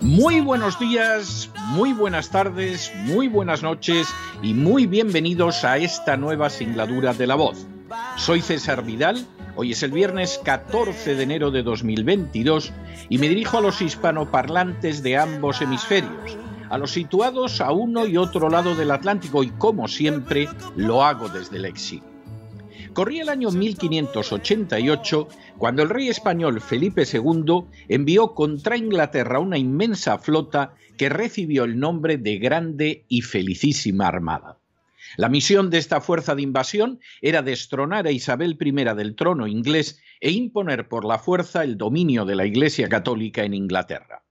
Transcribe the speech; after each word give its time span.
Muy 0.00 0.40
buenos 0.40 0.78
días, 0.78 1.50
muy 1.68 1.92
buenas 1.92 2.30
tardes, 2.30 2.90
muy 3.04 3.28
buenas 3.28 3.62
noches 3.62 4.08
y 4.42 4.54
muy 4.54 4.86
bienvenidos 4.86 5.64
a 5.64 5.76
esta 5.76 6.16
nueva 6.16 6.48
singladura 6.48 7.12
de 7.12 7.26
La 7.26 7.34
Voz. 7.34 7.66
Soy 8.16 8.40
César 8.40 8.86
Vidal, 8.86 9.26
hoy 9.54 9.72
es 9.72 9.82
el 9.82 9.90
viernes 9.90 10.40
14 10.42 11.14
de 11.14 11.22
enero 11.22 11.50
de 11.50 11.62
2022 11.62 12.72
y 13.10 13.18
me 13.18 13.28
dirijo 13.28 13.58
a 13.58 13.60
los 13.60 13.82
hispanoparlantes 13.82 15.02
de 15.02 15.18
ambos 15.18 15.60
hemisferios, 15.60 16.38
a 16.70 16.78
los 16.78 16.92
situados 16.92 17.60
a 17.60 17.72
uno 17.72 18.06
y 18.06 18.16
otro 18.16 18.48
lado 18.48 18.74
del 18.74 18.92
Atlántico 18.92 19.42
y 19.42 19.50
como 19.50 19.88
siempre 19.88 20.48
lo 20.74 21.04
hago 21.04 21.28
desde 21.28 21.58
el 21.58 21.66
exilio. 21.66 22.16
Corría 22.96 23.24
el 23.24 23.28
año 23.28 23.50
1588 23.50 25.28
cuando 25.58 25.82
el 25.82 25.88
rey 25.88 26.08
español 26.08 26.60
Felipe 26.60 27.04
II 27.10 27.64
envió 27.88 28.34
contra 28.34 28.76
Inglaterra 28.76 29.38
una 29.38 29.58
inmensa 29.58 30.18
flota 30.18 30.74
que 30.98 31.08
recibió 31.08 31.64
el 31.64 31.78
nombre 31.78 32.18
de 32.18 32.38
Grande 32.38 33.04
y 33.08 33.22
Felicísima 33.22 34.06
Armada. 34.06 34.58
La 35.16 35.28
misión 35.28 35.70
de 35.70 35.78
esta 35.78 36.00
fuerza 36.00 36.34
de 36.34 36.42
invasión 36.42 37.00
era 37.22 37.42
destronar 37.42 38.06
a 38.06 38.10
Isabel 38.10 38.58
I 38.60 38.72
del 38.72 39.14
trono 39.14 39.46
inglés 39.46 40.02
e 40.20 40.30
imponer 40.30 40.88
por 40.88 41.04
la 41.04 41.18
fuerza 41.18 41.64
el 41.64 41.78
dominio 41.78 42.24
de 42.24 42.34
la 42.34 42.46
Iglesia 42.46 42.88
Católica 42.88 43.44
en 43.44 43.54
Inglaterra. 43.54 44.24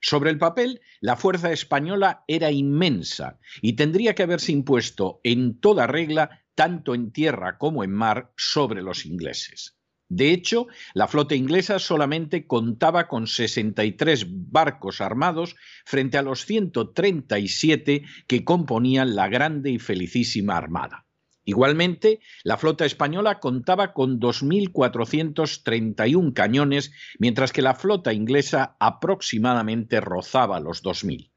Sobre 0.00 0.30
el 0.30 0.38
papel, 0.38 0.80
la 1.00 1.16
fuerza 1.16 1.50
española 1.50 2.24
era 2.28 2.52
inmensa 2.52 3.40
y 3.62 3.72
tendría 3.72 4.14
que 4.14 4.22
haberse 4.22 4.52
impuesto 4.52 5.20
en 5.24 5.58
toda 5.58 5.88
regla 5.88 6.44
tanto 6.54 6.94
en 6.94 7.10
tierra 7.10 7.58
como 7.58 7.82
en 7.82 7.92
mar, 7.92 8.32
sobre 8.36 8.82
los 8.82 9.06
ingleses. 9.06 9.77
De 10.08 10.32
hecho, 10.32 10.68
la 10.94 11.06
flota 11.06 11.34
inglesa 11.34 11.78
solamente 11.78 12.46
contaba 12.46 13.08
con 13.08 13.26
63 13.26 14.26
barcos 14.50 15.02
armados 15.02 15.54
frente 15.84 16.16
a 16.16 16.22
los 16.22 16.46
137 16.46 18.04
que 18.26 18.44
componían 18.44 19.14
la 19.14 19.28
grande 19.28 19.70
y 19.70 19.78
felicísima 19.78 20.56
armada. 20.56 21.04
Igualmente, 21.44 22.20
la 22.42 22.56
flota 22.58 22.86
española 22.86 23.40
contaba 23.40 23.92
con 23.92 24.20
2.431 24.20 26.32
cañones, 26.34 26.92
mientras 27.18 27.52
que 27.52 27.62
la 27.62 27.74
flota 27.74 28.12
inglesa 28.12 28.76
aproximadamente 28.80 30.00
rozaba 30.00 30.60
los 30.60 30.82
2.000. 30.82 31.30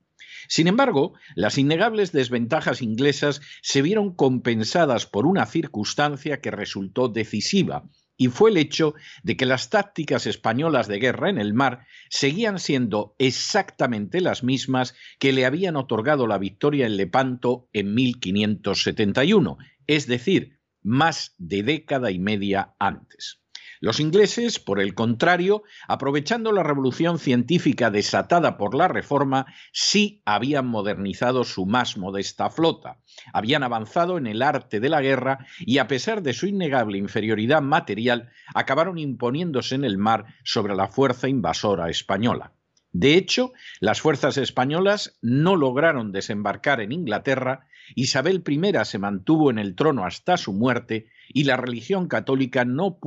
Sin 0.48 0.68
embargo, 0.68 1.14
las 1.36 1.58
innegables 1.58 2.12
desventajas 2.12 2.82
inglesas 2.82 3.42
se 3.62 3.82
vieron 3.82 4.14
compensadas 4.14 5.06
por 5.06 5.26
una 5.26 5.46
circunstancia 5.46 6.42
que 6.42 6.52
resultó 6.52 7.08
decisiva, 7.08 7.86
y 8.22 8.28
fue 8.28 8.52
el 8.52 8.58
hecho 8.58 8.94
de 9.24 9.36
que 9.36 9.48
las 9.48 9.72
tácticas 9.72 10.28
españolas 10.28 10.88
de 10.88 11.00
guerra 11.00 11.32
en 11.32 11.40
el 11.40 11.56
mar 11.56 11.88
seguían 12.08 12.60
siendo 12.60 13.16
exactamente 13.18 14.22
las 14.22 14.44
mismas 14.44 14.94
que 15.18 15.34
le 15.34 15.44
habían 15.44 15.76
otorgado 15.76 16.28
la 16.28 16.38
victoria 16.38 16.86
en 16.86 16.98
Lepanto 16.98 17.68
en 17.74 17.96
1571, 17.96 19.58
es 19.88 20.06
decir, 20.06 20.60
más 20.84 21.34
de 21.40 21.64
década 21.64 22.12
y 22.12 22.20
media 22.20 22.76
antes. 22.78 23.41
Los 23.82 24.00
ingleses, 24.00 24.60
por 24.60 24.80
el 24.80 24.94
contrario, 24.94 25.64
aprovechando 25.88 26.52
la 26.52 26.62
revolución 26.62 27.18
científica 27.18 27.90
desatada 27.90 28.56
por 28.56 28.76
la 28.76 28.88
Reforma, 28.88 29.48
sí 29.74 30.22
habían 30.24 30.68
modernizado 30.68 31.44
su 31.44 31.66
más 31.66 31.98
modesta 31.98 32.52
flota, 32.52 33.00
habían 33.34 33.64
avanzado 33.64 34.20
en 34.20 34.28
el 34.28 34.44
arte 34.44 34.80
de 34.80 34.90
la 34.90 35.02
guerra 35.02 35.48
y, 35.60 35.80
a 35.80 35.88
pesar 35.88 36.22
de 36.22 36.34
su 36.34 36.46
innegable 36.46 37.00
inferioridad 37.00 37.64
material, 37.64 38.30
acabaron 38.54 39.00
imponiéndose 39.00 39.74
en 39.74 39.84
el 39.84 39.98
mar 39.98 40.28
sobre 40.44 40.76
la 40.76 40.88
fuerza 40.88 41.28
invasora 41.28 41.90
española. 41.90 42.54
De 42.94 43.16
hecho, 43.16 43.52
las 43.80 44.00
fuerzas 44.00 44.38
españolas 44.38 45.18
no 45.24 45.56
lograron 45.56 46.12
desembarcar 46.12 46.82
en 46.82 46.92
Inglaterra, 46.92 47.68
Isabel 47.96 48.44
I 48.48 48.86
se 48.86 49.00
mantuvo 49.00 49.50
en 49.50 49.58
el 49.58 49.74
trono 49.74 50.06
hasta 50.06 50.38
su 50.38 50.54
muerte 50.54 51.08
y 51.34 51.44
la 51.44 51.58
religión 51.58 52.08
católica 52.08 52.66
no, 52.66 53.00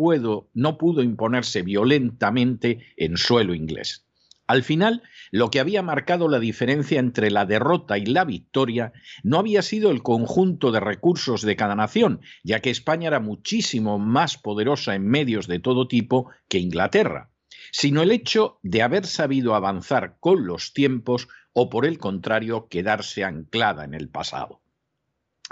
no 0.54 0.78
pudo 0.78 1.02
imponerse 1.02 1.62
violentamente 1.62 2.86
en 2.96 3.16
suelo 3.16 3.54
inglés. 3.54 4.04
Al 4.46 4.62
final, 4.62 5.02
lo 5.30 5.50
que 5.50 5.58
había 5.58 5.82
marcado 5.82 6.28
la 6.28 6.38
diferencia 6.38 7.00
entre 7.00 7.30
la 7.30 7.46
derrota 7.46 7.96
y 7.96 8.04
la 8.04 8.24
victoria 8.24 8.92
no 9.22 9.38
había 9.38 9.62
sido 9.62 9.90
el 9.90 10.02
conjunto 10.02 10.70
de 10.70 10.80
recursos 10.80 11.42
de 11.42 11.56
cada 11.56 11.74
nación, 11.74 12.20
ya 12.42 12.60
que 12.60 12.68
España 12.70 13.08
era 13.08 13.20
muchísimo 13.20 13.98
más 13.98 14.36
poderosa 14.36 14.94
en 14.94 15.06
medios 15.06 15.46
de 15.46 15.60
todo 15.60 15.88
tipo 15.88 16.30
que 16.48 16.58
Inglaterra, 16.58 17.30
sino 17.72 18.02
el 18.02 18.10
hecho 18.10 18.58
de 18.62 18.82
haber 18.82 19.06
sabido 19.06 19.54
avanzar 19.54 20.18
con 20.20 20.46
los 20.46 20.74
tiempos 20.74 21.28
o 21.54 21.70
por 21.70 21.86
el 21.86 21.96
contrario 21.98 22.68
quedarse 22.68 23.24
anclada 23.24 23.84
en 23.84 23.94
el 23.94 24.10
pasado. 24.10 24.60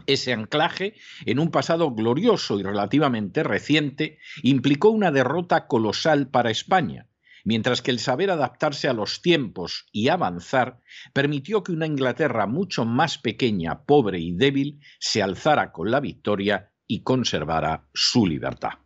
Ese 0.06 0.32
anclaje, 0.32 0.94
en 1.26 1.38
un 1.38 1.50
pasado 1.50 1.92
glorioso 1.92 2.58
y 2.58 2.62
relativamente 2.62 3.42
reciente, 3.42 4.18
implicó 4.42 4.90
una 4.90 5.12
derrota 5.12 5.66
colosal 5.66 6.28
para 6.28 6.50
España, 6.50 7.08
mientras 7.44 7.82
que 7.82 7.90
el 7.90 7.98
saber 7.98 8.30
adaptarse 8.30 8.88
a 8.88 8.94
los 8.94 9.22
tiempos 9.22 9.86
y 9.92 10.08
avanzar 10.08 10.80
permitió 11.12 11.62
que 11.62 11.72
una 11.72 11.86
Inglaterra 11.86 12.46
mucho 12.46 12.84
más 12.84 13.18
pequeña, 13.18 13.84
pobre 13.84 14.18
y 14.18 14.32
débil 14.32 14.80
se 14.98 15.22
alzara 15.22 15.72
con 15.72 15.90
la 15.90 16.00
victoria 16.00 16.72
y 16.86 17.02
conservara 17.02 17.86
su 17.92 18.26
libertad. 18.26 18.78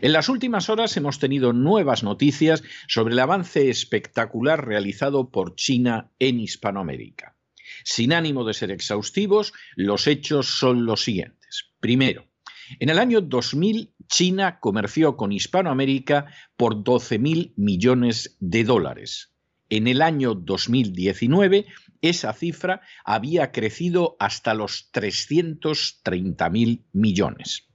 En 0.00 0.12
las 0.12 0.28
últimas 0.28 0.68
horas 0.68 0.96
hemos 0.96 1.18
tenido 1.18 1.52
nuevas 1.52 2.02
noticias 2.02 2.62
sobre 2.88 3.14
el 3.14 3.18
avance 3.18 3.68
espectacular 3.70 4.66
realizado 4.66 5.30
por 5.30 5.54
China 5.56 6.10
en 6.18 6.40
Hispanoamérica. 6.40 7.36
Sin 7.84 8.12
ánimo 8.12 8.44
de 8.44 8.54
ser 8.54 8.70
exhaustivos, 8.70 9.52
los 9.76 10.06
hechos 10.06 10.46
son 10.46 10.86
los 10.86 11.02
siguientes. 11.02 11.70
Primero, 11.80 12.26
en 12.78 12.88
el 12.88 12.98
año 12.98 13.20
2000, 13.20 13.92
China 14.08 14.58
comerció 14.60 15.16
con 15.16 15.32
Hispanoamérica 15.32 16.26
por 16.56 16.76
12.000 16.76 17.52
millones 17.56 18.36
de 18.40 18.64
dólares. 18.64 19.32
En 19.68 19.86
el 19.86 20.02
año 20.02 20.34
2019, 20.34 21.66
esa 22.02 22.32
cifra 22.32 22.82
había 23.04 23.52
crecido 23.52 24.16
hasta 24.18 24.54
los 24.54 24.90
330.000 24.92 26.82
millones. 26.92 27.68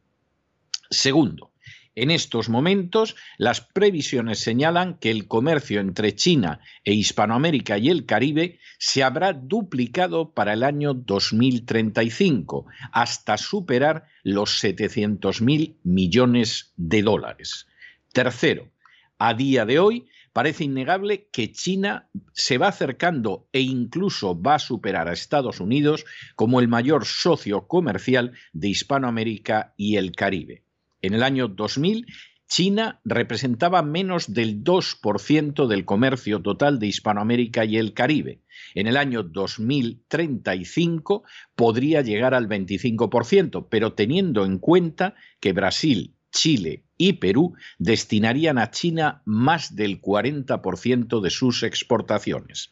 Segundo, 0.89 1.51
en 1.97 2.11
estos 2.11 2.47
momentos, 2.47 3.15
las 3.39 3.59
previsiones 3.59 4.37
señalan 4.37 4.99
que 4.99 5.09
el 5.09 5.27
comercio 5.27 5.79
entre 5.79 6.13
China 6.13 6.59
e 6.83 6.93
Hispanoamérica 6.93 7.79
y 7.79 7.89
el 7.89 8.05
Caribe 8.05 8.59
se 8.77 9.01
habrá 9.01 9.33
duplicado 9.33 10.31
para 10.31 10.53
el 10.53 10.61
año 10.61 10.93
2035, 10.93 12.67
hasta 12.91 13.35
superar 13.37 14.05
los 14.21 14.63
700.000 14.63 15.77
millones 15.81 16.71
de 16.77 17.01
dólares. 17.01 17.65
Tercero, 18.13 18.69
a 19.17 19.33
día 19.33 19.65
de 19.65 19.79
hoy 19.79 20.05
parece 20.33 20.65
innegable 20.65 21.29
que 21.31 21.51
China 21.51 22.09
se 22.31 22.59
va 22.59 22.67
acercando 22.67 23.47
e 23.51 23.61
incluso 23.61 24.39
va 24.39 24.53
a 24.53 24.59
superar 24.59 25.07
a 25.07 25.13
Estados 25.13 25.59
Unidos 25.59 26.05
como 26.35 26.59
el 26.59 26.67
mayor 26.67 27.05
socio 27.05 27.67
comercial 27.67 28.33
de 28.53 28.67
Hispanoamérica 28.67 29.73
y 29.77 29.95
el 29.95 30.11
Caribe. 30.11 30.66
En 31.01 31.13
el 31.13 31.23
año 31.23 31.47
2000, 31.47 32.05
China 32.47 33.01
representaba 33.03 33.83
menos 33.83 34.33
del 34.33 34.63
2% 34.63 35.67
del 35.67 35.85
comercio 35.85 36.41
total 36.41 36.79
de 36.79 36.87
Hispanoamérica 36.87 37.65
y 37.65 37.77
el 37.77 37.93
Caribe. 37.93 38.41
En 38.73 38.87
el 38.87 38.95
año 38.95 39.23
2035 39.23 41.23
podría 41.55 42.01
llegar 42.01 42.33
al 42.33 42.47
25%, 42.47 43.67
pero 43.69 43.93
teniendo 43.93 44.45
en 44.45 44.59
cuenta 44.59 45.15
que 45.41 45.51
Brasil, 45.51 46.15
Chile 46.31 46.85
y 46.97 47.13
Perú 47.13 47.53
destinarían 47.79 48.57
a 48.57 48.71
China 48.71 49.21
más 49.25 49.75
del 49.75 50.01
40% 50.01 51.21
de 51.21 51.29
sus 51.29 51.63
exportaciones. 51.63 52.69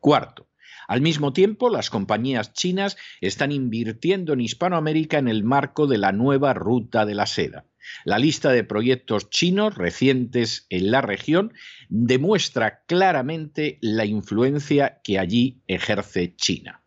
Cuarto, 0.00 0.48
al 0.88 1.00
mismo 1.00 1.32
tiempo, 1.32 1.70
las 1.70 1.90
compañías 1.90 2.52
chinas 2.52 2.96
están 3.20 3.52
invirtiendo 3.52 4.32
en 4.32 4.40
Hispanoamérica 4.40 5.18
en 5.18 5.28
el 5.28 5.44
marco 5.44 5.86
de 5.86 5.98
la 5.98 6.12
nueva 6.12 6.54
ruta 6.54 7.06
de 7.06 7.14
la 7.14 7.26
seda. 7.26 7.64
La 8.04 8.18
lista 8.18 8.50
de 8.50 8.64
proyectos 8.64 9.28
chinos 9.30 9.74
recientes 9.74 10.66
en 10.70 10.90
la 10.90 11.00
región 11.00 11.52
demuestra 11.88 12.82
claramente 12.86 13.78
la 13.82 14.06
influencia 14.06 15.00
que 15.02 15.18
allí 15.18 15.60
ejerce 15.66 16.34
China. 16.36 16.82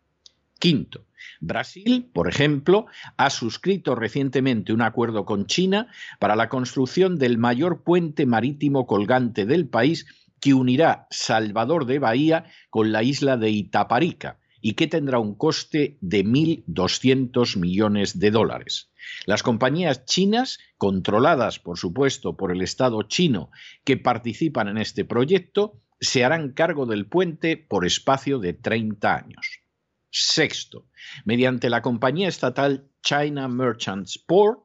Quinto, 0.58 1.06
Brasil, 1.40 2.10
por 2.12 2.28
ejemplo, 2.28 2.86
ha 3.16 3.30
suscrito 3.30 3.94
recientemente 3.94 4.72
un 4.72 4.82
acuerdo 4.82 5.24
con 5.24 5.46
China 5.46 5.88
para 6.18 6.34
la 6.34 6.48
construcción 6.48 7.16
del 7.18 7.38
mayor 7.38 7.84
puente 7.84 8.26
marítimo 8.26 8.86
colgante 8.86 9.46
del 9.46 9.68
país 9.68 10.06
que 10.40 10.54
unirá 10.54 11.06
Salvador 11.10 11.86
de 11.86 11.98
Bahía 11.98 12.44
con 12.70 12.92
la 12.92 13.02
isla 13.02 13.36
de 13.36 13.50
Itaparica 13.50 14.38
y 14.60 14.74
que 14.74 14.86
tendrá 14.86 15.18
un 15.18 15.34
coste 15.34 15.98
de 16.00 16.24
1.200 16.24 17.56
millones 17.58 18.18
de 18.18 18.30
dólares. 18.30 18.90
Las 19.26 19.42
compañías 19.42 20.04
chinas, 20.04 20.58
controladas 20.76 21.58
por 21.58 21.78
supuesto 21.78 22.36
por 22.36 22.52
el 22.52 22.62
Estado 22.62 23.02
chino 23.02 23.50
que 23.84 23.96
participan 23.96 24.68
en 24.68 24.78
este 24.78 25.04
proyecto, 25.04 25.80
se 26.00 26.24
harán 26.24 26.52
cargo 26.52 26.86
del 26.86 27.06
puente 27.06 27.56
por 27.56 27.86
espacio 27.86 28.38
de 28.38 28.52
30 28.52 29.14
años. 29.14 29.60
Sexto, 30.10 30.86
mediante 31.24 31.70
la 31.70 31.82
compañía 31.82 32.28
estatal 32.28 32.88
China 33.02 33.48
Merchants 33.48 34.18
Port, 34.18 34.60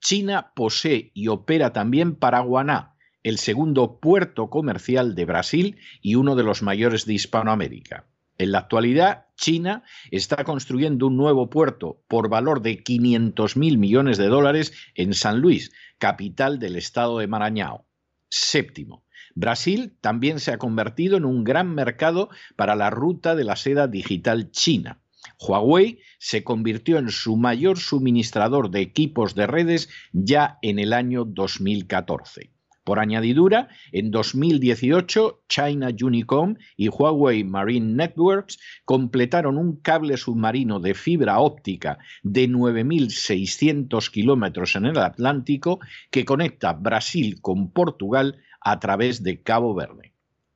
China 0.00 0.52
posee 0.54 1.10
y 1.14 1.28
opera 1.28 1.72
también 1.72 2.16
Paraguaná, 2.16 2.95
el 3.26 3.38
segundo 3.38 3.98
puerto 3.98 4.50
comercial 4.50 5.16
de 5.16 5.24
Brasil 5.24 5.78
y 6.00 6.14
uno 6.14 6.36
de 6.36 6.44
los 6.44 6.62
mayores 6.62 7.06
de 7.06 7.14
Hispanoamérica. 7.14 8.06
En 8.38 8.52
la 8.52 8.58
actualidad, 8.58 9.26
China 9.36 9.82
está 10.12 10.44
construyendo 10.44 11.08
un 11.08 11.16
nuevo 11.16 11.50
puerto 11.50 12.04
por 12.06 12.28
valor 12.28 12.62
de 12.62 12.84
500 12.84 13.56
mil 13.56 13.78
millones 13.78 14.16
de 14.16 14.28
dólares 14.28 14.72
en 14.94 15.12
San 15.12 15.40
Luis, 15.40 15.72
capital 15.98 16.60
del 16.60 16.76
estado 16.76 17.18
de 17.18 17.26
Maranhão. 17.26 17.84
Séptimo, 18.30 19.02
Brasil 19.34 19.96
también 20.00 20.38
se 20.38 20.52
ha 20.52 20.58
convertido 20.58 21.16
en 21.16 21.24
un 21.24 21.42
gran 21.42 21.74
mercado 21.74 22.28
para 22.54 22.76
la 22.76 22.90
ruta 22.90 23.34
de 23.34 23.42
la 23.42 23.56
seda 23.56 23.88
digital 23.88 24.52
china. 24.52 25.00
Huawei 25.40 25.98
se 26.20 26.44
convirtió 26.44 26.98
en 26.98 27.10
su 27.10 27.36
mayor 27.36 27.80
suministrador 27.80 28.70
de 28.70 28.82
equipos 28.82 29.34
de 29.34 29.48
redes 29.48 29.88
ya 30.12 30.60
en 30.62 30.78
el 30.78 30.92
año 30.92 31.24
2014. 31.24 32.52
Por 32.86 33.00
añadidura, 33.00 33.66
en 33.90 34.12
2018, 34.12 35.42
China 35.48 35.88
Unicom 36.00 36.54
y 36.76 36.86
Huawei 36.86 37.42
Marine 37.42 37.94
Networks 37.94 38.60
completaron 38.84 39.58
un 39.58 39.80
cable 39.80 40.16
submarino 40.16 40.78
de 40.78 40.94
fibra 40.94 41.40
óptica 41.40 41.98
de 42.22 42.48
9.600 42.48 44.08
kilómetros 44.12 44.76
en 44.76 44.86
el 44.86 44.98
Atlántico 44.98 45.80
que 46.12 46.24
conecta 46.24 46.74
Brasil 46.74 47.40
con 47.40 47.72
Portugal 47.72 48.38
a 48.60 48.78
través 48.78 49.24
de 49.24 49.42
Cabo 49.42 49.74
Verde. 49.74 50.12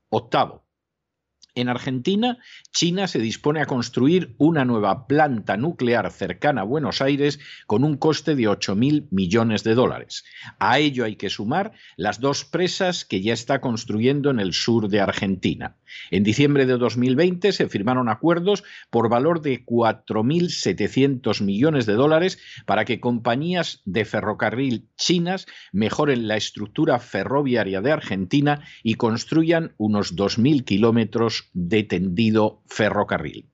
Octavo, 0.09 0.63
en 1.55 1.69
Argentina, 1.69 2.39
China 2.73 3.07
se 3.07 3.19
dispone 3.19 3.61
a 3.61 3.67
construir 3.67 4.35
una 4.39 4.65
nueva 4.65 5.07
planta 5.07 5.57
nuclear 5.57 6.11
cercana 6.11 6.63
a 6.63 6.65
Buenos 6.65 7.01
Aires 7.01 7.41
con 7.67 7.85
un 7.85 7.97
coste 7.97 8.35
de 8.35 8.45
8.000 8.45 9.09
millones 9.11 9.65
de 9.65 9.75
dólares. 9.75 10.25
A 10.59 10.79
ello 10.79 11.05
hay 11.05 11.17
que 11.17 11.31
sumar 11.31 11.73
las 11.97 12.21
dos 12.21 12.45
presas 12.45 13.05
que 13.05 13.23
ya 13.23 13.33
está 13.33 13.61
construyendo 13.61 14.31
en 14.31 14.41
el 14.41 14.53
sur 14.53 14.89
de 14.89 15.01
Argentina. 15.01 15.77
En 16.11 16.23
diciembre 16.23 16.67
de 16.67 16.77
2020 16.77 17.53
se 17.53 17.69
firmaron 17.69 18.09
acuerdos 18.09 18.63
por 18.91 19.09
valor 19.09 19.43
de 19.43 19.65
4.700 19.65 21.43
millones 21.43 21.87
de 21.87 21.95
dólares 21.95 22.39
para 22.67 22.85
que 22.85 23.01
compañías 23.01 23.83
de 23.85 24.05
ferrocarril 24.05 24.89
chinas 24.97 25.47
mejoren 25.73 26.29
la 26.29 26.37
estructura 26.37 26.99
ferroviaria 26.99 27.81
de 27.81 27.93
Argentina 27.93 28.63
y 28.83 28.95
construyan 28.95 29.75
unos 29.79 30.17
2.000 30.17 30.65
kilómetros 30.65 31.40
de 31.53 31.83
tendido 31.83 32.63
ferrocarril. 32.67 33.49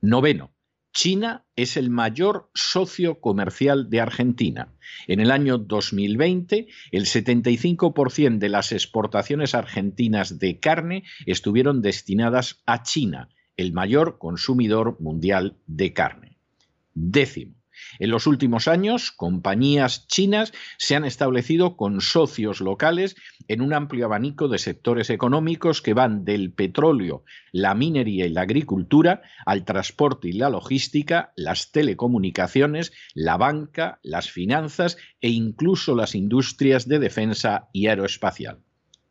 Noveno, 0.00 0.52
China 0.92 1.44
es 1.54 1.76
el 1.76 1.90
mayor 1.90 2.50
socio 2.54 3.20
comercial 3.20 3.90
de 3.90 4.00
Argentina. 4.00 4.74
En 5.06 5.20
el 5.20 5.30
año 5.30 5.58
2020, 5.58 6.66
el 6.90 7.04
75% 7.04 8.38
de 8.38 8.48
las 8.48 8.72
exportaciones 8.72 9.54
argentinas 9.54 10.38
de 10.38 10.58
carne 10.58 11.04
estuvieron 11.26 11.80
destinadas 11.80 12.62
a 12.66 12.82
China, 12.82 13.28
el 13.56 13.72
mayor 13.72 14.18
consumidor 14.18 14.96
mundial 15.00 15.58
de 15.66 15.92
carne. 15.92 16.38
Décimo, 16.94 17.59
en 17.98 18.10
los 18.10 18.26
últimos 18.26 18.68
años, 18.68 19.10
compañías 19.12 20.06
chinas 20.06 20.52
se 20.78 20.96
han 20.96 21.04
establecido 21.04 21.76
con 21.76 22.00
socios 22.00 22.60
locales 22.60 23.16
en 23.48 23.60
un 23.60 23.72
amplio 23.72 24.06
abanico 24.06 24.48
de 24.48 24.58
sectores 24.58 25.10
económicos 25.10 25.82
que 25.82 25.94
van 25.94 26.24
del 26.24 26.52
petróleo, 26.52 27.24
la 27.52 27.74
minería 27.74 28.26
y 28.26 28.30
la 28.30 28.42
agricultura 28.42 29.22
al 29.46 29.64
transporte 29.64 30.28
y 30.28 30.32
la 30.32 30.50
logística, 30.50 31.32
las 31.36 31.72
telecomunicaciones, 31.72 32.92
la 33.14 33.36
banca, 33.36 33.98
las 34.02 34.30
finanzas 34.30 34.96
e 35.20 35.30
incluso 35.30 35.94
las 35.94 36.14
industrias 36.14 36.88
de 36.88 36.98
defensa 36.98 37.68
y 37.72 37.86
aeroespacial. 37.86 38.60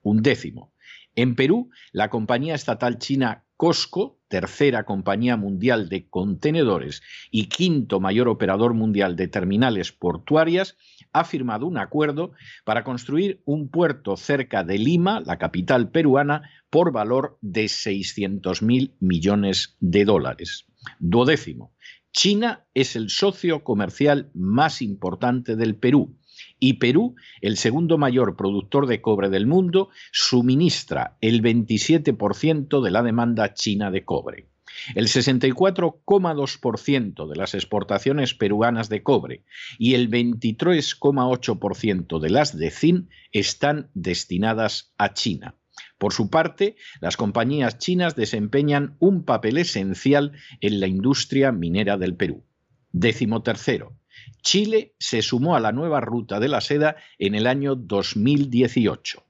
Un 0.01 0.21
décimo. 0.21 0.73
En 1.15 1.35
Perú, 1.35 1.69
la 1.91 2.09
compañía 2.09 2.55
estatal 2.55 2.97
china 2.97 3.45
Costco, 3.57 4.21
tercera 4.29 4.85
compañía 4.85 5.35
mundial 5.35 5.89
de 5.89 6.07
contenedores 6.07 7.01
y 7.29 7.47
quinto 7.47 7.99
mayor 7.99 8.29
operador 8.29 8.73
mundial 8.73 9.17
de 9.17 9.27
terminales 9.27 9.91
portuarias, 9.91 10.77
ha 11.11 11.25
firmado 11.25 11.65
un 11.65 11.77
acuerdo 11.77 12.31
para 12.63 12.85
construir 12.85 13.41
un 13.43 13.67
puerto 13.67 14.15
cerca 14.15 14.63
de 14.63 14.77
Lima, 14.77 15.19
la 15.19 15.37
capital 15.37 15.91
peruana, 15.91 16.49
por 16.69 16.93
valor 16.93 17.37
de 17.41 17.67
600 17.67 18.61
mil 18.61 18.95
millones 19.01 19.75
de 19.81 20.05
dólares. 20.05 20.67
Duodécimo. 20.99 21.73
China 22.13 22.65
es 22.73 22.95
el 22.95 23.09
socio 23.09 23.65
comercial 23.65 24.31
más 24.33 24.81
importante 24.81 25.57
del 25.57 25.75
Perú 25.75 26.17
y 26.59 26.73
Perú, 26.73 27.15
el 27.41 27.57
segundo 27.57 27.97
mayor 27.97 28.35
productor 28.35 28.85
de 28.87 29.01
cobre 29.01 29.29
del 29.29 29.47
mundo, 29.47 29.89
suministra 30.11 31.17
el 31.21 31.41
27% 31.41 32.81
de 32.81 32.91
la 32.91 33.01
demanda 33.01 33.53
china 33.53 33.91
de 33.91 34.03
cobre. 34.03 34.49
El 34.95 35.07
64,2% 35.07 37.27
de 37.27 37.35
las 37.35 37.53
exportaciones 37.55 38.33
peruanas 38.33 38.87
de 38.89 39.03
cobre 39.03 39.43
y 39.77 39.93
el 39.95 40.09
23,8% 40.09 42.19
de 42.19 42.29
las 42.29 42.57
de 42.57 42.71
zinc 42.71 43.09
están 43.31 43.89
destinadas 43.93 44.93
a 44.97 45.13
China. 45.13 45.55
Por 45.97 46.13
su 46.13 46.29
parte, 46.29 46.77
las 47.01 47.17
compañías 47.17 47.77
chinas 47.77 48.15
desempeñan 48.15 48.95
un 48.99 49.25
papel 49.25 49.57
esencial 49.57 50.31
en 50.61 50.79
la 50.79 50.87
industria 50.87 51.51
minera 51.51 51.97
del 51.97 52.15
Perú. 52.15 52.45
Décimo 52.91 53.43
tercero, 53.43 53.98
Chile 54.41 54.95
se 54.99 55.21
sumó 55.21 55.55
a 55.55 55.59
la 55.59 55.71
nueva 55.71 56.01
ruta 56.01 56.39
de 56.39 56.47
la 56.47 56.61
seda 56.61 56.95
en 57.17 57.35
el 57.35 57.47
año 57.47 57.75
2018. 57.75 59.23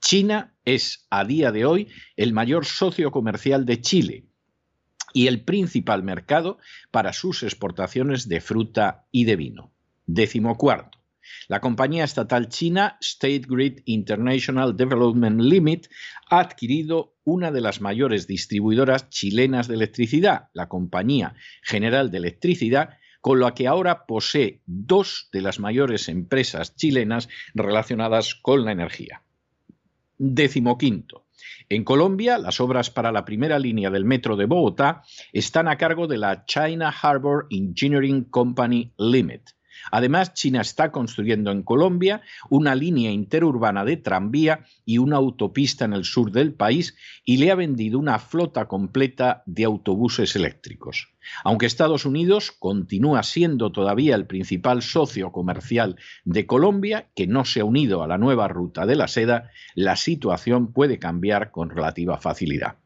China 0.00 0.54
es 0.64 1.06
a 1.10 1.24
día 1.24 1.52
de 1.52 1.64
hoy 1.64 1.88
el 2.16 2.32
mayor 2.32 2.64
socio 2.64 3.10
comercial 3.10 3.66
de 3.66 3.80
Chile 3.80 4.26
y 5.12 5.28
el 5.28 5.44
principal 5.44 6.02
mercado 6.02 6.58
para 6.90 7.12
sus 7.12 7.42
exportaciones 7.42 8.28
de 8.28 8.40
fruta 8.40 9.06
y 9.10 9.24
de 9.24 9.36
vino. 9.36 9.72
Décimo 10.06 10.56
cuarto. 10.56 10.98
La 11.48 11.60
compañía 11.60 12.04
estatal 12.04 12.48
china 12.48 12.98
State 13.00 13.44
Grid 13.48 13.80
International 13.86 14.76
Development 14.76 15.40
Limit 15.40 15.88
ha 16.28 16.40
adquirido 16.40 17.16
una 17.24 17.50
de 17.50 17.60
las 17.60 17.80
mayores 17.80 18.26
distribuidoras 18.26 19.10
chilenas 19.10 19.68
de 19.68 19.74
electricidad, 19.74 20.48
la 20.52 20.68
Compañía 20.68 21.34
General 21.62 22.10
de 22.10 22.18
Electricidad, 22.18 22.98
con 23.26 23.40
la 23.40 23.54
que 23.54 23.66
ahora 23.66 24.06
posee 24.06 24.60
dos 24.66 25.28
de 25.32 25.40
las 25.40 25.58
mayores 25.58 26.08
empresas 26.08 26.76
chilenas 26.76 27.28
relacionadas 27.54 28.36
con 28.36 28.64
la 28.64 28.70
energía. 28.70 29.24
Décimo 30.16 30.78
quinto. 30.78 31.26
En 31.68 31.82
Colombia, 31.82 32.38
las 32.38 32.60
obras 32.60 32.88
para 32.88 33.10
la 33.10 33.24
primera 33.24 33.58
línea 33.58 33.90
del 33.90 34.04
metro 34.04 34.36
de 34.36 34.44
Bogotá 34.44 35.02
están 35.32 35.66
a 35.66 35.76
cargo 35.76 36.06
de 36.06 36.18
la 36.18 36.44
China 36.44 36.94
Harbor 37.02 37.48
Engineering 37.50 38.22
Company 38.26 38.92
Limited. 38.96 39.55
Además, 39.90 40.34
China 40.34 40.60
está 40.60 40.90
construyendo 40.92 41.50
en 41.50 41.62
Colombia 41.62 42.22
una 42.50 42.74
línea 42.74 43.10
interurbana 43.10 43.84
de 43.84 43.96
tranvía 43.96 44.64
y 44.84 44.98
una 44.98 45.16
autopista 45.16 45.84
en 45.84 45.92
el 45.92 46.04
sur 46.04 46.32
del 46.32 46.52
país 46.52 46.96
y 47.24 47.38
le 47.38 47.50
ha 47.50 47.54
vendido 47.54 47.98
una 47.98 48.18
flota 48.18 48.66
completa 48.66 49.42
de 49.46 49.64
autobuses 49.64 50.36
eléctricos. 50.36 51.08
Aunque 51.44 51.66
Estados 51.66 52.04
Unidos 52.04 52.52
continúa 52.52 53.22
siendo 53.22 53.72
todavía 53.72 54.14
el 54.14 54.26
principal 54.26 54.82
socio 54.82 55.32
comercial 55.32 55.96
de 56.24 56.46
Colombia, 56.46 57.08
que 57.14 57.26
no 57.26 57.44
se 57.44 57.60
ha 57.60 57.64
unido 57.64 58.02
a 58.02 58.06
la 58.06 58.18
nueva 58.18 58.48
ruta 58.48 58.86
de 58.86 58.96
la 58.96 59.08
seda, 59.08 59.50
la 59.74 59.96
situación 59.96 60.72
puede 60.72 60.98
cambiar 60.98 61.50
con 61.50 61.70
relativa 61.70 62.18
facilidad. 62.18 62.76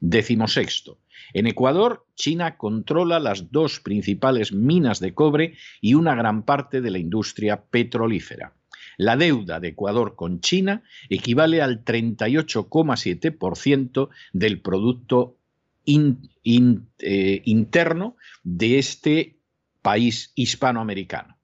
Décimo 0.00 0.46
sexto. 0.46 0.98
En 1.32 1.46
Ecuador, 1.46 2.06
China 2.14 2.56
controla 2.56 3.20
las 3.20 3.50
dos 3.50 3.80
principales 3.80 4.52
minas 4.52 5.00
de 5.00 5.14
cobre 5.14 5.56
y 5.80 5.94
una 5.94 6.14
gran 6.14 6.44
parte 6.44 6.80
de 6.80 6.90
la 6.90 6.98
industria 6.98 7.62
petrolífera. 7.62 8.52
La 8.96 9.16
deuda 9.16 9.58
de 9.60 9.68
Ecuador 9.68 10.16
con 10.16 10.40
China 10.40 10.82
equivale 11.10 11.62
al 11.62 11.84
38,7% 11.84 14.08
del 14.32 14.60
Producto 14.60 15.36
eh, 15.84 17.42
Interno 17.44 18.16
de 18.42 18.78
este 18.78 19.36
país 19.82 20.32
hispanoamericano. 20.34 21.36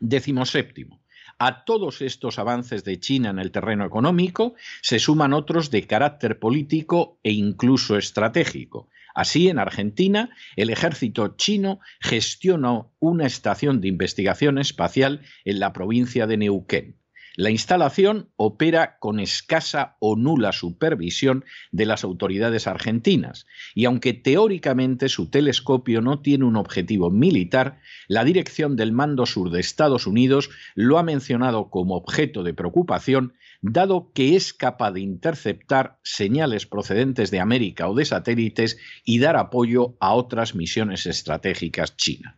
Décimo 0.00 0.44
séptimo. 0.44 1.00
A 1.38 1.64
todos 1.64 2.00
estos 2.00 2.38
avances 2.38 2.82
de 2.84 2.98
China 2.98 3.28
en 3.28 3.38
el 3.38 3.50
terreno 3.50 3.84
económico 3.84 4.54
se 4.80 4.98
suman 4.98 5.34
otros 5.34 5.70
de 5.70 5.86
carácter 5.86 6.38
político 6.38 7.18
e 7.22 7.32
incluso 7.32 7.98
estratégico. 7.98 8.88
Así, 9.14 9.48
en 9.48 9.58
Argentina, 9.58 10.30
el 10.56 10.70
ejército 10.70 11.36
chino 11.36 11.80
gestionó 12.00 12.92
una 13.00 13.26
estación 13.26 13.82
de 13.82 13.88
investigación 13.88 14.56
espacial 14.58 15.22
en 15.44 15.60
la 15.60 15.74
provincia 15.74 16.26
de 16.26 16.38
Neuquén. 16.38 16.96
La 17.36 17.50
instalación 17.50 18.30
opera 18.36 18.98
con 18.98 19.20
escasa 19.20 19.96
o 20.00 20.16
nula 20.16 20.52
supervisión 20.52 21.44
de 21.70 21.84
las 21.84 22.02
autoridades 22.02 22.66
argentinas 22.66 23.46
y 23.74 23.84
aunque 23.84 24.14
teóricamente 24.14 25.10
su 25.10 25.28
telescopio 25.28 26.00
no 26.00 26.20
tiene 26.20 26.46
un 26.46 26.56
objetivo 26.56 27.10
militar, 27.10 27.78
la 28.08 28.24
dirección 28.24 28.74
del 28.76 28.92
Mando 28.92 29.26
Sur 29.26 29.50
de 29.50 29.60
Estados 29.60 30.06
Unidos 30.06 30.48
lo 30.74 30.98
ha 30.98 31.02
mencionado 31.02 31.68
como 31.68 31.96
objeto 31.96 32.42
de 32.42 32.54
preocupación 32.54 33.34
dado 33.60 34.12
que 34.14 34.36
es 34.36 34.54
capaz 34.54 34.92
de 34.92 35.00
interceptar 35.00 35.98
señales 36.02 36.66
procedentes 36.66 37.30
de 37.30 37.40
América 37.40 37.88
o 37.88 37.94
de 37.94 38.06
satélites 38.06 38.78
y 39.04 39.18
dar 39.18 39.36
apoyo 39.36 39.96
a 40.00 40.14
otras 40.14 40.54
misiones 40.54 41.06
estratégicas 41.06 41.96
chinas. 41.96 42.34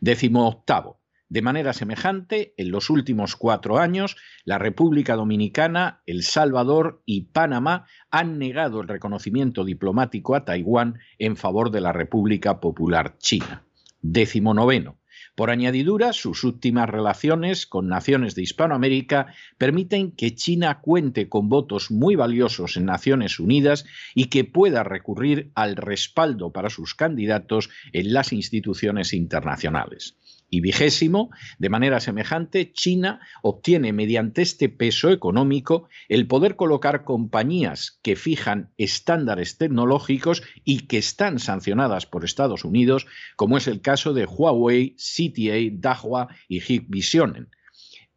Décimo 0.00 0.48
octavo. 0.48 0.99
De 1.30 1.42
manera 1.42 1.72
semejante, 1.72 2.54
en 2.56 2.72
los 2.72 2.90
últimos 2.90 3.36
cuatro 3.36 3.78
años, 3.78 4.16
la 4.44 4.58
República 4.58 5.14
Dominicana, 5.14 6.02
El 6.04 6.24
Salvador 6.24 7.02
y 7.06 7.26
Panamá 7.26 7.86
han 8.10 8.40
negado 8.40 8.80
el 8.80 8.88
reconocimiento 8.88 9.64
diplomático 9.64 10.34
a 10.34 10.44
Taiwán 10.44 10.98
en 11.20 11.36
favor 11.36 11.70
de 11.70 11.82
la 11.82 11.92
República 11.92 12.58
Popular 12.58 13.16
China. 13.18 13.62
Décimo 14.02 14.54
noveno. 14.54 14.98
Por 15.36 15.50
añadidura, 15.50 16.12
sus 16.12 16.42
últimas 16.42 16.90
relaciones 16.90 17.64
con 17.64 17.86
naciones 17.86 18.34
de 18.34 18.42
Hispanoamérica 18.42 19.32
permiten 19.56 20.10
que 20.10 20.34
China 20.34 20.80
cuente 20.80 21.28
con 21.28 21.48
votos 21.48 21.92
muy 21.92 22.16
valiosos 22.16 22.76
en 22.76 22.86
Naciones 22.86 23.38
Unidas 23.38 23.84
y 24.16 24.26
que 24.26 24.42
pueda 24.42 24.82
recurrir 24.82 25.52
al 25.54 25.76
respaldo 25.76 26.50
para 26.50 26.70
sus 26.70 26.96
candidatos 26.96 27.70
en 27.92 28.12
las 28.12 28.32
instituciones 28.32 29.12
internacionales. 29.12 30.16
Y 30.50 30.60
vigésimo, 30.60 31.30
de 31.60 31.68
manera 31.68 32.00
semejante, 32.00 32.72
China 32.72 33.20
obtiene 33.40 33.92
mediante 33.92 34.42
este 34.42 34.68
peso 34.68 35.10
económico 35.10 35.88
el 36.08 36.26
poder 36.26 36.56
colocar 36.56 37.04
compañías 37.04 38.00
que 38.02 38.16
fijan 38.16 38.70
estándares 38.76 39.58
tecnológicos 39.58 40.42
y 40.64 40.88
que 40.88 40.98
están 40.98 41.38
sancionadas 41.38 42.06
por 42.06 42.24
Estados 42.24 42.64
Unidos, 42.64 43.06
como 43.36 43.58
es 43.58 43.68
el 43.68 43.80
caso 43.80 44.12
de 44.12 44.26
Huawei, 44.26 44.96
CTA, 44.96 45.70
Dahua 45.72 46.28
y 46.48 46.60
Hikvision. 46.60 47.48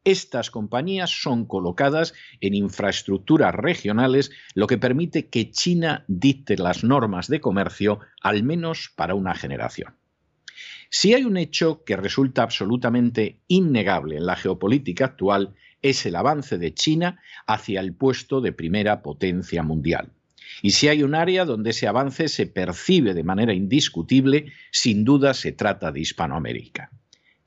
Estas 0.04 0.50
compañías 0.50 1.12
son 1.12 1.46
colocadas 1.46 2.14
en 2.42 2.56
infraestructuras 2.56 3.54
regionales, 3.54 4.32
lo 4.56 4.66
que 4.66 4.80
permite 4.80 5.28
que 5.28 5.52
China 5.52 6.04
dicte 6.08 6.58
las 6.58 6.84
normas 6.84 7.28
de 7.28 7.40
comercio 7.40 8.00
al 8.22 8.44
menos 8.44 8.92
para 8.96 9.16
una 9.16 9.36
generación. 9.36 9.96
Si 10.96 11.16
hay 11.16 11.24
un 11.24 11.38
hecho 11.38 11.84
que 11.84 11.98
resulta 11.98 12.44
absolutamente 12.44 13.40
innegable 13.48 14.16
en 14.16 14.28
la 14.28 14.36
geopolítica 14.36 15.06
actual, 15.06 15.56
es 15.82 16.06
el 16.06 16.16
avance 16.16 16.60
de 16.60 16.76
China 16.76 17.20
hacia 17.48 17.80
el 17.80 17.96
puesto 17.96 18.42
de 18.42 18.52
primera 18.52 19.02
potencia 19.02 19.64
mundial. 19.64 20.12
Y 20.62 20.70
si 20.70 20.90
hay 20.90 21.02
un 21.02 21.16
área 21.16 21.46
donde 21.46 21.72
ese 21.72 21.88
avance 21.88 22.28
se 22.28 22.46
percibe 22.46 23.16
de 23.16 23.24
manera 23.24 23.56
indiscutible, 23.56 24.54
sin 24.70 25.04
duda 25.04 25.34
se 25.34 25.52
trata 25.52 25.92
de 25.92 26.02
Hispanoamérica. 26.02 26.92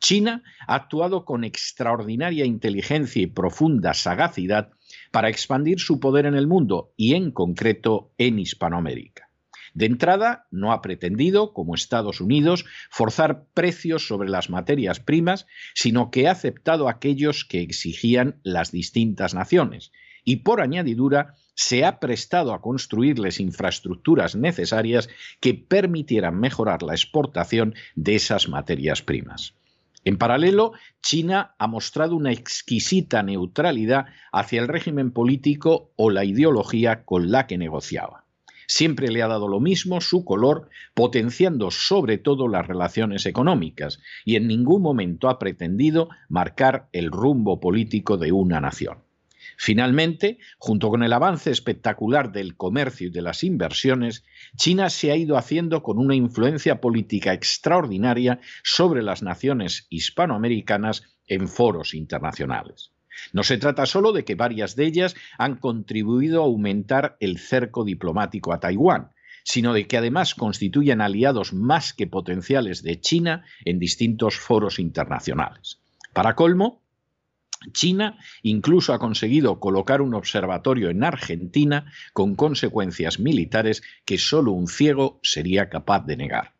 China 0.00 0.42
ha 0.66 0.74
actuado 0.74 1.24
con 1.24 1.44
extraordinaria 1.44 2.44
inteligencia 2.44 3.22
y 3.22 3.28
profunda 3.28 3.94
sagacidad 3.94 4.72
para 5.12 5.28
expandir 5.28 5.78
su 5.78 6.00
poder 6.00 6.26
en 6.26 6.34
el 6.34 6.48
mundo 6.48 6.92
y 6.96 7.14
en 7.14 7.30
concreto 7.30 8.10
en 8.18 8.40
Hispanoamérica. 8.40 9.25
De 9.76 9.84
entrada, 9.84 10.46
no 10.50 10.72
ha 10.72 10.80
pretendido, 10.80 11.52
como 11.52 11.74
Estados 11.74 12.22
Unidos, 12.22 12.64
forzar 12.88 13.44
precios 13.52 14.08
sobre 14.08 14.30
las 14.30 14.48
materias 14.48 15.00
primas, 15.00 15.46
sino 15.74 16.10
que 16.10 16.28
ha 16.28 16.30
aceptado 16.30 16.88
aquellos 16.88 17.44
que 17.44 17.60
exigían 17.60 18.40
las 18.42 18.72
distintas 18.72 19.34
naciones. 19.34 19.92
Y 20.24 20.36
por 20.36 20.62
añadidura, 20.62 21.34
se 21.54 21.84
ha 21.84 22.00
prestado 22.00 22.54
a 22.54 22.62
construirles 22.62 23.38
infraestructuras 23.38 24.34
necesarias 24.34 25.10
que 25.40 25.52
permitieran 25.52 26.40
mejorar 26.40 26.82
la 26.82 26.94
exportación 26.94 27.74
de 27.96 28.14
esas 28.14 28.48
materias 28.48 29.02
primas. 29.02 29.52
En 30.04 30.16
paralelo, 30.16 30.72
China 31.02 31.54
ha 31.58 31.66
mostrado 31.66 32.16
una 32.16 32.32
exquisita 32.32 33.22
neutralidad 33.22 34.06
hacia 34.32 34.62
el 34.62 34.68
régimen 34.68 35.10
político 35.10 35.92
o 35.96 36.08
la 36.08 36.24
ideología 36.24 37.04
con 37.04 37.30
la 37.30 37.46
que 37.46 37.58
negociaba. 37.58 38.25
Siempre 38.66 39.08
le 39.08 39.22
ha 39.22 39.28
dado 39.28 39.48
lo 39.48 39.60
mismo 39.60 40.00
su 40.00 40.24
color, 40.24 40.68
potenciando 40.94 41.70
sobre 41.70 42.18
todo 42.18 42.48
las 42.48 42.66
relaciones 42.66 43.26
económicas, 43.26 44.00
y 44.24 44.36
en 44.36 44.46
ningún 44.46 44.82
momento 44.82 45.28
ha 45.28 45.38
pretendido 45.38 46.08
marcar 46.28 46.88
el 46.92 47.10
rumbo 47.10 47.60
político 47.60 48.16
de 48.16 48.32
una 48.32 48.60
nación. 48.60 48.98
Finalmente, 49.56 50.38
junto 50.58 50.90
con 50.90 51.02
el 51.02 51.12
avance 51.12 51.50
espectacular 51.50 52.30
del 52.30 52.56
comercio 52.56 53.08
y 53.08 53.10
de 53.10 53.22
las 53.22 53.42
inversiones, 53.42 54.24
China 54.56 54.90
se 54.90 55.10
ha 55.10 55.16
ido 55.16 55.36
haciendo 55.38 55.82
con 55.82 55.98
una 55.98 56.14
influencia 56.14 56.80
política 56.80 57.32
extraordinaria 57.32 58.40
sobre 58.62 59.02
las 59.02 59.22
naciones 59.22 59.86
hispanoamericanas 59.88 61.04
en 61.26 61.48
foros 61.48 61.94
internacionales. 61.94 62.92
No 63.32 63.42
se 63.42 63.58
trata 63.58 63.86
solo 63.86 64.12
de 64.12 64.24
que 64.24 64.34
varias 64.34 64.76
de 64.76 64.86
ellas 64.86 65.14
han 65.38 65.56
contribuido 65.56 66.42
a 66.42 66.46
aumentar 66.46 67.16
el 67.20 67.38
cerco 67.38 67.84
diplomático 67.84 68.52
a 68.52 68.60
Taiwán, 68.60 69.12
sino 69.44 69.72
de 69.72 69.86
que 69.86 69.96
además 69.96 70.34
constituyen 70.34 71.00
aliados 71.00 71.52
más 71.52 71.92
que 71.92 72.06
potenciales 72.06 72.82
de 72.82 73.00
China 73.00 73.44
en 73.64 73.78
distintos 73.78 74.36
foros 74.36 74.78
internacionales. 74.78 75.80
Para 76.12 76.34
colmo, 76.34 76.82
China 77.72 78.18
incluso 78.42 78.92
ha 78.92 78.98
conseguido 78.98 79.60
colocar 79.60 80.02
un 80.02 80.14
observatorio 80.14 80.90
en 80.90 81.04
Argentina 81.04 81.92
con 82.12 82.34
consecuencias 82.34 83.20
militares 83.20 83.82
que 84.04 84.18
solo 84.18 84.52
un 84.52 84.66
ciego 84.66 85.20
sería 85.22 85.68
capaz 85.68 86.04
de 86.06 86.16
negar. 86.16 86.55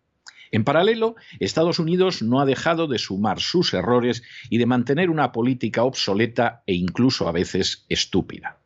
En 0.52 0.64
paralelo, 0.64 1.16
Estados 1.40 1.78
Unidos 1.78 2.22
no 2.22 2.40
ha 2.40 2.46
dejado 2.46 2.86
de 2.86 2.98
sumar 2.98 3.40
sus 3.40 3.74
errores 3.74 4.22
y 4.50 4.58
de 4.58 4.66
mantener 4.66 5.10
una 5.10 5.32
política 5.32 5.84
obsoleta 5.84 6.62
e 6.66 6.74
incluso 6.74 7.28
a 7.28 7.32
veces 7.32 7.84
estúpida. 7.88 8.58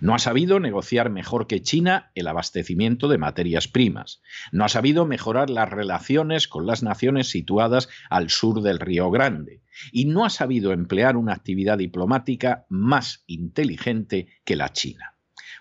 No 0.00 0.14
ha 0.14 0.18
sabido 0.18 0.60
negociar 0.60 1.10
mejor 1.10 1.46
que 1.46 1.62
China 1.62 2.10
el 2.14 2.26
abastecimiento 2.26 3.08
de 3.08 3.18
materias 3.18 3.68
primas. 3.68 4.20
No 4.52 4.64
ha 4.64 4.68
sabido 4.68 5.06
mejorar 5.06 5.50
las 5.50 5.70
relaciones 5.70 6.48
con 6.48 6.66
las 6.66 6.82
naciones 6.82 7.28
situadas 7.30 7.88
al 8.10 8.30
sur 8.30 8.62
del 8.62 8.80
Río 8.80 9.10
Grande. 9.10 9.62
Y 9.92 10.06
no 10.06 10.24
ha 10.24 10.30
sabido 10.30 10.72
emplear 10.72 11.16
una 11.16 11.34
actividad 11.34 11.78
diplomática 11.78 12.66
más 12.68 13.22
inteligente 13.26 14.28
que 14.44 14.56
la 14.56 14.72
China. 14.72 15.17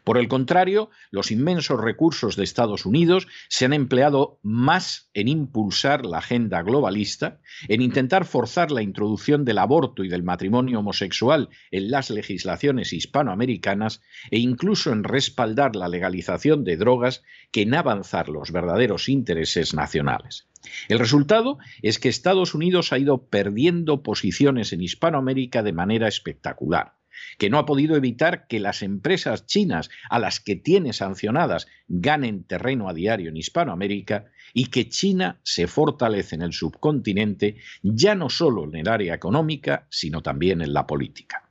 Por 0.07 0.17
el 0.17 0.29
contrario, 0.29 0.89
los 1.11 1.31
inmensos 1.31 1.81
recursos 1.81 2.37
de 2.37 2.45
Estados 2.45 2.85
Unidos 2.85 3.27
se 3.49 3.65
han 3.65 3.73
empleado 3.73 4.39
más 4.41 5.09
en 5.13 5.27
impulsar 5.27 6.05
la 6.05 6.19
agenda 6.19 6.61
globalista, 6.61 7.41
en 7.67 7.81
intentar 7.81 8.23
forzar 8.23 8.71
la 8.71 8.81
introducción 8.81 9.43
del 9.43 9.57
aborto 9.57 10.05
y 10.05 10.07
del 10.07 10.23
matrimonio 10.23 10.79
homosexual 10.79 11.49
en 11.71 11.91
las 11.91 12.09
legislaciones 12.09 12.93
hispanoamericanas 12.93 14.01
e 14.31 14.39
incluso 14.39 14.93
en 14.93 15.03
respaldar 15.03 15.75
la 15.75 15.89
legalización 15.89 16.63
de 16.63 16.77
drogas 16.77 17.21
que 17.51 17.63
en 17.63 17.75
avanzar 17.75 18.29
los 18.29 18.53
verdaderos 18.53 19.09
intereses 19.09 19.73
nacionales. 19.73 20.47
El 20.87 20.99
resultado 20.99 21.57
es 21.81 21.99
que 21.99 22.07
Estados 22.07 22.55
Unidos 22.55 22.93
ha 22.93 22.97
ido 22.97 23.25
perdiendo 23.25 24.03
posiciones 24.03 24.71
en 24.71 24.83
Hispanoamérica 24.83 25.63
de 25.63 25.73
manera 25.73 26.07
espectacular 26.07 26.96
que 27.38 27.50
no 27.50 27.57
ha 27.57 27.65
podido 27.65 27.95
evitar 27.95 28.47
que 28.47 28.59
las 28.59 28.81
empresas 28.81 29.45
chinas 29.45 29.89
a 30.09 30.19
las 30.19 30.39
que 30.39 30.55
tiene 30.55 30.93
sancionadas 30.93 31.67
ganen 31.88 32.43
terreno 32.43 32.89
a 32.89 32.93
diario 32.93 33.29
en 33.29 33.38
Hispanoamérica 33.38 34.25
y 34.53 34.67
que 34.67 34.89
China 34.89 35.39
se 35.43 35.67
fortalece 35.67 36.36
en 36.36 36.41
el 36.41 36.53
subcontinente 36.53 37.57
ya 37.83 38.15
no 38.15 38.29
solo 38.29 38.65
en 38.65 38.75
el 38.75 38.88
área 38.88 39.13
económica, 39.13 39.88
sino 39.89 40.21
también 40.21 40.62
en 40.62 40.74
la 40.74 40.88
política. 40.88 41.43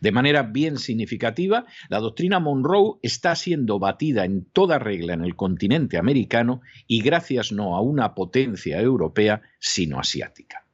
De 0.00 0.12
manera 0.12 0.44
bien 0.44 0.78
significativa, 0.78 1.66
la 1.88 1.98
doctrina 1.98 2.38
Monroe 2.38 2.98
está 3.02 3.34
siendo 3.34 3.78
batida 3.78 4.24
en 4.24 4.44
toda 4.44 4.78
regla 4.78 5.14
en 5.14 5.24
el 5.24 5.34
continente 5.34 5.98
americano 5.98 6.60
y 6.86 7.02
gracias 7.02 7.50
no 7.50 7.76
a 7.76 7.80
una 7.80 8.14
potencia 8.14 8.80
europea, 8.80 9.42
sino 9.58 9.98
asiática. 9.98 10.67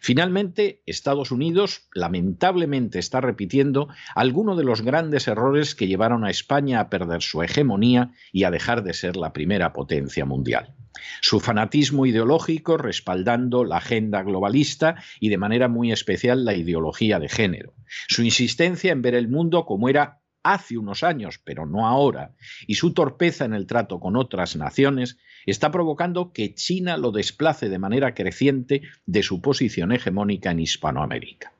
Finalmente, 0.00 0.82
Estados 0.86 1.30
Unidos 1.30 1.88
lamentablemente 1.94 2.98
está 2.98 3.20
repitiendo 3.20 3.88
algunos 4.14 4.56
de 4.56 4.64
los 4.64 4.82
grandes 4.82 5.28
errores 5.28 5.74
que 5.74 5.86
llevaron 5.86 6.24
a 6.24 6.30
España 6.30 6.80
a 6.80 6.90
perder 6.90 7.22
su 7.22 7.42
hegemonía 7.42 8.12
y 8.32 8.44
a 8.44 8.50
dejar 8.50 8.82
de 8.82 8.94
ser 8.94 9.16
la 9.16 9.32
primera 9.32 9.72
potencia 9.72 10.24
mundial. 10.24 10.74
Su 11.20 11.40
fanatismo 11.40 12.06
ideológico 12.06 12.76
respaldando 12.76 13.64
la 13.64 13.76
agenda 13.76 14.22
globalista 14.22 14.96
y 15.20 15.28
de 15.28 15.38
manera 15.38 15.68
muy 15.68 15.92
especial 15.92 16.44
la 16.44 16.54
ideología 16.54 17.18
de 17.18 17.28
género. 17.28 17.74
Su 18.08 18.22
insistencia 18.22 18.92
en 18.92 19.02
ver 19.02 19.14
el 19.14 19.28
mundo 19.28 19.64
como 19.64 19.88
era 19.88 20.20
hace 20.52 20.78
unos 20.78 21.02
años, 21.02 21.40
pero 21.44 21.66
no 21.66 21.86
ahora, 21.86 22.34
y 22.66 22.74
su 22.74 22.92
torpeza 22.92 23.44
en 23.44 23.54
el 23.54 23.66
trato 23.66 24.00
con 24.00 24.16
otras 24.16 24.56
naciones 24.56 25.18
está 25.46 25.70
provocando 25.70 26.32
que 26.32 26.54
China 26.54 26.96
lo 26.96 27.12
desplace 27.12 27.68
de 27.68 27.78
manera 27.78 28.14
creciente 28.14 28.82
de 29.06 29.22
su 29.22 29.40
posición 29.40 29.92
hegemónica 29.92 30.50
en 30.50 30.60
Hispanoamérica. 30.60 31.52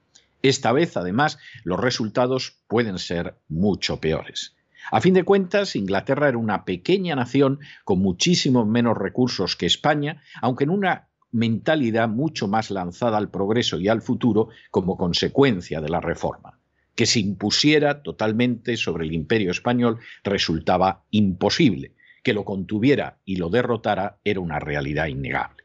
Esta 0.43 0.73
vez, 0.73 0.97
además, 0.97 1.39
los 1.65 1.81
resultados 1.81 2.63
pueden 2.69 2.99
ser 2.99 3.37
mucho 3.49 4.01
peores. 4.01 4.55
A 4.91 5.01
fin 5.01 5.15
de 5.15 5.25
cuentas, 5.25 5.77
Inglaterra 5.77 6.29
era 6.29 6.39
una 6.39 6.65
pequeña 6.65 7.15
nación 7.15 7.61
con 7.85 7.99
muchísimos 7.99 8.67
menos 8.67 8.97
recursos 8.97 9.57
que 9.57 9.67
España, 9.67 10.23
aunque 10.41 10.65
en 10.65 10.71
una 10.71 11.09
mentalidad 11.31 12.09
mucho 12.09 12.49
más 12.49 12.71
lanzada 12.71 13.19
al 13.19 13.31
progreso 13.31 13.79
y 13.79 13.89
al 13.89 14.01
futuro 14.01 14.49
como 14.71 14.97
consecuencia 14.97 15.81
de 15.81 15.91
la 15.91 16.01
reforma. 16.01 16.58
Que 16.99 17.07
se 17.07 17.21
impusiera 17.21 18.03
totalmente 18.03 18.77
sobre 18.77 19.07
el 19.07 19.13
imperio 19.13 19.53
español 19.53 20.01
resultaba 20.25 21.05
imposible, 21.13 21.93
que 22.25 22.33
lo 22.33 22.45
contuviera 22.45 23.19
y 23.25 23.37
lo 23.37 23.51
derrotara 23.51 24.19
era 24.25 24.41
una 24.41 24.59
realidad 24.59 25.07
innegable. 25.07 25.63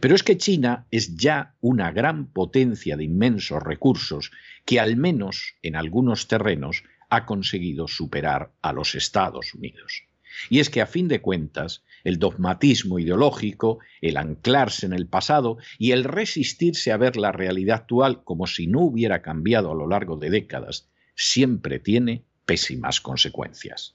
Pero 0.00 0.14
es 0.14 0.22
que 0.22 0.38
China 0.38 0.86
es 0.90 1.16
ya 1.16 1.54
una 1.60 1.92
gran 1.92 2.32
potencia 2.32 2.96
de 2.96 3.04
inmensos 3.04 3.62
recursos 3.62 4.30
que 4.64 4.80
al 4.80 4.96
menos 4.96 5.52
en 5.60 5.76
algunos 5.76 6.28
terrenos 6.28 6.82
ha 7.10 7.26
conseguido 7.26 7.86
superar 7.86 8.50
a 8.62 8.72
los 8.72 8.94
Estados 8.94 9.52
Unidos. 9.52 10.04
Y 10.48 10.60
es 10.60 10.70
que 10.70 10.80
a 10.80 10.86
fin 10.86 11.08
de 11.08 11.20
cuentas, 11.20 11.84
el 12.04 12.18
dogmatismo 12.18 12.98
ideológico, 12.98 13.78
el 14.00 14.16
anclarse 14.16 14.86
en 14.86 14.92
el 14.92 15.06
pasado 15.06 15.58
y 15.78 15.92
el 15.92 16.04
resistirse 16.04 16.92
a 16.92 16.96
ver 16.96 17.16
la 17.16 17.32
realidad 17.32 17.76
actual 17.76 18.24
como 18.24 18.46
si 18.46 18.66
no 18.66 18.80
hubiera 18.80 19.22
cambiado 19.22 19.70
a 19.70 19.74
lo 19.74 19.86
largo 19.86 20.16
de 20.16 20.30
décadas, 20.30 20.88
siempre 21.14 21.78
tiene 21.78 22.24
pésimas 22.46 23.00
consecuencias. 23.00 23.94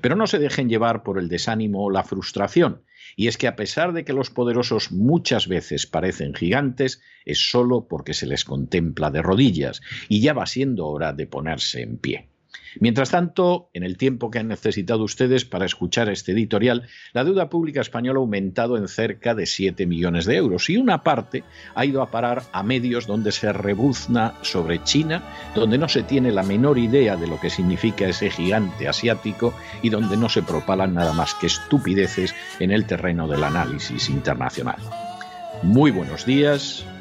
Pero 0.00 0.16
no 0.16 0.26
se 0.26 0.38
dejen 0.38 0.68
llevar 0.68 1.02
por 1.02 1.18
el 1.18 1.28
desánimo 1.28 1.84
o 1.84 1.90
la 1.90 2.02
frustración, 2.02 2.82
y 3.16 3.28
es 3.28 3.36
que 3.36 3.48
a 3.48 3.56
pesar 3.56 3.92
de 3.92 4.04
que 4.04 4.12
los 4.12 4.30
poderosos 4.30 4.90
muchas 4.90 5.48
veces 5.48 5.86
parecen 5.86 6.34
gigantes, 6.34 7.00
es 7.24 7.50
solo 7.50 7.86
porque 7.88 8.14
se 8.14 8.26
les 8.26 8.44
contempla 8.44 9.10
de 9.10 9.22
rodillas, 9.22 9.80
y 10.08 10.20
ya 10.20 10.32
va 10.32 10.46
siendo 10.46 10.86
hora 10.86 11.12
de 11.12 11.26
ponerse 11.26 11.82
en 11.82 11.98
pie. 11.98 12.29
Mientras 12.78 13.10
tanto, 13.10 13.70
en 13.74 13.82
el 13.82 13.96
tiempo 13.96 14.30
que 14.30 14.38
han 14.38 14.48
necesitado 14.48 15.02
ustedes 15.02 15.44
para 15.44 15.66
escuchar 15.66 16.08
este 16.08 16.32
editorial, 16.32 16.86
la 17.12 17.24
deuda 17.24 17.50
pública 17.50 17.80
española 17.80 18.18
ha 18.18 18.22
aumentado 18.22 18.76
en 18.76 18.88
cerca 18.88 19.34
de 19.34 19.46
7 19.46 19.86
millones 19.86 20.24
de 20.24 20.36
euros 20.36 20.70
y 20.70 20.76
una 20.76 21.02
parte 21.02 21.42
ha 21.74 21.84
ido 21.84 22.02
a 22.02 22.10
parar 22.10 22.42
a 22.52 22.62
medios 22.62 23.06
donde 23.06 23.32
se 23.32 23.52
rebuzna 23.52 24.34
sobre 24.42 24.82
China, 24.84 25.22
donde 25.54 25.78
no 25.78 25.88
se 25.88 26.02
tiene 26.02 26.30
la 26.32 26.42
menor 26.42 26.78
idea 26.78 27.16
de 27.16 27.26
lo 27.26 27.40
que 27.40 27.50
significa 27.50 28.06
ese 28.06 28.30
gigante 28.30 28.88
asiático 28.88 29.54
y 29.82 29.90
donde 29.90 30.16
no 30.16 30.28
se 30.28 30.42
propalan 30.42 30.94
nada 30.94 31.12
más 31.12 31.34
que 31.34 31.46
estupideces 31.46 32.34
en 32.58 32.70
el 32.70 32.86
terreno 32.86 33.26
del 33.26 33.44
análisis 33.44 34.08
internacional. 34.08 34.78
Muy 35.62 35.90
buenos 35.90 36.24
días, 36.24 36.86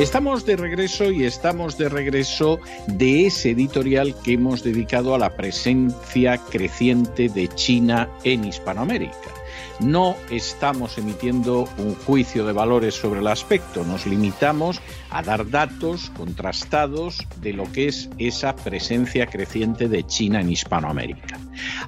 Estamos 0.00 0.46
de 0.46 0.56
regreso 0.56 1.10
y 1.10 1.24
estamos 1.24 1.76
de 1.76 1.90
regreso 1.90 2.58
de 2.86 3.26
ese 3.26 3.50
editorial 3.50 4.14
que 4.22 4.32
hemos 4.32 4.64
dedicado 4.64 5.14
a 5.14 5.18
la 5.18 5.36
presencia 5.36 6.38
creciente 6.38 7.28
de 7.28 7.48
China 7.48 8.08
en 8.24 8.46
Hispanoamérica. 8.46 9.30
No 9.78 10.16
estamos 10.30 10.96
emitiendo 10.96 11.68
un 11.76 11.94
juicio 11.96 12.46
de 12.46 12.54
valores 12.54 12.94
sobre 12.94 13.20
el 13.20 13.26
aspecto, 13.26 13.84
nos 13.84 14.06
limitamos 14.06 14.80
a 15.10 15.22
dar 15.22 15.50
datos 15.50 16.08
contrastados 16.16 17.18
de 17.42 17.52
lo 17.52 17.70
que 17.70 17.88
es 17.88 18.08
esa 18.16 18.56
presencia 18.56 19.26
creciente 19.26 19.86
de 19.86 20.06
China 20.06 20.40
en 20.40 20.48
Hispanoamérica. 20.48 21.38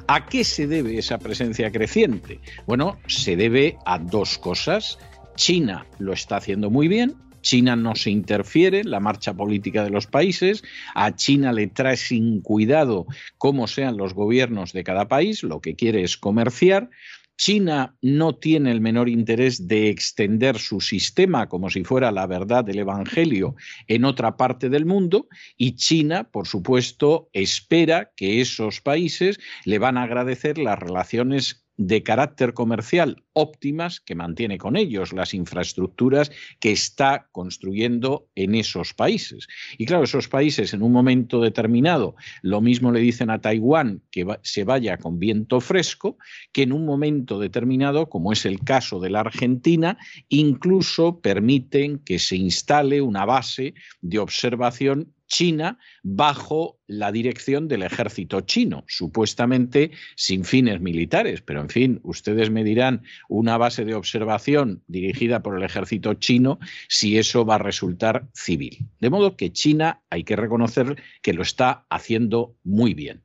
¿A 0.07 0.27
qué 0.27 0.45
se 0.45 0.67
debe 0.67 0.99
esa 0.99 1.17
presencia 1.17 1.73
creciente? 1.73 2.41
Bueno, 2.67 2.99
se 3.07 3.37
debe 3.37 3.79
a 3.87 3.99
dos 3.99 4.37
cosas. 4.37 4.99
China 5.35 5.87
lo 5.99 6.13
está 6.13 6.37
haciendo 6.37 6.69
muy 6.69 6.89
bien, 6.89 7.17
China 7.43 7.77
no 7.77 7.95
se 7.95 8.11
interfiere 8.11 8.81
en 8.81 8.91
la 8.91 9.01
marcha 9.01 9.35
política 9.35 9.85
de 9.85 9.91
los 9.91 10.07
países, 10.07 10.63
a 10.95 11.15
China 11.15 11.53
le 11.53 11.67
trae 11.67 11.97
sin 11.97 12.41
cuidado 12.41 13.07
cómo 13.37 13.67
sean 13.67 13.97
los 13.97 14.15
gobiernos 14.15 14.73
de 14.73 14.85
cada 14.85 15.09
país, 15.09 15.43
lo 15.43 15.61
que 15.61 15.75
quiere 15.75 16.03
es 16.03 16.17
comerciar. 16.17 16.89
China 17.37 17.97
no 18.03 18.37
tiene 18.37 18.71
el 18.71 18.81
menor 18.81 19.09
interés 19.09 19.67
de 19.67 19.89
extender 19.89 20.59
su 20.59 20.81
sistema 20.81 21.49
como 21.49 21.71
si 21.71 21.83
fuera 21.83 22.13
la 22.13 22.27
verdad 22.27 22.65
del 22.65 22.79
Evangelio 22.79 23.57
en 23.89 24.05
otra 24.05 24.37
parte 24.37 24.69
del 24.69 24.87
mundo 24.87 25.27
y 25.57 25.75
China, 25.75 26.31
por 26.31 26.47
supuesto, 26.47 27.31
espera 27.33 28.13
que 28.15 28.41
esos 28.41 28.81
países 28.81 29.41
le 29.65 29.79
van 29.79 29.97
a 29.97 30.05
agradecer 30.05 30.59
las 30.59 30.79
relaciones 30.79 31.62
de 31.77 32.03
carácter 32.03 32.55
comercial 32.55 33.25
óptimas 33.33 34.01
que 34.01 34.15
mantiene 34.15 34.59
con 34.59 34.77
ellos, 34.77 35.13
las 35.13 35.35
infraestructuras 35.35 36.31
que 36.61 36.73
está 36.73 37.29
construyendo 37.33 38.29
en 38.35 38.55
esos 38.55 38.95
países. 38.95 39.49
Y 39.79 39.87
claro, 39.87 40.05
esos 40.05 40.29
países 40.29 40.75
en 40.75 40.83
un 40.83 40.93
momento 40.93 41.41
determinado 41.41 42.15
lo 42.43 42.61
mismo 42.61 42.93
le 42.93 43.01
dicen 43.01 43.31
a 43.31 43.41
Taiwán 43.41 44.03
que 44.11 44.27
se 44.43 44.65
vaya 44.65 44.99
con 44.99 45.19
viento 45.19 45.61
fresco, 45.61 46.19
que 46.53 46.63
en 46.63 46.73
un 46.73 46.85
momento 46.85 47.39
determinado, 47.39 48.09
como 48.09 48.33
es 48.33 48.45
el 48.45 48.61
caso 48.61 49.01
de 49.01 49.11
la 49.11 49.21
Argentina, 49.21 49.99
incluso 50.29 51.21
permiten 51.21 51.99
que 51.99 52.19
se 52.19 52.37
instale 52.37 53.01
una 53.01 53.25
base 53.25 53.75
de 54.01 54.19
observación 54.19 55.13
China 55.33 55.79
bajo 56.03 56.79
la 56.87 57.11
dirección 57.11 57.67
del 57.67 57.83
ejército 57.83 58.43
chino, 58.43 58.85
supuestamente 58.87 59.91
sin 60.15 60.45
fines 60.45 60.83
militares, 60.83 61.41
pero 61.41 61.63
en 61.63 61.71
fin, 61.71 62.01
ustedes 62.03 62.51
me 62.51 62.63
dirán 62.63 63.03
una 63.31 63.57
base 63.57 63.87
de 63.87 63.95
observación 63.95 64.83
dirigida 64.89 65.43
por 65.43 65.57
el 65.57 65.65
ejército 65.65 66.13
chino 66.15 66.59
si 66.87 67.17
eso 67.17 67.47
va 67.47 67.55
a 67.55 67.59
resultar 67.59 68.29
civil. 68.35 68.91
De 69.01 69.09
modo 69.09 69.39
que 69.39 69.53
China 69.53 70.03
hay 70.11 70.23
que 70.23 70.37
reconocer 70.37 71.03
que 71.23 71.33
lo 71.33 71.43
está 71.43 71.87
haciendo 71.89 72.55
muy 72.63 72.93
bien. 72.93 73.23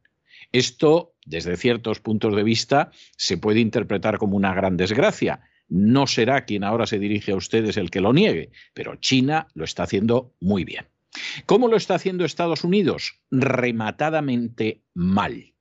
Esto, 0.53 1.13
desde 1.25 1.57
ciertos 1.57 1.99
puntos 1.99 2.33
de 2.37 2.43
vista, 2.43 2.89
se 3.17 3.37
puede 3.37 3.59
interpretar 3.59 4.17
como 4.17 4.37
una 4.37 4.53
gran 4.53 4.77
desgracia. 4.77 5.41
No 5.67 6.07
será 6.07 6.45
quien 6.45 6.63
ahora 6.63 6.87
se 6.87 6.99
dirige 6.99 7.33
a 7.33 7.35
ustedes 7.35 7.75
el 7.75 7.91
que 7.91 7.99
lo 7.99 8.13
niegue, 8.13 8.51
pero 8.73 8.95
China 8.95 9.49
lo 9.55 9.65
está 9.65 9.83
haciendo 9.83 10.33
muy 10.39 10.63
bien. 10.63 10.85
¿Cómo 11.45 11.67
lo 11.67 11.77
está 11.77 11.95
haciendo 11.95 12.25
Estados 12.25 12.63
Unidos? 12.63 13.21
Rematadamente 13.31 14.83
mal. 14.93 15.53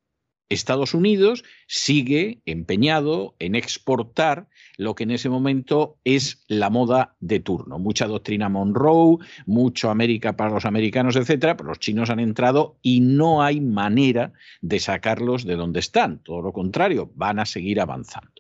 Estados 0.49 0.95
Unidos 0.95 1.45
sigue 1.67 2.41
empeñado 2.47 3.35
en 3.41 3.57
exportar 3.57 4.49
lo 4.77 4.95
que 4.95 5.03
en 5.03 5.11
ese 5.11 5.29
momento 5.29 5.99
es 6.05 6.45
la 6.47 6.71
moda 6.71 7.17
de 7.19 7.41
turno. 7.41 7.79
Mucha 7.79 8.07
doctrina 8.07 8.49
Monroe, 8.49 9.19
mucho 9.47 9.91
América 9.91 10.37
para 10.37 10.51
los 10.51 10.65
americanos, 10.65 11.17
etcétera, 11.17 11.57
pero 11.57 11.71
los 11.71 11.81
chinos 11.81 12.11
han 12.11 12.21
entrado 12.21 12.79
y 12.81 13.01
no 13.01 13.43
hay 13.43 13.61
manera 13.61 14.33
de 14.61 14.79
sacarlos 14.79 15.45
de 15.45 15.57
donde 15.57 15.81
están. 15.81 16.21
Todo 16.23 16.43
lo 16.43 16.53
contrario, 16.53 17.11
van 17.17 17.41
a 17.41 17.47
seguir 17.47 17.81
avanzando. 17.81 18.36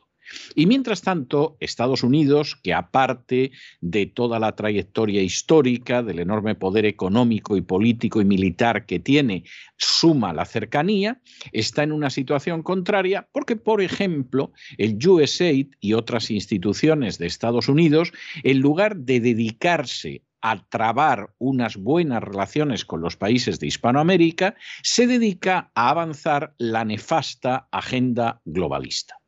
Y 0.54 0.66
mientras 0.66 1.02
tanto, 1.02 1.56
Estados 1.60 2.02
Unidos, 2.02 2.56
que 2.62 2.74
aparte 2.74 3.52
de 3.80 4.06
toda 4.06 4.38
la 4.38 4.54
trayectoria 4.56 5.22
histórica, 5.22 6.02
del 6.02 6.18
enorme 6.18 6.54
poder 6.54 6.86
económico 6.86 7.56
y 7.56 7.62
político 7.62 8.20
y 8.20 8.24
militar 8.24 8.86
que 8.86 8.98
tiene, 8.98 9.44
suma 9.76 10.32
la 10.32 10.44
cercanía, 10.44 11.20
está 11.52 11.82
en 11.82 11.92
una 11.92 12.10
situación 12.10 12.62
contraria 12.62 13.28
porque, 13.32 13.56
por 13.56 13.82
ejemplo, 13.82 14.52
el 14.78 14.98
USAID 15.06 15.68
y 15.80 15.92
otras 15.92 16.30
instituciones 16.30 17.18
de 17.18 17.26
Estados 17.26 17.68
Unidos, 17.68 18.12
en 18.42 18.60
lugar 18.60 18.96
de 18.96 19.20
dedicarse 19.20 20.22
a 20.40 20.64
trabar 20.68 21.34
unas 21.38 21.76
buenas 21.76 22.22
relaciones 22.22 22.84
con 22.84 23.00
los 23.00 23.16
países 23.16 23.58
de 23.58 23.66
Hispanoamérica, 23.66 24.54
se 24.82 25.06
dedica 25.06 25.70
a 25.74 25.90
avanzar 25.90 26.54
la 26.58 26.84
nefasta 26.84 27.68
agenda 27.72 28.40
globalista 28.44 29.18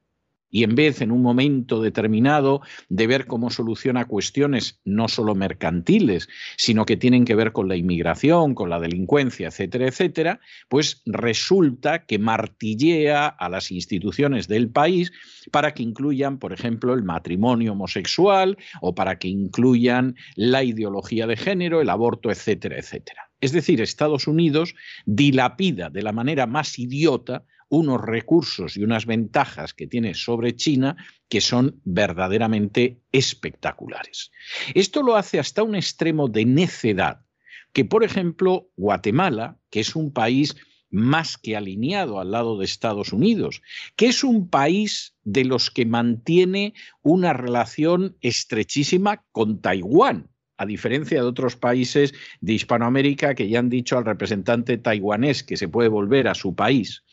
y 0.50 0.64
en 0.64 0.74
vez 0.74 1.00
en 1.00 1.12
un 1.12 1.22
momento 1.22 1.82
determinado 1.82 2.62
de 2.88 3.06
ver 3.06 3.26
cómo 3.26 3.50
soluciona 3.50 4.06
cuestiones 4.06 4.80
no 4.84 5.08
solo 5.08 5.34
mercantiles, 5.34 6.28
sino 6.56 6.86
que 6.86 6.96
tienen 6.96 7.24
que 7.24 7.34
ver 7.34 7.52
con 7.52 7.68
la 7.68 7.76
inmigración, 7.76 8.54
con 8.54 8.70
la 8.70 8.80
delincuencia, 8.80 9.48
etcétera, 9.48 9.86
etcétera, 9.86 10.40
pues 10.68 11.02
resulta 11.06 12.04
que 12.06 12.18
martillea 12.18 13.26
a 13.26 13.48
las 13.48 13.70
instituciones 13.70 14.48
del 14.48 14.70
país 14.70 15.12
para 15.50 15.74
que 15.74 15.82
incluyan, 15.82 16.38
por 16.38 16.52
ejemplo, 16.52 16.94
el 16.94 17.02
matrimonio 17.02 17.72
homosexual 17.72 18.56
o 18.80 18.94
para 18.94 19.18
que 19.18 19.28
incluyan 19.28 20.16
la 20.36 20.62
ideología 20.64 21.26
de 21.26 21.36
género, 21.36 21.80
el 21.80 21.90
aborto, 21.90 22.30
etcétera, 22.30 22.78
etcétera. 22.78 23.30
Es 23.40 23.52
decir, 23.52 23.80
Estados 23.80 24.26
Unidos 24.26 24.74
dilapida 25.06 25.90
de 25.90 26.02
la 26.02 26.12
manera 26.12 26.46
más 26.46 26.78
idiota 26.78 27.44
unos 27.68 28.00
recursos 28.00 28.76
y 28.76 28.82
unas 28.82 29.06
ventajas 29.06 29.74
que 29.74 29.86
tiene 29.86 30.14
sobre 30.14 30.56
China 30.56 30.96
que 31.28 31.40
son 31.40 31.80
verdaderamente 31.84 33.00
espectaculares. 33.12 34.30
Esto 34.74 35.02
lo 35.02 35.16
hace 35.16 35.38
hasta 35.38 35.62
un 35.62 35.74
extremo 35.74 36.28
de 36.28 36.44
necedad, 36.44 37.24
que 37.72 37.84
por 37.84 38.04
ejemplo 38.04 38.70
Guatemala, 38.76 39.58
que 39.70 39.80
es 39.80 39.94
un 39.94 40.12
país 40.12 40.56
más 40.90 41.36
que 41.36 41.56
alineado 41.56 42.18
al 42.18 42.30
lado 42.30 42.58
de 42.58 42.64
Estados 42.64 43.12
Unidos, 43.12 43.60
que 43.94 44.06
es 44.06 44.24
un 44.24 44.48
país 44.48 45.14
de 45.22 45.44
los 45.44 45.70
que 45.70 45.84
mantiene 45.84 46.72
una 47.02 47.34
relación 47.34 48.16
estrechísima 48.22 49.24
con 49.32 49.60
Taiwán 49.60 50.30
a 50.58 50.66
diferencia 50.66 51.22
de 51.22 51.26
otros 51.26 51.56
países 51.56 52.12
de 52.40 52.52
Hispanoamérica 52.52 53.34
que 53.34 53.48
ya 53.48 53.60
han 53.60 53.70
dicho 53.70 53.96
al 53.96 54.04
representante 54.04 54.76
taiwanés 54.76 55.42
que 55.42 55.56
se 55.56 55.68
puede 55.68 55.88
volver 55.88 56.28
a 56.28 56.34
su 56.34 56.54
país, 56.54 57.04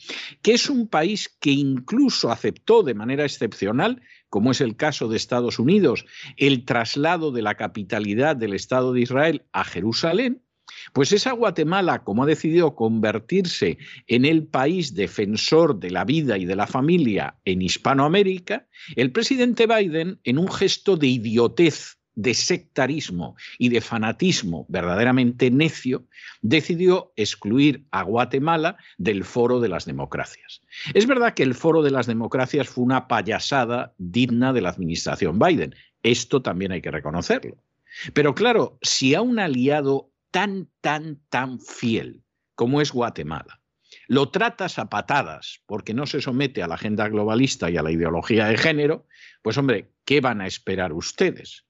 que 0.41 0.53
es 0.53 0.69
un 0.69 0.87
país 0.87 1.29
que 1.39 1.51
incluso 1.51 2.31
aceptó 2.31 2.83
de 2.83 2.95
manera 2.95 3.23
excepcional, 3.23 4.01
como 4.29 4.51
es 4.51 4.59
el 4.61 4.75
caso 4.75 5.07
de 5.07 5.17
Estados 5.17 5.59
Unidos, 5.59 6.05
el 6.37 6.65
traslado 6.65 7.31
de 7.31 7.43
la 7.43 7.55
capitalidad 7.55 8.35
del 8.35 8.53
Estado 8.53 8.91
de 8.91 9.01
Israel 9.01 9.43
a 9.53 9.63
Jerusalén, 9.63 10.41
pues 10.93 11.11
esa 11.11 11.31
Guatemala, 11.31 12.03
como 12.03 12.23
ha 12.23 12.25
decidido 12.25 12.75
convertirse 12.75 13.77
en 14.07 14.25
el 14.25 14.45
país 14.45 14.95
defensor 14.95 15.79
de 15.79 15.91
la 15.91 16.05
vida 16.05 16.37
y 16.37 16.45
de 16.45 16.55
la 16.55 16.67
familia 16.67 17.37
en 17.45 17.61
Hispanoamérica, 17.61 18.67
el 18.95 19.11
presidente 19.11 19.67
Biden, 19.67 20.19
en 20.23 20.37
un 20.37 20.51
gesto 20.51 20.97
de 20.97 21.07
idiotez 21.07 21.97
de 22.15 22.33
sectarismo 22.33 23.35
y 23.57 23.69
de 23.69 23.81
fanatismo 23.81 24.65
verdaderamente 24.69 25.51
necio, 25.51 26.05
decidió 26.41 27.11
excluir 27.15 27.85
a 27.91 28.03
Guatemala 28.03 28.77
del 28.97 29.23
foro 29.23 29.59
de 29.59 29.69
las 29.69 29.85
democracias. 29.85 30.61
Es 30.93 31.07
verdad 31.07 31.33
que 31.33 31.43
el 31.43 31.55
foro 31.55 31.83
de 31.83 31.91
las 31.91 32.07
democracias 32.07 32.69
fue 32.69 32.83
una 32.83 33.07
payasada 33.07 33.93
digna 33.97 34.53
de 34.53 34.61
la 34.61 34.69
administración 34.69 35.39
Biden. 35.39 35.75
Esto 36.03 36.41
también 36.41 36.71
hay 36.71 36.81
que 36.81 36.91
reconocerlo. 36.91 37.57
Pero 38.13 38.35
claro, 38.35 38.77
si 38.81 39.15
a 39.15 39.21
un 39.21 39.39
aliado 39.39 40.11
tan, 40.31 40.69
tan, 40.81 41.19
tan 41.29 41.59
fiel 41.59 42.23
como 42.55 42.81
es 42.81 42.91
Guatemala, 42.91 43.61
lo 44.07 44.29
tratas 44.29 44.77
a 44.79 44.89
patadas 44.89 45.61
porque 45.65 45.93
no 45.93 46.05
se 46.05 46.21
somete 46.21 46.61
a 46.61 46.67
la 46.67 46.75
agenda 46.75 47.07
globalista 47.07 47.69
y 47.69 47.77
a 47.77 47.83
la 47.83 47.91
ideología 47.91 48.45
de 48.45 48.57
género, 48.57 49.07
pues 49.41 49.57
hombre, 49.57 49.91
¿qué 50.05 50.21
van 50.21 50.41
a 50.41 50.47
esperar 50.47 50.93
ustedes? 50.93 51.65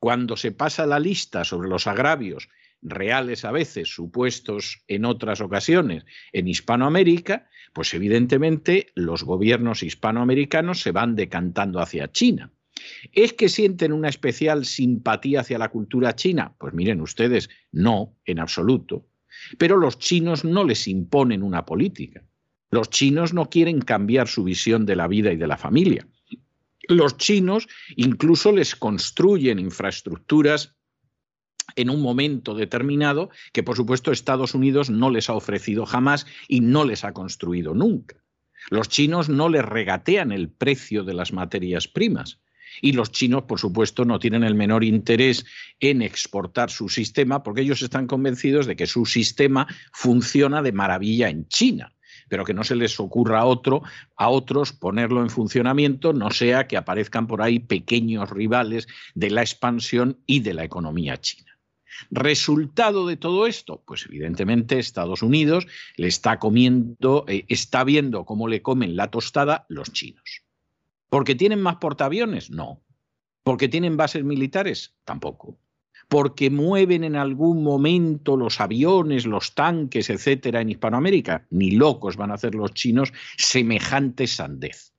Cuando 0.00 0.36
se 0.38 0.50
pasa 0.50 0.86
la 0.86 0.98
lista 0.98 1.44
sobre 1.44 1.68
los 1.68 1.86
agravios 1.86 2.48
reales 2.80 3.44
a 3.44 3.52
veces, 3.52 3.94
supuestos 3.94 4.82
en 4.88 5.04
otras 5.04 5.42
ocasiones 5.42 6.04
en 6.32 6.48
Hispanoamérica, 6.48 7.48
pues 7.74 7.92
evidentemente 7.92 8.86
los 8.94 9.22
gobiernos 9.22 9.82
hispanoamericanos 9.82 10.80
se 10.80 10.92
van 10.92 11.16
decantando 11.16 11.80
hacia 11.80 12.10
China. 12.10 12.50
¿Es 13.12 13.34
que 13.34 13.50
sienten 13.50 13.92
una 13.92 14.08
especial 14.08 14.64
simpatía 14.64 15.40
hacia 15.40 15.58
la 15.58 15.68
cultura 15.68 16.16
china? 16.16 16.54
Pues 16.58 16.72
miren 16.72 17.02
ustedes, 17.02 17.50
no, 17.70 18.16
en 18.24 18.38
absoluto. 18.38 19.06
Pero 19.58 19.76
los 19.76 19.98
chinos 19.98 20.46
no 20.46 20.64
les 20.64 20.88
imponen 20.88 21.42
una 21.42 21.66
política. 21.66 22.24
Los 22.70 22.88
chinos 22.88 23.34
no 23.34 23.50
quieren 23.50 23.80
cambiar 23.80 24.28
su 24.28 24.44
visión 24.44 24.86
de 24.86 24.96
la 24.96 25.08
vida 25.08 25.30
y 25.30 25.36
de 25.36 25.46
la 25.46 25.58
familia. 25.58 26.06
Los 26.90 27.16
chinos 27.16 27.68
incluso 27.94 28.50
les 28.50 28.74
construyen 28.74 29.60
infraestructuras 29.60 30.74
en 31.76 31.88
un 31.88 32.02
momento 32.02 32.56
determinado 32.56 33.30
que 33.52 33.62
por 33.62 33.76
supuesto 33.76 34.10
Estados 34.10 34.56
Unidos 34.56 34.90
no 34.90 35.08
les 35.08 35.30
ha 35.30 35.34
ofrecido 35.34 35.86
jamás 35.86 36.26
y 36.48 36.62
no 36.62 36.84
les 36.84 37.04
ha 37.04 37.12
construido 37.12 37.74
nunca. 37.74 38.16
Los 38.70 38.88
chinos 38.88 39.28
no 39.28 39.48
les 39.48 39.64
regatean 39.64 40.32
el 40.32 40.50
precio 40.50 41.04
de 41.04 41.14
las 41.14 41.32
materias 41.32 41.86
primas. 41.86 42.40
Y 42.82 42.92
los 42.92 43.12
chinos, 43.12 43.44
por 43.44 43.60
supuesto, 43.60 44.04
no 44.04 44.18
tienen 44.18 44.42
el 44.42 44.56
menor 44.56 44.82
interés 44.82 45.46
en 45.78 46.02
exportar 46.02 46.70
su 46.70 46.88
sistema 46.88 47.44
porque 47.44 47.60
ellos 47.60 47.82
están 47.82 48.08
convencidos 48.08 48.66
de 48.66 48.74
que 48.74 48.88
su 48.88 49.06
sistema 49.06 49.68
funciona 49.92 50.60
de 50.60 50.72
maravilla 50.72 51.28
en 51.28 51.46
China 51.46 51.94
pero 52.30 52.44
que 52.44 52.54
no 52.54 52.62
se 52.62 52.76
les 52.76 52.98
ocurra 53.00 53.40
a, 53.40 53.44
otro, 53.44 53.82
a 54.16 54.30
otros 54.30 54.72
ponerlo 54.72 55.20
en 55.20 55.30
funcionamiento, 55.30 56.12
no 56.12 56.30
sea 56.30 56.68
que 56.68 56.76
aparezcan 56.76 57.26
por 57.26 57.42
ahí 57.42 57.58
pequeños 57.58 58.30
rivales 58.30 58.86
de 59.14 59.30
la 59.30 59.42
expansión 59.42 60.16
y 60.26 60.40
de 60.40 60.54
la 60.54 60.62
economía 60.64 61.20
china. 61.20 61.58
Resultado 62.08 63.06
de 63.08 63.16
todo 63.16 63.48
esto, 63.48 63.82
pues 63.84 64.06
evidentemente 64.06 64.78
Estados 64.78 65.22
Unidos 65.22 65.66
le 65.96 66.06
está 66.06 66.38
comiendo, 66.38 67.24
eh, 67.26 67.44
está 67.48 67.82
viendo 67.82 68.24
cómo 68.24 68.46
le 68.46 68.62
comen 68.62 68.94
la 68.94 69.10
tostada 69.10 69.66
los 69.68 69.92
chinos. 69.92 70.44
¿Porque 71.08 71.34
tienen 71.34 71.60
más 71.60 71.76
portaaviones? 71.76 72.50
No. 72.50 72.80
¿Porque 73.42 73.68
tienen 73.68 73.96
bases 73.96 74.22
militares? 74.22 74.94
Tampoco 75.04 75.58
porque 76.10 76.50
mueven 76.50 77.04
en 77.04 77.14
algún 77.14 77.62
momento 77.62 78.36
los 78.36 78.60
aviones, 78.60 79.26
los 79.26 79.54
tanques, 79.54 80.10
etcétera, 80.10 80.60
en 80.60 80.70
Hispanoamérica. 80.70 81.46
Ni 81.50 81.70
locos 81.70 82.16
van 82.16 82.32
a 82.32 82.34
hacer 82.34 82.56
los 82.56 82.74
chinos 82.74 83.12
semejante 83.38 84.26
sandez. 84.26 84.92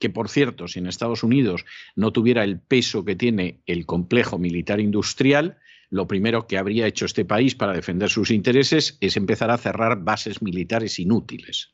Que 0.00 0.10
por 0.10 0.28
cierto, 0.28 0.66
si 0.66 0.80
en 0.80 0.88
Estados 0.88 1.22
Unidos 1.22 1.64
no 1.94 2.12
tuviera 2.12 2.42
el 2.42 2.58
peso 2.58 3.04
que 3.04 3.14
tiene 3.14 3.62
el 3.66 3.86
complejo 3.86 4.36
militar 4.36 4.80
industrial, 4.80 5.58
lo 5.90 6.08
primero 6.08 6.48
que 6.48 6.58
habría 6.58 6.88
hecho 6.88 7.06
este 7.06 7.24
país 7.24 7.54
para 7.54 7.72
defender 7.72 8.10
sus 8.10 8.32
intereses 8.32 8.98
es 9.00 9.16
empezar 9.16 9.52
a 9.52 9.58
cerrar 9.58 10.02
bases 10.02 10.42
militares 10.42 10.98
inútiles. 10.98 11.72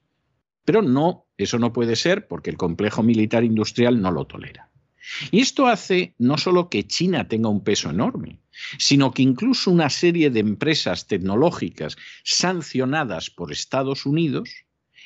Pero 0.66 0.82
no, 0.82 1.26
eso 1.38 1.58
no 1.58 1.72
puede 1.72 1.96
ser 1.96 2.28
porque 2.28 2.50
el 2.50 2.58
complejo 2.58 3.02
militar 3.02 3.44
industrial 3.44 4.02
no 4.02 4.10
lo 4.10 4.26
tolera. 4.26 4.68
Y 5.30 5.40
esto 5.40 5.66
hace 5.66 6.14
no 6.18 6.36
solo 6.36 6.68
que 6.68 6.86
China 6.86 7.28
tenga 7.28 7.48
un 7.48 7.64
peso 7.64 7.88
enorme, 7.88 8.40
sino 8.78 9.12
que 9.12 9.22
incluso 9.22 9.70
una 9.70 9.90
serie 9.90 10.30
de 10.30 10.40
empresas 10.40 11.06
tecnológicas 11.06 11.96
sancionadas 12.24 13.30
por 13.30 13.52
Estados 13.52 14.06
Unidos 14.06 14.50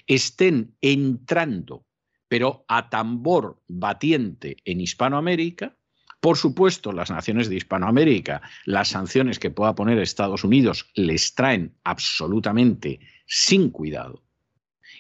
estén 0.07 0.75
entrando, 0.81 1.85
pero 2.29 2.65
a 2.69 2.89
tambor 2.91 3.63
batiente 3.69 4.57
en 4.65 4.81
Hispanoamérica. 4.81 5.77
Por 6.21 6.37
supuesto, 6.37 6.93
las 6.93 7.11
naciones 7.11 7.49
de 7.49 7.57
Hispanoamérica, 7.57 8.43
las 8.65 8.89
sanciones 8.89 9.39
que 9.39 9.51
pueda 9.51 9.75
poner 9.75 9.99
Estados 9.99 10.45
Unidos 10.45 10.91
les 10.95 11.35
traen 11.35 11.75
absolutamente 11.83 13.01
sin 13.27 13.71
cuidado 13.71 14.23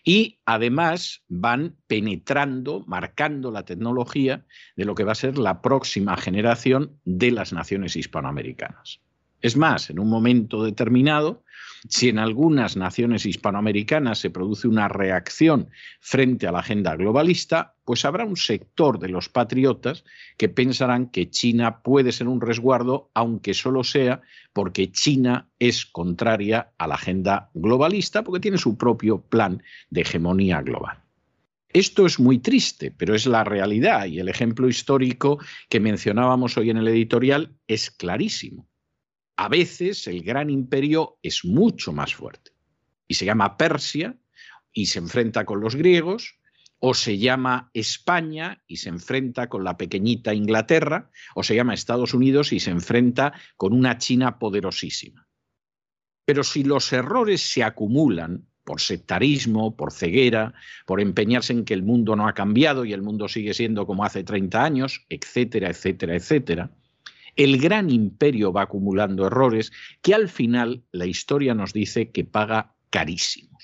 y 0.04 0.40
además 0.44 1.22
van 1.28 1.76
penetrando, 1.86 2.84
marcando 2.86 3.50
la 3.50 3.64
tecnología 3.64 4.44
de 4.76 4.84
lo 4.84 4.94
que 4.94 5.04
va 5.04 5.12
a 5.12 5.16
ser 5.16 5.38
la 5.38 5.62
próxima 5.62 6.16
generación 6.16 6.98
de 7.04 7.30
las 7.30 7.52
naciones 7.52 7.96
hispanoamericanas. 7.96 9.00
Es 9.42 9.56
más, 9.56 9.90
en 9.90 9.98
un 9.98 10.08
momento 10.08 10.62
determinado, 10.62 11.42
si 11.88 12.08
en 12.08 12.20
algunas 12.20 12.76
naciones 12.76 13.26
hispanoamericanas 13.26 14.20
se 14.20 14.30
produce 14.30 14.68
una 14.68 14.86
reacción 14.86 15.68
frente 16.00 16.46
a 16.46 16.52
la 16.52 16.60
agenda 16.60 16.94
globalista, 16.94 17.74
pues 17.84 18.04
habrá 18.04 18.24
un 18.24 18.36
sector 18.36 19.00
de 19.00 19.08
los 19.08 19.28
patriotas 19.28 20.04
que 20.36 20.48
pensarán 20.48 21.10
que 21.10 21.28
China 21.28 21.82
puede 21.82 22.12
ser 22.12 22.28
un 22.28 22.40
resguardo, 22.40 23.10
aunque 23.14 23.52
solo 23.52 23.82
sea 23.82 24.22
porque 24.52 24.92
China 24.92 25.48
es 25.58 25.86
contraria 25.86 26.72
a 26.78 26.86
la 26.86 26.94
agenda 26.94 27.50
globalista, 27.52 28.22
porque 28.22 28.40
tiene 28.40 28.58
su 28.58 28.78
propio 28.78 29.22
plan 29.22 29.60
de 29.90 30.02
hegemonía 30.02 30.62
global. 30.62 30.98
Esto 31.68 32.06
es 32.06 32.20
muy 32.20 32.38
triste, 32.38 32.92
pero 32.96 33.14
es 33.16 33.26
la 33.26 33.42
realidad 33.42 34.06
y 34.06 34.20
el 34.20 34.28
ejemplo 34.28 34.68
histórico 34.68 35.38
que 35.68 35.80
mencionábamos 35.80 36.56
hoy 36.58 36.70
en 36.70 36.76
el 36.76 36.86
editorial 36.86 37.56
es 37.66 37.90
clarísimo. 37.90 38.68
A 39.42 39.48
veces 39.48 40.06
el 40.06 40.22
gran 40.22 40.50
imperio 40.50 41.18
es 41.20 41.44
mucho 41.44 41.92
más 41.92 42.14
fuerte 42.14 42.52
y 43.08 43.14
se 43.14 43.24
llama 43.24 43.56
Persia 43.56 44.16
y 44.72 44.86
se 44.86 45.00
enfrenta 45.00 45.44
con 45.44 45.60
los 45.60 45.74
griegos, 45.74 46.38
o 46.78 46.94
se 46.94 47.18
llama 47.18 47.68
España 47.74 48.62
y 48.68 48.76
se 48.76 48.90
enfrenta 48.90 49.48
con 49.48 49.64
la 49.64 49.76
pequeñita 49.76 50.32
Inglaterra, 50.32 51.10
o 51.34 51.42
se 51.42 51.56
llama 51.56 51.74
Estados 51.74 52.14
Unidos 52.14 52.52
y 52.52 52.60
se 52.60 52.70
enfrenta 52.70 53.32
con 53.56 53.72
una 53.72 53.98
China 53.98 54.38
poderosísima. 54.38 55.26
Pero 56.24 56.44
si 56.44 56.62
los 56.62 56.92
errores 56.92 57.40
se 57.40 57.64
acumulan, 57.64 58.46
por 58.62 58.80
sectarismo, 58.80 59.76
por 59.76 59.90
ceguera, 59.90 60.54
por 60.86 61.00
empeñarse 61.00 61.52
en 61.52 61.64
que 61.64 61.74
el 61.74 61.82
mundo 61.82 62.14
no 62.14 62.28
ha 62.28 62.34
cambiado 62.34 62.84
y 62.84 62.92
el 62.92 63.02
mundo 63.02 63.26
sigue 63.26 63.54
siendo 63.54 63.88
como 63.88 64.04
hace 64.04 64.22
30 64.22 64.62
años, 64.62 65.04
etcétera, 65.08 65.68
etcétera, 65.68 66.14
etcétera, 66.14 66.70
el 67.36 67.58
gran 67.58 67.90
imperio 67.90 68.52
va 68.52 68.62
acumulando 68.62 69.26
errores 69.26 69.72
que 70.00 70.14
al 70.14 70.28
final 70.28 70.82
la 70.92 71.06
historia 71.06 71.54
nos 71.54 71.72
dice 71.72 72.10
que 72.10 72.24
paga 72.24 72.74
carísimos. 72.90 73.62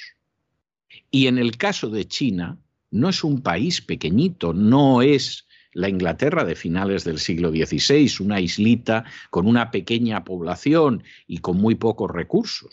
Y 1.10 1.26
en 1.26 1.38
el 1.38 1.56
caso 1.56 1.88
de 1.90 2.06
China, 2.06 2.58
no 2.90 3.08
es 3.08 3.24
un 3.24 3.42
país 3.42 3.80
pequeñito, 3.80 4.52
no 4.52 5.02
es 5.02 5.46
la 5.72 5.88
Inglaterra 5.88 6.44
de 6.44 6.54
finales 6.54 7.04
del 7.04 7.18
siglo 7.18 7.50
XVI, 7.50 8.10
una 8.20 8.40
islita 8.40 9.04
con 9.30 9.46
una 9.46 9.70
pequeña 9.70 10.24
población 10.24 11.02
y 11.26 11.38
con 11.38 11.58
muy 11.58 11.74
pocos 11.74 12.10
recursos 12.10 12.70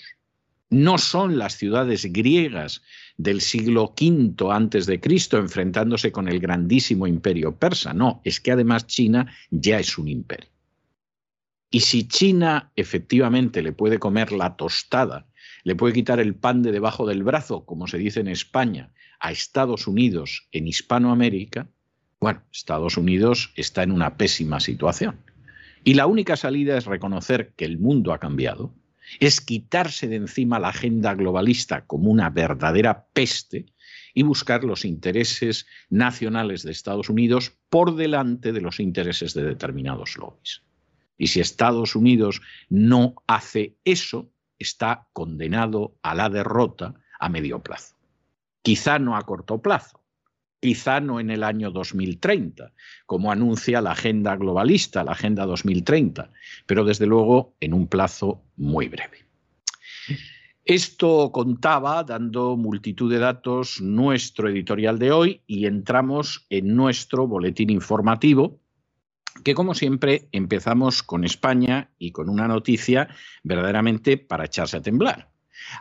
no 0.69 0.97
son 0.97 1.37
las 1.37 1.57
ciudades 1.57 2.11
griegas 2.11 2.81
del 3.17 3.41
siglo 3.41 3.93
V 3.99 4.51
antes 4.51 4.85
de 4.85 4.99
Cristo 4.99 5.37
enfrentándose 5.37 6.11
con 6.11 6.27
el 6.27 6.39
grandísimo 6.39 7.07
imperio 7.07 7.55
persa, 7.55 7.93
no, 7.93 8.21
es 8.23 8.39
que 8.39 8.51
además 8.51 8.87
China 8.87 9.31
ya 9.51 9.79
es 9.79 9.97
un 9.97 10.07
imperio. 10.07 10.49
Y 11.69 11.81
si 11.81 12.07
China 12.07 12.71
efectivamente 12.75 13.61
le 13.61 13.73
puede 13.73 13.99
comer 13.99 14.31
la 14.31 14.55
tostada, 14.55 15.27
le 15.63 15.75
puede 15.75 15.93
quitar 15.93 16.19
el 16.19 16.35
pan 16.35 16.61
de 16.61 16.71
debajo 16.71 17.05
del 17.07 17.23
brazo, 17.23 17.65
como 17.65 17.87
se 17.87 17.97
dice 17.97 18.19
en 18.19 18.27
España, 18.27 18.93
a 19.19 19.31
Estados 19.31 19.87
Unidos 19.87 20.47
en 20.51 20.67
Hispanoamérica, 20.67 21.67
bueno, 22.19 22.41
Estados 22.51 22.97
Unidos 22.97 23.51
está 23.55 23.83
en 23.83 23.91
una 23.91 24.17
pésima 24.17 24.59
situación. 24.59 25.19
Y 25.83 25.93
la 25.93 26.07
única 26.07 26.35
salida 26.35 26.77
es 26.77 26.85
reconocer 26.85 27.53
que 27.55 27.65
el 27.65 27.77
mundo 27.77 28.13
ha 28.13 28.19
cambiado, 28.19 28.73
es 29.19 29.41
quitarse 29.41 30.07
de 30.07 30.15
encima 30.15 30.59
la 30.59 30.69
agenda 30.69 31.13
globalista 31.13 31.85
como 31.85 32.09
una 32.09 32.29
verdadera 32.29 33.05
peste 33.13 33.67
y 34.13 34.23
buscar 34.23 34.63
los 34.63 34.85
intereses 34.85 35.67
nacionales 35.89 36.63
de 36.63 36.71
Estados 36.71 37.09
Unidos 37.09 37.51
por 37.69 37.95
delante 37.95 38.51
de 38.51 38.61
los 38.61 38.79
intereses 38.79 39.33
de 39.33 39.43
determinados 39.43 40.17
lobbies. 40.17 40.63
Y 41.17 41.27
si 41.27 41.39
Estados 41.39 41.95
Unidos 41.95 42.41
no 42.69 43.15
hace 43.27 43.75
eso, 43.85 44.29
está 44.59 45.07
condenado 45.13 45.95
a 46.01 46.15
la 46.15 46.29
derrota 46.29 46.95
a 47.19 47.29
medio 47.29 47.61
plazo. 47.61 47.95
Quizá 48.61 48.99
no 48.99 49.15
a 49.15 49.21
corto 49.21 49.61
plazo, 49.61 50.01
quizá 50.59 50.99
no 50.99 51.19
en 51.19 51.29
el 51.29 51.43
año 51.43 51.71
2030, 51.71 52.73
como 53.05 53.31
anuncia 53.31 53.81
la 53.81 53.91
agenda 53.91 54.35
globalista, 54.35 55.03
la 55.03 55.11
Agenda 55.11 55.45
2030, 55.45 56.31
pero 56.65 56.83
desde 56.83 57.05
luego 57.05 57.55
en 57.59 57.73
un 57.73 57.87
plazo 57.87 58.41
muy 58.57 58.87
breve. 58.87 59.25
Esto 60.63 61.31
contaba, 61.31 62.03
dando 62.03 62.57
multitud 62.57 63.11
de 63.11 63.19
datos, 63.19 63.81
nuestro 63.81 64.49
editorial 64.49 64.97
de 64.97 65.11
hoy 65.11 65.41
y 65.45 65.67
entramos 65.67 66.47
en 66.49 66.75
nuestro 66.75 67.27
boletín 67.27 67.69
informativo, 67.69 68.59
que 69.43 69.53
como 69.53 69.73
siempre 69.73 70.27
empezamos 70.31 71.03
con 71.03 71.23
España 71.23 71.91
y 71.97 72.11
con 72.11 72.29
una 72.29 72.47
noticia 72.47 73.09
verdaderamente 73.43 74.17
para 74.17 74.45
echarse 74.45 74.77
a 74.77 74.81
temblar. 74.81 75.29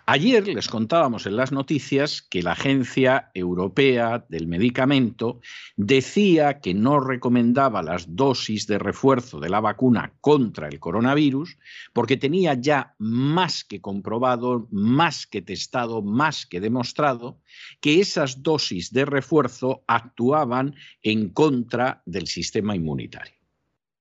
Ayer 0.06 0.46
les 0.48 0.68
contábamos 0.68 1.26
en 1.26 1.36
las 1.36 1.52
noticias 1.52 2.22
que 2.22 2.42
la 2.42 2.52
Agencia 2.52 3.30
Europea 3.34 4.24
del 4.28 4.46
Medicamento 4.46 5.40
decía 5.76 6.60
que 6.60 6.74
no 6.74 7.00
recomendaba 7.00 7.82
las 7.82 8.14
dosis 8.14 8.66
de 8.66 8.78
refuerzo 8.78 9.40
de 9.40 9.48
la 9.48 9.60
vacuna 9.60 10.14
contra 10.20 10.68
el 10.68 10.78
coronavirus 10.78 11.58
porque 11.92 12.16
tenía 12.16 12.54
ya 12.54 12.94
más 12.98 13.64
que 13.64 13.80
comprobado, 13.80 14.68
más 14.70 15.26
que 15.26 15.42
testado, 15.42 16.02
más 16.02 16.46
que 16.46 16.60
demostrado 16.60 17.40
que 17.80 18.00
esas 18.00 18.42
dosis 18.42 18.92
de 18.92 19.04
refuerzo 19.04 19.84
actuaban 19.86 20.76
en 21.02 21.30
contra 21.30 22.02
del 22.06 22.26
sistema 22.26 22.76
inmunitario. 22.76 23.43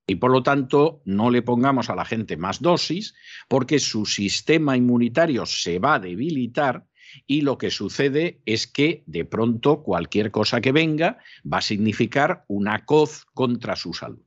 Y 0.06 0.16
por 0.16 0.32
lo 0.32 0.44
tanto, 0.44 1.02
no 1.06 1.30
le 1.30 1.42
pongamos 1.42 1.90
a 1.90 1.96
la 1.96 2.06
gente 2.06 2.36
más 2.36 2.62
dosis 2.62 3.16
porque 3.48 3.80
su 3.80 4.06
sistema 4.06 4.76
inmunitario 4.76 5.46
se 5.46 5.80
va 5.80 5.96
a 5.96 6.00
debilitar 6.00 6.86
y 7.28 7.42
lo 7.42 7.58
que 7.58 7.70
sucede 7.70 8.42
es 8.46 8.68
que 8.68 9.04
de 9.06 9.24
pronto 9.26 9.84
cualquier 9.84 10.32
cosa 10.32 10.62
que 10.62 10.72
venga 10.72 11.20
va 11.52 11.60
a 11.60 11.62
significar 11.62 12.44
una 12.48 12.86
coz 12.86 13.26
contra 13.34 13.76
su 13.76 13.94
salud. 13.94 14.24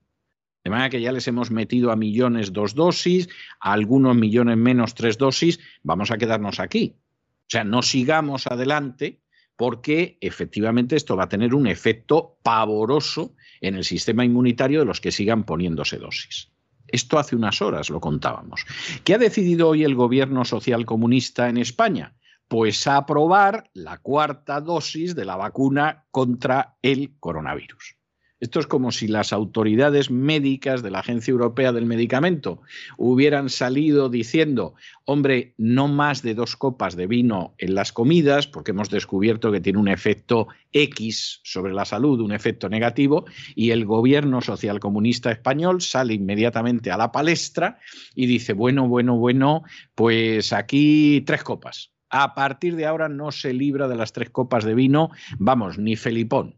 De 0.64 0.70
manera 0.70 0.90
que 0.90 1.00
ya 1.00 1.12
les 1.12 1.28
hemos 1.28 1.50
metido 1.50 1.92
a 1.92 1.96
millones 1.96 2.52
dos 2.52 2.74
dosis, 2.74 3.28
a 3.60 3.72
algunos 3.72 4.16
millones 4.16 4.56
menos 4.56 4.94
tres 4.94 5.18
dosis, 5.18 5.60
vamos 5.82 6.10
a 6.10 6.18
quedarnos 6.18 6.58
aquí. 6.58 6.96
O 6.98 7.48
sea, 7.48 7.62
no 7.62 7.82
sigamos 7.82 8.46
adelante 8.48 9.20
porque 9.56 10.18
efectivamente 10.20 10.96
esto 10.96 11.16
va 11.16 11.24
a 11.24 11.28
tener 11.28 11.54
un 11.54 11.66
efecto 11.66 12.38
pavoroso 12.42 13.34
en 13.60 13.74
el 13.74 13.84
sistema 13.84 14.24
inmunitario 14.24 14.80
de 14.80 14.86
los 14.86 15.00
que 15.00 15.12
sigan 15.12 15.44
poniéndose 15.44 15.98
dosis. 15.98 16.50
Esto 16.88 17.18
hace 17.18 17.34
unas 17.36 17.60
horas 17.62 17.90
lo 17.90 18.00
contábamos. 18.00 18.64
¿Qué 19.04 19.14
ha 19.14 19.18
decidido 19.18 19.68
hoy 19.68 19.84
el 19.84 19.94
gobierno 19.94 20.44
socialcomunista 20.44 21.48
en 21.48 21.56
España? 21.58 22.14
Pues 22.48 22.86
aprobar 22.86 23.70
la 23.74 23.98
cuarta 23.98 24.60
dosis 24.60 25.16
de 25.16 25.24
la 25.24 25.36
vacuna 25.36 26.04
contra 26.12 26.76
el 26.82 27.16
coronavirus. 27.18 27.95
Esto 28.38 28.60
es 28.60 28.66
como 28.66 28.92
si 28.92 29.08
las 29.08 29.32
autoridades 29.32 30.10
médicas 30.10 30.82
de 30.82 30.90
la 30.90 30.98
Agencia 30.98 31.32
Europea 31.32 31.72
del 31.72 31.86
Medicamento 31.86 32.60
hubieran 32.98 33.48
salido 33.48 34.10
diciendo, 34.10 34.74
hombre, 35.06 35.54
no 35.56 35.88
más 35.88 36.20
de 36.20 36.34
dos 36.34 36.54
copas 36.54 36.96
de 36.96 37.06
vino 37.06 37.54
en 37.56 37.74
las 37.74 37.92
comidas, 37.92 38.46
porque 38.46 38.72
hemos 38.72 38.90
descubierto 38.90 39.50
que 39.50 39.62
tiene 39.62 39.78
un 39.78 39.88
efecto 39.88 40.48
X 40.72 41.40
sobre 41.44 41.72
la 41.72 41.86
salud, 41.86 42.20
un 42.20 42.32
efecto 42.32 42.68
negativo, 42.68 43.24
y 43.54 43.70
el 43.70 43.86
gobierno 43.86 44.42
socialcomunista 44.42 45.30
español 45.30 45.80
sale 45.80 46.12
inmediatamente 46.12 46.90
a 46.90 46.98
la 46.98 47.12
palestra 47.12 47.78
y 48.14 48.26
dice, 48.26 48.52
bueno, 48.52 48.86
bueno, 48.86 49.16
bueno, 49.16 49.62
pues 49.94 50.52
aquí 50.52 51.22
tres 51.26 51.42
copas. 51.42 51.90
A 52.10 52.34
partir 52.34 52.76
de 52.76 52.84
ahora 52.84 53.08
no 53.08 53.32
se 53.32 53.54
libra 53.54 53.88
de 53.88 53.96
las 53.96 54.12
tres 54.12 54.28
copas 54.28 54.64
de 54.64 54.74
vino, 54.74 55.10
vamos, 55.38 55.78
ni 55.78 55.96
Felipón. 55.96 56.56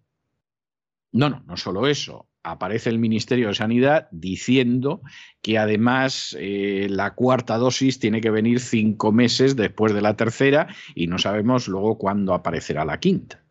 No, 1.12 1.30
no, 1.30 1.42
no 1.46 1.56
solo 1.56 1.86
eso. 1.86 2.28
Aparece 2.42 2.90
el 2.90 2.98
Ministerio 2.98 3.48
de 3.48 3.54
Sanidad 3.54 4.08
diciendo 4.10 5.02
que 5.42 5.58
además 5.58 6.36
eh, 6.38 6.86
la 6.90 7.14
cuarta 7.14 7.58
dosis 7.58 7.98
tiene 7.98 8.20
que 8.20 8.30
venir 8.30 8.60
cinco 8.60 9.12
meses 9.12 9.56
después 9.56 9.92
de 9.92 10.02
la 10.02 10.16
tercera 10.16 10.68
y 10.94 11.06
no 11.06 11.18
sabemos 11.18 11.68
luego 11.68 11.98
cuándo 11.98 12.34
aparecerá 12.34 12.84
la 12.84 13.00
quinta. 13.00 13.42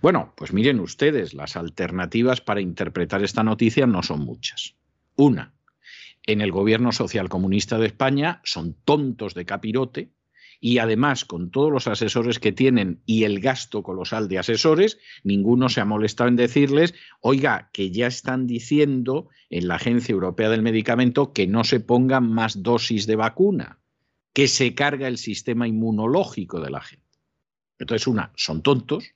Bueno, 0.00 0.32
pues 0.36 0.52
miren 0.52 0.80
ustedes, 0.80 1.34
las 1.34 1.56
alternativas 1.56 2.40
para 2.40 2.60
interpretar 2.60 3.24
esta 3.24 3.42
noticia 3.42 3.86
no 3.86 4.02
son 4.02 4.20
muchas. 4.20 4.76
Una, 5.16 5.54
en 6.26 6.40
el 6.40 6.52
gobierno 6.52 6.92
social 6.92 7.28
comunista 7.28 7.78
de 7.78 7.86
España 7.86 8.40
son 8.44 8.74
tontos 8.84 9.34
de 9.34 9.46
capirote 9.46 10.10
y 10.60 10.78
además 10.78 11.24
con 11.24 11.50
todos 11.50 11.70
los 11.70 11.86
asesores 11.86 12.38
que 12.38 12.52
tienen 12.52 13.02
y 13.06 13.24
el 13.24 13.40
gasto 13.40 13.82
colosal 13.82 14.28
de 14.28 14.38
asesores, 14.38 14.98
ninguno 15.22 15.68
se 15.68 15.80
ha 15.80 15.84
molestado 15.84 16.28
en 16.28 16.36
decirles, 16.36 16.94
oiga, 17.20 17.70
que 17.72 17.90
ya 17.90 18.06
están 18.06 18.46
diciendo 18.46 19.28
en 19.50 19.68
la 19.68 19.76
Agencia 19.76 20.12
Europea 20.12 20.48
del 20.48 20.62
Medicamento 20.62 21.32
que 21.32 21.46
no 21.46 21.64
se 21.64 21.80
pongan 21.80 22.30
más 22.30 22.62
dosis 22.62 23.06
de 23.06 23.16
vacuna, 23.16 23.78
que 24.32 24.48
se 24.48 24.74
carga 24.74 25.08
el 25.08 25.18
sistema 25.18 25.68
inmunológico 25.68 26.60
de 26.60 26.70
la 26.70 26.80
gente. 26.80 27.04
Entonces, 27.78 28.06
una, 28.06 28.32
son 28.36 28.62
tontos 28.62 29.12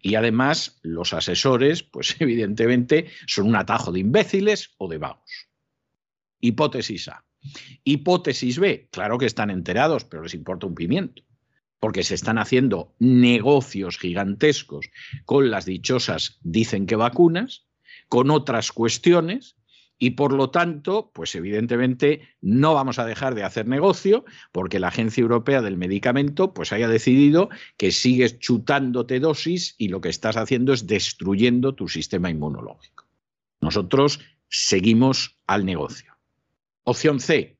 y 0.00 0.14
además 0.14 0.78
los 0.82 1.12
asesores, 1.12 1.82
pues 1.82 2.16
evidentemente, 2.20 3.10
son 3.26 3.46
un 3.48 3.56
atajo 3.56 3.92
de 3.92 4.00
imbéciles 4.00 4.74
o 4.78 4.88
de 4.88 4.98
vagos. 4.98 5.48
Hipótesis 6.40 7.08
A. 7.08 7.23
Hipótesis 7.84 8.58
B, 8.58 8.88
claro 8.90 9.18
que 9.18 9.26
están 9.26 9.50
enterados, 9.50 10.04
pero 10.04 10.22
les 10.22 10.34
importa 10.34 10.66
un 10.66 10.74
pimiento, 10.74 11.22
porque 11.80 12.02
se 12.02 12.14
están 12.14 12.38
haciendo 12.38 12.94
negocios 12.98 13.98
gigantescos 13.98 14.90
con 15.24 15.50
las 15.50 15.64
dichosas 15.64 16.38
dicen 16.42 16.86
que 16.86 16.96
vacunas, 16.96 17.66
con 18.08 18.30
otras 18.30 18.72
cuestiones, 18.72 19.56
y 19.98 20.10
por 20.10 20.32
lo 20.32 20.50
tanto, 20.50 21.10
pues 21.14 21.34
evidentemente 21.34 22.28
no 22.40 22.74
vamos 22.74 22.98
a 22.98 23.06
dejar 23.06 23.34
de 23.34 23.44
hacer 23.44 23.68
negocio 23.68 24.24
porque 24.52 24.80
la 24.80 24.88
Agencia 24.88 25.22
Europea 25.22 25.62
del 25.62 25.76
Medicamento 25.76 26.52
pues 26.52 26.72
haya 26.72 26.88
decidido 26.88 27.48
que 27.76 27.92
sigues 27.92 28.38
chutándote 28.38 29.20
dosis 29.20 29.76
y 29.78 29.88
lo 29.88 30.00
que 30.00 30.08
estás 30.08 30.36
haciendo 30.36 30.72
es 30.72 30.86
destruyendo 30.86 31.74
tu 31.74 31.88
sistema 31.88 32.28
inmunológico. 32.28 33.04
Nosotros 33.60 34.20
seguimos 34.48 35.38
al 35.46 35.64
negocio. 35.64 36.13
Opción 36.84 37.18
C. 37.18 37.56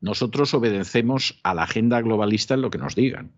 Nosotros 0.00 0.52
obedecemos 0.52 1.40
a 1.44 1.54
la 1.54 1.62
agenda 1.62 2.00
globalista 2.00 2.54
en 2.54 2.60
lo 2.60 2.70
que 2.70 2.78
nos 2.78 2.94
digan. 2.94 3.32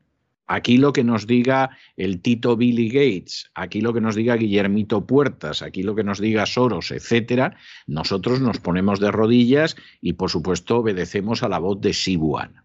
Aquí 0.46 0.78
lo 0.78 0.92
que 0.92 1.04
nos 1.04 1.26
diga 1.26 1.76
el 1.96 2.22
Tito 2.22 2.56
Billy 2.56 2.88
Gates, 2.88 3.50
aquí 3.54 3.80
lo 3.80 3.92
que 3.92 4.00
nos 4.00 4.14
diga 4.14 4.36
Guillermito 4.36 5.06
Puertas, 5.06 5.60
aquí 5.60 5.82
lo 5.82 5.94
que 5.94 6.04
nos 6.04 6.20
diga 6.20 6.46
Soros, 6.46 6.92
etcétera, 6.92 7.56
nosotros 7.86 8.40
nos 8.40 8.60
ponemos 8.60 9.00
de 9.00 9.10
rodillas 9.10 9.76
y 10.00 10.14
por 10.14 10.30
supuesto 10.30 10.78
obedecemos 10.78 11.42
a 11.42 11.48
la 11.48 11.58
voz 11.58 11.80
de 11.80 11.92
Sibuan. 11.92 12.62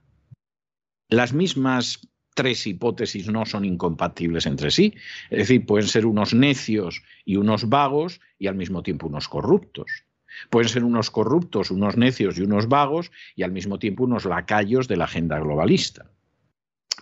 Las 1.09 1.33
mismas 1.33 2.07
tres 2.35 2.65
hipótesis 2.67 3.27
no 3.27 3.45
son 3.45 3.65
incompatibles 3.65 4.45
entre 4.45 4.71
sí, 4.71 4.93
es 5.29 5.39
decir, 5.39 5.65
pueden 5.65 5.87
ser 5.87 6.05
unos 6.05 6.33
necios 6.33 7.03
y 7.25 7.35
unos 7.35 7.67
vagos 7.67 8.21
y 8.37 8.47
al 8.47 8.55
mismo 8.55 8.83
tiempo 8.83 9.07
unos 9.07 9.27
corruptos. 9.27 10.05
Pueden 10.49 10.69
ser 10.69 10.83
unos 10.83 11.11
corruptos, 11.11 11.71
unos 11.71 11.97
necios 11.97 12.37
y 12.37 12.41
unos 12.41 12.67
vagos 12.67 13.11
y 13.35 13.43
al 13.43 13.51
mismo 13.51 13.79
tiempo 13.79 14.03
unos 14.03 14.25
lacayos 14.25 14.87
de 14.87 14.97
la 14.97 15.05
agenda 15.05 15.39
globalista. 15.39 16.11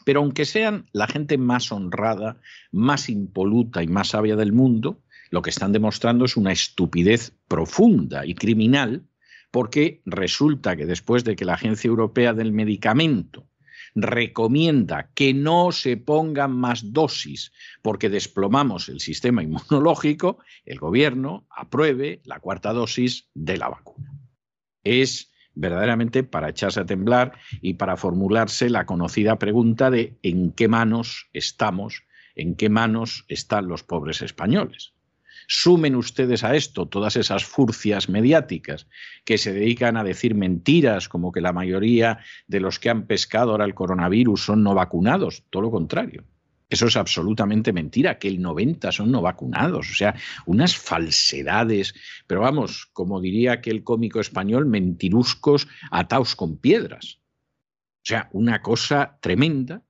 Pero 0.06 0.22
aunque 0.22 0.46
sean 0.46 0.90
la 0.92 1.08
gente 1.08 1.38
más 1.38 1.72
honrada, 1.72 2.38
más 2.72 3.10
impoluta 3.10 3.84
y 3.84 3.88
más 3.88 4.10
sabia 4.10 4.36
del 4.36 4.54
mundo, 4.54 5.02
lo 5.30 5.42
que 5.42 5.50
están 5.50 5.72
demostrando 5.72 6.26
es 6.26 6.38
una 6.38 6.52
estupidez 6.52 7.34
profunda 7.48 8.26
y 8.26 8.34
criminal, 8.34 9.06
porque 9.52 10.02
resulta 10.06 10.76
que 10.76 10.86
después 10.86 11.24
de 11.24 11.36
que 11.36 11.46
la 11.46 11.54
Agencia 11.54 11.88
Europea 11.88 12.34
del 12.34 12.52
Medicamento 12.52 13.49
recomienda 13.96 15.12
que 15.14 15.34
no 15.34 15.72
se 15.72 15.98
pongan 15.98 16.52
más 16.52 16.94
dosis 16.94 17.52
porque 17.82 18.10
desplomamos 18.10 18.90
el 18.90 19.00
sistema 19.00 19.44
inmunológico, 19.44 20.40
el 20.66 20.80
gobierno 20.80 21.48
apruebe 21.50 22.22
la 22.26 22.40
cuarta 22.40 22.74
dosis 22.74 23.30
de 23.34 23.58
la 23.58 23.70
vacuna. 23.70 24.14
Es 24.84 25.32
verdaderamente 25.56 26.24
para 26.24 26.50
echarse 26.50 26.80
a 26.80 26.86
temblar 26.86 27.34
y 27.62 27.74
para 27.74 27.98
formularse 27.98 28.70
la 28.70 28.86
conocida 28.86 29.38
pregunta 29.38 29.92
de 29.92 30.18
en 30.24 30.52
qué 30.52 30.68
manos 30.68 31.30
estamos, 31.34 32.04
en 32.36 32.56
qué 32.56 32.70
manos 32.70 33.26
están 33.28 33.68
los 33.68 33.84
pobres 33.84 34.22
españoles. 34.22 34.94
Sumen 35.52 35.96
ustedes 35.96 36.44
a 36.44 36.56
esto 36.56 36.88
todas 36.88 37.16
esas 37.16 37.44
furcias 37.44 38.08
mediáticas 38.08 38.86
que 39.26 39.40
se 39.40 39.52
dedican 39.52 39.98
a 39.98 40.04
decir 40.04 40.36
mentiras 40.36 41.10
como 41.10 41.32
que 41.32 41.42
la 41.42 41.54
mayoría 41.54 42.20
de 42.46 42.60
los 42.60 42.78
que 42.78 42.92
han 42.92 43.08
pescado 43.08 43.50
ahora 43.50 43.66
el 43.66 43.74
coronavirus 43.74 44.44
son 44.46 44.62
no 44.62 44.76
vacunados, 44.76 45.44
todo 45.50 45.64
lo 45.64 45.72
contrario. 45.72 46.24
Eso 46.70 46.86
es 46.86 46.96
absolutamente 46.96 47.74
mentira, 47.74 48.20
que 48.20 48.28
el 48.28 48.44
90 48.44 48.92
son 48.92 49.10
no 49.10 49.24
vacunados, 49.24 49.90
o 49.90 49.96
sea, 49.96 50.14
unas 50.46 50.78
falsedades, 50.78 51.96
pero 52.28 52.42
vamos, 52.42 52.88
como 52.94 53.20
diría 53.20 53.54
aquel 53.54 53.84
cómico 53.84 54.20
español, 54.20 54.68
mentiruscos 54.68 55.68
ataos 55.90 56.36
con 56.36 56.58
piedras. 56.58 57.22
O 58.04 58.06
sea, 58.06 58.30
una 58.34 58.62
cosa 58.62 59.18
tremenda 59.20 59.82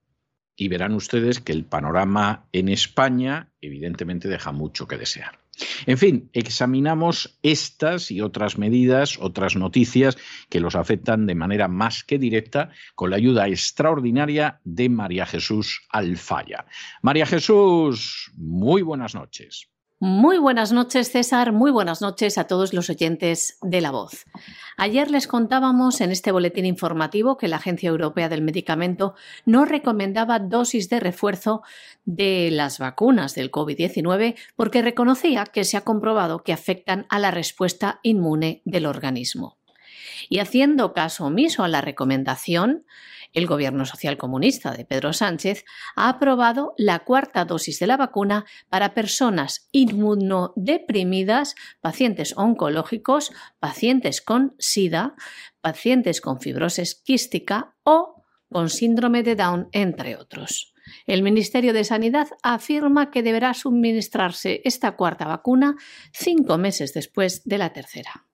y 0.56 0.69
verán 0.69 0.93
ustedes 0.93 1.41
que 1.41 1.52
el 1.52 1.65
panorama 1.65 2.48
en 2.54 2.69
España 2.69 3.52
evidentemente 3.60 4.30
deja 4.30 4.54
mucho 4.54 4.88
que 4.88 4.98
desear. 4.98 5.48
En 5.86 5.98
fin, 5.98 6.30
examinamos 6.34 7.38
estas 7.43 8.12
y 8.12 8.22
otras 8.22 8.58
medidas, 8.58 9.17
otras 9.19 9.56
noticias 9.56 10.17
que 10.50 10.60
los 10.60 10.76
afectan 10.76 11.26
de 11.26 11.36
manera 11.36 11.67
más 11.67 12.04
que 12.04 12.17
directa 12.17 12.72
con 12.95 13.10
la 13.10 13.17
ayuda 13.17 13.48
extraordinaria 13.48 14.60
de 14.63 14.89
María 14.89 15.26
Jesús 15.26 15.82
Alfaya. 15.89 16.65
María 17.02 17.26
Jesús, 17.26 18.32
muy 18.36 18.82
buenas 18.82 19.15
noches. 19.15 19.69
Muy 20.01 20.38
buenas 20.38 20.71
noches, 20.71 21.12
César. 21.12 21.51
Muy 21.51 21.71
buenas 21.71 21.99
noches 22.01 22.38
a 22.38 22.47
todos 22.47 22.73
los 22.73 22.89
oyentes 22.89 23.57
de 23.62 23.81
La 23.81 23.91
Voz. 23.91 24.27
Ayer 24.77 25.12
les 25.12 25.27
contábamos 25.27 25.99
en 25.99 26.12
este 26.12 26.31
boletín 26.31 26.65
informativo 26.65 27.35
que 27.35 27.49
la 27.49 27.57
Agencia 27.57 27.89
Europea 27.89 28.29
del 28.29 28.41
Medicamento 28.41 29.15
no 29.43 29.65
recomendaba 29.65 30.39
dosis 30.39 30.88
de 30.88 31.01
refuerzo 31.01 31.63
de 32.05 32.49
las 32.49 32.79
vacunas 32.79 33.35
del 33.35 33.51
COVID-19 33.51 34.38
porque 34.55 34.81
reconocía 34.81 35.43
que 35.43 35.65
se 35.65 35.75
ha 35.75 35.81
comprobado 35.81 36.43
que 36.43 36.53
afectan 36.53 37.05
a 37.09 37.19
la 37.19 37.31
respuesta 37.31 37.99
inmune 38.01 38.62
del 38.63 38.85
organismo. 38.85 39.57
Y 40.29 40.39
haciendo 40.39 40.93
caso 40.93 41.25
omiso 41.25 41.63
a 41.63 41.67
la 41.67 41.81
recomendación, 41.81 42.85
el 43.33 43.47
gobierno 43.47 43.85
social 43.85 44.17
comunista 44.17 44.71
de 44.71 44.85
Pedro 44.85 45.13
Sánchez 45.13 45.65
ha 45.95 46.09
aprobado 46.09 46.73
la 46.77 46.99
cuarta 46.99 47.45
dosis 47.45 47.79
de 47.79 47.87
la 47.87 47.97
vacuna 47.97 48.45
para 48.69 48.93
personas 48.93 49.67
inmunodeprimidas, 49.71 51.55
pacientes 51.81 52.33
oncológicos, 52.37 53.31
pacientes 53.59 54.21
con 54.21 54.55
SIDA, 54.57 55.15
pacientes 55.61 56.21
con 56.21 56.39
fibrosis 56.39 56.95
quística 56.95 57.75
o 57.83 58.23
con 58.49 58.69
síndrome 58.69 59.23
de 59.23 59.35
Down, 59.35 59.69
entre 59.71 60.15
otros. 60.15 60.73
El 61.05 61.21
Ministerio 61.21 61.71
de 61.71 61.83
Sanidad 61.83 62.27
afirma 62.41 63.11
que 63.11 63.21
deberá 63.21 63.53
suministrarse 63.53 64.61
esta 64.63 64.95
cuarta 64.95 65.25
vacuna 65.25 65.75
cinco 66.11 66.57
meses 66.57 66.93
después 66.93 67.43
de 67.45 67.57
la 67.59 67.73
tercera. 67.73 68.28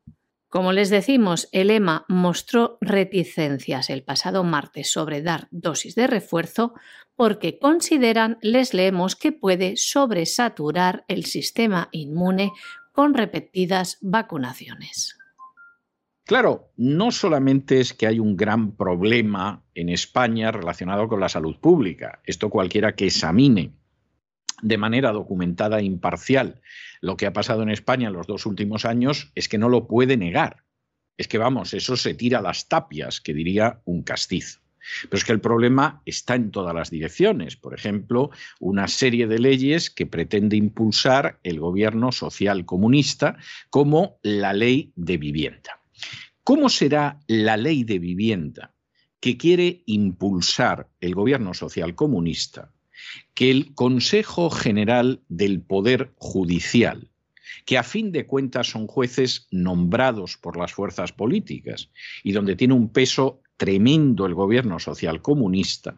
Como 0.56 0.72
les 0.72 0.90
decimos, 0.90 1.50
el 1.52 1.70
EMA 1.70 2.06
mostró 2.08 2.78
reticencias 2.80 3.90
el 3.90 4.04
pasado 4.04 4.46
martes 4.46 4.90
sobre 4.90 5.22
dar 5.22 5.50
dosis 5.52 5.96
de 5.96 6.08
refuerzo 6.08 6.74
porque 7.18 7.60
consideran, 7.60 8.38
les 8.42 8.74
leemos, 8.74 9.18
que 9.18 9.34
puede 9.34 9.76
sobresaturar 9.76 11.04
el 11.10 11.26
sistema 11.26 11.90
inmune 11.92 12.54
con 12.94 13.16
repetidas 13.16 13.98
vacunaciones. 14.00 15.18
Claro, 16.24 16.72
no 16.78 17.12
solamente 17.12 17.82
es 17.82 17.94
que 17.94 18.08
hay 18.08 18.22
un 18.22 18.38
gran 18.38 18.78
problema 18.78 19.66
en 19.74 19.90
España 19.90 20.54
relacionado 20.54 21.10
con 21.10 21.20
la 21.20 21.28
salud 21.28 21.60
pública, 21.60 22.22
esto 22.24 22.50
cualquiera 22.50 22.96
que 22.96 23.08
examine 23.08 23.74
de 24.66 24.80
manera 24.80 25.12
documentada 25.12 25.78
e 25.80 25.86
imparcial 25.86 26.60
lo 27.00 27.18
que 27.18 27.28
ha 27.28 27.34
pasado 27.34 27.62
en 27.62 27.70
España 27.70 28.08
en 28.08 28.14
los 28.14 28.26
dos 28.26 28.48
últimos 28.48 28.84
años 28.84 29.32
es 29.36 29.48
que 29.48 29.60
no 29.60 29.70
lo 29.70 29.88
puede 29.88 30.18
negar. 30.18 30.64
Es 31.18 31.28
que 31.28 31.38
vamos, 31.38 31.76
eso 31.76 31.96
se 31.96 32.16
tira 32.16 32.42
las 32.42 32.68
tapias, 32.68 33.22
que 33.22 33.36
diría 33.36 33.80
un 33.86 34.02
castizo. 34.02 34.60
Pero 35.04 35.18
es 35.18 35.24
que 35.24 35.32
el 35.32 35.40
problema 35.40 36.02
está 36.06 36.34
en 36.34 36.50
todas 36.50 36.74
las 36.74 36.90
direcciones. 36.90 37.56
Por 37.56 37.76
ejemplo, 37.76 38.32
una 38.60 38.88
serie 38.88 39.28
de 39.28 39.38
leyes 39.38 39.92
que 39.92 40.08
pretende 40.08 40.58
impulsar 40.58 41.40
el 41.44 41.60
gobierno 41.60 42.12
social 42.12 42.66
comunista, 42.66 43.38
como 43.70 44.18
la 44.24 44.54
ley 44.54 44.92
de 44.96 45.18
vivienda. 45.18 45.80
¿Cómo 46.44 46.70
será 46.70 47.20
la 47.28 47.56
ley 47.56 47.84
de 47.84 48.00
vivienda 48.00 48.74
que 49.20 49.38
quiere 49.38 49.84
impulsar 49.86 50.90
el 51.02 51.14
gobierno 51.14 51.54
social 51.54 51.94
comunista 51.94 52.72
que 53.34 53.52
el 53.52 53.74
Consejo 53.76 54.50
General 54.50 55.22
del 55.28 55.62
Poder 55.62 56.14
Judicial, 56.16 57.10
que 57.66 57.78
a 57.78 57.84
fin 57.84 58.12
de 58.12 58.28
cuentas 58.28 58.68
son 58.68 58.88
jueces 58.88 59.48
nombrados 59.52 60.38
por 60.38 60.58
las 60.58 60.74
fuerzas 60.74 61.12
políticas 61.12 61.90
y 62.24 62.32
donde 62.32 62.56
tiene 62.56 62.74
un 62.74 62.92
peso 62.92 63.42
tremendo 63.58 64.26
el 64.26 64.34
gobierno 64.34 64.80
social 64.80 65.22
comunista, 65.22 65.98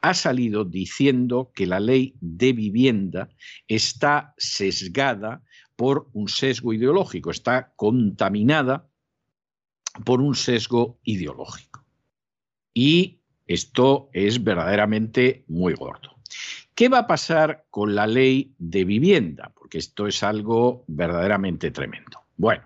ha 0.00 0.14
salido 0.14 0.64
diciendo 0.64 1.50
que 1.54 1.66
la 1.66 1.80
ley 1.80 2.14
de 2.20 2.52
vivienda 2.52 3.28
está 3.68 4.34
sesgada 4.36 5.42
por 5.76 6.08
un 6.12 6.28
sesgo 6.28 6.72
ideológico, 6.72 7.30
está 7.30 7.72
contaminada 7.76 8.88
por 10.04 10.20
un 10.20 10.34
sesgo 10.34 10.98
ideológico. 11.02 11.84
Y 12.74 13.20
esto 13.46 14.08
es 14.12 14.42
verdaderamente 14.42 15.44
muy 15.48 15.74
gordo. 15.74 16.11
¿Qué 16.74 16.88
va 16.88 17.00
a 17.00 17.06
pasar 17.06 17.66
con 17.70 17.94
la 17.94 18.06
ley 18.06 18.54
de 18.58 18.84
vivienda? 18.84 19.52
Porque 19.54 19.78
esto 19.78 20.06
es 20.06 20.22
algo 20.22 20.84
verdaderamente 20.88 21.70
tremendo. 21.70 22.20
Bueno, 22.36 22.64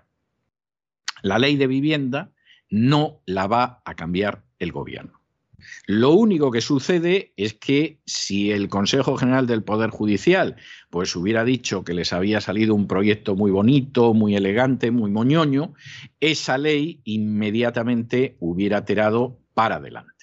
la 1.23 1.37
ley 1.37 1.57
de 1.57 1.67
vivienda 1.67 2.31
no 2.69 3.21
la 3.25 3.47
va 3.47 3.81
a 3.83 3.95
cambiar 3.95 4.43
el 4.59 4.71
gobierno. 4.71 5.21
Lo 5.87 6.11
único 6.11 6.51
que 6.51 6.61
sucede 6.61 7.33
es 7.35 7.53
que 7.55 7.99
si 8.05 8.51
el 8.51 8.69
Consejo 8.69 9.17
General 9.17 9.45
del 9.45 9.63
Poder 9.63 9.89
Judicial 9.89 10.55
pues 10.89 11.13
hubiera 11.15 11.43
dicho 11.43 11.83
que 11.83 11.93
les 11.93 12.13
había 12.13 12.39
salido 12.39 12.75
un 12.75 12.87
proyecto 12.87 13.35
muy 13.35 13.51
bonito, 13.51 14.13
muy 14.13 14.35
elegante, 14.35 14.91
muy 14.91 15.11
moñoño, 15.11 15.73
esa 16.21 16.57
ley 16.57 17.01
inmediatamente 17.03 18.37
hubiera 18.39 18.85
tirado 18.85 19.39
para 19.53 19.77
adelante 19.77 20.16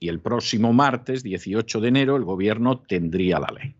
y 0.00 0.08
el 0.08 0.18
próximo 0.18 0.72
martes, 0.72 1.22
18 1.22 1.80
de 1.80 1.88
enero, 1.88 2.16
el 2.16 2.24
Gobierno 2.24 2.80
tendría 2.80 3.38
la 3.38 3.52
ley. 3.56 3.76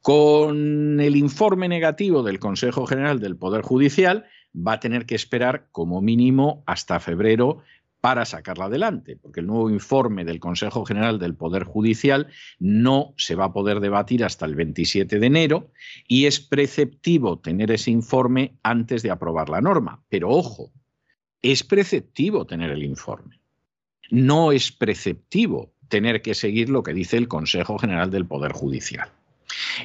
Con 0.00 1.00
el 1.00 1.16
informe 1.16 1.68
negativo 1.68 2.22
del 2.22 2.38
Consejo 2.38 2.86
General 2.86 3.18
del 3.18 3.36
Poder 3.36 3.62
Judicial, 3.62 4.26
va 4.56 4.74
a 4.74 4.80
tener 4.80 5.04
que 5.04 5.16
esperar 5.16 5.68
como 5.72 6.00
mínimo 6.00 6.62
hasta 6.66 7.00
febrero 7.00 7.62
para 8.00 8.24
sacarla 8.24 8.66
adelante, 8.66 9.16
porque 9.16 9.40
el 9.40 9.48
nuevo 9.48 9.68
informe 9.70 10.24
del 10.24 10.38
Consejo 10.38 10.84
General 10.84 11.18
del 11.18 11.34
Poder 11.34 11.64
Judicial 11.64 12.28
no 12.60 13.12
se 13.16 13.34
va 13.34 13.46
a 13.46 13.52
poder 13.52 13.80
debatir 13.80 14.24
hasta 14.24 14.46
el 14.46 14.54
27 14.54 15.18
de 15.18 15.26
enero 15.26 15.72
y 16.06 16.26
es 16.26 16.38
preceptivo 16.38 17.40
tener 17.40 17.72
ese 17.72 17.90
informe 17.90 18.56
antes 18.62 19.02
de 19.02 19.10
aprobar 19.10 19.48
la 19.48 19.60
norma. 19.60 20.04
Pero 20.08 20.30
ojo, 20.30 20.72
es 21.42 21.64
preceptivo 21.64 22.46
tener 22.46 22.70
el 22.70 22.84
informe. 22.84 23.37
No 24.10 24.52
es 24.52 24.72
preceptivo 24.72 25.74
tener 25.88 26.22
que 26.22 26.34
seguir 26.34 26.68
lo 26.68 26.82
que 26.82 26.94
dice 26.94 27.16
el 27.16 27.28
Consejo 27.28 27.78
General 27.78 28.10
del 28.10 28.26
Poder 28.26 28.52
Judicial. 28.52 29.10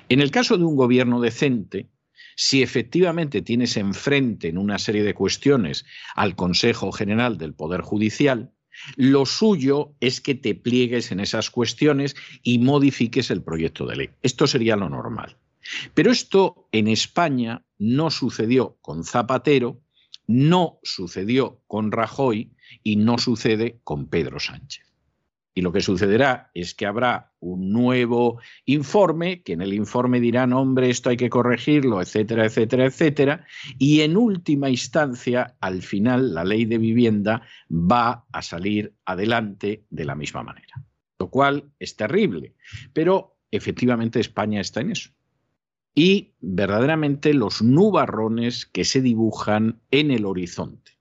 En 0.09 0.21
el 0.21 0.31
caso 0.31 0.57
de 0.57 0.63
un 0.63 0.75
gobierno 0.75 1.21
decente, 1.21 1.87
si 2.35 2.61
efectivamente 2.61 3.41
tienes 3.41 3.77
enfrente 3.77 4.47
en 4.49 4.57
una 4.57 4.79
serie 4.79 5.03
de 5.03 5.13
cuestiones 5.13 5.85
al 6.15 6.35
Consejo 6.35 6.91
General 6.91 7.37
del 7.37 7.53
Poder 7.53 7.81
Judicial, 7.81 8.51
lo 8.95 9.25
suyo 9.25 9.93
es 9.99 10.19
que 10.19 10.35
te 10.35 10.55
pliegues 10.55 11.11
en 11.11 11.19
esas 11.19 11.49
cuestiones 11.49 12.15
y 12.41 12.59
modifiques 12.59 13.29
el 13.29 13.43
proyecto 13.43 13.85
de 13.85 13.95
ley. 13.95 14.09
Esto 14.23 14.47
sería 14.47 14.75
lo 14.75 14.89
normal. 14.89 15.37
Pero 15.93 16.11
esto 16.11 16.67
en 16.71 16.87
España 16.87 17.63
no 17.77 18.09
sucedió 18.09 18.77
con 18.81 19.03
Zapatero, 19.03 19.79
no 20.27 20.79
sucedió 20.83 21.61
con 21.67 21.91
Rajoy 21.91 22.51
y 22.83 22.95
no 22.95 23.17
sucede 23.17 23.79
con 23.83 24.07
Pedro 24.07 24.39
Sánchez. 24.39 24.93
Y 25.55 25.61
lo 25.61 25.71
que 25.71 25.81
sucederá 25.81 26.49
es 26.55 26.73
que 26.73 26.87
habrá 26.87 27.31
un 27.39 27.71
nuevo 27.71 28.39
informe, 28.65 29.43
que 29.43 29.53
en 29.53 29.61
el 29.61 29.73
informe 29.73 30.19
dirán, 30.19 30.51
hombre, 30.51 30.89
esto 30.89 31.11
hay 31.11 31.17
que 31.17 31.29
corregirlo, 31.29 32.01
etcétera, 32.01 32.45
etcétera, 32.45 32.85
etcétera. 32.85 33.45
Y 33.77 34.01
en 34.01 34.17
última 34.17 34.69
instancia, 34.69 35.55
al 35.59 35.83
final, 35.83 36.33
la 36.33 36.43
ley 36.43 36.65
de 36.65 36.79
vivienda 36.79 37.43
va 37.69 38.25
a 38.31 38.41
salir 38.41 38.95
adelante 39.05 39.83
de 39.91 40.05
la 40.05 40.15
misma 40.15 40.41
manera. 40.41 40.83
Lo 41.19 41.29
cual 41.29 41.69
es 41.77 41.95
terrible. 41.95 42.55
Pero 42.91 43.37
efectivamente 43.51 44.19
España 44.19 44.59
está 44.59 44.81
en 44.81 44.91
eso. 44.91 45.11
Y 45.95 46.31
verdaderamente 46.41 47.33
los 47.33 47.61
nubarrones 47.61 48.65
que 48.65 48.83
se 48.83 49.01
dibujan 49.01 49.79
en 49.91 50.11
el 50.11 50.25
horizonte 50.25 50.93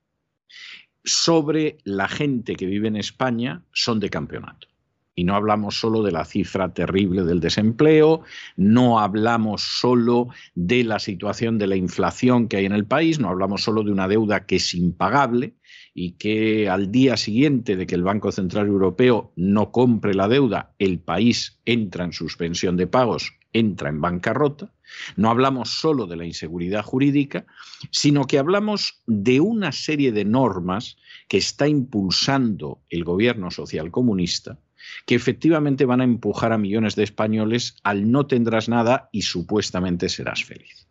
sobre 1.04 1.78
la 1.84 2.08
gente 2.08 2.56
que 2.56 2.66
vive 2.66 2.88
en 2.88 2.96
España 2.96 3.64
son 3.72 4.00
de 4.00 4.10
campeonato. 4.10 4.68
Y 5.14 5.24
no 5.24 5.34
hablamos 5.34 5.78
solo 5.78 6.02
de 6.02 6.12
la 6.12 6.24
cifra 6.24 6.72
terrible 6.72 7.22
del 7.24 7.40
desempleo, 7.40 8.22
no 8.56 8.98
hablamos 8.98 9.60
solo 9.62 10.28
de 10.54 10.84
la 10.84 10.98
situación 10.98 11.58
de 11.58 11.66
la 11.66 11.76
inflación 11.76 12.48
que 12.48 12.56
hay 12.56 12.64
en 12.64 12.72
el 12.72 12.86
país, 12.86 13.18
no 13.18 13.28
hablamos 13.28 13.62
solo 13.62 13.82
de 13.82 13.92
una 13.92 14.08
deuda 14.08 14.46
que 14.46 14.56
es 14.56 14.72
impagable 14.72 15.54
y 15.92 16.12
que 16.12 16.70
al 16.70 16.90
día 16.90 17.18
siguiente 17.18 17.76
de 17.76 17.86
que 17.86 17.94
el 17.94 18.04
Banco 18.04 18.32
Central 18.32 18.68
Europeo 18.68 19.32
no 19.36 19.70
compre 19.70 20.14
la 20.14 20.28
deuda, 20.28 20.74
el 20.78 20.98
país 20.98 21.60
entra 21.66 22.04
en 22.04 22.12
suspensión 22.12 22.78
de 22.78 22.86
pagos, 22.86 23.34
entra 23.52 23.88
en 23.88 24.00
bancarrota. 24.00 24.72
No 25.16 25.30
hablamos 25.30 25.70
solo 25.70 26.06
de 26.06 26.16
la 26.16 26.24
inseguridad 26.24 26.82
jurídica, 26.82 27.46
sino 27.90 28.26
que 28.26 28.38
hablamos 28.38 29.02
de 29.06 29.40
una 29.40 29.72
serie 29.72 30.12
de 30.12 30.24
normas 30.24 30.96
que 31.28 31.38
está 31.38 31.68
impulsando 31.68 32.82
el 32.90 33.04
gobierno 33.04 33.50
social 33.50 33.90
comunista 33.90 34.58
que 35.06 35.14
efectivamente 35.14 35.84
van 35.84 36.00
a 36.00 36.04
empujar 36.04 36.52
a 36.52 36.58
millones 36.58 36.96
de 36.96 37.04
españoles 37.04 37.76
al 37.82 38.10
no 38.10 38.26
tendrás 38.26 38.68
nada 38.68 39.08
y 39.12 39.22
supuestamente 39.22 40.08
serás 40.08 40.44
feliz. 40.44 40.88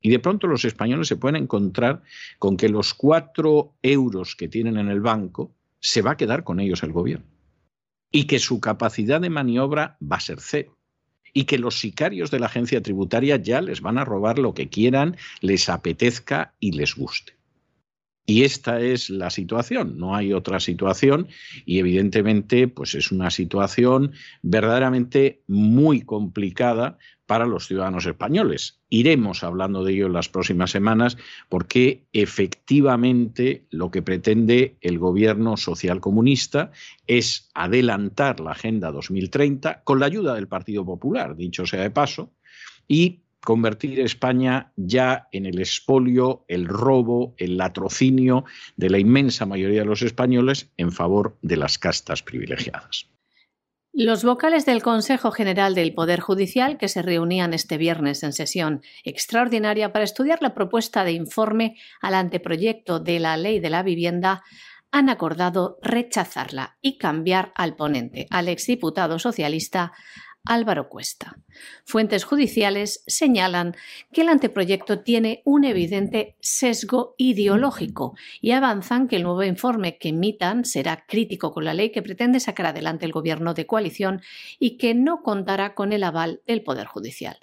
Y 0.00 0.10
de 0.10 0.20
pronto 0.20 0.46
los 0.46 0.64
españoles 0.64 1.08
se 1.08 1.16
pueden 1.16 1.42
encontrar 1.42 2.02
con 2.38 2.56
que 2.56 2.68
los 2.68 2.94
cuatro 2.94 3.74
euros 3.82 4.36
que 4.36 4.48
tienen 4.48 4.76
en 4.76 4.88
el 4.88 5.00
banco 5.00 5.54
se 5.80 6.02
va 6.02 6.12
a 6.12 6.16
quedar 6.16 6.44
con 6.44 6.60
ellos 6.60 6.82
el 6.82 6.92
gobierno. 6.92 7.26
Y 8.10 8.24
que 8.24 8.38
su 8.38 8.60
capacidad 8.60 9.20
de 9.20 9.30
maniobra 9.30 9.98
va 10.00 10.16
a 10.16 10.20
ser 10.20 10.38
cero 10.40 10.77
y 11.32 11.44
que 11.44 11.58
los 11.58 11.78
sicarios 11.78 12.30
de 12.30 12.40
la 12.40 12.46
agencia 12.46 12.82
tributaria 12.82 13.36
ya 13.36 13.60
les 13.60 13.80
van 13.80 13.98
a 13.98 14.04
robar 14.04 14.38
lo 14.38 14.54
que 14.54 14.68
quieran, 14.68 15.16
les 15.40 15.68
apetezca 15.68 16.54
y 16.60 16.72
les 16.72 16.94
guste. 16.94 17.37
Y 18.30 18.44
esta 18.44 18.82
es 18.82 19.08
la 19.08 19.30
situación, 19.30 19.96
no 19.96 20.14
hay 20.14 20.34
otra 20.34 20.60
situación 20.60 21.28
y 21.64 21.78
evidentemente 21.78 22.68
pues 22.68 22.94
es 22.94 23.10
una 23.10 23.30
situación 23.30 24.12
verdaderamente 24.42 25.40
muy 25.46 26.02
complicada 26.02 26.98
para 27.24 27.46
los 27.46 27.66
ciudadanos 27.66 28.04
españoles. 28.04 28.82
Iremos 28.90 29.42
hablando 29.44 29.82
de 29.82 29.94
ello 29.94 30.08
en 30.08 30.12
las 30.12 30.28
próximas 30.28 30.70
semanas 30.70 31.16
porque 31.48 32.06
efectivamente 32.12 33.64
lo 33.70 33.90
que 33.90 34.02
pretende 34.02 34.76
el 34.82 34.98
gobierno 34.98 35.56
social 35.56 36.02
comunista 36.02 36.70
es 37.06 37.48
adelantar 37.54 38.40
la 38.40 38.50
Agenda 38.50 38.92
2030 38.92 39.84
con 39.84 40.00
la 40.00 40.06
ayuda 40.06 40.34
del 40.34 40.48
Partido 40.48 40.84
Popular, 40.84 41.34
dicho 41.34 41.64
sea 41.64 41.80
de 41.80 41.90
paso, 41.90 42.34
y 42.86 43.20
convertir 43.44 44.00
España 44.00 44.72
ya 44.76 45.28
en 45.32 45.46
el 45.46 45.58
expolio, 45.58 46.44
el 46.48 46.66
robo, 46.66 47.34
el 47.38 47.56
latrocinio 47.56 48.44
de 48.76 48.90
la 48.90 48.98
inmensa 48.98 49.46
mayoría 49.46 49.80
de 49.80 49.86
los 49.86 50.02
españoles 50.02 50.70
en 50.76 50.92
favor 50.92 51.38
de 51.42 51.56
las 51.56 51.78
castas 51.78 52.22
privilegiadas. 52.22 53.08
Los 53.92 54.22
vocales 54.22 54.64
del 54.64 54.82
Consejo 54.82 55.32
General 55.32 55.74
del 55.74 55.92
Poder 55.92 56.20
Judicial, 56.20 56.78
que 56.78 56.88
se 56.88 57.02
reunían 57.02 57.52
este 57.52 57.78
viernes 57.78 58.22
en 58.22 58.32
sesión 58.32 58.82
extraordinaria 59.02 59.92
para 59.92 60.04
estudiar 60.04 60.40
la 60.40 60.54
propuesta 60.54 61.02
de 61.02 61.12
informe 61.12 61.76
al 62.00 62.14
anteproyecto 62.14 63.00
de 63.00 63.18
la 63.18 63.36
Ley 63.36 63.58
de 63.58 63.70
la 63.70 63.82
Vivienda, 63.82 64.44
han 64.90 65.08
acordado 65.08 65.78
rechazarla 65.82 66.78
y 66.80 66.96
cambiar 66.96 67.52
al 67.54 67.76
ponente, 67.76 68.26
al 68.30 68.48
exdiputado 68.48 69.18
socialista 69.18 69.92
Álvaro 70.44 70.88
Cuesta. 70.88 71.36
Fuentes 71.84 72.24
judiciales 72.24 73.02
señalan 73.06 73.76
que 74.12 74.22
el 74.22 74.28
anteproyecto 74.28 75.00
tiene 75.00 75.42
un 75.44 75.64
evidente 75.64 76.36
sesgo 76.40 77.14
ideológico 77.18 78.16
y 78.40 78.52
avanzan 78.52 79.08
que 79.08 79.16
el 79.16 79.24
nuevo 79.24 79.42
informe 79.42 79.98
que 79.98 80.08
emitan 80.08 80.64
será 80.64 81.04
crítico 81.06 81.52
con 81.52 81.64
la 81.64 81.74
ley 81.74 81.90
que 81.90 82.02
pretende 82.02 82.40
sacar 82.40 82.66
adelante 82.66 83.04
el 83.04 83.12
gobierno 83.12 83.54
de 83.54 83.66
coalición 83.66 84.22
y 84.58 84.78
que 84.78 84.94
no 84.94 85.22
contará 85.22 85.74
con 85.74 85.92
el 85.92 86.02
aval 86.02 86.40
del 86.46 86.62
Poder 86.62 86.86
Judicial. 86.86 87.38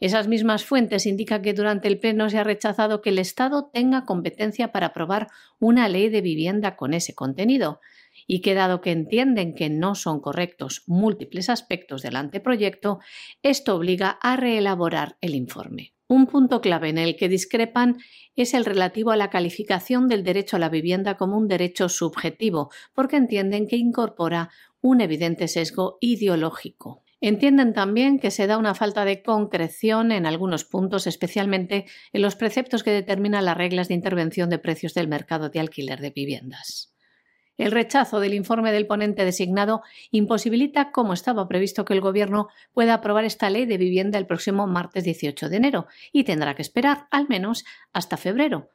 Esas 0.00 0.28
mismas 0.28 0.64
fuentes 0.64 1.06
indican 1.06 1.42
que 1.42 1.54
durante 1.54 1.88
el 1.88 1.98
Pleno 1.98 2.28
se 2.28 2.38
ha 2.38 2.44
rechazado 2.44 3.02
que 3.02 3.10
el 3.10 3.18
Estado 3.18 3.70
tenga 3.72 4.04
competencia 4.04 4.72
para 4.72 4.88
aprobar 4.88 5.28
una 5.60 5.88
ley 5.88 6.08
de 6.08 6.20
vivienda 6.20 6.76
con 6.76 6.94
ese 6.94 7.14
contenido 7.14 7.80
y 8.28 8.42
que 8.42 8.54
dado 8.54 8.80
que 8.80 8.92
entienden 8.92 9.54
que 9.54 9.70
no 9.70 9.96
son 9.96 10.20
correctos 10.20 10.84
múltiples 10.86 11.48
aspectos 11.48 12.02
del 12.02 12.14
anteproyecto, 12.14 13.00
esto 13.42 13.74
obliga 13.74 14.18
a 14.22 14.36
reelaborar 14.36 15.16
el 15.20 15.34
informe. 15.34 15.94
Un 16.06 16.26
punto 16.26 16.60
clave 16.60 16.90
en 16.90 16.98
el 16.98 17.16
que 17.16 17.28
discrepan 17.28 17.98
es 18.36 18.54
el 18.54 18.64
relativo 18.64 19.10
a 19.10 19.16
la 19.16 19.30
calificación 19.30 20.08
del 20.08 20.24
derecho 20.24 20.56
a 20.56 20.60
la 20.60 20.68
vivienda 20.68 21.16
como 21.16 21.36
un 21.36 21.48
derecho 21.48 21.88
subjetivo, 21.88 22.70
porque 22.94 23.16
entienden 23.16 23.66
que 23.66 23.76
incorpora 23.76 24.50
un 24.80 25.00
evidente 25.00 25.48
sesgo 25.48 25.98
ideológico. 26.00 27.02
Entienden 27.20 27.72
también 27.72 28.20
que 28.20 28.30
se 28.30 28.46
da 28.46 28.58
una 28.58 28.74
falta 28.74 29.04
de 29.04 29.22
concreción 29.22 30.12
en 30.12 30.24
algunos 30.24 30.64
puntos, 30.64 31.06
especialmente 31.06 31.86
en 32.12 32.22
los 32.22 32.36
preceptos 32.36 32.82
que 32.82 32.92
determinan 32.92 33.44
las 33.44 33.56
reglas 33.56 33.88
de 33.88 33.94
intervención 33.94 34.50
de 34.50 34.58
precios 34.58 34.94
del 34.94 35.08
mercado 35.08 35.48
de 35.48 35.60
alquiler 35.60 36.00
de 36.00 36.10
viviendas. 36.10 36.94
El 37.58 37.72
rechazo 37.72 38.20
del 38.20 38.34
informe 38.34 38.72
del 38.72 38.86
ponente 38.86 39.24
designado 39.24 39.82
imposibilita, 40.12 40.92
como 40.92 41.12
estaba 41.12 41.48
previsto, 41.48 41.84
que 41.84 41.92
el 41.92 42.00
Gobierno 42.00 42.48
pueda 42.72 42.94
aprobar 42.94 43.24
esta 43.24 43.50
ley 43.50 43.66
de 43.66 43.76
vivienda 43.76 44.16
el 44.16 44.26
próximo 44.26 44.66
martes 44.66 45.04
18 45.04 45.48
de 45.48 45.56
enero 45.56 45.86
y 46.12 46.22
tendrá 46.24 46.54
que 46.54 46.62
esperar 46.62 47.08
al 47.10 47.28
menos 47.28 47.64
hasta 47.92 48.16
febrero, 48.16 48.70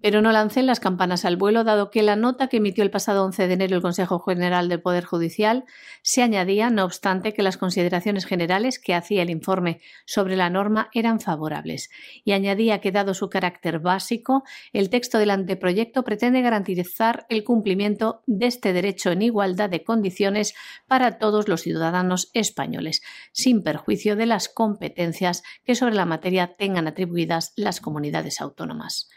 pero 0.00 0.22
no 0.22 0.32
lancen 0.32 0.66
las 0.66 0.80
campanas 0.80 1.24
al 1.24 1.36
vuelo, 1.36 1.64
dado 1.64 1.90
que 1.90 2.02
la 2.02 2.16
nota 2.16 2.48
que 2.48 2.56
emitió 2.56 2.82
el 2.82 2.90
pasado 2.90 3.24
11 3.24 3.46
de 3.46 3.54
enero 3.54 3.76
el 3.76 3.82
Consejo 3.82 4.20
General 4.20 4.68
del 4.68 4.80
Poder 4.80 5.04
Judicial 5.04 5.64
se 6.02 6.22
añadía, 6.22 6.70
no 6.70 6.84
obstante, 6.84 7.34
que 7.34 7.42
las 7.42 7.56
consideraciones 7.56 8.24
generales 8.24 8.78
que 8.78 8.94
hacía 8.94 9.22
el 9.22 9.30
informe 9.30 9.80
sobre 10.06 10.36
la 10.36 10.50
norma 10.50 10.88
eran 10.94 11.20
favorables, 11.20 11.90
y 12.24 12.32
añadía 12.32 12.80
que, 12.80 12.92
dado 12.92 13.14
su 13.14 13.28
carácter 13.28 13.78
básico, 13.78 14.44
el 14.72 14.90
texto 14.90 15.18
del 15.18 15.30
anteproyecto 15.30 16.02
pretende 16.02 16.40
garantizar 16.40 17.26
el 17.28 17.44
cumplimiento 17.44 18.22
de 18.26 18.46
este 18.46 18.72
derecho 18.72 19.10
en 19.10 19.22
igualdad 19.22 19.68
de 19.68 19.84
condiciones 19.84 20.54
para 20.86 21.18
todos 21.18 21.48
los 21.48 21.60
ciudadanos 21.62 22.30
españoles, 22.32 23.02
sin 23.32 23.62
perjuicio 23.62 24.16
de 24.16 24.26
las 24.26 24.48
competencias 24.48 25.42
que 25.64 25.74
sobre 25.74 25.94
la 25.94 26.06
materia 26.06 26.54
tengan 26.56 26.86
atribuidas 26.86 27.52
las 27.56 27.80
comunidades 27.80 28.40
autónomas 28.40 29.10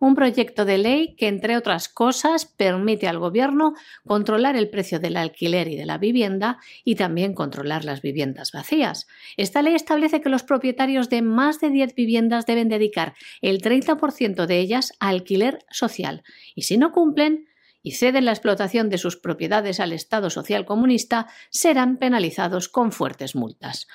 un 0.00 0.14
proyecto 0.14 0.64
de 0.64 0.78
ley 0.78 1.14
que, 1.14 1.28
entre 1.28 1.56
otras 1.56 1.88
cosas, 1.88 2.46
permite 2.46 3.06
al 3.06 3.18
Gobierno 3.18 3.74
controlar 4.06 4.56
el 4.56 4.70
precio 4.70 4.98
del 4.98 5.16
alquiler 5.16 5.68
y 5.68 5.76
de 5.76 5.84
la 5.84 5.98
vivienda 5.98 6.58
y 6.84 6.96
también 6.96 7.34
controlar 7.34 7.84
las 7.84 8.00
viviendas 8.00 8.50
vacías. 8.50 9.06
Esta 9.36 9.62
ley 9.62 9.74
establece 9.74 10.22
que 10.22 10.30
los 10.30 10.42
propietarios 10.42 11.10
de 11.10 11.20
más 11.20 11.60
de 11.60 11.70
10 11.70 11.94
viviendas 11.94 12.46
deben 12.46 12.68
dedicar 12.68 13.14
el 13.42 13.60
30% 13.60 14.46
de 14.46 14.58
ellas 14.58 14.94
a 14.98 15.10
alquiler 15.10 15.64
social 15.70 16.24
y 16.54 16.62
si 16.62 16.78
no 16.78 16.92
cumplen, 16.92 17.46
y 17.82 17.92
ceden 17.92 18.26
la 18.26 18.32
explotación 18.32 18.90
de 18.90 18.98
sus 18.98 19.16
propiedades 19.16 19.80
al 19.80 19.92
Estado 19.92 20.28
social 20.28 20.66
comunista, 20.66 21.28
serán 21.48 21.96
penalizados 21.96 22.68
con 22.68 22.92
fuertes 22.92 23.34
multas. 23.34 23.88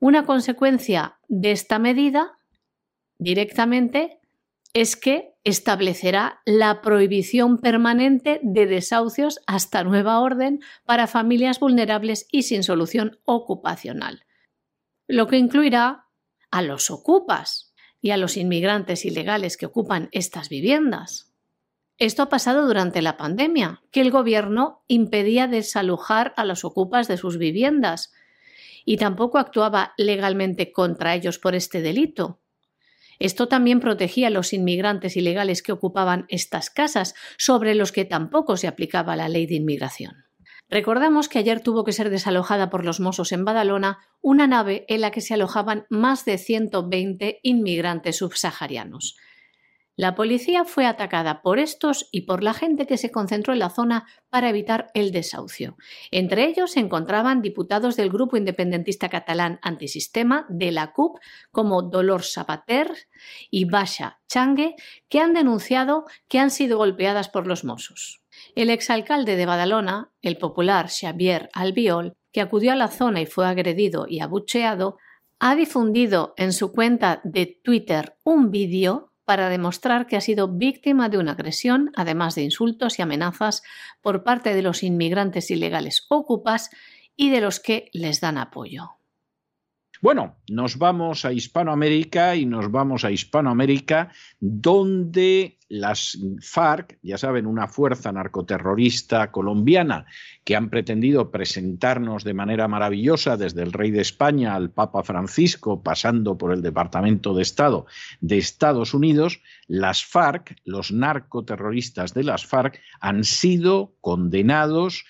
Una 0.00 0.24
consecuencia 0.26 1.18
de 1.28 1.52
esta 1.52 1.78
medida 1.78 2.38
directamente 3.18 4.18
es 4.74 4.96
que 4.96 5.31
establecerá 5.44 6.40
la 6.44 6.82
prohibición 6.82 7.58
permanente 7.58 8.40
de 8.42 8.66
desahucios 8.66 9.40
hasta 9.46 9.82
nueva 9.82 10.20
orden 10.20 10.60
para 10.84 11.06
familias 11.06 11.58
vulnerables 11.58 12.26
y 12.30 12.44
sin 12.44 12.62
solución 12.62 13.18
ocupacional, 13.24 14.24
lo 15.08 15.26
que 15.26 15.38
incluirá 15.38 16.06
a 16.50 16.62
los 16.62 16.90
ocupas 16.90 17.74
y 18.00 18.10
a 18.10 18.16
los 18.16 18.36
inmigrantes 18.36 19.04
ilegales 19.04 19.56
que 19.56 19.66
ocupan 19.66 20.08
estas 20.12 20.48
viviendas. 20.48 21.32
Esto 21.98 22.22
ha 22.22 22.28
pasado 22.28 22.66
durante 22.66 23.00
la 23.00 23.16
pandemia, 23.16 23.82
que 23.90 24.00
el 24.00 24.10
gobierno 24.10 24.82
impedía 24.88 25.46
desalojar 25.46 26.34
a 26.36 26.44
los 26.44 26.64
ocupas 26.64 27.06
de 27.06 27.16
sus 27.16 27.38
viviendas 27.38 28.12
y 28.84 28.96
tampoco 28.96 29.38
actuaba 29.38 29.94
legalmente 29.96 30.72
contra 30.72 31.14
ellos 31.14 31.38
por 31.38 31.54
este 31.54 31.80
delito. 31.80 32.41
Esto 33.22 33.46
también 33.46 33.78
protegía 33.78 34.26
a 34.26 34.30
los 34.30 34.52
inmigrantes 34.52 35.16
ilegales 35.16 35.62
que 35.62 35.70
ocupaban 35.70 36.24
estas 36.28 36.70
casas, 36.70 37.14
sobre 37.38 37.76
los 37.76 37.92
que 37.92 38.04
tampoco 38.04 38.56
se 38.56 38.66
aplicaba 38.66 39.14
la 39.14 39.28
ley 39.28 39.46
de 39.46 39.54
inmigración. 39.54 40.24
Recordamos 40.68 41.28
que 41.28 41.38
ayer 41.38 41.60
tuvo 41.60 41.84
que 41.84 41.92
ser 41.92 42.10
desalojada 42.10 42.68
por 42.68 42.84
los 42.84 42.98
Mossos 42.98 43.30
en 43.30 43.44
Badalona 43.44 43.98
una 44.22 44.48
nave 44.48 44.86
en 44.88 45.02
la 45.02 45.12
que 45.12 45.20
se 45.20 45.34
alojaban 45.34 45.86
más 45.88 46.24
de 46.24 46.36
120 46.36 47.38
inmigrantes 47.44 48.16
subsaharianos. 48.16 49.16
La 49.94 50.14
policía 50.14 50.64
fue 50.64 50.86
atacada 50.86 51.42
por 51.42 51.58
estos 51.58 52.08
y 52.10 52.22
por 52.22 52.42
la 52.42 52.54
gente 52.54 52.86
que 52.86 52.96
se 52.96 53.10
concentró 53.10 53.52
en 53.52 53.58
la 53.58 53.68
zona 53.68 54.06
para 54.30 54.48
evitar 54.48 54.90
el 54.94 55.12
desahucio. 55.12 55.76
Entre 56.10 56.46
ellos 56.46 56.72
se 56.72 56.80
encontraban 56.80 57.42
diputados 57.42 57.96
del 57.96 58.08
grupo 58.08 58.38
independentista 58.38 59.10
catalán 59.10 59.60
antisistema 59.62 60.46
de 60.48 60.72
la 60.72 60.92
CUP 60.92 61.18
como 61.50 61.82
Dolor 61.82 62.22
Sabater 62.22 62.90
y 63.50 63.66
Basha 63.66 64.20
Changue, 64.28 64.76
que 65.10 65.20
han 65.20 65.34
denunciado 65.34 66.06
que 66.26 66.38
han 66.38 66.50
sido 66.50 66.78
golpeadas 66.78 67.28
por 67.28 67.46
los 67.46 67.62
Mossos. 67.62 68.22
El 68.54 68.70
exalcalde 68.70 69.36
de 69.36 69.44
Badalona, 69.44 70.10
el 70.22 70.38
popular 70.38 70.88
Xavier 70.88 71.50
Albiol, 71.52 72.14
que 72.32 72.40
acudió 72.40 72.72
a 72.72 72.76
la 72.76 72.88
zona 72.88 73.20
y 73.20 73.26
fue 73.26 73.46
agredido 73.46 74.06
y 74.08 74.20
abucheado, 74.20 74.96
ha 75.38 75.54
difundido 75.54 76.32
en 76.38 76.54
su 76.54 76.72
cuenta 76.72 77.20
de 77.24 77.60
Twitter 77.62 78.16
un 78.24 78.50
vídeo 78.50 79.11
para 79.24 79.48
demostrar 79.48 80.06
que 80.06 80.16
ha 80.16 80.20
sido 80.20 80.48
víctima 80.48 81.08
de 81.08 81.18
una 81.18 81.32
agresión, 81.32 81.90
además 81.96 82.34
de 82.34 82.42
insultos 82.42 82.98
y 82.98 83.02
amenazas 83.02 83.62
por 84.00 84.24
parte 84.24 84.54
de 84.54 84.62
los 84.62 84.82
inmigrantes 84.82 85.50
ilegales 85.50 86.06
ocupas 86.08 86.70
y 87.16 87.30
de 87.30 87.40
los 87.40 87.60
que 87.60 87.88
les 87.92 88.20
dan 88.20 88.38
apoyo. 88.38 89.01
Bueno, 90.02 90.34
nos 90.50 90.78
vamos 90.78 91.24
a 91.24 91.32
Hispanoamérica 91.32 92.34
y 92.34 92.44
nos 92.44 92.72
vamos 92.72 93.04
a 93.04 93.12
Hispanoamérica 93.12 94.10
donde 94.40 95.60
las 95.68 96.18
FARC, 96.40 96.98
ya 97.04 97.16
saben, 97.16 97.46
una 97.46 97.68
fuerza 97.68 98.10
narcoterrorista 98.10 99.30
colombiana 99.30 100.06
que 100.42 100.56
han 100.56 100.70
pretendido 100.70 101.30
presentarnos 101.30 102.24
de 102.24 102.34
manera 102.34 102.66
maravillosa 102.66 103.36
desde 103.36 103.62
el 103.62 103.72
rey 103.72 103.92
de 103.92 104.00
España 104.00 104.56
al 104.56 104.72
Papa 104.72 105.04
Francisco, 105.04 105.84
pasando 105.84 106.36
por 106.36 106.52
el 106.52 106.62
Departamento 106.62 107.32
de 107.32 107.42
Estado 107.42 107.86
de 108.20 108.38
Estados 108.38 108.94
Unidos, 108.94 109.40
las 109.68 110.04
FARC, 110.04 110.56
los 110.64 110.90
narcoterroristas 110.90 112.12
de 112.12 112.24
las 112.24 112.44
FARC, 112.44 112.80
han 113.00 113.22
sido 113.22 113.94
condenados 114.00 115.04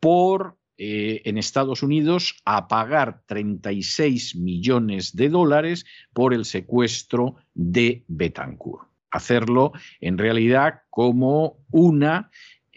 por 0.00 0.57
eh, 0.80 1.22
en 1.24 1.38
Estados 1.38 1.82
Unidos 1.82 2.36
a 2.44 2.68
pagar 2.68 3.22
36 3.26 4.36
millones 4.36 5.16
de 5.16 5.28
dólares 5.28 5.84
por 6.12 6.32
el 6.32 6.44
secuestro 6.44 7.34
de 7.52 8.04
Betancourt. 8.06 8.88
Hacerlo 9.10 9.72
en 10.00 10.18
realidad 10.18 10.82
como 10.90 11.58
una 11.72 12.30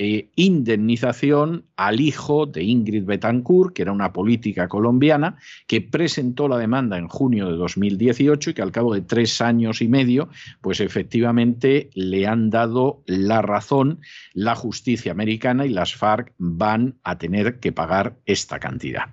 eh, 0.04 0.32
indemnización 0.34 1.68
al 1.76 1.99
hijo 1.99 2.47
de 2.47 2.64
Ingrid 2.64 3.06
Betancourt, 3.06 3.76
que 3.76 3.84
era 3.84 3.91
una 3.91 4.12
política 4.12 4.68
colombiana, 4.68 5.38
que 5.68 5.80
presentó 5.80 6.47
la 6.47 6.58
demanda 6.58 6.97
en 6.97 7.08
junio 7.08 7.47
de 7.52 7.56
2018 7.56 8.49
y 8.49 8.54
que 8.56 8.64
al 8.64 8.72
cabo 8.72 8.95
de 8.95 9.02
tres 9.02 9.41
años 9.41 9.80
y 9.80 9.88
medio, 9.88 10.30
pues 10.60 10.80
efectivamente 10.80 11.91
le 11.93 12.26
han 12.26 12.49
dado 12.49 13.04
la 13.06 13.43
razón 13.43 13.99
la 14.34 14.56
justicia 14.56 15.12
americana 15.12 15.68
y 15.68 15.70
las 15.70 15.93
FARC 15.93 16.34
van 16.39 16.97
a 17.04 17.20
tener 17.20 17.60
que 17.60 17.72
pagar 17.72 18.18
esta 18.26 18.58
cantidad. 18.58 19.04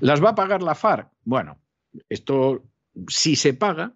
¿Las 0.00 0.24
va 0.24 0.30
a 0.30 0.34
pagar 0.34 0.62
la 0.62 0.74
FARC? 0.74 1.10
Bueno, 1.24 1.58
esto 2.08 2.64
si 3.08 3.36
se 3.36 3.52
paga, 3.52 3.92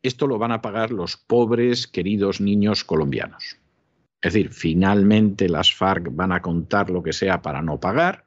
esto 0.00 0.26
lo 0.26 0.38
van 0.38 0.52
a 0.52 0.62
pagar 0.62 0.92
los 0.92 1.18
pobres, 1.18 1.86
queridos 1.86 2.40
niños 2.40 2.84
colombianos. 2.84 3.59
Es 4.22 4.34
decir, 4.34 4.50
finalmente 4.52 5.48
las 5.48 5.72
FARC 5.72 6.08
van 6.10 6.32
a 6.32 6.42
contar 6.42 6.90
lo 6.90 7.02
que 7.02 7.12
sea 7.12 7.40
para 7.42 7.62
no 7.62 7.80
pagar. 7.80 8.26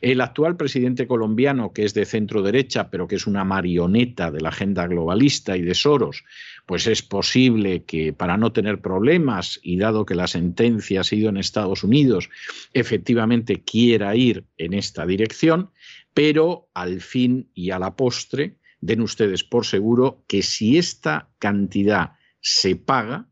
El 0.00 0.20
actual 0.20 0.56
presidente 0.56 1.06
colombiano, 1.06 1.72
que 1.72 1.84
es 1.84 1.94
de 1.94 2.04
centro 2.04 2.42
derecha, 2.42 2.90
pero 2.90 3.06
que 3.06 3.14
es 3.16 3.26
una 3.26 3.44
marioneta 3.44 4.30
de 4.30 4.40
la 4.40 4.48
agenda 4.48 4.86
globalista 4.86 5.56
y 5.56 5.62
de 5.62 5.74
Soros, 5.74 6.24
pues 6.66 6.86
es 6.86 7.02
posible 7.02 7.84
que 7.84 8.12
para 8.12 8.36
no 8.36 8.52
tener 8.52 8.80
problemas 8.80 9.60
y 9.62 9.78
dado 9.78 10.04
que 10.04 10.14
la 10.14 10.26
sentencia 10.26 11.00
ha 11.00 11.04
sido 11.04 11.28
en 11.28 11.36
Estados 11.36 11.84
Unidos, 11.84 12.28
efectivamente 12.72 13.62
quiera 13.62 14.16
ir 14.16 14.44
en 14.58 14.74
esta 14.74 15.06
dirección, 15.06 15.70
pero 16.12 16.68
al 16.74 17.00
fin 17.00 17.48
y 17.54 17.70
a 17.70 17.78
la 17.78 17.96
postre, 17.96 18.58
den 18.80 19.00
ustedes 19.00 19.44
por 19.44 19.64
seguro 19.64 20.24
que 20.26 20.42
si 20.42 20.76
esta 20.76 21.30
cantidad 21.38 22.14
se 22.40 22.74
paga, 22.74 23.28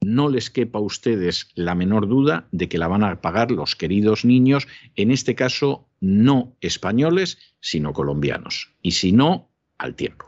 no 0.00 0.28
les 0.28 0.50
quepa 0.50 0.78
a 0.78 0.82
ustedes 0.82 1.48
la 1.54 1.74
menor 1.74 2.08
duda 2.08 2.48
de 2.52 2.68
que 2.68 2.78
la 2.78 2.88
van 2.88 3.04
a 3.04 3.20
pagar 3.20 3.50
los 3.50 3.76
queridos 3.76 4.24
niños, 4.24 4.66
en 4.96 5.10
este 5.10 5.34
caso 5.34 5.88
no 6.00 6.56
españoles, 6.60 7.38
sino 7.60 7.92
colombianos. 7.92 8.74
Y 8.82 8.92
si 8.92 9.12
no, 9.12 9.50
al 9.78 9.94
tiempo. 9.94 10.26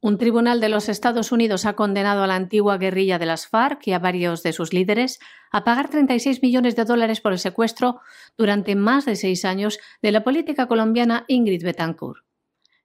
Un 0.00 0.18
tribunal 0.18 0.60
de 0.60 0.68
los 0.68 0.88
Estados 0.88 1.32
Unidos 1.32 1.64
ha 1.64 1.72
condenado 1.72 2.22
a 2.22 2.26
la 2.26 2.36
antigua 2.36 2.78
guerrilla 2.78 3.18
de 3.18 3.26
las 3.26 3.48
FARC 3.48 3.88
y 3.88 3.92
a 3.92 3.98
varios 3.98 4.42
de 4.42 4.52
sus 4.52 4.72
líderes 4.72 5.18
a 5.50 5.64
pagar 5.64 5.88
36 5.88 6.42
millones 6.42 6.76
de 6.76 6.84
dólares 6.84 7.20
por 7.20 7.32
el 7.32 7.38
secuestro 7.38 8.00
durante 8.36 8.76
más 8.76 9.04
de 9.04 9.16
seis 9.16 9.44
años 9.44 9.80
de 10.02 10.12
la 10.12 10.22
política 10.22 10.68
colombiana 10.68 11.24
Ingrid 11.28 11.64
Betancourt. 11.64 12.26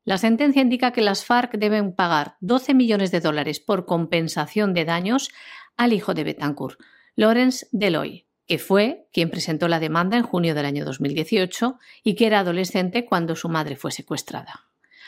La 0.04 0.18
sentencia 0.18 0.64
indica 0.64 0.92
que 0.94 1.02
las 1.02 1.26
FARC 1.26 1.58
deben 1.60 1.94
pagar 1.94 2.38
12 2.40 2.74
millones 2.74 3.12
de 3.12 3.20
dólares 3.20 3.60
por 3.60 3.86
compensación 3.86 4.74
de 4.74 4.86
daños 4.86 5.30
al 5.78 5.94
hijo 5.94 6.14
de 6.14 6.24
Betancourt, 6.24 6.80
Lawrence 7.16 7.68
Deloy, 7.72 8.26
que 8.48 8.58
fue 8.58 9.08
quien 9.14 9.30
presentó 9.30 9.68
la 9.68 9.80
demanda 9.80 10.18
en 10.18 10.24
junio 10.24 10.56
del 10.56 10.66
año 10.66 10.86
2018 10.86 11.80
y 12.04 12.16
que 12.16 12.28
era 12.28 12.40
adolescente 12.40 13.06
cuando 13.06 13.36
su 13.36 13.50
madre 13.50 13.76
fue 13.76 13.92
secuestrada. 13.92 14.68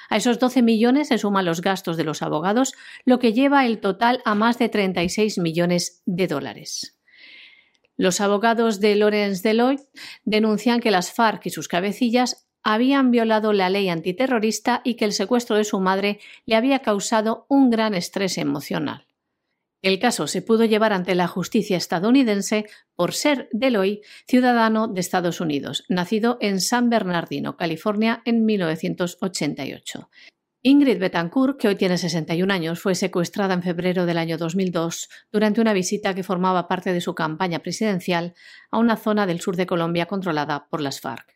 A 0.09 0.17
esos 0.17 0.39
12 0.39 0.61
millones 0.61 1.07
se 1.07 1.17
suman 1.17 1.45
los 1.45 1.61
gastos 1.61 1.97
de 1.97 2.03
los 2.03 2.21
abogados, 2.21 2.73
lo 3.05 3.19
que 3.19 3.33
lleva 3.33 3.65
el 3.65 3.79
total 3.79 4.21
a 4.25 4.35
más 4.35 4.59
de 4.59 4.69
36 4.69 5.39
millones 5.39 6.01
de 6.05 6.27
dólares. 6.27 6.99
Los 7.95 8.21
abogados 8.21 8.79
de 8.79 8.95
Lawrence 8.95 9.47
Deloy 9.47 9.79
denuncian 10.23 10.79
que 10.79 10.91
las 10.91 11.13
FARC 11.13 11.45
y 11.45 11.49
sus 11.49 11.67
cabecillas 11.67 12.47
habían 12.63 13.11
violado 13.11 13.53
la 13.53 13.69
ley 13.69 13.89
antiterrorista 13.89 14.81
y 14.83 14.95
que 14.95 15.05
el 15.05 15.13
secuestro 15.13 15.57
de 15.57 15.63
su 15.63 15.79
madre 15.79 16.19
le 16.45 16.55
había 16.55 16.79
causado 16.79 17.45
un 17.49 17.69
gran 17.69 17.93
estrés 17.93 18.37
emocional. 18.37 19.05
El 19.83 19.99
caso 19.99 20.27
se 20.27 20.41
pudo 20.41 20.63
llevar 20.63 20.93
ante 20.93 21.13
la 21.13 21.27
justicia 21.27 21.75
estadounidense 21.75 22.65
por 22.95 23.13
ser 23.13 23.49
Deloy 23.51 24.01
ciudadano 24.25 24.87
de 24.87 25.01
Estados 25.01 25.41
Unidos, 25.41 25.83
nacido 25.89 26.37
en 26.39 26.61
San 26.61 26.89
Bernardino, 26.89 27.57
California, 27.57 28.21
en 28.23 28.45
1988. 28.45 30.09
Ingrid 30.61 30.99
Betancourt, 30.99 31.59
que 31.59 31.67
hoy 31.67 31.75
tiene 31.75 31.97
61 31.97 32.53
años, 32.53 32.79
fue 32.79 32.95
secuestrada 32.95 33.55
en 33.55 33.61
febrero 33.61 34.05
del 34.05 34.17
año 34.17 34.37
2002 34.37 35.09
durante 35.33 35.59
una 35.59 35.73
visita 35.73 36.15
que 36.15 36.23
formaba 36.23 36.69
parte 36.69 36.93
de 36.93 37.01
su 37.01 37.13
campaña 37.13 37.59
presidencial 37.59 38.35
a 38.71 38.77
una 38.77 38.95
zona 38.95 39.25
del 39.25 39.41
sur 39.41 39.57
de 39.57 39.65
Colombia 39.65 40.05
controlada 40.05 40.69
por 40.69 40.79
las 40.79 41.01
FARC. 41.01 41.27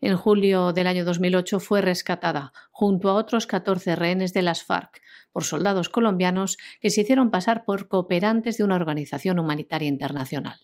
En 0.00 0.16
julio 0.16 0.72
del 0.72 0.86
año 0.86 1.04
2008 1.04 1.60
fue 1.60 1.82
rescatada 1.82 2.52
junto 2.70 3.10
a 3.10 3.14
otros 3.14 3.46
14 3.46 3.96
rehenes 3.96 4.32
de 4.32 4.42
las 4.42 4.64
FARC 4.64 5.02
por 5.32 5.44
soldados 5.44 5.88
colombianos 5.88 6.56
que 6.80 6.90
se 6.90 7.02
hicieron 7.02 7.30
pasar 7.30 7.64
por 7.64 7.88
cooperantes 7.88 8.56
de 8.56 8.64
una 8.64 8.76
organización 8.76 9.38
humanitaria 9.38 9.88
internacional. 9.88 10.58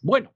Bueno, 0.00 0.34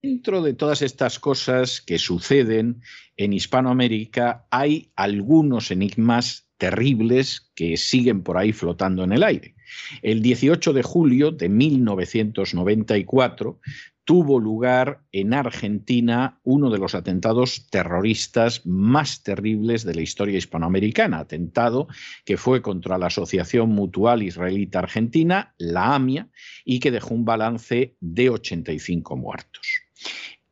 Dentro 0.00 0.42
de 0.42 0.54
todas 0.54 0.82
estas 0.82 1.18
cosas 1.18 1.80
que 1.80 1.98
suceden 1.98 2.82
en 3.16 3.32
Hispanoamérica 3.32 4.46
hay 4.48 4.92
algunos 4.94 5.72
enigmas 5.72 6.48
terribles 6.56 7.50
que 7.56 7.76
siguen 7.76 8.22
por 8.22 8.38
ahí 8.38 8.52
flotando 8.52 9.02
en 9.02 9.12
el 9.12 9.24
aire. 9.24 9.56
El 10.02 10.22
18 10.22 10.72
de 10.72 10.84
julio 10.84 11.32
de 11.32 11.48
1994 11.48 13.60
tuvo 14.08 14.40
lugar 14.40 15.02
en 15.12 15.34
Argentina 15.34 16.40
uno 16.42 16.70
de 16.70 16.78
los 16.78 16.94
atentados 16.94 17.66
terroristas 17.68 18.64
más 18.64 19.22
terribles 19.22 19.84
de 19.84 19.94
la 19.94 20.00
historia 20.00 20.38
hispanoamericana, 20.38 21.18
atentado 21.18 21.88
que 22.24 22.38
fue 22.38 22.62
contra 22.62 22.96
la 22.96 23.08
Asociación 23.08 23.68
Mutual 23.68 24.22
Israelita 24.22 24.78
Argentina, 24.78 25.54
la 25.58 25.94
AMIA, 25.94 26.30
y 26.64 26.80
que 26.80 26.90
dejó 26.90 27.12
un 27.12 27.26
balance 27.26 27.96
de 28.00 28.30
85 28.30 29.14
muertos. 29.14 29.82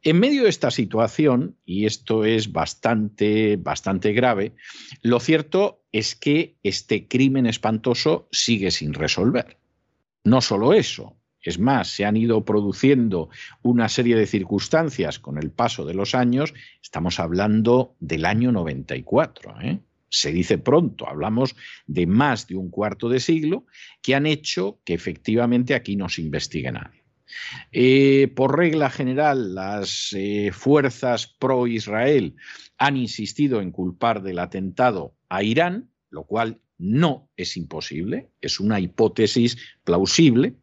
En 0.02 0.20
medio 0.20 0.42
de 0.42 0.50
esta 0.50 0.70
situación, 0.70 1.56
y 1.64 1.86
esto 1.86 2.26
es 2.26 2.52
bastante, 2.52 3.56
bastante 3.56 4.12
grave, 4.12 4.52
lo 5.00 5.18
cierto 5.18 5.82
es 5.92 6.14
que 6.14 6.58
este 6.62 7.08
crimen 7.08 7.46
espantoso 7.46 8.28
sigue 8.30 8.70
sin 8.70 8.92
resolver. 8.92 9.56
No 10.24 10.42
solo 10.42 10.74
eso, 10.74 11.16
es 11.50 11.58
más, 11.58 11.88
se 11.88 12.04
han 12.04 12.16
ido 12.16 12.44
produciendo 12.44 13.30
una 13.62 13.88
serie 13.88 14.16
de 14.16 14.26
circunstancias 14.26 15.18
con 15.18 15.38
el 15.38 15.50
paso 15.50 15.84
de 15.84 15.94
los 15.94 16.14
años. 16.14 16.54
Estamos 16.82 17.20
hablando 17.20 17.94
del 18.00 18.24
año 18.24 18.52
94. 18.52 19.60
¿eh? 19.62 19.80
Se 20.08 20.32
dice 20.32 20.58
pronto, 20.58 21.08
hablamos 21.08 21.56
de 21.86 22.06
más 22.06 22.46
de 22.46 22.56
un 22.56 22.70
cuarto 22.70 23.08
de 23.08 23.20
siglo 23.20 23.66
que 24.02 24.14
han 24.14 24.26
hecho 24.26 24.80
que 24.84 24.94
efectivamente 24.94 25.74
aquí 25.74 25.96
no 25.96 26.08
se 26.08 26.22
investigue 26.22 26.72
nadie. 26.72 27.02
Eh, 27.72 28.32
por 28.34 28.56
regla 28.56 28.88
general, 28.90 29.54
las 29.54 30.12
eh, 30.16 30.50
fuerzas 30.52 31.26
pro-Israel 31.26 32.36
han 32.78 32.96
insistido 32.96 33.60
en 33.60 33.72
culpar 33.72 34.22
del 34.22 34.38
atentado 34.38 35.14
a 35.28 35.42
Irán, 35.42 35.90
lo 36.10 36.24
cual 36.24 36.60
no 36.78 37.30
es 37.36 37.56
imposible, 37.56 38.28
es 38.40 38.60
una 38.60 38.80
hipótesis 38.80 39.56
plausible, 39.84 40.54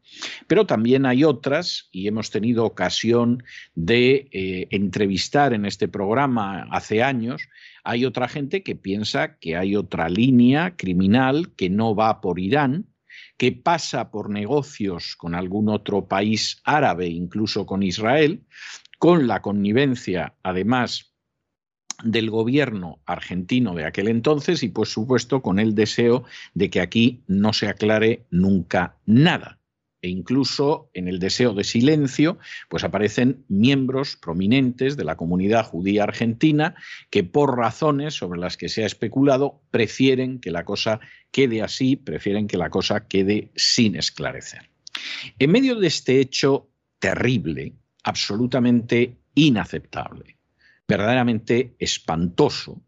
pero 0.47 0.65
también 0.65 1.05
hay 1.05 1.23
otras, 1.23 1.89
y 1.91 2.07
hemos 2.07 2.29
tenido 2.29 2.65
ocasión 2.65 3.43
de 3.73 4.27
eh, 4.31 4.67
entrevistar 4.69 5.53
en 5.53 5.65
este 5.65 5.87
programa 5.87 6.67
hace 6.71 7.01
años, 7.01 7.47
hay 7.83 8.05
otra 8.05 8.27
gente 8.27 8.63
que 8.63 8.75
piensa 8.75 9.37
que 9.39 9.55
hay 9.55 9.75
otra 9.75 10.09
línea 10.09 10.75
criminal 10.75 11.53
que 11.55 11.69
no 11.69 11.95
va 11.95 12.21
por 12.21 12.39
Irán, 12.39 12.87
que 13.37 13.51
pasa 13.51 14.11
por 14.11 14.29
negocios 14.29 15.15
con 15.15 15.35
algún 15.35 15.69
otro 15.69 16.07
país 16.07 16.61
árabe, 16.63 17.07
incluso 17.07 17.65
con 17.65 17.83
Israel, 17.83 18.43
con 18.99 19.27
la 19.27 19.41
connivencia, 19.41 20.35
además, 20.43 21.12
del 22.03 22.29
gobierno 22.29 22.99
argentino 23.05 23.75
de 23.75 23.85
aquel 23.85 24.07
entonces 24.07 24.63
y, 24.63 24.69
por 24.69 24.87
supuesto, 24.87 25.41
con 25.41 25.59
el 25.59 25.75
deseo 25.75 26.23
de 26.53 26.69
que 26.69 26.81
aquí 26.81 27.21
no 27.27 27.53
se 27.53 27.67
aclare 27.67 28.25
nunca 28.29 28.97
nada. 29.05 29.59
E 30.01 30.09
incluso 30.09 30.89
en 30.93 31.07
el 31.07 31.17
deseo 31.17 31.53
de 31.53 31.63
silencio, 31.63 32.37
pues 32.69 32.83
aparecen 32.83 33.45
miembros 33.47 34.17
prominentes 34.17 34.97
de 34.97 35.05
la 35.05 35.15
comunidad 35.15 35.65
judía 35.65 36.03
argentina 36.03 36.75
que, 37.09 37.23
por 37.23 37.57
razones 37.57 38.13
sobre 38.13 38.37
las 38.37 38.57
que 38.57 38.67
se 38.67 38.83
ha 38.83 38.85
especulado, 38.85 39.61
prefieren 39.71 40.39
que 40.39 40.51
la 40.51 40.65
cosa 40.65 40.99
quede 41.31 41.61
así, 41.61 41.95
prefieren 41.95 42.47
que 42.47 42.57
la 42.57 42.69
cosa 42.69 43.07
quede 43.07 43.51
sin 43.55 43.95
esclarecer. 43.95 44.69
En 45.39 45.51
medio 45.51 45.75
de 45.75 45.87
este 45.87 46.19
hecho 46.19 46.69
terrible, 46.99 47.73
absolutamente 48.03 49.15
inaceptable, 49.35 50.37
verdaderamente 50.87 51.75
espantoso, 51.79 52.81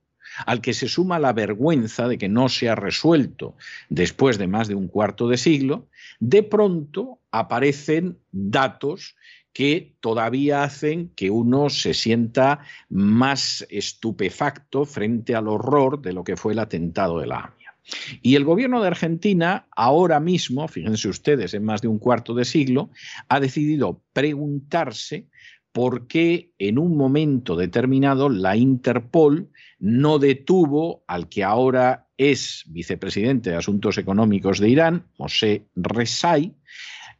al 0.45 0.61
que 0.61 0.73
se 0.73 0.87
suma 0.87 1.19
la 1.19 1.33
vergüenza 1.33 2.07
de 2.07 2.17
que 2.17 2.27
no 2.27 2.49
se 2.49 2.69
ha 2.69 2.75
resuelto 2.75 3.55
después 3.89 4.37
de 4.37 4.47
más 4.47 4.67
de 4.67 4.75
un 4.75 4.87
cuarto 4.87 5.27
de 5.27 5.37
siglo, 5.37 5.87
de 6.19 6.43
pronto 6.43 7.19
aparecen 7.31 8.19
datos 8.31 9.15
que 9.53 9.95
todavía 10.01 10.63
hacen 10.63 11.13
que 11.15 11.29
uno 11.29 11.69
se 11.69 11.93
sienta 11.93 12.59
más 12.89 13.65
estupefacto 13.69 14.83
frente 14.83 15.33
al 15.33 15.47
horror 15.47 16.01
de 16.01 16.11
lo 16.11 16.25
que 16.25 16.35
fue 16.35 16.51
el 16.51 16.59
atentado 16.59 17.19
de 17.19 17.27
la 17.27 17.39
AMIA. 17.39 17.75
Y 18.21 18.35
el 18.35 18.43
gobierno 18.43 18.81
de 18.81 18.87
Argentina, 18.87 19.67
ahora 19.71 20.19
mismo, 20.19 20.67
fíjense 20.67 21.07
ustedes, 21.07 21.53
en 21.53 21.63
más 21.63 21.81
de 21.81 21.87
un 21.87 21.99
cuarto 21.99 22.33
de 22.33 22.43
siglo, 22.43 22.89
ha 23.29 23.39
decidido 23.39 24.01
preguntarse 24.11 25.29
por 25.75 26.07
qué 26.07 26.53
en 26.57 26.79
un 26.79 26.95
momento 26.95 27.57
determinado 27.57 28.29
la 28.29 28.55
Interpol 28.55 29.49
no 29.77 30.19
detuvo 30.19 31.03
al 31.05 31.27
que 31.27 31.43
ahora 31.43 32.07
es 32.15 32.63
vicepresidente 32.67 33.49
de 33.49 33.57
Asuntos 33.57 33.97
Económicos 33.97 34.59
de 34.59 34.69
Irán, 34.69 35.07
Mosé 35.17 35.65
Rezai, 35.75 36.55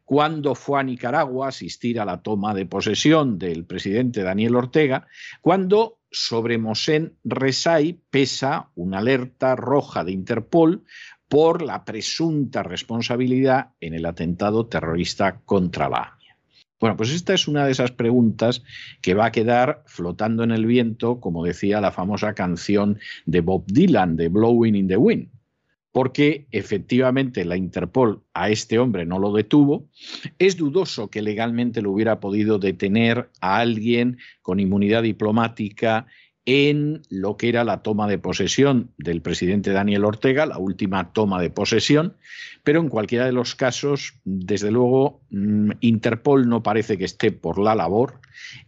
cuando 0.06 0.56
fue 0.56 0.80
a 0.80 0.84
Nicaragua 0.84 1.48
a 1.48 1.50
asistir 1.50 2.00
a 2.00 2.06
la 2.06 2.22
toma 2.22 2.54
de 2.54 2.66
posesión 2.66 3.38
del 3.38 3.66
presidente 3.66 4.24
Daniel 4.24 4.56
Ortega, 4.56 5.06
cuando 5.42 6.00
sobre 6.10 6.58
Mosén 6.58 7.18
Rezai 7.26 8.00
pesa 8.10 8.70
una 8.76 9.00
alerta 9.00 9.58
roja 9.58 10.06
de 10.06 10.14
Interpol 10.14 10.86
por 11.28 11.62
la 11.62 11.84
presunta 11.84 12.64
responsabilidad 12.64 13.72
en 13.82 13.96
el 13.96 14.06
atentado 14.06 14.68
terrorista 14.68 15.42
contra 15.44 15.90
la 15.90 16.15
bueno, 16.80 16.98
pues 16.98 17.12
esta 17.12 17.34
es 17.34 17.48
una 17.48 17.66
de 17.66 17.72
esas 17.72 17.92
preguntas 17.92 18.64
que 19.02 19.14
va 19.14 19.28
a 19.28 19.32
quedar 19.32 19.84
flotando 19.86 20.44
en 20.44 20.52
el 20.52 20.66
viento, 20.66 21.20
como 21.20 21.46
decía 21.46 21.82
la 21.82 21.92
famosa 21.92 22.34
canción 22.34 23.00
de 23.26 23.42
Bob 23.42 23.66
Dylan, 23.68 24.18
de 24.18 24.28
Blowing 24.28 24.76
in 24.76 24.88
the 24.88 24.98
Wind, 24.98 25.30
porque 25.92 26.48
efectivamente 26.52 27.46
la 27.46 27.56
Interpol 27.56 28.22
a 28.34 28.50
este 28.50 28.78
hombre 28.80 29.06
no 29.06 29.18
lo 29.18 29.32
detuvo. 29.32 29.88
Es 30.38 30.58
dudoso 30.58 31.10
que 31.10 31.22
legalmente 31.22 31.82
lo 31.82 31.92
hubiera 31.92 32.20
podido 32.20 32.60
detener 32.60 33.30
a 33.40 33.60
alguien 33.60 34.18
con 34.42 34.60
inmunidad 34.60 35.04
diplomática 35.04 36.08
en 36.46 37.02
lo 37.10 37.38
que 37.38 37.50
era 37.50 37.64
la 37.64 37.82
toma 37.82 38.08
de 38.08 38.20
posesión 38.20 38.92
del 38.98 39.22
presidente 39.22 39.72
Daniel 39.72 40.06
Ortega, 40.06 40.46
la 40.46 40.60
última 40.60 41.12
toma 41.12 41.42
de 41.42 41.50
posesión, 41.50 42.16
pero 42.64 42.80
en 42.80 42.90
cualquiera 42.90 43.26
de 43.26 43.32
los 43.32 43.56
casos, 43.56 44.14
desde 44.26 44.72
luego, 44.72 45.22
mm, 45.32 45.72
Interpol 45.82 46.48
no 46.48 46.62
parece 46.62 46.98
que 46.98 47.06
esté 47.06 47.32
por 47.32 47.60
la 47.60 47.74
labor 47.74 48.20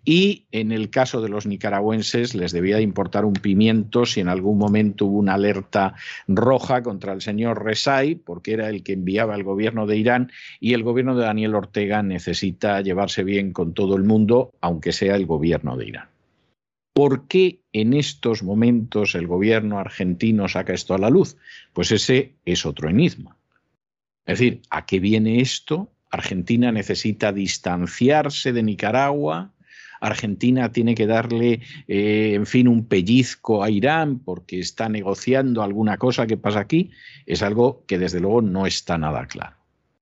y 0.04 0.46
en 0.52 0.72
el 0.72 0.90
caso 0.90 1.22
de 1.22 1.30
los 1.30 1.46
nicaragüenses 1.46 2.34
les 2.34 2.52
debía 2.52 2.78
de 2.78 2.84
importar 2.84 3.26
un 3.26 3.34
pimiento 3.34 4.06
si 4.06 4.22
en 4.22 4.30
algún 4.30 4.58
momento 4.58 5.06
hubo 5.06 5.20
una 5.20 5.36
alerta 5.36 5.94
roja 6.28 6.82
contra 6.82 7.14
el 7.14 7.22
señor 7.22 7.64
Resai, 7.64 8.16
porque 8.16 8.54
era 8.54 8.70
el 8.70 8.84
que 8.84 8.94
enviaba 8.94 9.36
al 9.36 9.44
gobierno 9.44 9.86
de 9.86 9.98
Irán 9.98 10.32
y 10.60 10.74
el 10.74 10.84
gobierno 10.84 11.16
de 11.16 11.26
Daniel 11.26 11.56
Ortega 11.56 12.02
necesita 12.02 12.82
llevarse 12.82 13.24
bien 13.24 13.54
con 13.54 13.74
todo 13.74 13.96
el 13.96 14.04
mundo, 14.04 14.52
aunque 14.62 14.94
sea 14.94 15.16
el 15.16 15.26
gobierno 15.26 15.78
de 15.78 15.88
Irán. 15.88 16.17
¿Por 16.98 17.28
qué 17.28 17.62
en 17.74 17.94
estos 17.94 18.42
momentos 18.42 19.14
el 19.14 19.28
gobierno 19.28 19.78
argentino 19.78 20.48
saca 20.48 20.74
esto 20.74 20.96
a 20.96 20.98
la 20.98 21.12
luz? 21.12 21.38
Pues 21.72 21.92
ese 21.92 22.34
es 22.44 22.66
otro 22.66 22.90
enigma. 22.90 23.38
Es 24.26 24.40
decir, 24.40 24.64
¿a 24.72 24.88
qué 24.88 25.00
viene 25.00 25.40
esto? 25.40 25.92
Argentina 26.10 26.72
necesita 26.72 27.32
distanciarse 27.32 28.52
de 28.52 28.64
Nicaragua. 28.64 29.54
Argentina 30.02 30.72
tiene 30.72 30.96
que 30.96 31.06
darle, 31.06 31.62
eh, 31.88 32.32
en 32.34 32.48
fin, 32.48 32.68
un 32.68 32.88
pellizco 32.88 33.64
a 33.64 33.70
Irán 33.70 34.18
porque 34.18 34.60
está 34.60 34.90
negociando 34.90 35.62
alguna 35.62 35.98
cosa 35.98 36.26
que 36.26 36.38
pasa 36.38 36.62
aquí. 36.62 36.90
Es 37.28 37.44
algo 37.44 37.86
que 37.86 38.00
desde 38.00 38.22
luego 38.22 38.42
no 38.42 38.66
está 38.66 38.98
nada 38.98 39.28
claro. 39.28 39.56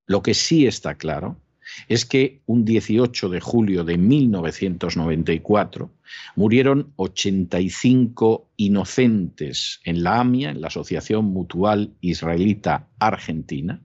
Lo 0.06 0.24
que 0.24 0.34
sí 0.34 0.66
está 0.66 0.96
claro 0.96 1.42
es 1.88 2.06
que 2.06 2.42
un 2.46 2.66
18 2.66 3.30
de 3.30 3.40
julio 3.40 3.84
de 3.84 3.98
1994 3.98 5.92
murieron 6.36 6.94
85 6.96 8.50
inocentes 8.58 9.80
en 9.84 10.04
la 10.04 10.20
AMIA, 10.20 10.52
en 10.52 10.62
la 10.62 10.68
Asociación 10.68 11.26
Mutual 11.26 11.94
Israelita 12.02 12.88
Argentina, 13.00 13.82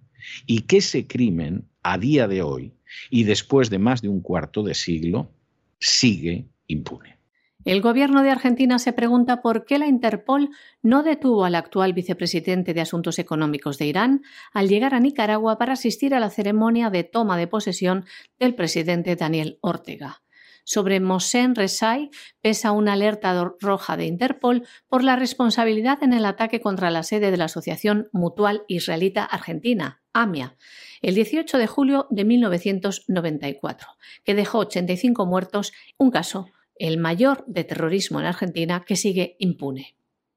y 0.46 0.62
que 0.62 0.78
ese 0.78 1.06
crimen 1.06 1.64
a 1.82 1.98
día 1.98 2.28
de 2.28 2.42
hoy 2.42 2.72
y 3.10 3.24
después 3.24 3.70
de 3.70 3.78
más 3.78 4.02
de 4.02 4.08
un 4.08 4.20
cuarto 4.20 4.62
de 4.62 4.74
siglo 4.74 5.30
sigue 5.78 6.46
impune. 6.66 7.19
El 7.64 7.82
gobierno 7.82 8.22
de 8.22 8.30
Argentina 8.30 8.78
se 8.78 8.94
pregunta 8.94 9.42
por 9.42 9.66
qué 9.66 9.78
la 9.78 9.86
Interpol 9.86 10.48
no 10.82 11.02
detuvo 11.02 11.44
al 11.44 11.54
actual 11.54 11.92
vicepresidente 11.92 12.72
de 12.72 12.80
Asuntos 12.80 13.18
Económicos 13.18 13.76
de 13.76 13.84
Irán 13.84 14.22
al 14.54 14.68
llegar 14.68 14.94
a 14.94 15.00
Nicaragua 15.00 15.58
para 15.58 15.74
asistir 15.74 16.14
a 16.14 16.20
la 16.20 16.30
ceremonia 16.30 16.88
de 16.88 17.04
toma 17.04 17.36
de 17.36 17.48
posesión 17.48 18.06
del 18.38 18.54
presidente 18.54 19.14
Daniel 19.14 19.58
Ortega. 19.60 20.22
sobre 20.62 21.00
Mohsen 21.00 21.54
Resai 21.54 22.10
pesa 22.42 22.70
una 22.72 22.92
alerta 22.92 23.54
roja 23.60 23.96
de 23.96 24.04
Interpol 24.04 24.66
por 24.88 25.02
la 25.02 25.16
responsabilidad 25.16 26.02
en 26.02 26.12
el 26.12 26.24
ataque 26.24 26.60
contra 26.60 26.90
la 26.90 27.02
sede 27.02 27.30
de 27.30 27.36
la 27.36 27.46
Asociación 27.46 28.08
Mutual 28.12 28.62
Israelita 28.68 29.24
Argentina, 29.24 30.02
AMIA, 30.12 30.56
el 31.02 31.14
18 31.14 31.58
de 31.58 31.66
julio 31.66 32.06
de 32.10 32.24
1994, 32.24 33.88
que 34.22 34.34
dejó 34.34 34.58
85 34.58 35.26
muertos, 35.26 35.72
un 35.98 36.10
caso, 36.10 36.46
el 36.80 36.98
mayor 36.98 37.44
de 37.46 37.62
terrorismo 37.64 38.18
en 38.20 38.26
Argentina, 38.26 38.84
que 38.86 38.96
sigue 38.96 39.36
impune. 39.38 39.96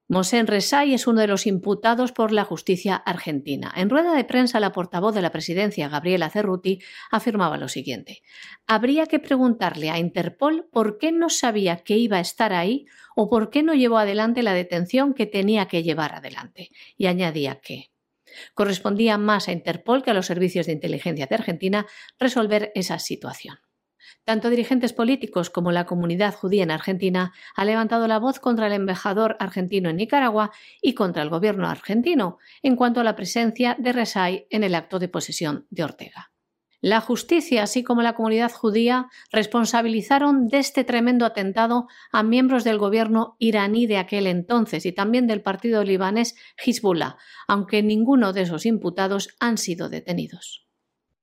Mosén 0.10 0.46
Resay 0.46 0.94
es 0.94 1.08
uno 1.08 1.22
de 1.22 1.28
los 1.28 1.48
imputados 1.48 2.12
por 2.12 2.34
la 2.34 2.44
justicia 2.44 2.98
argentina. 2.98 3.74
En 3.76 3.90
rueda 3.90 4.14
de 4.14 4.26
prensa, 4.26 4.60
la 4.60 4.74
portavoz 4.74 5.16
de 5.16 5.22
la 5.22 5.32
presidencia, 5.32 5.88
Gabriela 5.88 6.30
Cerruti, 6.30 6.80
afirmaba 7.10 7.58
lo 7.58 7.70
siguiente. 7.70 8.22
Habría 8.68 9.06
que 9.06 9.20
preguntarle 9.20 9.90
a 9.90 9.98
Interpol 9.98 10.68
por 10.72 10.98
qué 10.98 11.14
no 11.14 11.30
sabía 11.30 11.78
que 11.78 11.98
iba 11.98 12.18
a 12.18 12.22
estar 12.22 12.52
ahí 12.52 12.86
o 13.16 13.30
por 13.30 13.50
qué 13.50 13.64
no 13.64 13.74
llevó 13.74 13.98
adelante 13.98 14.44
la 14.44 14.54
detención 14.54 15.14
que 15.14 15.26
tenía 15.26 15.68
que 15.70 15.82
llevar 15.82 16.14
adelante. 16.14 16.70
Y 16.98 17.08
añadía 17.08 17.62
que 17.62 17.90
correspondía 18.54 19.18
más 19.18 19.48
a 19.48 19.54
Interpol 19.54 20.04
que 20.04 20.12
a 20.12 20.14
los 20.14 20.26
servicios 20.26 20.66
de 20.66 20.74
inteligencia 20.74 21.26
de 21.26 21.36
Argentina 21.36 21.88
resolver 22.20 22.74
esa 22.76 23.00
situación. 23.00 23.63
Tanto 24.26 24.50
dirigentes 24.50 24.94
políticos 24.94 25.50
como 25.50 25.74
la 25.74 25.86
comunidad 25.86 26.34
judía 26.34 26.64
en 26.64 26.72
Argentina 26.72 27.34
ha 27.56 27.66
levantado 27.66 28.08
la 28.08 28.20
voz 28.20 28.40
contra 28.40 28.68
el 28.68 28.74
embajador 28.74 29.36
argentino 29.40 29.90
en 29.90 29.98
Nicaragua 29.98 30.52
y 30.82 30.94
contra 30.94 31.24
el 31.24 31.30
gobierno 31.30 31.68
argentino 31.68 32.38
en 32.62 32.78
cuanto 32.78 33.02
a 33.02 33.04
la 33.04 33.18
presencia 33.18 33.76
de 33.78 33.92
Resay 33.92 34.48
en 34.50 34.64
el 34.64 34.76
acto 34.76 34.98
de 35.00 35.10
posesión 35.10 35.68
de 35.72 35.84
Ortega. 35.84 36.32
La 36.80 37.00
justicia, 37.00 37.64
así 37.64 37.82
como 37.84 38.02
la 38.02 38.14
comunidad 38.14 38.52
judía, 38.52 39.08
responsabilizaron 39.32 40.50
de 40.50 40.60
este 40.60 40.84
tremendo 40.84 41.26
atentado 41.26 41.88
a 42.12 42.24
miembros 42.24 42.66
del 42.66 42.78
gobierno 42.78 43.38
iraní 43.40 43.88
de 43.88 43.98
aquel 43.98 44.28
entonces 44.28 44.86
y 44.86 44.92
también 44.92 45.26
del 45.28 45.42
partido 45.42 45.84
libanés 45.84 46.36
Hezbollah, 46.58 47.16
aunque 47.48 47.84
ninguno 47.84 48.34
de 48.34 48.42
esos 48.42 48.66
imputados 48.66 49.30
han 49.40 49.58
sido 49.58 49.88
detenidos. 49.88 50.63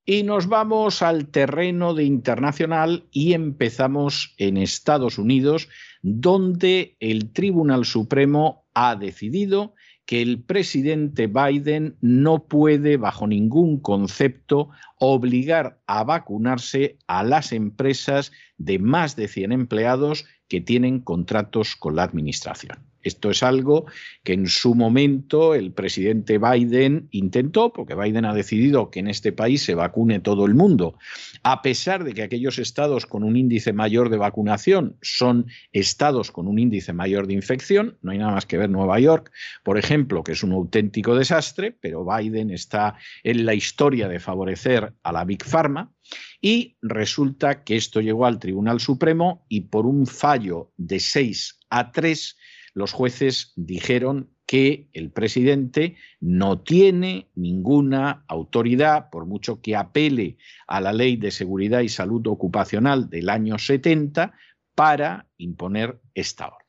Y 0.04 0.22
nos 0.22 0.48
vamos 0.48 1.02
al 1.02 1.28
terreno 1.28 1.94
de 1.94 2.04
internacional 2.04 3.04
y 3.10 3.34
empezamos 3.34 4.34
en 4.38 4.56
Estados 4.56 5.18
Unidos, 5.18 5.68
donde 6.02 6.96
el 7.00 7.32
Tribunal 7.32 7.84
Supremo 7.84 8.64
ha 8.74 8.96
decidido 8.96 9.74
que 10.06 10.22
el 10.22 10.42
presidente 10.42 11.28
Biden 11.28 11.96
no 12.00 12.48
puede, 12.48 12.96
bajo 12.96 13.28
ningún 13.28 13.78
concepto, 13.78 14.70
obligar 14.98 15.80
a 15.86 16.02
vacunarse 16.02 16.98
a 17.06 17.22
las 17.22 17.52
empresas 17.52 18.32
de 18.58 18.80
más 18.80 19.14
de 19.14 19.28
100 19.28 19.52
empleados 19.52 20.24
que 20.48 20.60
tienen 20.60 20.98
contratos 20.98 21.76
con 21.76 21.94
la 21.94 22.02
Administración. 22.02 22.89
Esto 23.02 23.30
es 23.30 23.42
algo 23.42 23.86
que 24.24 24.34
en 24.34 24.46
su 24.46 24.74
momento 24.74 25.54
el 25.54 25.72
presidente 25.72 26.38
Biden 26.38 27.08
intentó, 27.10 27.72
porque 27.72 27.94
Biden 27.94 28.24
ha 28.24 28.34
decidido 28.34 28.90
que 28.90 29.00
en 29.00 29.08
este 29.08 29.32
país 29.32 29.62
se 29.62 29.74
vacune 29.74 30.20
todo 30.20 30.46
el 30.46 30.54
mundo, 30.54 30.98
a 31.42 31.62
pesar 31.62 32.04
de 32.04 32.14
que 32.14 32.22
aquellos 32.22 32.58
estados 32.58 33.06
con 33.06 33.22
un 33.22 33.36
índice 33.36 33.72
mayor 33.72 34.10
de 34.10 34.18
vacunación 34.18 34.96
son 35.02 35.46
estados 35.72 36.30
con 36.30 36.46
un 36.46 36.58
índice 36.58 36.92
mayor 36.92 37.26
de 37.26 37.34
infección. 37.34 37.98
No 38.02 38.12
hay 38.12 38.18
nada 38.18 38.32
más 38.32 38.46
que 38.46 38.58
ver 38.58 38.70
Nueva 38.70 39.00
York, 39.00 39.32
por 39.62 39.78
ejemplo, 39.78 40.22
que 40.22 40.32
es 40.32 40.42
un 40.42 40.52
auténtico 40.52 41.14
desastre, 41.14 41.72
pero 41.72 42.04
Biden 42.04 42.50
está 42.50 42.96
en 43.22 43.46
la 43.46 43.54
historia 43.54 44.08
de 44.08 44.20
favorecer 44.20 44.92
a 45.02 45.12
la 45.12 45.24
Big 45.24 45.44
Pharma. 45.44 45.92
Y 46.40 46.76
resulta 46.82 47.62
que 47.64 47.76
esto 47.76 48.00
llegó 48.00 48.26
al 48.26 48.38
Tribunal 48.38 48.80
Supremo 48.80 49.44
y 49.48 49.62
por 49.62 49.86
un 49.86 50.06
fallo 50.06 50.72
de 50.76 50.98
6 50.98 51.60
a 51.70 51.92
3 51.92 52.36
los 52.74 52.92
jueces 52.92 53.52
dijeron 53.56 54.30
que 54.46 54.88
el 54.92 55.10
presidente 55.10 55.96
no 56.18 56.60
tiene 56.60 57.28
ninguna 57.34 58.24
autoridad, 58.26 59.08
por 59.10 59.26
mucho 59.26 59.60
que 59.60 59.76
apele 59.76 60.38
a 60.66 60.80
la 60.80 60.92
ley 60.92 61.16
de 61.16 61.30
seguridad 61.30 61.80
y 61.80 61.88
salud 61.88 62.26
ocupacional 62.26 63.08
del 63.08 63.28
año 63.28 63.58
70, 63.58 64.32
para 64.74 65.28
imponer 65.36 66.00
esta 66.14 66.48
orden. 66.48 66.59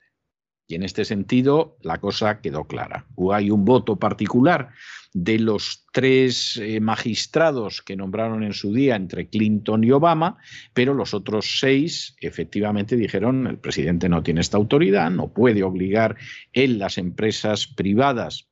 Y 0.72 0.76
en 0.76 0.84
este 0.84 1.06
sentido, 1.06 1.78
la 1.82 2.00
cosa 2.00 2.42
quedó 2.42 2.66
clara. 2.66 3.06
Hay 3.34 3.52
un 3.52 3.66
voto 3.66 3.98
particular 3.98 4.70
de 5.14 5.40
los 5.40 5.86
tres 5.92 6.58
eh, 6.58 6.80
magistrados 6.80 7.82
que 7.82 7.98
nombraron 7.98 8.44
en 8.44 8.54
su 8.54 8.74
día 8.74 8.96
entre 8.96 9.28
Clinton 9.28 9.84
y 9.84 9.92
Obama, 9.92 10.38
pero 10.74 10.94
los 10.94 11.14
otros 11.14 11.60
seis 11.60 12.16
efectivamente 12.22 12.96
dijeron 12.96 13.48
el 13.48 13.58
presidente 13.58 14.08
no 14.08 14.24
tiene 14.24 14.42
esta 14.42 14.58
autoridad, 14.58 15.12
no 15.12 15.34
puede 15.34 15.64
obligar 15.64 16.16
en 16.54 16.80
las 16.80 16.98
empresas 16.98 17.68
privadas 17.68 18.51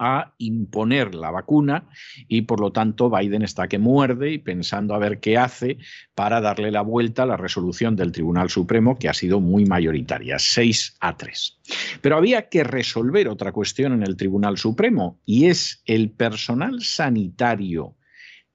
a 0.00 0.32
imponer 0.38 1.14
la 1.14 1.30
vacuna 1.30 1.88
y 2.26 2.42
por 2.42 2.58
lo 2.58 2.72
tanto 2.72 3.10
Biden 3.10 3.42
está 3.42 3.68
que 3.68 3.78
muerde 3.78 4.32
y 4.32 4.38
pensando 4.38 4.94
a 4.94 4.98
ver 4.98 5.20
qué 5.20 5.36
hace 5.36 5.76
para 6.14 6.40
darle 6.40 6.70
la 6.70 6.80
vuelta 6.80 7.24
a 7.24 7.26
la 7.26 7.36
resolución 7.36 7.94
del 7.96 8.10
Tribunal 8.10 8.48
Supremo 8.48 8.98
que 8.98 9.10
ha 9.10 9.14
sido 9.14 9.40
muy 9.40 9.66
mayoritaria, 9.66 10.38
6 10.38 10.96
a 11.00 11.16
3. 11.16 11.58
Pero 12.00 12.16
había 12.16 12.48
que 12.48 12.64
resolver 12.64 13.28
otra 13.28 13.52
cuestión 13.52 13.92
en 13.92 14.02
el 14.02 14.16
Tribunal 14.16 14.56
Supremo 14.56 15.20
y 15.26 15.46
es 15.46 15.82
el 15.84 16.10
personal 16.10 16.80
sanitario 16.82 17.94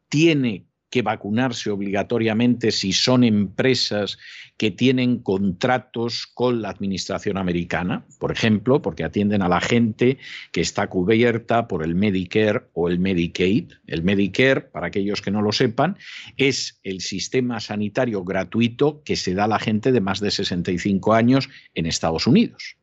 tiene 0.10 0.66
que 0.90 1.02
vacunarse 1.02 1.70
obligatoriamente 1.70 2.72
si 2.72 2.94
son 2.94 3.24
empresas 3.24 4.18
que 4.58 4.72
tienen 4.72 5.20
contratos 5.20 6.28
con 6.28 6.62
la 6.62 6.70
administración 6.70 7.38
americana, 7.38 8.06
por 8.20 8.32
ejemplo, 8.32 8.82
porque 8.82 9.04
atienden 9.04 9.42
a 9.42 9.50
la 9.50 9.60
gente 9.62 10.18
que 10.52 10.62
está 10.62 10.88
cubierta 10.88 11.68
por 11.68 11.84
el 11.84 11.96
Medicare 11.96 12.68
o 12.74 12.88
el 12.88 13.00
Medicaid. 13.00 13.74
El 13.88 14.04
Medicare, 14.04 14.62
para 14.62 14.88
aquellos 14.88 15.22
que 15.22 15.32
no 15.32 15.42
lo 15.42 15.52
sepan, 15.52 15.98
es 16.38 16.80
el 16.84 17.02
sistema 17.02 17.60
sanitario 17.60 18.24
gratuito 18.24 19.02
que 19.04 19.16
se 19.16 19.34
da 19.34 19.46
a 19.46 19.50
la 19.50 19.60
gente 19.60 19.92
de 19.92 20.02
más 20.02 20.20
de 20.20 20.32
65 20.32 21.14
años 21.14 21.50
en 21.74 21.86
Estados 21.86 22.28
Unidos. 22.28 22.78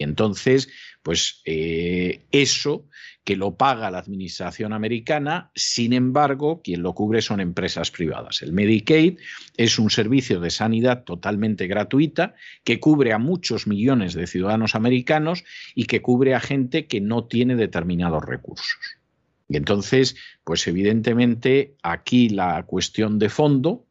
Entonces, 0.00 0.68
pues 1.02 1.42
eh, 1.44 2.22
eso 2.32 2.88
que 3.22 3.36
lo 3.36 3.56
paga 3.56 3.90
la 3.90 3.98
administración 3.98 4.72
americana, 4.72 5.50
sin 5.54 5.92
embargo, 5.92 6.62
quien 6.64 6.82
lo 6.82 6.94
cubre 6.94 7.20
son 7.20 7.40
empresas 7.40 7.90
privadas. 7.90 8.40
El 8.40 8.52
Medicaid 8.52 9.18
es 9.58 9.78
un 9.78 9.90
servicio 9.90 10.40
de 10.40 10.50
sanidad 10.50 11.04
totalmente 11.04 11.66
gratuita 11.66 12.34
que 12.64 12.80
cubre 12.80 13.12
a 13.12 13.18
muchos 13.18 13.66
millones 13.66 14.14
de 14.14 14.26
ciudadanos 14.26 14.74
americanos 14.74 15.44
y 15.74 15.84
que 15.84 16.00
cubre 16.00 16.34
a 16.34 16.40
gente 16.40 16.86
que 16.86 17.02
no 17.02 17.26
tiene 17.26 17.54
determinados 17.56 18.24
recursos. 18.24 18.96
Y 19.50 19.58
entonces, 19.58 20.16
pues 20.44 20.66
evidentemente 20.66 21.74
aquí 21.82 22.30
la 22.30 22.62
cuestión 22.64 23.18
de 23.18 23.28
fondo 23.28 23.86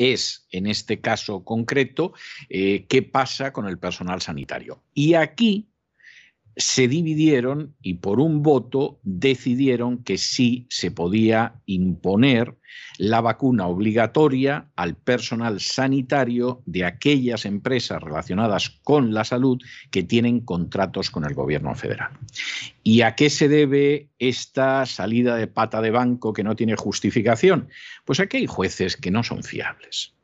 es, 0.00 0.46
en 0.50 0.66
este 0.66 1.00
caso 1.00 1.44
concreto, 1.44 2.14
eh, 2.48 2.86
qué 2.88 3.02
pasa 3.02 3.52
con 3.52 3.68
el 3.68 3.78
personal 3.78 4.22
sanitario. 4.22 4.82
Y 4.94 5.14
aquí 5.14 5.69
se 6.56 6.88
dividieron 6.88 7.74
y 7.80 7.94
por 7.94 8.20
un 8.20 8.42
voto 8.42 9.00
decidieron 9.02 10.02
que 10.02 10.18
sí 10.18 10.66
se 10.68 10.90
podía 10.90 11.54
imponer 11.66 12.56
la 12.98 13.20
vacuna 13.20 13.66
obligatoria 13.66 14.70
al 14.76 14.96
personal 14.96 15.60
sanitario 15.60 16.62
de 16.66 16.84
aquellas 16.84 17.44
empresas 17.44 18.02
relacionadas 18.02 18.70
con 18.82 19.14
la 19.14 19.24
salud 19.24 19.58
que 19.90 20.02
tienen 20.02 20.40
contratos 20.40 21.10
con 21.10 21.24
el 21.24 21.34
gobierno 21.34 21.74
federal. 21.74 22.10
¿Y 22.82 23.02
a 23.02 23.14
qué 23.14 23.30
se 23.30 23.48
debe 23.48 24.10
esta 24.18 24.84
salida 24.86 25.36
de 25.36 25.46
pata 25.46 25.80
de 25.80 25.90
banco 25.90 26.32
que 26.32 26.44
no 26.44 26.56
tiene 26.56 26.76
justificación? 26.76 27.68
Pues 28.04 28.20
aquí 28.20 28.38
hay 28.38 28.46
jueces 28.46 28.96
que 28.96 29.10
no 29.10 29.22
son 29.22 29.42
fiables. 29.42 30.14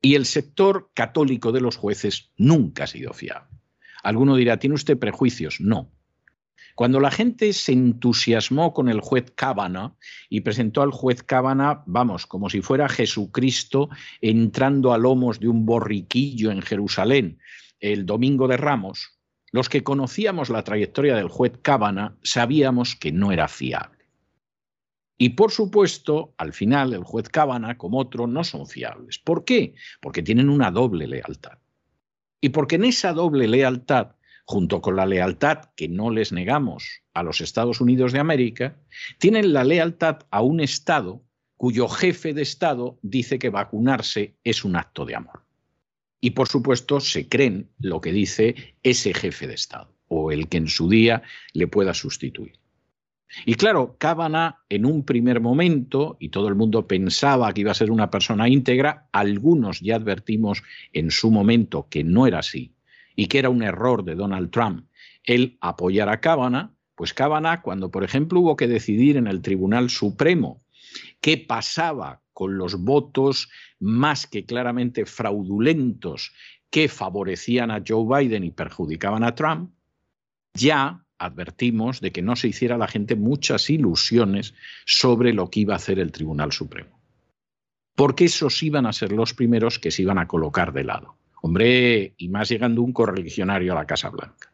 Y 0.00 0.16
el 0.16 0.26
sector 0.26 0.90
católico 0.94 1.52
de 1.52 1.60
los 1.60 1.76
jueces 1.76 2.30
nunca 2.36 2.84
ha 2.84 2.86
sido 2.86 3.12
fiable. 3.12 3.48
Alguno 4.04 4.36
dirá, 4.36 4.58
¿tiene 4.58 4.74
usted 4.74 4.98
prejuicios? 4.98 5.60
No. 5.60 5.90
Cuando 6.76 7.00
la 7.00 7.10
gente 7.10 7.52
se 7.52 7.72
entusiasmó 7.72 8.72
con 8.72 8.88
el 8.88 9.00
juez 9.00 9.32
Cábana 9.34 9.94
y 10.28 10.40
presentó 10.40 10.82
al 10.82 10.90
juez 10.90 11.22
Cábana, 11.22 11.82
vamos, 11.86 12.26
como 12.26 12.50
si 12.50 12.62
fuera 12.62 12.88
Jesucristo 12.88 13.88
entrando 14.20 14.92
a 14.92 14.98
lomos 14.98 15.40
de 15.40 15.48
un 15.48 15.66
borriquillo 15.66 16.50
en 16.50 16.62
Jerusalén 16.62 17.38
el 17.80 18.06
domingo 18.06 18.48
de 18.48 18.56
Ramos, 18.56 19.18
los 19.52 19.68
que 19.68 19.84
conocíamos 19.84 20.50
la 20.50 20.64
trayectoria 20.64 21.14
del 21.14 21.28
juez 21.28 21.52
Cábana 21.62 22.16
sabíamos 22.22 22.96
que 22.96 23.12
no 23.12 23.30
era 23.30 23.46
fiable. 23.46 24.04
Y 25.16 25.30
por 25.30 25.52
supuesto, 25.52 26.34
al 26.38 26.52
final, 26.52 26.92
el 26.92 27.04
juez 27.04 27.28
Cábana, 27.28 27.78
como 27.78 27.98
otro, 27.98 28.26
no 28.26 28.42
son 28.42 28.66
fiables. 28.66 29.18
¿Por 29.18 29.44
qué? 29.44 29.74
Porque 30.00 30.22
tienen 30.22 30.48
una 30.48 30.70
doble 30.70 31.06
lealtad. 31.06 31.58
Y 32.44 32.50
porque 32.50 32.76
en 32.76 32.84
esa 32.84 33.14
doble 33.14 33.48
lealtad, 33.48 34.16
junto 34.44 34.82
con 34.82 34.96
la 34.96 35.06
lealtad 35.06 35.70
que 35.76 35.88
no 35.88 36.10
les 36.10 36.30
negamos 36.30 37.00
a 37.14 37.22
los 37.22 37.40
Estados 37.40 37.80
Unidos 37.80 38.12
de 38.12 38.18
América, 38.18 38.76
tienen 39.16 39.54
la 39.54 39.64
lealtad 39.64 40.18
a 40.30 40.42
un 40.42 40.60
Estado 40.60 41.24
cuyo 41.56 41.88
jefe 41.88 42.34
de 42.34 42.42
Estado 42.42 42.98
dice 43.00 43.38
que 43.38 43.48
vacunarse 43.48 44.36
es 44.44 44.62
un 44.62 44.76
acto 44.76 45.06
de 45.06 45.14
amor. 45.14 45.46
Y 46.20 46.32
por 46.32 46.46
supuesto 46.46 47.00
se 47.00 47.30
creen 47.30 47.70
lo 47.78 48.02
que 48.02 48.12
dice 48.12 48.76
ese 48.82 49.14
jefe 49.14 49.46
de 49.46 49.54
Estado 49.54 49.96
o 50.08 50.30
el 50.30 50.50
que 50.50 50.58
en 50.58 50.68
su 50.68 50.90
día 50.90 51.22
le 51.54 51.66
pueda 51.66 51.94
sustituir. 51.94 52.58
Y 53.46 53.54
claro, 53.54 53.96
Cábana 53.98 54.62
en 54.68 54.86
un 54.86 55.04
primer 55.04 55.40
momento, 55.40 56.16
y 56.20 56.28
todo 56.28 56.48
el 56.48 56.54
mundo 56.54 56.86
pensaba 56.86 57.52
que 57.52 57.62
iba 57.62 57.72
a 57.72 57.74
ser 57.74 57.90
una 57.90 58.10
persona 58.10 58.48
íntegra, 58.48 59.08
algunos 59.12 59.80
ya 59.80 59.96
advertimos 59.96 60.62
en 60.92 61.10
su 61.10 61.30
momento 61.30 61.88
que 61.88 62.04
no 62.04 62.26
era 62.26 62.38
así 62.38 62.74
y 63.16 63.26
que 63.26 63.38
era 63.38 63.50
un 63.50 63.62
error 63.62 64.04
de 64.04 64.14
Donald 64.14 64.50
Trump 64.50 64.86
el 65.24 65.56
apoyar 65.60 66.08
a 66.08 66.20
Cábana, 66.20 66.74
pues 66.94 67.14
Cábana, 67.14 67.62
cuando 67.62 67.90
por 67.90 68.04
ejemplo 68.04 68.40
hubo 68.40 68.56
que 68.56 68.68
decidir 68.68 69.16
en 69.16 69.26
el 69.26 69.40
Tribunal 69.40 69.90
Supremo 69.90 70.62
qué 71.20 71.38
pasaba 71.38 72.22
con 72.32 72.58
los 72.58 72.82
votos 72.82 73.48
más 73.80 74.26
que 74.26 74.44
claramente 74.44 75.06
fraudulentos 75.06 76.32
que 76.70 76.88
favorecían 76.88 77.70
a 77.70 77.82
Joe 77.86 78.04
Biden 78.04 78.44
y 78.44 78.50
perjudicaban 78.50 79.24
a 79.24 79.34
Trump, 79.34 79.70
ya 80.54 81.03
advertimos 81.18 82.00
de 82.00 82.12
que 82.12 82.22
no 82.22 82.36
se 82.36 82.48
hiciera 82.48 82.76
a 82.76 82.78
la 82.78 82.88
gente 82.88 83.16
muchas 83.16 83.70
ilusiones 83.70 84.54
sobre 84.86 85.32
lo 85.32 85.50
que 85.50 85.60
iba 85.60 85.74
a 85.74 85.76
hacer 85.76 85.98
el 85.98 86.12
Tribunal 86.12 86.52
Supremo. 86.52 87.00
Porque 87.94 88.24
esos 88.24 88.62
iban 88.62 88.86
a 88.86 88.92
ser 88.92 89.12
los 89.12 89.34
primeros 89.34 89.78
que 89.78 89.90
se 89.90 90.02
iban 90.02 90.18
a 90.18 90.26
colocar 90.26 90.72
de 90.72 90.84
lado. 90.84 91.16
Hombre, 91.42 92.14
y 92.16 92.28
más 92.28 92.48
llegando 92.48 92.82
un 92.82 92.92
correligionario 92.92 93.72
a 93.72 93.76
la 93.76 93.86
Casa 93.86 94.08
Blanca. 94.08 94.53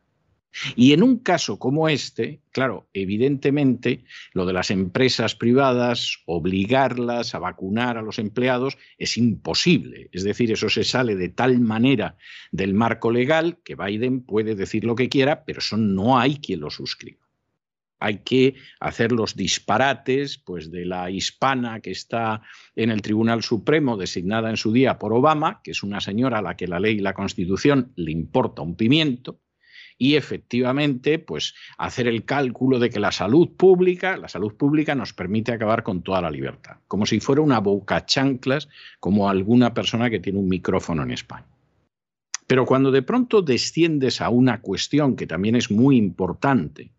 Y 0.74 0.92
en 0.92 1.02
un 1.02 1.18
caso 1.18 1.58
como 1.58 1.88
este, 1.88 2.42
claro, 2.50 2.88
evidentemente 2.92 4.04
lo 4.32 4.46
de 4.46 4.52
las 4.52 4.70
empresas 4.70 5.34
privadas, 5.34 6.18
obligarlas 6.26 7.34
a 7.34 7.38
vacunar 7.38 7.96
a 7.96 8.02
los 8.02 8.18
empleados 8.18 8.76
es 8.98 9.16
imposible. 9.16 10.08
Es 10.12 10.24
decir, 10.24 10.50
eso 10.50 10.68
se 10.68 10.84
sale 10.84 11.14
de 11.14 11.28
tal 11.28 11.60
manera 11.60 12.16
del 12.50 12.74
marco 12.74 13.10
legal 13.10 13.58
que 13.64 13.76
Biden 13.76 14.22
puede 14.22 14.54
decir 14.54 14.84
lo 14.84 14.96
que 14.96 15.08
quiera, 15.08 15.44
pero 15.44 15.60
eso 15.60 15.76
no 15.76 16.18
hay 16.18 16.36
quien 16.36 16.60
lo 16.60 16.70
suscriba. 16.70 17.20
Hay 18.02 18.20
que 18.20 18.54
hacer 18.80 19.12
los 19.12 19.36
disparates 19.36 20.38
pues, 20.38 20.70
de 20.70 20.86
la 20.86 21.10
hispana 21.10 21.80
que 21.80 21.90
está 21.90 22.40
en 22.74 22.90
el 22.90 23.02
Tribunal 23.02 23.42
Supremo, 23.42 23.98
designada 23.98 24.48
en 24.48 24.56
su 24.56 24.72
día 24.72 24.98
por 24.98 25.12
Obama, 25.12 25.60
que 25.62 25.72
es 25.72 25.82
una 25.82 26.00
señora 26.00 26.38
a 26.38 26.42
la 26.42 26.56
que 26.56 26.66
la 26.66 26.80
ley 26.80 26.96
y 26.96 27.00
la 27.00 27.12
Constitución 27.12 27.92
le 27.96 28.10
importa 28.10 28.62
un 28.62 28.74
pimiento, 28.74 29.38
y 30.00 30.16
efectivamente, 30.16 31.18
pues 31.18 31.54
hacer 31.76 32.08
el 32.08 32.24
cálculo 32.24 32.78
de 32.78 32.88
que 32.88 32.98
la 32.98 33.12
salud 33.12 33.50
pública, 33.50 34.16
la 34.16 34.28
salud 34.28 34.54
pública 34.54 34.94
nos 34.94 35.12
permite 35.12 35.52
acabar 35.52 35.82
con 35.82 36.00
toda 36.00 36.22
la 36.22 36.30
libertad, 36.30 36.78
como 36.88 37.04
si 37.04 37.20
fuera 37.20 37.42
una 37.42 37.60
boca 37.60 38.06
chanclas, 38.06 38.70
como 38.98 39.28
alguna 39.28 39.74
persona 39.74 40.08
que 40.08 40.18
tiene 40.18 40.38
un 40.38 40.48
micrófono 40.48 41.02
en 41.02 41.10
España. 41.10 41.44
Pero 42.46 42.64
cuando 42.64 42.90
de 42.90 43.02
pronto 43.02 43.42
desciendes 43.42 44.22
a 44.22 44.30
una 44.30 44.62
cuestión 44.62 45.16
que 45.16 45.26
también 45.26 45.54
es 45.54 45.70
muy 45.70 45.98
importante 45.98 46.92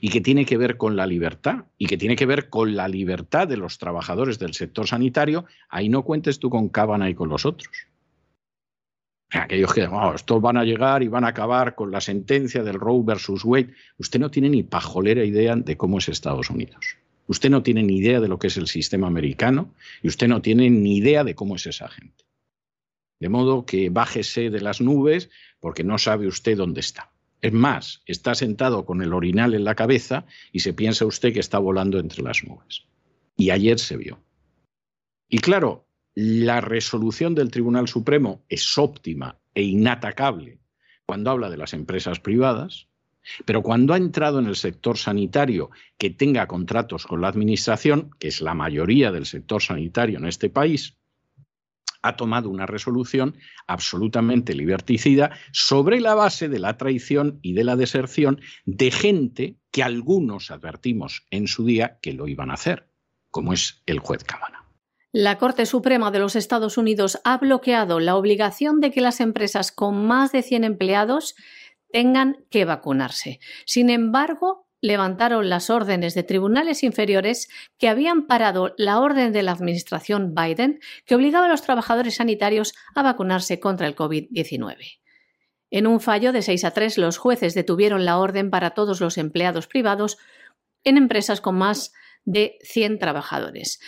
y 0.00 0.08
que 0.08 0.22
tiene 0.22 0.46
que 0.46 0.56
ver 0.56 0.78
con 0.78 0.96
la 0.96 1.06
libertad 1.06 1.66
y 1.76 1.84
que 1.84 1.98
tiene 1.98 2.16
que 2.16 2.24
ver 2.24 2.48
con 2.48 2.74
la 2.74 2.88
libertad 2.88 3.46
de 3.46 3.58
los 3.58 3.76
trabajadores 3.76 4.38
del 4.38 4.54
sector 4.54 4.86
sanitario, 4.86 5.44
ahí 5.68 5.90
no 5.90 6.04
cuentes 6.04 6.38
tú 6.38 6.48
con 6.48 6.70
Cábana 6.70 7.10
y 7.10 7.14
con 7.14 7.28
los 7.28 7.44
otros. 7.44 7.86
Aquellos 9.30 9.74
que 9.74 9.88
estos 10.14 10.40
van 10.40 10.56
a 10.56 10.64
llegar 10.64 11.02
y 11.02 11.08
van 11.08 11.24
a 11.24 11.28
acabar 11.28 11.74
con 11.74 11.90
la 11.90 12.00
sentencia 12.00 12.62
del 12.62 12.78
Roe 12.78 13.02
versus 13.04 13.44
Wade. 13.44 13.74
Usted 13.98 14.20
no 14.20 14.30
tiene 14.30 14.48
ni 14.48 14.62
pajolera 14.62 15.24
idea 15.24 15.56
de 15.56 15.76
cómo 15.76 15.98
es 15.98 16.08
Estados 16.08 16.48
Unidos. 16.48 16.96
Usted 17.26 17.50
no 17.50 17.62
tiene 17.62 17.82
ni 17.82 17.96
idea 17.96 18.20
de 18.20 18.28
lo 18.28 18.38
que 18.38 18.46
es 18.46 18.56
el 18.56 18.68
sistema 18.68 19.08
americano 19.08 19.74
y 20.02 20.08
usted 20.08 20.28
no 20.28 20.42
tiene 20.42 20.70
ni 20.70 20.98
idea 20.98 21.24
de 21.24 21.34
cómo 21.34 21.56
es 21.56 21.66
esa 21.66 21.88
gente. 21.88 22.24
De 23.18 23.28
modo 23.28 23.66
que 23.66 23.90
bájese 23.90 24.50
de 24.50 24.60
las 24.60 24.80
nubes 24.80 25.28
porque 25.58 25.82
no 25.82 25.98
sabe 25.98 26.28
usted 26.28 26.56
dónde 26.56 26.80
está. 26.80 27.10
Es 27.40 27.52
más, 27.52 28.02
está 28.06 28.34
sentado 28.34 28.84
con 28.84 29.02
el 29.02 29.12
orinal 29.12 29.54
en 29.54 29.64
la 29.64 29.74
cabeza 29.74 30.24
y 30.52 30.60
se 30.60 30.72
piensa 30.72 31.04
usted 31.04 31.32
que 31.32 31.40
está 31.40 31.58
volando 31.58 31.98
entre 31.98 32.22
las 32.22 32.44
nubes. 32.44 32.84
Y 33.36 33.50
ayer 33.50 33.78
se 33.78 33.96
vio. 33.96 34.20
Y 35.28 35.38
claro, 35.38 35.85
la 36.16 36.62
resolución 36.62 37.34
del 37.34 37.50
Tribunal 37.50 37.88
Supremo 37.88 38.42
es 38.48 38.78
óptima 38.78 39.38
e 39.54 39.62
inatacable 39.62 40.58
cuando 41.04 41.30
habla 41.30 41.50
de 41.50 41.58
las 41.58 41.74
empresas 41.74 42.20
privadas, 42.20 42.88
pero 43.44 43.62
cuando 43.62 43.92
ha 43.92 43.98
entrado 43.98 44.38
en 44.38 44.46
el 44.46 44.56
sector 44.56 44.96
sanitario 44.96 45.70
que 45.98 46.08
tenga 46.08 46.46
contratos 46.46 47.06
con 47.06 47.20
la 47.20 47.28
Administración, 47.28 48.12
que 48.18 48.28
es 48.28 48.40
la 48.40 48.54
mayoría 48.54 49.12
del 49.12 49.26
sector 49.26 49.62
sanitario 49.62 50.18
en 50.18 50.24
este 50.24 50.48
país, 50.48 50.96
ha 52.00 52.16
tomado 52.16 52.48
una 52.48 52.64
resolución 52.64 53.36
absolutamente 53.66 54.54
liberticida 54.54 55.32
sobre 55.52 56.00
la 56.00 56.14
base 56.14 56.48
de 56.48 56.60
la 56.60 56.78
traición 56.78 57.40
y 57.42 57.52
de 57.52 57.64
la 57.64 57.76
deserción 57.76 58.40
de 58.64 58.90
gente 58.90 59.56
que 59.70 59.82
algunos 59.82 60.50
advertimos 60.50 61.26
en 61.30 61.46
su 61.46 61.66
día 61.66 61.98
que 62.00 62.14
lo 62.14 62.26
iban 62.26 62.50
a 62.50 62.54
hacer, 62.54 62.88
como 63.30 63.52
es 63.52 63.82
el 63.84 63.98
juez 63.98 64.24
Cámara. 64.24 64.55
La 65.18 65.38
Corte 65.38 65.64
Suprema 65.64 66.10
de 66.10 66.18
los 66.18 66.36
Estados 66.36 66.76
Unidos 66.76 67.22
ha 67.24 67.38
bloqueado 67.38 68.00
la 68.00 68.16
obligación 68.16 68.82
de 68.82 68.90
que 68.90 69.00
las 69.00 69.20
empresas 69.20 69.72
con 69.72 70.06
más 70.06 70.30
de 70.30 70.42
100 70.42 70.64
empleados 70.64 71.36
tengan 71.90 72.44
que 72.50 72.66
vacunarse. 72.66 73.40
Sin 73.64 73.88
embargo, 73.88 74.68
levantaron 74.82 75.48
las 75.48 75.70
órdenes 75.70 76.12
de 76.14 76.22
tribunales 76.22 76.82
inferiores 76.82 77.48
que 77.78 77.88
habían 77.88 78.26
parado 78.26 78.74
la 78.76 79.00
orden 79.00 79.32
de 79.32 79.42
la 79.42 79.52
administración 79.52 80.34
Biden 80.34 80.80
que 81.06 81.14
obligaba 81.14 81.46
a 81.46 81.48
los 81.48 81.62
trabajadores 81.62 82.16
sanitarios 82.16 82.74
a 82.94 83.02
vacunarse 83.02 83.58
contra 83.58 83.86
el 83.86 83.96
COVID-19. 83.96 84.98
En 85.70 85.86
un 85.86 86.00
fallo 86.00 86.32
de 86.34 86.42
6 86.42 86.62
a 86.66 86.72
3, 86.72 86.98
los 86.98 87.16
jueces 87.16 87.54
detuvieron 87.54 88.04
la 88.04 88.18
orden 88.18 88.50
para 88.50 88.72
todos 88.72 89.00
los 89.00 89.16
empleados 89.16 89.66
privados 89.66 90.18
en 90.84 90.98
empresas 90.98 91.40
con 91.40 91.54
más 91.54 91.88
de 91.88 92.05
100 92.26 92.98
trabajadores 92.98 93.78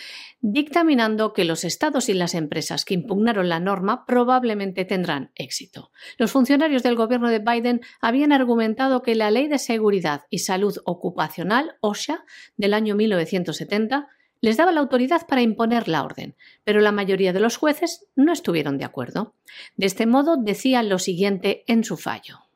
dictaminando 0.41 1.33
que 1.33 1.43
los 1.43 1.63
estados 1.63 2.07
y 2.09 2.13
las 2.13 2.33
empresas 2.33 2.85
que 2.85 2.93
impugnaron 2.93 3.49
la 3.49 3.59
norma 3.59 4.05
probablemente 4.05 4.85
tendrán 4.85 5.31
éxito. 5.35 5.91
Los 6.17 6.31
funcionarios 6.31 6.83
del 6.83 6.95
gobierno 6.95 7.29
de 7.29 7.39
Biden 7.39 7.81
habían 8.01 8.31
argumentado 8.31 9.01
que 9.01 9.15
la 9.15 9.31
Ley 9.31 9.47
de 9.47 9.59
Seguridad 9.59 10.23
y 10.29 10.39
Salud 10.39 10.77
Ocupacional, 10.85 11.75
OSHA, 11.81 12.23
del 12.55 12.73
año 12.73 12.95
1970, 12.95 14.07
les 14.41 14.55
daba 14.55 14.71
la 14.71 14.79
autoridad 14.79 15.27
para 15.27 15.41
imponer 15.41 15.89
la 15.89 16.03
orden, 16.03 16.37
pero 16.63 16.79
la 16.79 16.93
mayoría 16.93 17.33
de 17.33 17.41
los 17.41 17.57
jueces 17.57 18.07
no 18.15 18.31
estuvieron 18.31 18.77
de 18.77 18.85
acuerdo. 18.85 19.35
De 19.75 19.85
este 19.85 20.05
modo, 20.05 20.37
decían 20.37 20.87
lo 20.87 20.99
siguiente 20.99 21.65
en 21.67 21.83
su 21.83 21.97
fallo. 21.97 22.48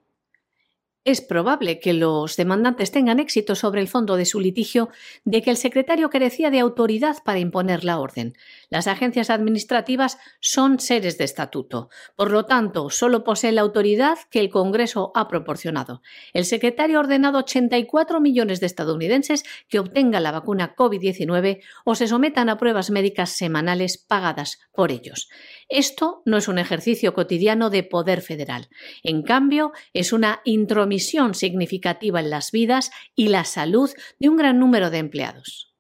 Es 1.06 1.20
probable 1.20 1.82
que 1.82 1.92
los 1.92 2.38
demandantes 2.38 2.92
tengan 2.92 3.20
éxito 3.20 3.56
sobre 3.56 3.82
el 3.82 3.90
fondo 3.90 4.16
de 4.16 4.24
su 4.24 4.40
litigio 4.40 4.90
de 5.26 5.42
que 5.42 5.50
el 5.50 5.58
secretario 5.58 6.10
carecía 6.10 6.50
de 6.50 6.60
autoridad 6.60 7.18
para 7.26 7.40
imponer 7.40 7.84
la 7.84 8.00
orden. 8.00 8.38
Las 8.74 8.88
agencias 8.88 9.30
administrativas 9.30 10.18
son 10.40 10.80
seres 10.80 11.20
de 11.20 11.26
estatuto. 11.26 11.90
Por 12.16 12.32
lo 12.32 12.48
tanto, 12.48 12.90
solo 12.90 13.24
posee 13.24 13.52
la 13.52 13.62
autoridad 13.62 14.18
que 14.32 14.40
el 14.40 14.50
Congreso 14.50 15.12
ha 15.14 15.28
proporcionado. 15.28 16.02
El 16.34 16.44
secretario 16.44 16.98
ha 16.98 17.02
ordenado 17.02 17.38
84 17.38 18.20
millones 18.20 18.60
de 18.62 18.66
estadounidenses 18.66 19.44
que 19.70 19.78
obtengan 19.78 20.24
la 20.24 20.32
vacuna 20.32 20.76
COVID-19 20.76 21.62
o 21.86 21.94
se 21.94 22.08
sometan 22.08 22.50
a 22.50 22.58
pruebas 22.58 22.90
médicas 22.90 23.38
semanales 23.38 24.00
pagadas 24.00 24.58
por 24.74 24.92
ellos. 24.92 25.30
Esto 25.70 26.24
no 26.26 26.38
es 26.38 26.48
un 26.48 26.58
ejercicio 26.58 27.14
cotidiano 27.14 27.70
de 27.70 27.84
poder 27.84 28.22
federal. 28.22 28.70
En 29.04 29.22
cambio, 29.22 29.72
es 29.94 30.14
una 30.14 30.42
intromisión 30.46 31.36
significativa 31.36 32.22
en 32.22 32.32
las 32.32 32.50
vidas 32.52 32.90
y 33.14 33.28
la 33.28 33.46
salud 33.46 33.92
de 34.18 34.30
un 34.30 34.36
gran 34.36 34.58
número 34.58 34.90
de 34.90 34.98
empleados. 34.98 35.76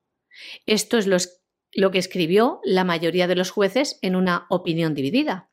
Esto 0.67 0.99
es 0.99 1.07
lo, 1.07 1.17
que 1.91 1.99
escribió 1.99 2.59
la 2.63 2.83
mayoría 2.83 3.27
de 3.27 3.35
los 3.35 3.51
jueces 3.51 3.99
en 4.01 4.15
una 4.15 4.45
opinión 4.49 4.93
dividida. 4.93 5.49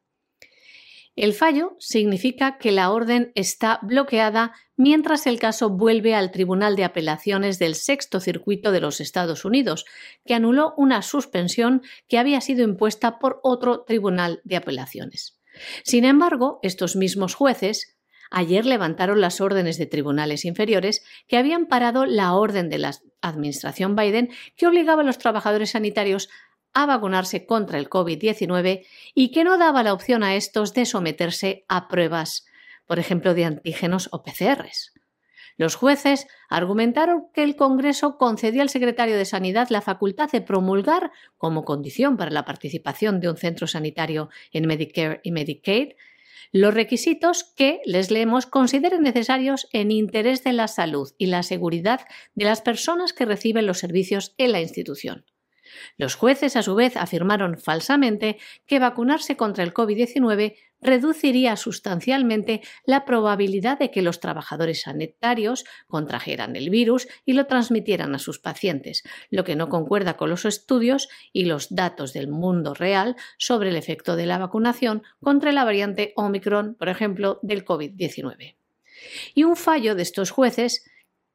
El 1.16 1.34
fallo 1.34 1.76
significa 1.78 2.56
que 2.58 2.72
la 2.72 2.90
orden 2.90 3.32
está 3.34 3.80
bloqueada 3.82 4.52
mientras 4.76 5.26
el 5.26 5.38
caso 5.38 5.68
vuelve 5.68 6.14
al 6.14 6.30
Tribunal 6.30 6.76
de 6.76 6.84
Apelaciones 6.84 7.58
del 7.58 7.74
Sexto 7.74 8.20
Circuito 8.20 8.72
de 8.72 8.80
los 8.80 9.00
Estados 9.00 9.44
Unidos, 9.44 9.84
que 10.24 10.34
anuló 10.34 10.72
una 10.76 11.02
suspensión 11.02 11.82
que 12.08 12.18
había 12.18 12.40
sido 12.40 12.62
impuesta 12.62 13.18
por 13.18 13.40
otro 13.42 13.82
Tribunal 13.82 14.40
de 14.44 14.56
Apelaciones. 14.56 15.38
Sin 15.82 16.04
embargo, 16.04 16.60
estos 16.62 16.96
mismos 16.96 17.34
jueces 17.34 17.98
ayer 18.30 18.64
levantaron 18.66 19.20
las 19.20 19.40
órdenes 19.40 19.76
de 19.78 19.86
tribunales 19.86 20.44
inferiores 20.44 21.04
que 21.28 21.36
habían 21.36 21.66
parado 21.66 22.06
la 22.06 22.34
orden 22.34 22.68
de 22.68 22.78
la 22.78 22.92
administración 23.20 23.96
Biden 23.96 24.30
que 24.56 24.66
obligaba 24.66 25.02
a 25.02 25.04
los 25.04 25.18
trabajadores 25.18 25.70
sanitarios 25.70 26.30
a 26.72 26.86
vacunarse 26.86 27.46
contra 27.46 27.78
el 27.78 27.90
COVID-19 27.90 28.86
y 29.14 29.32
que 29.32 29.44
no 29.44 29.58
daba 29.58 29.82
la 29.82 29.92
opción 29.92 30.22
a 30.22 30.36
estos 30.36 30.72
de 30.72 30.86
someterse 30.86 31.64
a 31.68 31.88
pruebas, 31.88 32.46
por 32.86 32.98
ejemplo, 32.98 33.34
de 33.34 33.44
antígenos 33.44 34.08
o 34.12 34.22
PCRs. 34.22 34.92
Los 35.56 35.74
jueces 35.74 36.26
argumentaron 36.48 37.26
que 37.34 37.42
el 37.42 37.54
Congreso 37.54 38.16
concedía 38.16 38.62
al 38.62 38.70
secretario 38.70 39.18
de 39.18 39.26
Sanidad 39.26 39.68
la 39.68 39.82
facultad 39.82 40.30
de 40.30 40.40
promulgar, 40.40 41.10
como 41.36 41.66
condición 41.66 42.16
para 42.16 42.30
la 42.30 42.46
participación 42.46 43.20
de 43.20 43.28
un 43.28 43.36
centro 43.36 43.66
sanitario 43.66 44.30
en 44.52 44.66
Medicare 44.66 45.20
y 45.22 45.32
Medicaid, 45.32 45.90
los 46.52 46.74
requisitos 46.74 47.44
que, 47.44 47.80
les 47.84 48.10
leemos, 48.10 48.46
consideren 48.46 49.02
necesarios 49.02 49.68
en 49.72 49.90
interés 49.90 50.42
de 50.42 50.52
la 50.52 50.68
salud 50.68 51.12
y 51.16 51.26
la 51.26 51.42
seguridad 51.42 52.00
de 52.34 52.44
las 52.44 52.60
personas 52.60 53.12
que 53.12 53.24
reciben 53.24 53.66
los 53.66 53.78
servicios 53.78 54.34
en 54.36 54.52
la 54.52 54.60
institución. 54.60 55.24
Los 55.96 56.14
jueces, 56.14 56.56
a 56.56 56.62
su 56.62 56.74
vez, 56.74 56.96
afirmaron 56.96 57.58
falsamente 57.58 58.38
que 58.66 58.78
vacunarse 58.78 59.36
contra 59.36 59.64
el 59.64 59.74
COVID-19 59.74 60.54
reduciría 60.80 61.56
sustancialmente 61.56 62.62
la 62.84 63.04
probabilidad 63.04 63.78
de 63.78 63.90
que 63.90 64.02
los 64.02 64.20
trabajadores 64.20 64.82
sanitarios 64.82 65.64
contrajeran 65.86 66.56
el 66.56 66.70
virus 66.70 67.08
y 67.24 67.34
lo 67.34 67.46
transmitieran 67.46 68.14
a 68.14 68.18
sus 68.18 68.38
pacientes, 68.38 69.02
lo 69.30 69.44
que 69.44 69.56
no 69.56 69.68
concuerda 69.68 70.16
con 70.16 70.30
los 70.30 70.44
estudios 70.44 71.08
y 71.32 71.44
los 71.44 71.74
datos 71.74 72.12
del 72.12 72.28
mundo 72.28 72.74
real 72.74 73.16
sobre 73.38 73.70
el 73.70 73.76
efecto 73.76 74.16
de 74.16 74.26
la 74.26 74.38
vacunación 74.38 75.02
contra 75.20 75.52
la 75.52 75.64
variante 75.64 76.12
Omicron, 76.16 76.74
por 76.74 76.88
ejemplo, 76.88 77.38
del 77.42 77.64
COVID-19. 77.64 78.56
Y 79.34 79.44
un 79.44 79.56
fallo 79.56 79.94
de 79.94 80.02
estos 80.02 80.30
jueces 80.30 80.84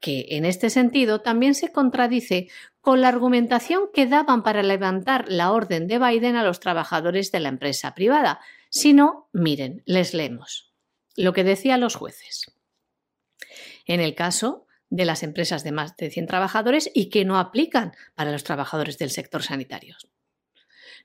que 0.05 0.27
en 0.37 0.45
este 0.45 0.69
sentido 0.69 1.21
también 1.21 1.55
se 1.55 1.71
contradice 1.71 2.47
con 2.79 3.01
la 3.01 3.07
argumentación 3.07 3.89
que 3.91 4.05
daban 4.05 4.43
para 4.43 4.61
levantar 4.61 5.25
la 5.27 5.51
orden 5.51 5.87
de 5.87 5.97
Biden 5.97 6.35
a 6.35 6.43
los 6.43 6.59
trabajadores 6.59 7.31
de 7.31 7.39
la 7.39 7.49
empresa 7.49 7.95
privada. 7.95 8.39
Si 8.69 8.93
no, 8.93 9.29
miren, 9.33 9.81
les 9.87 10.13
leemos 10.13 10.71
lo 11.15 11.33
que 11.33 11.43
decían 11.43 11.81
los 11.81 11.95
jueces. 11.95 12.51
En 13.87 13.99
el 13.99 14.13
caso 14.13 14.67
de 14.91 15.05
las 15.05 15.23
empresas 15.23 15.63
de 15.63 15.71
más 15.71 15.97
de 15.97 16.11
100 16.11 16.27
trabajadores 16.27 16.91
y 16.93 17.09
que 17.09 17.25
no 17.25 17.39
aplican 17.39 17.93
para 18.13 18.31
los 18.31 18.43
trabajadores 18.43 18.99
del 18.99 19.09
sector 19.09 19.41
sanitario. 19.41 19.95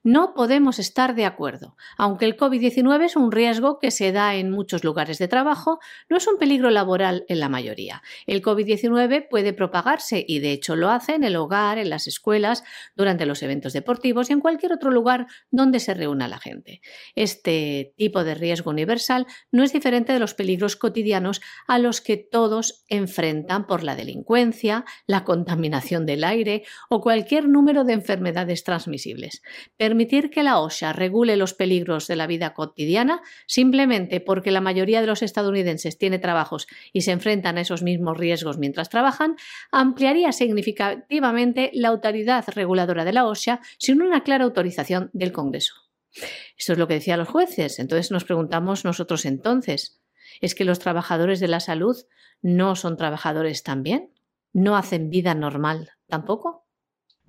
No 0.02 0.32
podemos 0.32 0.78
estar 0.78 1.14
de 1.14 1.26
acuerdo. 1.26 1.76
Aunque 1.98 2.24
el 2.24 2.34
COVID-19 2.34 3.04
es 3.04 3.16
un 3.16 3.30
riesgo 3.30 3.78
que 3.78 3.90
se 3.90 4.12
da 4.12 4.34
en 4.34 4.50
muchos 4.50 4.82
lugares 4.82 5.18
de 5.18 5.28
trabajo, 5.28 5.78
no 6.08 6.16
es 6.16 6.26
un 6.26 6.38
peligro 6.38 6.70
laboral 6.70 7.26
en 7.28 7.38
la 7.38 7.50
mayoría. 7.50 8.02
El 8.26 8.40
COVID-19 8.40 9.28
puede 9.28 9.52
propagarse 9.52 10.24
y 10.26 10.38
de 10.38 10.52
hecho 10.52 10.74
lo 10.74 10.88
hace 10.88 11.16
en 11.16 11.24
el 11.24 11.36
hogar, 11.36 11.76
en 11.76 11.90
las 11.90 12.06
escuelas, 12.06 12.64
durante 12.96 13.26
los 13.26 13.42
eventos 13.42 13.74
deportivos 13.74 14.30
y 14.30 14.32
en 14.32 14.40
cualquier 14.40 14.72
otro 14.72 14.90
lugar 14.90 15.26
donde 15.50 15.80
se 15.80 15.92
reúna 15.92 16.28
la 16.28 16.38
gente. 16.38 16.80
Este 17.14 17.92
tipo 17.98 18.24
de 18.24 18.34
riesgo 18.34 18.70
universal 18.70 19.26
no 19.52 19.64
es 19.64 19.74
diferente 19.74 20.14
de 20.14 20.18
los 20.18 20.32
peligros 20.32 20.76
cotidianos 20.76 21.42
a 21.66 21.78
los 21.78 22.00
que 22.00 22.16
todos 22.16 22.86
enfrentan 22.88 23.66
por 23.66 23.82
la 23.82 23.96
delincuencia, 23.96 24.86
la 25.06 25.24
contaminación 25.24 26.06
del 26.06 26.24
aire 26.24 26.62
o 26.88 27.02
cualquier 27.02 27.50
número 27.50 27.84
de 27.84 27.92
enfermedades 27.92 28.64
transmisibles 28.64 29.42
permitir 29.90 30.30
que 30.30 30.44
la 30.44 30.60
OSHA 30.60 30.92
regule 30.92 31.36
los 31.36 31.52
peligros 31.52 32.06
de 32.06 32.14
la 32.14 32.28
vida 32.28 32.54
cotidiana 32.54 33.22
simplemente 33.46 34.20
porque 34.20 34.52
la 34.52 34.60
mayoría 34.60 35.00
de 35.00 35.08
los 35.08 35.20
estadounidenses 35.20 35.98
tiene 35.98 36.20
trabajos 36.20 36.68
y 36.92 37.00
se 37.00 37.10
enfrentan 37.10 37.58
a 37.58 37.62
esos 37.62 37.82
mismos 37.82 38.16
riesgos 38.16 38.56
mientras 38.56 38.88
trabajan, 38.88 39.34
ampliaría 39.72 40.30
significativamente 40.30 41.72
la 41.74 41.88
autoridad 41.88 42.44
reguladora 42.54 43.04
de 43.04 43.12
la 43.12 43.26
OSHA 43.26 43.62
sin 43.78 44.00
una 44.00 44.22
clara 44.22 44.44
autorización 44.44 45.10
del 45.12 45.32
Congreso. 45.32 45.74
Esto 46.56 46.74
es 46.74 46.78
lo 46.78 46.86
que 46.86 46.94
decían 46.94 47.18
los 47.18 47.28
jueces. 47.28 47.80
Entonces 47.80 48.12
nos 48.12 48.22
preguntamos 48.22 48.84
nosotros 48.84 49.26
entonces, 49.26 50.00
¿es 50.40 50.54
que 50.54 50.64
los 50.64 50.78
trabajadores 50.78 51.40
de 51.40 51.48
la 51.48 51.58
salud 51.58 51.96
no 52.42 52.76
son 52.76 52.96
trabajadores 52.96 53.64
también? 53.64 54.12
¿No 54.52 54.76
hacen 54.76 55.10
vida 55.10 55.34
normal 55.34 55.90
tampoco? 56.06 56.59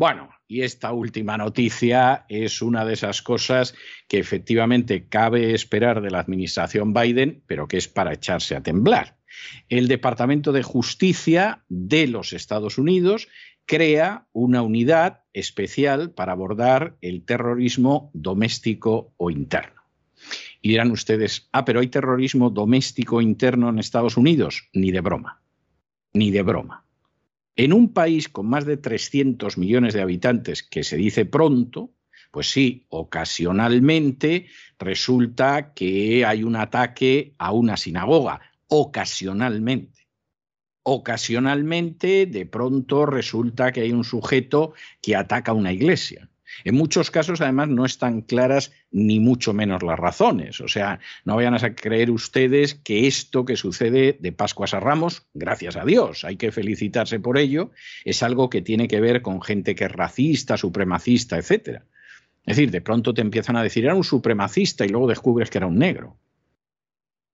Bueno, 0.02 0.32
y 0.48 0.64
esta 0.64 0.94
última 0.94 1.38
noticia 1.38 2.26
es 2.28 2.64
una 2.64 2.86
de 2.86 2.94
esas 2.94 3.22
cosas 3.22 3.76
que 4.08 4.18
efectivamente 4.18 5.08
cabe 5.08 5.54
esperar 5.54 6.02
de 6.02 6.10
la 6.10 6.18
administración 6.18 6.92
Biden, 6.92 7.44
pero 7.46 7.68
que 7.68 7.78
es 7.78 7.88
para 7.88 8.12
echarse 8.12 8.56
a 8.56 8.64
temblar. 8.64 9.20
El 9.70 9.88
Departamento 9.88 10.54
de 10.54 10.64
Justicia 10.64 11.64
de 11.70 12.08
los 12.08 12.34
Estados 12.34 12.80
Unidos 12.80 13.28
crea 13.68 14.26
una 14.34 14.64
unidad 14.64 15.22
especial 15.34 16.10
para 16.10 16.32
abordar 16.32 16.98
el 17.02 17.24
terrorismo 17.24 18.10
doméstico 18.16 19.14
o 19.18 19.30
interno. 19.30 19.84
Y 20.64 20.70
dirán 20.70 20.90
ustedes, 20.90 21.48
ah, 21.52 21.64
pero 21.64 21.80
hay 21.80 21.90
terrorismo 21.90 22.50
doméstico 22.50 23.22
interno 23.22 23.70
en 23.70 23.78
Estados 23.78 24.18
Unidos. 24.18 24.68
Ni 24.74 24.90
de 24.90 25.02
broma, 25.02 25.44
ni 26.12 26.32
de 26.32 26.42
broma. 26.42 26.86
En 27.56 27.74
un 27.74 27.94
país 27.94 28.30
con 28.30 28.48
más 28.48 28.66
de 28.66 28.78
300 28.78 29.58
millones 29.58 29.94
de 29.94 30.02
habitantes, 30.02 30.64
que 30.64 30.84
se 30.84 30.96
dice 30.96 31.26
pronto, 31.26 31.94
pues 32.32 32.50
sí, 32.50 32.86
ocasionalmente 32.90 34.48
resulta 34.80 35.74
que 35.74 36.26
hay 36.26 36.44
un 36.44 36.56
ataque 36.56 37.36
a 37.38 37.52
una 37.52 37.76
sinagoga, 37.76 38.40
ocasionalmente. 38.68 40.08
Ocasionalmente, 40.84 42.26
de 42.26 42.46
pronto 42.46 43.06
resulta 43.06 43.72
que 43.72 43.82
hay 43.82 43.92
un 43.92 44.06
sujeto 44.06 44.74
que 45.02 45.16
ataca 45.16 45.52
a 45.52 45.56
una 45.56 45.74
iglesia. 45.74 46.31
En 46.64 46.76
muchos 46.76 47.12
casos, 47.12 47.42
además, 47.42 47.70
no 47.70 47.86
están 47.86 48.22
claras 48.22 48.72
ni 48.92 49.20
mucho 49.20 49.54
menos 49.54 49.84
las 49.84 50.00
razones. 50.00 50.62
O 50.62 50.68
sea, 50.68 51.00
no 51.26 51.36
vayan 51.36 51.54
a 51.54 51.76
creer 51.76 52.12
ustedes 52.12 52.76
que 52.76 53.08
esto 53.08 53.46
que 53.46 53.56
sucede 53.56 54.18
de 54.20 54.32
Pascuas 54.32 54.74
a 54.74 54.80
Ramos, 54.80 55.26
gracias 55.34 55.76
a 55.76 55.86
Dios, 55.86 56.24
hay 56.24 56.38
que 56.38 56.52
felicitarse 56.52 57.20
por 57.20 57.38
ello, 57.38 57.72
es 58.06 58.24
algo 58.24 58.50
que 58.50 58.62
tiene 58.62 58.88
que 58.88 59.02
ver 59.02 59.22
con 59.22 59.42
gente 59.42 59.76
que 59.76 59.86
es 59.86 59.92
racista, 59.92 60.58
supremacista, 60.58 61.38
etc. 61.38 61.82
Es 62.46 62.58
decir, 62.58 62.72
de 62.72 62.82
pronto 62.82 63.14
te 63.14 63.22
empiezan 63.22 63.56
a 63.56 63.64
decir, 63.64 63.86
era 63.86 63.96
un 63.96 64.04
supremacista 64.04 64.86
y 64.86 64.90
luego 64.90 65.08
descubres 65.08 65.50
que 65.50 65.60
era 65.60 65.68
un 65.68 65.78
negro. 65.78 66.18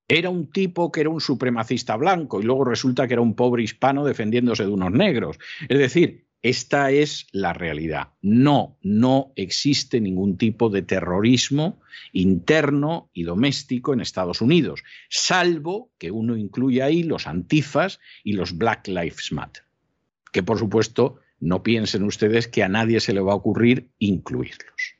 Era 0.09 0.30
un 0.30 0.49
tipo 0.51 0.91
que 0.91 1.01
era 1.01 1.09
un 1.09 1.20
supremacista 1.20 1.97
blanco 1.97 2.39
y 2.39 2.43
luego 2.43 2.63
resulta 2.63 3.07
que 3.07 3.13
era 3.13 3.22
un 3.22 3.36
pobre 3.36 3.63
hispano 3.63 4.05
defendiéndose 4.05 4.63
de 4.63 4.72
unos 4.72 4.91
negros. 4.91 5.38
Es 5.68 5.78
decir, 5.78 6.26
esta 6.41 6.91
es 6.91 7.27
la 7.31 7.53
realidad. 7.53 8.09
No, 8.21 8.77
no 8.81 9.33
existe 9.35 9.99
ningún 9.99 10.38
tipo 10.38 10.69
de 10.69 10.81
terrorismo 10.81 11.79
interno 12.13 13.09
y 13.13 13.23
doméstico 13.23 13.93
en 13.93 14.01
Estados 14.01 14.41
Unidos, 14.41 14.83
salvo 15.09 15.91
que 15.97 16.11
uno 16.11 16.38
incluya 16.38 16.85
ahí 16.85 17.03
los 17.03 17.27
antifas 17.27 17.99
y 18.23 18.33
los 18.33 18.57
Black 18.57 18.88
Lives 18.88 19.31
Matter, 19.31 19.63
que 20.31 20.43
por 20.43 20.59
supuesto 20.59 21.19
no 21.39 21.63
piensen 21.63 22.03
ustedes 22.03 22.47
que 22.47 22.63
a 22.63 22.69
nadie 22.69 22.99
se 22.99 23.13
le 23.13 23.21
va 23.21 23.33
a 23.33 23.35
ocurrir 23.38 23.89
incluirlos. 23.99 24.96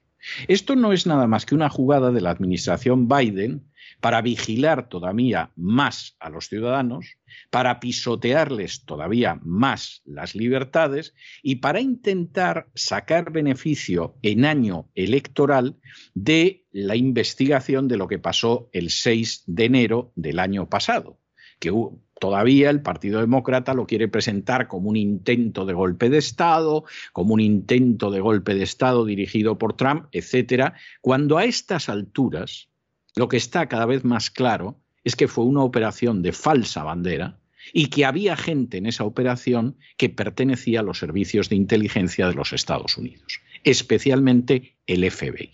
Esto 0.48 0.76
no 0.76 0.94
es 0.94 1.06
nada 1.06 1.28
más 1.28 1.46
que 1.46 1.56
una 1.56 1.70
jugada 1.70 2.12
de 2.12 2.22
la 2.22 2.32
administración 2.32 3.08
Biden 3.08 3.68
para 4.00 4.22
vigilar 4.22 4.90
todavía 4.90 5.52
más 5.56 6.16
a 6.20 6.30
los 6.30 6.50
ciudadanos, 6.50 7.18
para 7.50 7.80
pisotearles 7.80 8.86
todavía 8.86 9.40
más 9.44 10.02
las 10.06 10.36
libertades 10.36 11.14
y 11.42 11.56
para 11.56 11.82
intentar 11.82 12.70
sacar 12.76 13.32
beneficio 13.32 14.16
en 14.22 14.46
año 14.46 14.90
electoral 14.96 15.78
de 16.14 16.66
la 16.72 16.96
investigación 16.96 17.88
de 17.88 17.98
lo 17.98 18.08
que 18.08 18.20
pasó 18.20 18.70
el 18.72 18.90
6 18.90 19.44
de 19.48 19.66
enero 19.66 20.12
del 20.16 20.40
año 20.40 20.70
pasado, 20.70 21.20
que 21.60 21.72
todavía 22.20 22.70
el 22.70 22.82
Partido 22.82 23.20
Demócrata 23.20 23.74
lo 23.74 23.86
quiere 23.86 24.08
presentar 24.08 24.68
como 24.68 24.90
un 24.90 24.96
intento 24.96 25.66
de 25.66 25.74
golpe 25.74 26.10
de 26.10 26.18
Estado, 26.18 26.84
como 27.14 27.34
un 27.34 27.40
intento 27.40 28.12
de 28.12 28.20
golpe 28.20 28.56
de 28.56 28.64
Estado 28.64 29.06
dirigido 29.06 29.58
por 29.58 29.76
Trump, 29.76 30.06
etcétera, 30.12 30.74
cuando 31.02 31.38
a 31.38 31.46
estas 31.46 31.90
alturas 31.90 32.70
lo 33.16 33.28
que 33.28 33.38
está 33.38 33.68
cada 33.68 33.86
vez 33.86 34.04
más 34.04 34.30
claro 34.30 34.80
es 35.04 35.16
que 35.16 35.28
fue 35.28 35.46
una 35.46 35.64
operación 35.64 36.22
de 36.22 36.34
falsa 36.34 36.84
bandera 36.84 37.40
y 37.74 37.88
que 37.88 38.06
había 38.06 38.38
gente 38.38 38.78
en 38.78 38.86
esa 38.86 39.04
operación 39.04 39.78
que 39.98 40.10
pertenecía 40.10 40.82
a 40.82 40.84
los 40.84 41.00
servicios 41.00 41.50
de 41.50 41.56
inteligencia 41.56 42.28
de 42.28 42.36
los 42.36 42.54
Estados 42.54 42.98
Unidos, 42.98 43.42
especialmente 43.64 44.78
el 44.86 45.10
FBI. 45.10 45.52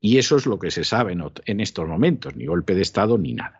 Y 0.00 0.18
eso 0.18 0.36
es 0.36 0.46
lo 0.46 0.58
que 0.58 0.70
se 0.70 0.84
sabe 0.84 1.16
en 1.46 1.60
estos 1.60 1.88
momentos, 1.88 2.36
ni 2.36 2.46
golpe 2.46 2.74
de 2.74 2.82
Estado 2.82 3.18
ni 3.18 3.32
nada. 3.34 3.57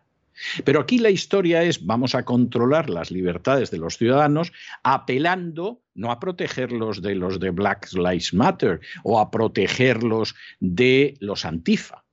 Pero 0.64 0.80
aquí 0.80 0.98
la 0.98 1.10
historia 1.10 1.62
es 1.62 1.84
vamos 1.84 2.14
a 2.14 2.24
controlar 2.24 2.90
las 2.90 3.10
libertades 3.10 3.70
de 3.70 3.78
los 3.78 3.96
ciudadanos 3.96 4.52
apelando 4.82 5.82
no 5.94 6.12
a 6.12 6.20
protegerlos 6.20 7.02
de 7.02 7.14
los 7.16 7.40
de 7.40 7.50
Black 7.50 7.92
Lives 7.92 8.32
Matter 8.32 8.80
o 9.02 9.18
a 9.18 9.30
protegerlos 9.30 10.36
de 10.60 11.14
los 11.20 11.44
antifa, 11.44 12.04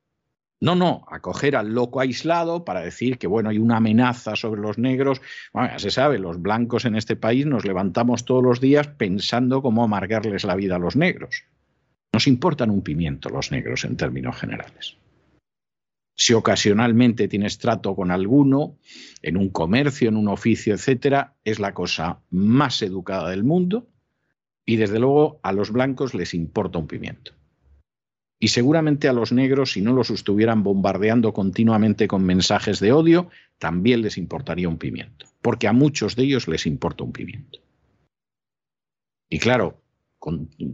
no, 0.61 0.73
no, 0.73 1.05
acoger 1.11 1.55
al 1.55 1.73
loco 1.73 1.99
aislado 1.99 2.65
para 2.65 2.79
decir 2.79 3.17
que, 3.17 3.27
bueno, 3.27 3.49
hay 3.49 3.59
una 3.59 3.77
amenaza 3.77 4.35
sobre 4.35 4.61
los 4.61 4.77
negros. 4.77 5.21
Bueno, 5.53 5.69
ya 5.69 5.79
se 5.79 5.91
sabe, 5.91 6.17
los 6.17 6.41
blancos 6.41 6.85
en 6.85 6.95
este 6.95 7.15
país 7.15 7.45
nos 7.45 7.65
levantamos 7.65 8.25
todos 8.25 8.43
los 8.43 8.61
días 8.61 8.87
pensando 8.87 9.61
cómo 9.61 9.83
amargarles 9.83 10.43
la 10.43 10.55
vida 10.55 10.77
a 10.77 10.79
los 10.79 10.95
negros. 10.95 11.43
Nos 12.13 12.27
importan 12.27 12.69
un 12.69 12.81
pimiento 12.81 13.29
los 13.29 13.51
negros 13.51 13.83
en 13.83 13.97
términos 13.97 14.37
generales. 14.37 14.97
Si 16.15 16.33
ocasionalmente 16.33 17.27
tienes 17.27 17.57
trato 17.57 17.95
con 17.95 18.09
alguno, 18.09 18.77
en 19.21 19.37
un 19.37 19.49
comercio, 19.49 20.09
en 20.09 20.15
un 20.15 20.29
oficio, 20.29 20.73
etcétera, 20.73 21.35
es 21.43 21.59
la 21.59 21.73
cosa 21.73 22.21
más 22.29 22.81
educada 22.81 23.29
del 23.29 23.43
mundo 23.43 23.87
y 24.65 24.77
desde 24.77 24.99
luego 24.99 25.39
a 25.43 25.51
los 25.51 25.71
blancos 25.71 26.13
les 26.13 26.33
importa 26.33 26.79
un 26.79 26.87
pimiento. 26.87 27.33
Y 28.39 28.49
seguramente 28.49 29.07
a 29.07 29.13
los 29.13 29.31
negros, 29.31 29.73
si 29.73 29.81
no 29.81 29.93
los 29.93 30.09
estuvieran 30.09 30.63
bombardeando 30.63 31.33
continuamente 31.33 32.07
con 32.07 32.25
mensajes 32.25 32.79
de 32.79 32.91
odio, 32.91 33.29
también 33.59 34.01
les 34.01 34.17
importaría 34.17 34.69
un 34.69 34.77
pimiento, 34.77 35.25
porque 35.41 35.67
a 35.67 35.73
muchos 35.73 36.15
de 36.15 36.23
ellos 36.23 36.47
les 36.47 36.65
importa 36.65 37.03
un 37.03 37.13
pimiento. 37.13 37.59
Y 39.29 39.39
claro, 39.39 39.81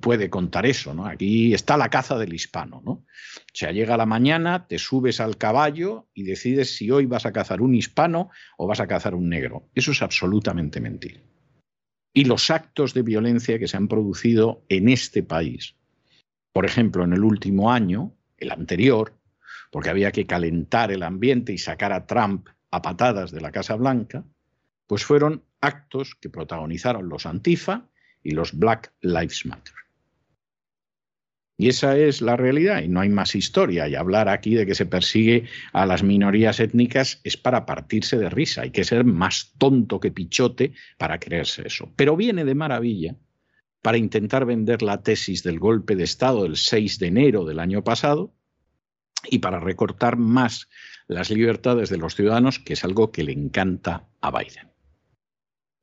puede 0.02 0.30
contar 0.30 0.66
eso, 0.66 0.94
¿no? 0.94 1.06
Aquí 1.06 1.54
está 1.54 1.78
la 1.78 1.90
caza 1.90 2.18
del 2.18 2.34
hispano, 2.34 2.82
¿no? 2.86 2.92
O 2.92 3.06
sea, 3.54 3.72
llega 3.72 3.98
la 3.98 4.06
mañana, 4.06 4.68
te 4.68 4.78
subes 4.78 5.20
al 5.20 5.38
caballo 5.38 6.08
y 6.14 6.24
decides 6.24 6.76
si 6.76 6.92
hoy 6.92 7.06
vas 7.06 7.26
a 7.26 7.34
cazar 7.34 7.62
un 7.62 7.76
hispano 7.76 8.30
o 8.58 8.68
vas 8.68 8.80
a 8.80 8.88
cazar 8.88 9.16
un 9.16 9.30
negro. 9.30 9.70
Eso 9.76 9.92
es 9.92 10.02
absolutamente 10.02 10.80
mentira. 10.80 11.22
Y 12.14 12.26
los 12.26 12.50
actos 12.50 12.94
de 12.94 13.04
violencia 13.04 13.60
que 13.60 13.68
se 13.68 13.78
han 13.78 13.88
producido 13.88 14.66
en 14.70 14.90
este 14.90 15.24
país, 15.24 15.76
por 16.54 16.66
ejemplo, 16.66 17.04
en 17.04 17.14
el 17.14 17.24
último 17.24 17.72
año, 17.72 18.14
el 18.38 18.52
anterior, 18.52 19.14
porque 19.72 19.90
había 19.90 20.12
que 20.12 20.26
calentar 20.26 20.92
el 20.92 21.04
ambiente 21.04 21.54
y 21.54 21.58
sacar 21.58 21.94
a 21.94 22.06
Trump 22.06 22.50
a 22.72 22.82
patadas 22.82 23.32
de 23.32 23.42
la 23.42 23.52
Casa 23.52 23.76
Blanca, 23.76 24.26
pues 24.88 25.06
fueron 25.06 25.44
actos 25.62 26.16
que 26.16 26.30
protagonizaron 26.30 27.08
los 27.08 27.26
Antifa 27.26 27.88
y 28.24 28.32
los 28.32 28.58
Black 28.58 28.94
Lives 29.02 29.46
Matter. 29.46 29.74
Y 31.62 31.70
esa 31.70 31.96
es 31.96 32.24
la 32.24 32.38
realidad 32.38 32.82
y 32.82 32.88
no 32.88 33.02
hay 33.02 33.10
más 33.10 33.36
historia. 33.36 33.88
Y 33.88 33.94
hablar 33.94 34.30
aquí 34.30 34.56
de 34.56 34.66
que 34.66 34.74
se 34.74 34.88
persigue 34.88 35.44
a 35.74 35.86
las 35.86 36.02
minorías 36.02 36.60
étnicas 36.60 37.22
es 37.24 37.38
para 37.38 37.68
partirse 37.68 38.18
de 38.18 38.32
risa. 38.32 38.64
Hay 38.64 38.72
que 38.72 38.84
ser 38.84 39.04
más 39.06 39.54
tonto 39.60 40.00
que 40.00 40.10
pichote 40.10 40.74
para 40.98 41.20
creerse 41.20 41.68
eso. 41.68 41.94
Pero 41.96 42.18
viene 42.18 42.46
de 42.46 42.56
maravilla 42.56 43.16
para 43.84 43.98
intentar 43.98 44.46
vender 44.46 44.82
la 44.82 45.04
tesis 45.04 45.44
del 45.44 45.60
golpe 45.60 45.96
de 45.96 46.04
Estado 46.04 46.42
del 46.44 46.56
6 46.56 46.98
de 46.98 47.06
enero 47.06 47.46
del 47.46 47.60
año 47.60 47.84
pasado 47.84 48.34
y 49.30 49.38
para 49.38 49.60
recortar 49.60 50.18
más 50.18 50.68
las 51.08 51.30
libertades 51.30 51.90
de 51.90 51.98
los 51.98 52.16
ciudadanos, 52.16 52.58
que 52.58 52.74
es 52.74 52.84
algo 52.84 53.12
que 53.12 53.24
le 53.24 53.34
encanta 53.34 54.08
a 54.20 54.32
Biden. 54.32 54.72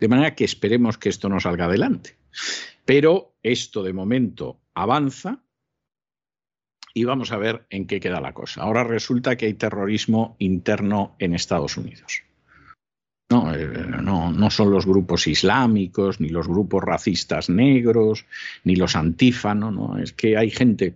De 0.00 0.08
manera 0.08 0.34
que 0.34 0.44
esperemos 0.44 0.98
que 0.98 1.08
esto 1.08 1.28
no 1.28 1.38
salga 1.38 1.66
adelante. 1.66 2.17
Pero 2.84 3.34
esto 3.42 3.82
de 3.82 3.92
momento 3.92 4.60
avanza 4.74 5.42
y 6.94 7.04
vamos 7.04 7.32
a 7.32 7.36
ver 7.36 7.66
en 7.70 7.86
qué 7.86 8.00
queda 8.00 8.20
la 8.20 8.32
cosa. 8.32 8.62
Ahora 8.62 8.84
resulta 8.84 9.36
que 9.36 9.46
hay 9.46 9.54
terrorismo 9.54 10.36
interno 10.38 11.14
en 11.18 11.34
Estados 11.34 11.76
Unidos. 11.76 12.22
No, 13.30 13.54
eh, 13.54 13.68
no, 14.02 14.32
no, 14.32 14.50
son 14.50 14.70
los 14.70 14.86
grupos 14.86 15.26
islámicos, 15.26 16.18
ni 16.18 16.30
los 16.30 16.48
grupos 16.48 16.82
racistas 16.82 17.50
negros, 17.50 18.24
ni 18.64 18.74
los 18.74 18.96
antífanos, 18.96 19.74
no, 19.74 19.98
es 19.98 20.14
que 20.14 20.38
hay 20.38 20.50
gente 20.50 20.94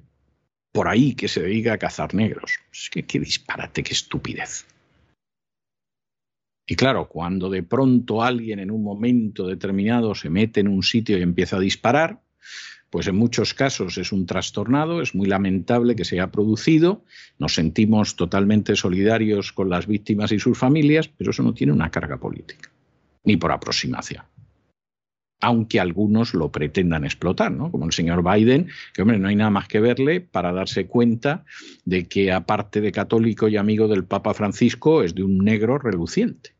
por 0.72 0.88
ahí 0.88 1.14
que 1.14 1.28
se 1.28 1.42
dedica 1.42 1.74
a 1.74 1.78
cazar 1.78 2.14
negros. 2.14 2.58
Es 2.72 2.88
que 2.90 3.02
qué 3.02 3.20
disparate, 3.20 3.82
qué 3.82 3.92
estupidez. 3.92 4.66
Y 6.66 6.76
claro, 6.76 7.08
cuando 7.08 7.50
de 7.50 7.62
pronto 7.62 8.22
alguien 8.22 8.58
en 8.58 8.70
un 8.70 8.82
momento 8.82 9.46
determinado 9.46 10.14
se 10.14 10.30
mete 10.30 10.60
en 10.60 10.68
un 10.68 10.82
sitio 10.82 11.18
y 11.18 11.22
empieza 11.22 11.56
a 11.56 11.60
disparar, 11.60 12.20
pues 12.92 13.06
en 13.06 13.16
muchos 13.16 13.54
casos 13.54 13.96
es 13.96 14.12
un 14.12 14.26
trastornado, 14.26 15.00
es 15.00 15.14
muy 15.14 15.26
lamentable 15.26 15.96
que 15.96 16.04
se 16.04 16.16
haya 16.16 16.30
producido, 16.30 17.04
nos 17.38 17.54
sentimos 17.54 18.16
totalmente 18.16 18.76
solidarios 18.76 19.52
con 19.52 19.70
las 19.70 19.86
víctimas 19.86 20.30
y 20.30 20.38
sus 20.38 20.58
familias, 20.58 21.08
pero 21.08 21.30
eso 21.30 21.42
no 21.42 21.54
tiene 21.54 21.72
una 21.72 21.90
carga 21.90 22.18
política, 22.18 22.70
ni 23.24 23.38
por 23.38 23.50
aproximación. 23.50 24.24
Aunque 25.42 25.80
algunos 25.80 26.34
lo 26.34 26.50
pretendan 26.50 27.04
explotar, 27.04 27.52
¿no? 27.52 27.70
Como 27.70 27.84
el 27.84 27.92
señor 27.92 28.22
Biden, 28.22 28.68
que 28.94 29.02
hombre, 29.02 29.18
no 29.18 29.28
hay 29.28 29.36
nada 29.36 29.50
más 29.50 29.68
que 29.68 29.80
verle 29.80 30.20
para 30.20 30.52
darse 30.52 30.86
cuenta 30.86 31.44
de 31.84 32.08
que, 32.08 32.32
aparte 32.32 32.80
de 32.80 32.92
católico 32.92 33.48
y 33.48 33.56
amigo 33.56 33.88
del 33.88 34.04
Papa 34.04 34.32
Francisco, 34.34 35.02
es 35.02 35.14
de 35.14 35.24
un 35.24 35.38
negro 35.38 35.78
reluciente 35.78 36.54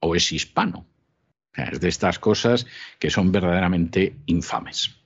o 0.00 0.16
es 0.16 0.32
hispano. 0.32 0.86
Es 1.54 1.80
de 1.80 1.88
estas 1.88 2.18
cosas 2.18 2.66
que 2.98 3.10
son 3.10 3.32
verdaderamente 3.32 4.16
infames. 4.26 4.99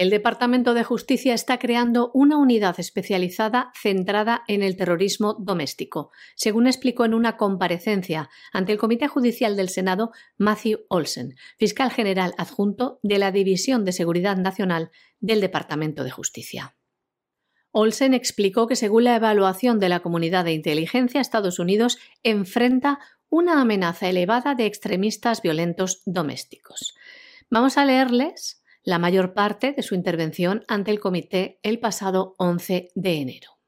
El 0.00 0.08
Departamento 0.08 0.72
de 0.72 0.82
Justicia 0.82 1.34
está 1.34 1.58
creando 1.58 2.10
una 2.14 2.38
unidad 2.38 2.80
especializada 2.80 3.70
centrada 3.78 4.44
en 4.48 4.62
el 4.62 4.74
terrorismo 4.74 5.34
doméstico, 5.38 6.10
según 6.36 6.66
explicó 6.66 7.04
en 7.04 7.12
una 7.12 7.36
comparecencia 7.36 8.30
ante 8.50 8.72
el 8.72 8.78
Comité 8.78 9.08
Judicial 9.08 9.58
del 9.58 9.68
Senado 9.68 10.12
Matthew 10.38 10.86
Olsen, 10.88 11.36
fiscal 11.58 11.90
general 11.90 12.32
adjunto 12.38 12.98
de 13.02 13.18
la 13.18 13.30
División 13.30 13.84
de 13.84 13.92
Seguridad 13.92 14.38
Nacional 14.38 14.90
del 15.18 15.42
Departamento 15.42 16.02
de 16.02 16.10
Justicia. 16.10 16.76
Olsen 17.70 18.14
explicó 18.14 18.66
que 18.66 18.76
según 18.76 19.04
la 19.04 19.16
evaluación 19.16 19.80
de 19.80 19.90
la 19.90 20.00
comunidad 20.00 20.46
de 20.46 20.54
inteligencia, 20.54 21.20
Estados 21.20 21.58
Unidos 21.58 21.98
enfrenta 22.22 23.00
una 23.28 23.60
amenaza 23.60 24.08
elevada 24.08 24.54
de 24.54 24.64
extremistas 24.64 25.42
violentos 25.42 26.00
domésticos. 26.06 26.94
Vamos 27.50 27.76
a 27.76 27.84
leerles 27.84 28.59
la 28.82 28.98
mayor 28.98 29.34
parte 29.34 29.72
de 29.72 29.82
su 29.82 29.94
intervención 29.94 30.64
ante 30.68 30.90
el 30.90 31.00
comité 31.00 31.58
el 31.62 31.78
pasado 31.78 32.34
11 32.38 32.88
de 32.94 33.14
enero. 33.14 33.60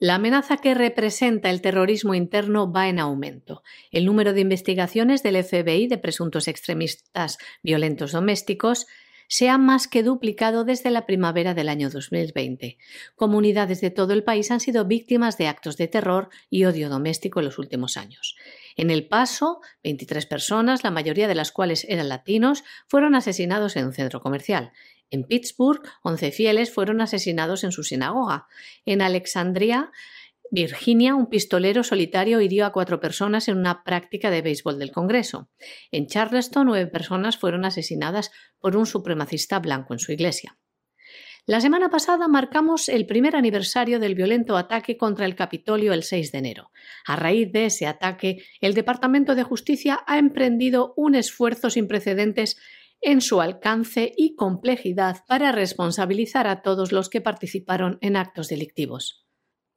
La 0.00 0.14
amenaza 0.14 0.58
que 0.58 0.74
representa 0.74 1.50
el 1.50 1.60
terrorismo 1.60 2.14
interno 2.14 2.70
va 2.70 2.88
en 2.88 3.00
aumento. 3.00 3.64
El 3.90 4.04
número 4.04 4.32
de 4.32 4.40
investigaciones 4.40 5.24
del 5.24 5.42
FBI 5.42 5.88
de 5.88 5.98
presuntos 5.98 6.46
extremistas 6.46 7.38
violentos 7.64 8.12
domésticos 8.12 8.86
se 9.28 9.48
ha 9.48 9.58
más 9.58 9.86
que 9.86 10.02
duplicado 10.02 10.64
desde 10.64 10.90
la 10.90 11.06
primavera 11.06 11.54
del 11.54 11.68
año 11.68 11.90
2020. 11.90 12.78
Comunidades 13.14 13.80
de 13.80 13.90
todo 13.90 14.12
el 14.14 14.24
país 14.24 14.50
han 14.50 14.60
sido 14.60 14.86
víctimas 14.86 15.38
de 15.38 15.46
actos 15.46 15.76
de 15.76 15.86
terror 15.86 16.30
y 16.50 16.64
odio 16.64 16.88
doméstico 16.88 17.38
en 17.38 17.46
los 17.46 17.58
últimos 17.58 17.96
años. 17.96 18.36
En 18.76 18.90
El 18.90 19.06
Paso, 19.06 19.60
23 19.84 20.26
personas, 20.26 20.82
la 20.82 20.90
mayoría 20.90 21.28
de 21.28 21.34
las 21.34 21.52
cuales 21.52 21.84
eran 21.88 22.08
latinos, 22.08 22.64
fueron 22.86 23.14
asesinados 23.14 23.76
en 23.76 23.86
un 23.86 23.92
centro 23.92 24.20
comercial. 24.20 24.72
En 25.10 25.24
Pittsburgh, 25.24 25.82
11 26.02 26.32
fieles 26.32 26.72
fueron 26.72 27.00
asesinados 27.00 27.64
en 27.64 27.72
su 27.72 27.82
sinagoga. 27.82 28.46
En 28.84 29.02
Alexandria, 29.02 29.90
Virginia, 30.50 31.14
un 31.14 31.28
pistolero 31.28 31.84
solitario 31.84 32.40
hirió 32.40 32.64
a 32.64 32.72
cuatro 32.72 33.00
personas 33.00 33.48
en 33.48 33.58
una 33.58 33.84
práctica 33.84 34.30
de 34.30 34.42
béisbol 34.42 34.78
del 34.78 34.92
Congreso. 34.92 35.50
En 35.90 36.06
Charleston, 36.06 36.66
nueve 36.66 36.90
personas 36.90 37.36
fueron 37.36 37.64
asesinadas 37.64 38.30
por 38.58 38.76
un 38.76 38.86
supremacista 38.86 39.58
blanco 39.58 39.92
en 39.92 39.98
su 39.98 40.12
iglesia. 40.12 40.58
La 41.46 41.62
semana 41.62 41.88
pasada 41.88 42.28
marcamos 42.28 42.90
el 42.90 43.06
primer 43.06 43.34
aniversario 43.34 43.98
del 44.00 44.14
violento 44.14 44.58
ataque 44.58 44.98
contra 44.98 45.24
el 45.24 45.34
Capitolio 45.34 45.94
el 45.94 46.02
6 46.02 46.32
de 46.32 46.38
enero. 46.38 46.70
A 47.06 47.16
raíz 47.16 47.50
de 47.52 47.66
ese 47.66 47.86
ataque, 47.86 48.44
el 48.60 48.74
Departamento 48.74 49.34
de 49.34 49.44
Justicia 49.44 50.00
ha 50.06 50.18
emprendido 50.18 50.92
un 50.96 51.14
esfuerzo 51.14 51.70
sin 51.70 51.88
precedentes 51.88 52.58
en 53.00 53.20
su 53.20 53.40
alcance 53.40 54.12
y 54.16 54.34
complejidad 54.34 55.24
para 55.26 55.52
responsabilizar 55.52 56.46
a 56.46 56.60
todos 56.60 56.92
los 56.92 57.08
que 57.08 57.22
participaron 57.22 57.96
en 58.02 58.16
actos 58.16 58.48
delictivos. 58.48 59.27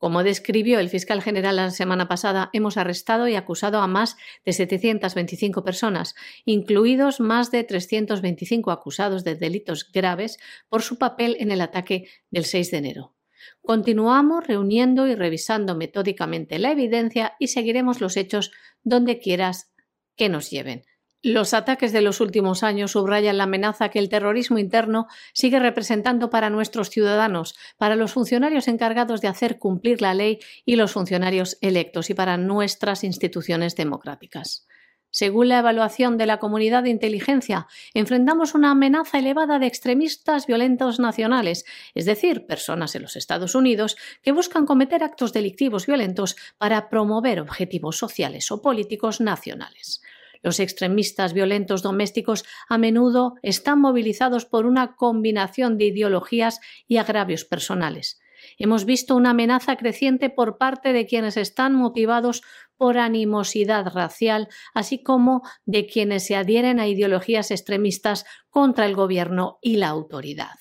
Como 0.01 0.23
describió 0.23 0.79
el 0.79 0.89
fiscal 0.89 1.21
general 1.21 1.57
la 1.57 1.69
semana 1.69 2.07
pasada, 2.07 2.49
hemos 2.53 2.75
arrestado 2.75 3.27
y 3.27 3.35
acusado 3.35 3.81
a 3.81 3.87
más 3.87 4.17
de 4.43 4.51
725 4.51 5.63
personas, 5.63 6.15
incluidos 6.43 7.19
más 7.19 7.51
de 7.51 7.63
325 7.63 8.71
acusados 8.71 9.23
de 9.23 9.35
delitos 9.35 9.91
graves 9.91 10.39
por 10.69 10.81
su 10.81 10.97
papel 10.97 11.37
en 11.39 11.51
el 11.51 11.61
ataque 11.61 12.09
del 12.31 12.45
6 12.45 12.71
de 12.71 12.77
enero. 12.79 13.15
Continuamos 13.61 14.47
reuniendo 14.47 15.05
y 15.05 15.13
revisando 15.13 15.75
metódicamente 15.75 16.57
la 16.57 16.71
evidencia 16.71 17.35
y 17.37 17.49
seguiremos 17.49 18.01
los 18.01 18.17
hechos 18.17 18.51
donde 18.81 19.19
quieras 19.19 19.71
que 20.15 20.29
nos 20.29 20.49
lleven. 20.49 20.83
Los 21.23 21.53
ataques 21.53 21.93
de 21.93 22.01
los 22.01 22.19
últimos 22.19 22.63
años 22.63 22.93
subrayan 22.93 23.37
la 23.37 23.43
amenaza 23.43 23.89
que 23.89 23.99
el 23.99 24.09
terrorismo 24.09 24.57
interno 24.57 25.05
sigue 25.33 25.59
representando 25.59 26.31
para 26.31 26.49
nuestros 26.49 26.89
ciudadanos, 26.89 27.55
para 27.77 27.95
los 27.95 28.13
funcionarios 28.13 28.67
encargados 28.67 29.21
de 29.21 29.27
hacer 29.27 29.59
cumplir 29.59 30.01
la 30.01 30.15
ley 30.15 30.39
y 30.65 30.77
los 30.77 30.93
funcionarios 30.93 31.59
electos 31.61 32.09
y 32.09 32.15
para 32.15 32.37
nuestras 32.37 33.03
instituciones 33.03 33.75
democráticas. 33.75 34.65
Según 35.11 35.49
la 35.49 35.59
evaluación 35.59 36.17
de 36.17 36.25
la 36.25 36.39
comunidad 36.39 36.83
de 36.83 36.89
inteligencia, 36.89 37.67
enfrentamos 37.93 38.55
una 38.55 38.71
amenaza 38.71 39.19
elevada 39.19 39.59
de 39.59 39.67
extremistas 39.67 40.47
violentos 40.47 40.99
nacionales, 40.99 41.65
es 41.93 42.05
decir, 42.05 42.47
personas 42.47 42.95
en 42.95 43.03
los 43.03 43.15
Estados 43.15 43.53
Unidos 43.53 43.95
que 44.23 44.31
buscan 44.31 44.65
cometer 44.65 45.03
actos 45.03 45.33
delictivos 45.33 45.85
violentos 45.85 46.35
para 46.57 46.89
promover 46.89 47.41
objetivos 47.41 47.97
sociales 47.97 48.49
o 48.51 48.61
políticos 48.61 49.21
nacionales. 49.21 50.01
Los 50.41 50.59
extremistas 50.59 51.33
violentos 51.33 51.83
domésticos 51.83 52.43
a 52.67 52.77
menudo 52.77 53.35
están 53.41 53.79
movilizados 53.79 54.45
por 54.45 54.65
una 54.65 54.95
combinación 54.95 55.77
de 55.77 55.85
ideologías 55.85 56.59
y 56.87 56.97
agravios 56.97 57.45
personales. 57.45 58.19
Hemos 58.57 58.85
visto 58.85 59.15
una 59.15 59.31
amenaza 59.31 59.75
creciente 59.75 60.29
por 60.29 60.57
parte 60.57 60.93
de 60.93 61.05
quienes 61.05 61.37
están 61.37 61.75
motivados 61.75 62.41
por 62.75 62.97
animosidad 62.97 63.85
racial, 63.93 64.47
así 64.73 65.03
como 65.03 65.43
de 65.65 65.85
quienes 65.85 66.25
se 66.25 66.35
adhieren 66.35 66.79
a 66.79 66.87
ideologías 66.87 67.51
extremistas 67.51 68.25
contra 68.49 68.87
el 68.87 68.95
gobierno 68.95 69.59
y 69.61 69.77
la 69.77 69.89
autoridad. 69.89 70.60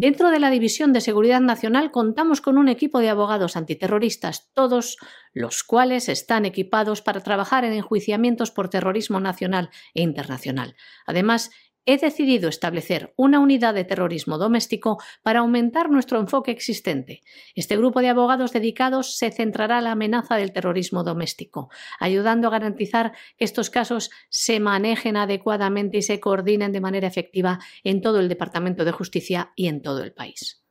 Dentro 0.00 0.30
de 0.30 0.38
la 0.38 0.50
División 0.50 0.92
de 0.92 1.00
Seguridad 1.00 1.40
Nacional 1.40 1.90
contamos 1.90 2.40
con 2.40 2.56
un 2.56 2.68
equipo 2.68 3.00
de 3.00 3.08
abogados 3.08 3.56
antiterroristas, 3.56 4.48
todos 4.54 4.96
los 5.32 5.64
cuales 5.64 6.08
están 6.08 6.44
equipados 6.44 7.02
para 7.02 7.20
trabajar 7.20 7.64
en 7.64 7.72
enjuiciamientos 7.72 8.52
por 8.52 8.68
terrorismo 8.68 9.18
nacional 9.18 9.70
e 9.94 10.02
internacional. 10.02 10.76
Además, 11.04 11.50
he 11.88 11.96
decidido 11.96 12.50
establecer 12.50 13.14
una 13.16 13.40
unidad 13.40 13.72
de 13.72 13.82
terrorismo 13.82 14.36
doméstico 14.36 14.98
para 15.22 15.38
aumentar 15.38 15.88
nuestro 15.88 16.20
enfoque 16.20 16.50
existente. 16.50 17.22
Este 17.54 17.78
grupo 17.78 18.02
de 18.02 18.10
abogados 18.10 18.52
dedicados 18.52 19.16
se 19.16 19.30
centrará 19.30 19.78
en 19.78 19.84
la 19.84 19.92
amenaza 19.92 20.36
del 20.36 20.52
terrorismo 20.52 21.02
doméstico, 21.02 21.70
ayudando 21.98 22.46
a 22.46 22.50
garantizar 22.50 23.12
que 23.38 23.46
estos 23.46 23.70
casos 23.70 24.10
se 24.28 24.60
manejen 24.60 25.16
adecuadamente 25.16 25.96
y 25.96 26.02
se 26.02 26.20
coordinen 26.20 26.72
de 26.72 26.82
manera 26.82 27.08
efectiva 27.08 27.58
en 27.82 28.02
todo 28.02 28.20
el 28.20 28.28
Departamento 28.28 28.84
de 28.84 28.92
Justicia 28.92 29.52
y 29.56 29.68
en 29.68 29.80
todo 29.80 30.02
el 30.02 30.12
país. 30.12 30.67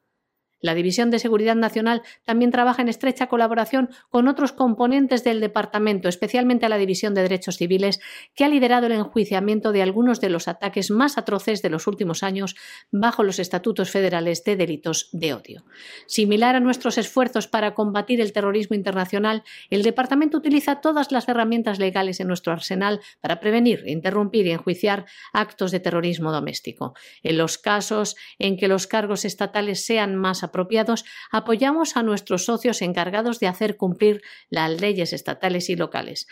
La 0.60 0.74
División 0.74 1.12
de 1.12 1.20
Seguridad 1.20 1.56
Nacional 1.56 2.02
también 2.26 2.52
trabaja 2.52 2.82
en 2.82 2.90
estrecha 2.90 3.28
colaboración 3.28 3.90
con 4.10 4.28
otros 4.28 4.52
componentes 4.52 5.24
del 5.24 5.40
Departamento, 5.40 6.10
especialmente 6.10 6.68
la 6.68 6.78
División 6.78 7.14
de 7.14 7.22
Derechos 7.22 7.58
Civiles, 7.58 8.00
que 8.34 8.44
ha 8.44 8.50
liderado 8.50 8.88
el 8.88 8.94
enjuiciamiento 8.94 9.72
de 9.72 9.84
algunos 9.84 10.20
de 10.20 10.30
los 10.30 10.48
ataques 10.48 10.90
más 10.90 11.18
atroces 11.18 11.62
de 11.62 11.70
los 11.70 11.86
últimos 11.88 12.24
años 12.24 12.56
bajo 12.92 13.24
los 13.24 13.40
estatutos 13.40 13.92
federales 13.92 14.44
de 14.44 14.56
delitos 14.56 15.10
de 15.12 15.34
odio. 15.34 15.64
Similar 16.08 16.56
a 16.56 16.60
nuestros 16.60 16.98
esfuerzos 16.98 17.48
para 17.48 17.76
combatir 17.76 18.22
el 18.22 18.34
terrorismo 18.34 18.76
internacional, 18.76 19.44
el 19.70 19.84
Departamento 19.84 20.38
utiliza 20.38 20.82
todas 20.82 21.12
las 21.12 21.28
herramientas 21.28 21.80
legales 21.80 22.20
en 22.20 22.28
nuestro 22.28 22.54
arsenal 22.54 23.00
para 23.22 23.40
prevenir, 23.40 23.84
interrumpir 23.86 24.48
y 24.48 24.52
enjuiciar 24.52 25.06
actos 25.34 25.72
de 25.72 25.80
terrorismo 25.80 26.32
doméstico. 26.32 26.96
En 27.22 27.38
los 27.38 27.58
casos 27.58 28.16
en 28.40 28.58
que 28.58 28.68
los 28.68 28.88
cargos 28.88 29.26
estatales 29.26 29.86
sean 29.86 30.16
más 30.16 30.44
apropiados, 30.48 31.06
apoyamos 31.32 31.96
a 31.96 32.04
nuestros 32.04 32.46
socios 32.46 32.82
encargados 32.82 33.40
de 33.40 33.48
hacer 33.48 33.78
cumplir 33.78 34.22
las 34.50 34.82
leyes 34.82 35.14
estatales 35.14 35.70
y 35.70 35.76
locales. 35.76 36.28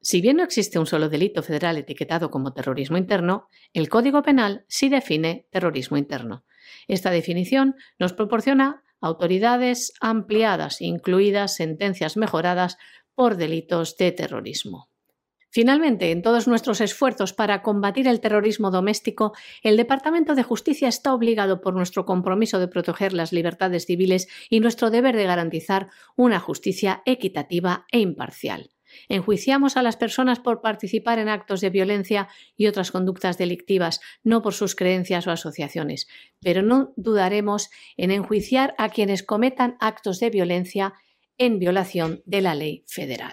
Si 0.00 0.20
bien 0.20 0.36
no 0.36 0.44
existe 0.44 0.78
un 0.78 0.86
solo 0.86 1.08
delito 1.08 1.42
federal 1.42 1.76
etiquetado 1.76 2.30
como 2.30 2.52
terrorismo 2.52 2.96
interno, 2.96 3.48
el 3.72 3.88
Código 3.88 4.22
Penal 4.22 4.64
sí 4.68 4.88
define 4.88 5.46
terrorismo 5.50 5.96
interno. 5.96 6.44
Esta 6.86 7.10
definición 7.10 7.74
nos 7.98 8.12
proporciona 8.12 8.82
autoridades 9.00 9.92
ampliadas, 10.00 10.80
incluidas 10.80 11.56
sentencias 11.56 12.16
mejoradas 12.16 12.76
por 13.14 13.36
delitos 13.36 13.96
de 13.96 14.12
terrorismo. 14.12 14.87
Finalmente, 15.58 16.12
en 16.12 16.22
todos 16.22 16.46
nuestros 16.46 16.80
esfuerzos 16.80 17.32
para 17.32 17.62
combatir 17.62 18.06
el 18.06 18.20
terrorismo 18.20 18.70
doméstico, 18.70 19.32
el 19.64 19.76
Departamento 19.76 20.36
de 20.36 20.44
Justicia 20.44 20.86
está 20.86 21.12
obligado 21.12 21.60
por 21.60 21.74
nuestro 21.74 22.04
compromiso 22.04 22.60
de 22.60 22.68
proteger 22.68 23.12
las 23.12 23.32
libertades 23.32 23.84
civiles 23.84 24.28
y 24.50 24.60
nuestro 24.60 24.90
deber 24.90 25.16
de 25.16 25.24
garantizar 25.24 25.88
una 26.14 26.38
justicia 26.38 27.02
equitativa 27.06 27.86
e 27.90 27.98
imparcial. 27.98 28.70
Enjuiciamos 29.08 29.76
a 29.76 29.82
las 29.82 29.96
personas 29.96 30.38
por 30.38 30.60
participar 30.60 31.18
en 31.18 31.28
actos 31.28 31.60
de 31.60 31.70
violencia 31.70 32.28
y 32.56 32.68
otras 32.68 32.92
conductas 32.92 33.36
delictivas, 33.36 34.00
no 34.22 34.42
por 34.42 34.54
sus 34.54 34.76
creencias 34.76 35.26
o 35.26 35.32
asociaciones, 35.32 36.06
pero 36.38 36.62
no 36.62 36.92
dudaremos 36.94 37.68
en 37.96 38.12
enjuiciar 38.12 38.76
a 38.78 38.90
quienes 38.90 39.24
cometan 39.24 39.76
actos 39.80 40.20
de 40.20 40.30
violencia 40.30 40.94
en 41.36 41.58
violación 41.58 42.22
de 42.26 42.42
la 42.42 42.54
ley 42.54 42.84
federal. 42.86 43.32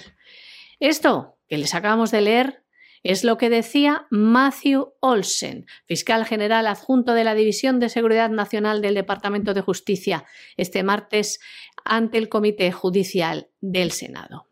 Esto 0.79 1.34
que 1.47 1.57
les 1.57 1.73
acabamos 1.75 2.11
de 2.11 2.21
leer 2.21 2.63
es 3.03 3.23
lo 3.23 3.37
que 3.37 3.51
decía 3.51 4.07
Matthew 4.09 4.93
Olsen, 4.99 5.67
fiscal 5.85 6.25
general 6.25 6.65
adjunto 6.65 7.13
de 7.13 7.23
la 7.23 7.35
División 7.35 7.79
de 7.79 7.89
Seguridad 7.89 8.31
Nacional 8.31 8.81
del 8.81 8.95
Departamento 8.95 9.53
de 9.53 9.61
Justicia, 9.61 10.25
este 10.57 10.81
martes 10.81 11.39
ante 11.83 12.17
el 12.17 12.29
Comité 12.29 12.71
Judicial 12.71 13.49
del 13.61 13.91
Senado. 13.91 14.47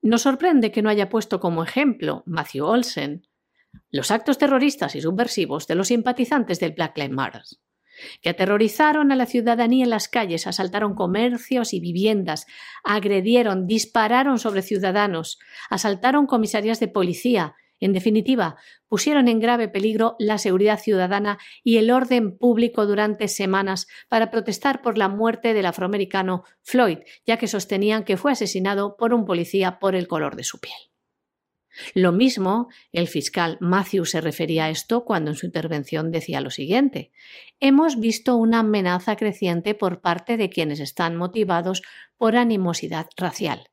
Nos 0.00 0.22
sorprende 0.22 0.70
que 0.70 0.80
no 0.80 0.90
haya 0.90 1.08
puesto 1.08 1.40
como 1.40 1.64
ejemplo 1.64 2.22
Matthew 2.24 2.66
Olsen 2.66 3.26
los 3.90 4.10
actos 4.12 4.38
terroristas 4.38 4.94
y 4.94 5.00
subversivos 5.00 5.66
de 5.66 5.74
los 5.74 5.88
simpatizantes 5.88 6.60
del 6.60 6.72
Black 6.72 6.96
Lives 6.96 7.14
Matter 7.14 7.42
que 8.20 8.30
aterrorizaron 8.30 9.12
a 9.12 9.16
la 9.16 9.26
ciudadanía 9.26 9.84
en 9.84 9.90
las 9.90 10.08
calles, 10.08 10.46
asaltaron 10.46 10.94
comercios 10.94 11.72
y 11.72 11.80
viviendas, 11.80 12.46
agredieron, 12.84 13.66
dispararon 13.66 14.38
sobre 14.38 14.62
ciudadanos, 14.62 15.38
asaltaron 15.70 16.26
comisarías 16.26 16.80
de 16.80 16.88
policía, 16.88 17.54
en 17.80 17.92
definitiva, 17.92 18.56
pusieron 18.88 19.28
en 19.28 19.38
grave 19.38 19.68
peligro 19.68 20.16
la 20.18 20.38
seguridad 20.38 20.80
ciudadana 20.80 21.38
y 21.62 21.76
el 21.76 21.90
orden 21.90 22.36
público 22.36 22.86
durante 22.86 23.28
semanas 23.28 23.86
para 24.08 24.30
protestar 24.30 24.82
por 24.82 24.98
la 24.98 25.08
muerte 25.08 25.54
del 25.54 25.66
afroamericano 25.66 26.42
Floyd, 26.62 26.98
ya 27.24 27.36
que 27.36 27.46
sostenían 27.46 28.04
que 28.04 28.16
fue 28.16 28.32
asesinado 28.32 28.96
por 28.96 29.14
un 29.14 29.24
policía 29.24 29.78
por 29.78 29.94
el 29.94 30.08
color 30.08 30.34
de 30.34 30.44
su 30.44 30.58
piel. 30.58 30.87
Lo 31.94 32.12
mismo, 32.12 32.68
el 32.92 33.08
fiscal 33.08 33.56
Matthew 33.60 34.04
se 34.04 34.20
refería 34.20 34.64
a 34.64 34.70
esto 34.70 35.04
cuando 35.04 35.30
en 35.30 35.36
su 35.36 35.46
intervención 35.46 36.10
decía 36.10 36.40
lo 36.40 36.50
siguiente. 36.50 37.12
Hemos 37.60 38.00
visto 38.00 38.36
una 38.36 38.60
amenaza 38.60 39.16
creciente 39.16 39.74
por 39.74 40.00
parte 40.00 40.36
de 40.36 40.50
quienes 40.50 40.80
están 40.80 41.16
motivados 41.16 41.82
por 42.16 42.36
animosidad 42.36 43.08
racial. 43.16 43.68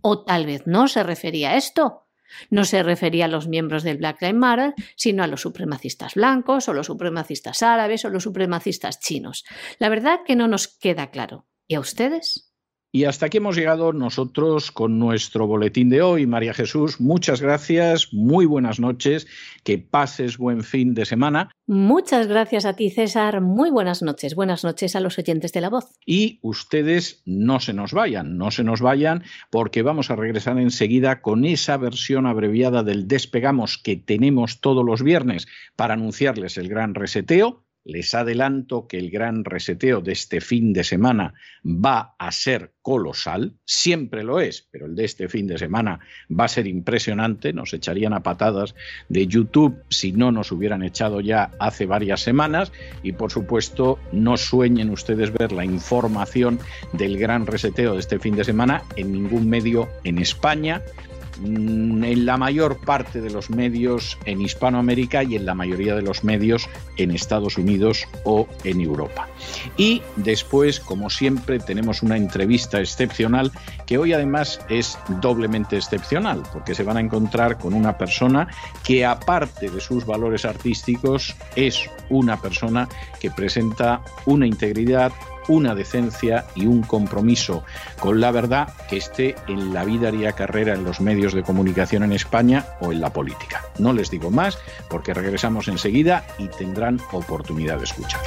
O 0.00 0.24
tal 0.24 0.46
vez 0.46 0.66
no 0.66 0.88
se 0.88 1.02
refería 1.02 1.50
a 1.50 1.56
esto. 1.56 2.06
No 2.48 2.64
se 2.64 2.82
refería 2.82 3.24
a 3.24 3.28
los 3.28 3.48
miembros 3.48 3.82
del 3.82 3.98
Black 3.98 4.22
Lives 4.22 4.36
Matter, 4.36 4.74
sino 4.96 5.24
a 5.24 5.26
los 5.26 5.40
supremacistas 5.40 6.14
blancos 6.14 6.68
o 6.68 6.72
los 6.72 6.86
supremacistas 6.86 7.62
árabes 7.62 8.04
o 8.04 8.10
los 8.10 8.22
supremacistas 8.22 9.00
chinos. 9.00 9.44
La 9.78 9.88
verdad 9.88 10.20
que 10.24 10.36
no 10.36 10.46
nos 10.46 10.68
queda 10.68 11.10
claro. 11.10 11.46
¿Y 11.66 11.74
a 11.74 11.80
ustedes? 11.80 12.49
Y 12.92 13.04
hasta 13.04 13.26
aquí 13.26 13.36
hemos 13.38 13.54
llegado 13.54 13.92
nosotros 13.92 14.72
con 14.72 14.98
nuestro 14.98 15.46
boletín 15.46 15.90
de 15.90 16.02
hoy. 16.02 16.26
María 16.26 16.54
Jesús, 16.54 17.00
muchas 17.00 17.40
gracias, 17.40 18.12
muy 18.12 18.46
buenas 18.46 18.80
noches, 18.80 19.28
que 19.62 19.78
pases 19.78 20.38
buen 20.38 20.64
fin 20.64 20.94
de 20.94 21.04
semana. 21.04 21.52
Muchas 21.68 22.26
gracias 22.26 22.64
a 22.64 22.74
ti, 22.74 22.90
César. 22.90 23.42
Muy 23.42 23.70
buenas 23.70 24.02
noches. 24.02 24.34
Buenas 24.34 24.64
noches 24.64 24.96
a 24.96 25.00
los 25.00 25.16
oyentes 25.20 25.52
de 25.52 25.60
la 25.60 25.70
voz. 25.70 25.84
Y 26.04 26.40
ustedes 26.42 27.22
no 27.26 27.60
se 27.60 27.74
nos 27.74 27.92
vayan, 27.92 28.36
no 28.36 28.50
se 28.50 28.64
nos 28.64 28.80
vayan, 28.80 29.22
porque 29.50 29.82
vamos 29.82 30.10
a 30.10 30.16
regresar 30.16 30.58
enseguida 30.58 31.22
con 31.22 31.44
esa 31.44 31.76
versión 31.76 32.26
abreviada 32.26 32.82
del 32.82 33.06
despegamos 33.06 33.78
que 33.78 33.94
tenemos 33.94 34.60
todos 34.60 34.84
los 34.84 35.04
viernes 35.04 35.46
para 35.76 35.94
anunciarles 35.94 36.58
el 36.58 36.68
gran 36.68 36.96
reseteo 36.96 37.64
les 37.90 38.14
adelanto 38.14 38.86
que 38.86 38.98
el 38.98 39.10
gran 39.10 39.44
reseteo 39.44 40.00
de 40.00 40.12
este 40.12 40.40
fin 40.40 40.72
de 40.72 40.84
semana 40.84 41.34
va 41.64 42.14
a 42.18 42.30
ser 42.32 42.72
colosal, 42.82 43.54
siempre 43.64 44.22
lo 44.22 44.40
es, 44.40 44.66
pero 44.70 44.86
el 44.86 44.94
de 44.94 45.04
este 45.04 45.28
fin 45.28 45.46
de 45.46 45.58
semana 45.58 46.00
va 46.30 46.44
a 46.44 46.48
ser 46.48 46.66
impresionante, 46.66 47.52
nos 47.52 47.74
echarían 47.74 48.14
a 48.14 48.22
patadas 48.22 48.74
de 49.08 49.26
YouTube 49.26 49.82
si 49.88 50.12
no 50.12 50.32
nos 50.32 50.52
hubieran 50.52 50.82
echado 50.82 51.20
ya 51.20 51.50
hace 51.58 51.86
varias 51.86 52.20
semanas 52.20 52.72
y 53.02 53.12
por 53.12 53.30
supuesto 53.30 53.98
no 54.12 54.36
sueñen 54.36 54.90
ustedes 54.90 55.32
ver 55.32 55.52
la 55.52 55.64
información 55.64 56.60
del 56.92 57.18
gran 57.18 57.46
reseteo 57.46 57.94
de 57.94 58.00
este 58.00 58.18
fin 58.18 58.36
de 58.36 58.44
semana 58.44 58.82
en 58.96 59.12
ningún 59.12 59.48
medio 59.48 59.88
en 60.04 60.18
España 60.18 60.82
en 61.44 62.26
la 62.26 62.36
mayor 62.36 62.78
parte 62.78 63.20
de 63.20 63.30
los 63.30 63.50
medios 63.50 64.18
en 64.24 64.40
Hispanoamérica 64.40 65.22
y 65.22 65.36
en 65.36 65.46
la 65.46 65.54
mayoría 65.54 65.94
de 65.94 66.02
los 66.02 66.24
medios 66.24 66.68
en 66.96 67.10
Estados 67.10 67.58
Unidos 67.58 68.06
o 68.24 68.46
en 68.64 68.80
Europa. 68.80 69.28
Y 69.76 70.02
después, 70.16 70.80
como 70.80 71.10
siempre, 71.10 71.58
tenemos 71.58 72.02
una 72.02 72.16
entrevista 72.16 72.80
excepcional 72.80 73.52
que 73.86 73.98
hoy 73.98 74.12
además 74.12 74.60
es 74.68 74.98
doblemente 75.20 75.76
excepcional 75.76 76.42
porque 76.52 76.74
se 76.74 76.82
van 76.82 76.96
a 76.96 77.00
encontrar 77.00 77.58
con 77.58 77.74
una 77.74 77.96
persona 77.96 78.48
que 78.84 79.04
aparte 79.04 79.70
de 79.70 79.80
sus 79.80 80.04
valores 80.06 80.44
artísticos 80.44 81.34
es 81.56 81.88
una 82.08 82.40
persona 82.40 82.88
que 83.20 83.30
presenta 83.30 84.02
una 84.26 84.46
integridad, 84.46 85.12
una 85.50 85.74
decencia 85.74 86.46
y 86.54 86.66
un 86.66 86.82
compromiso 86.82 87.64
con 87.98 88.20
la 88.20 88.30
verdad 88.30 88.68
que 88.88 88.96
esté 88.96 89.34
en 89.48 89.74
la 89.74 89.84
vida 89.84 90.10
y 90.12 90.24
carrera 90.32 90.74
en 90.74 90.84
los 90.84 91.00
medios 91.00 91.34
de 91.34 91.42
comunicación 91.42 92.04
en 92.04 92.12
España 92.12 92.66
o 92.80 92.92
en 92.92 93.00
la 93.00 93.12
política. 93.12 93.64
No 93.78 93.92
les 93.92 94.10
digo 94.10 94.30
más 94.30 94.58
porque 94.88 95.12
regresamos 95.12 95.66
enseguida 95.68 96.24
y 96.38 96.48
tendrán 96.48 97.00
oportunidad 97.12 97.78
de 97.78 97.84
escuchar. 97.84 98.20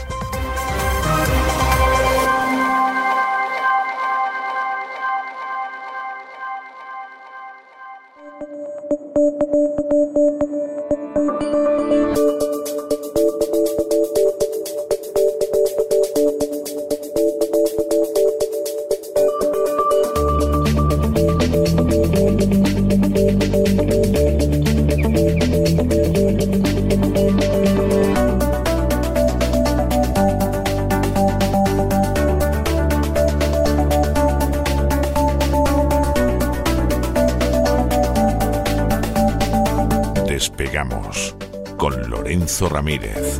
Despegamos 40.28 41.36
con 41.78 42.10
Lorenzo 42.10 42.68
Ramírez. 42.68 43.40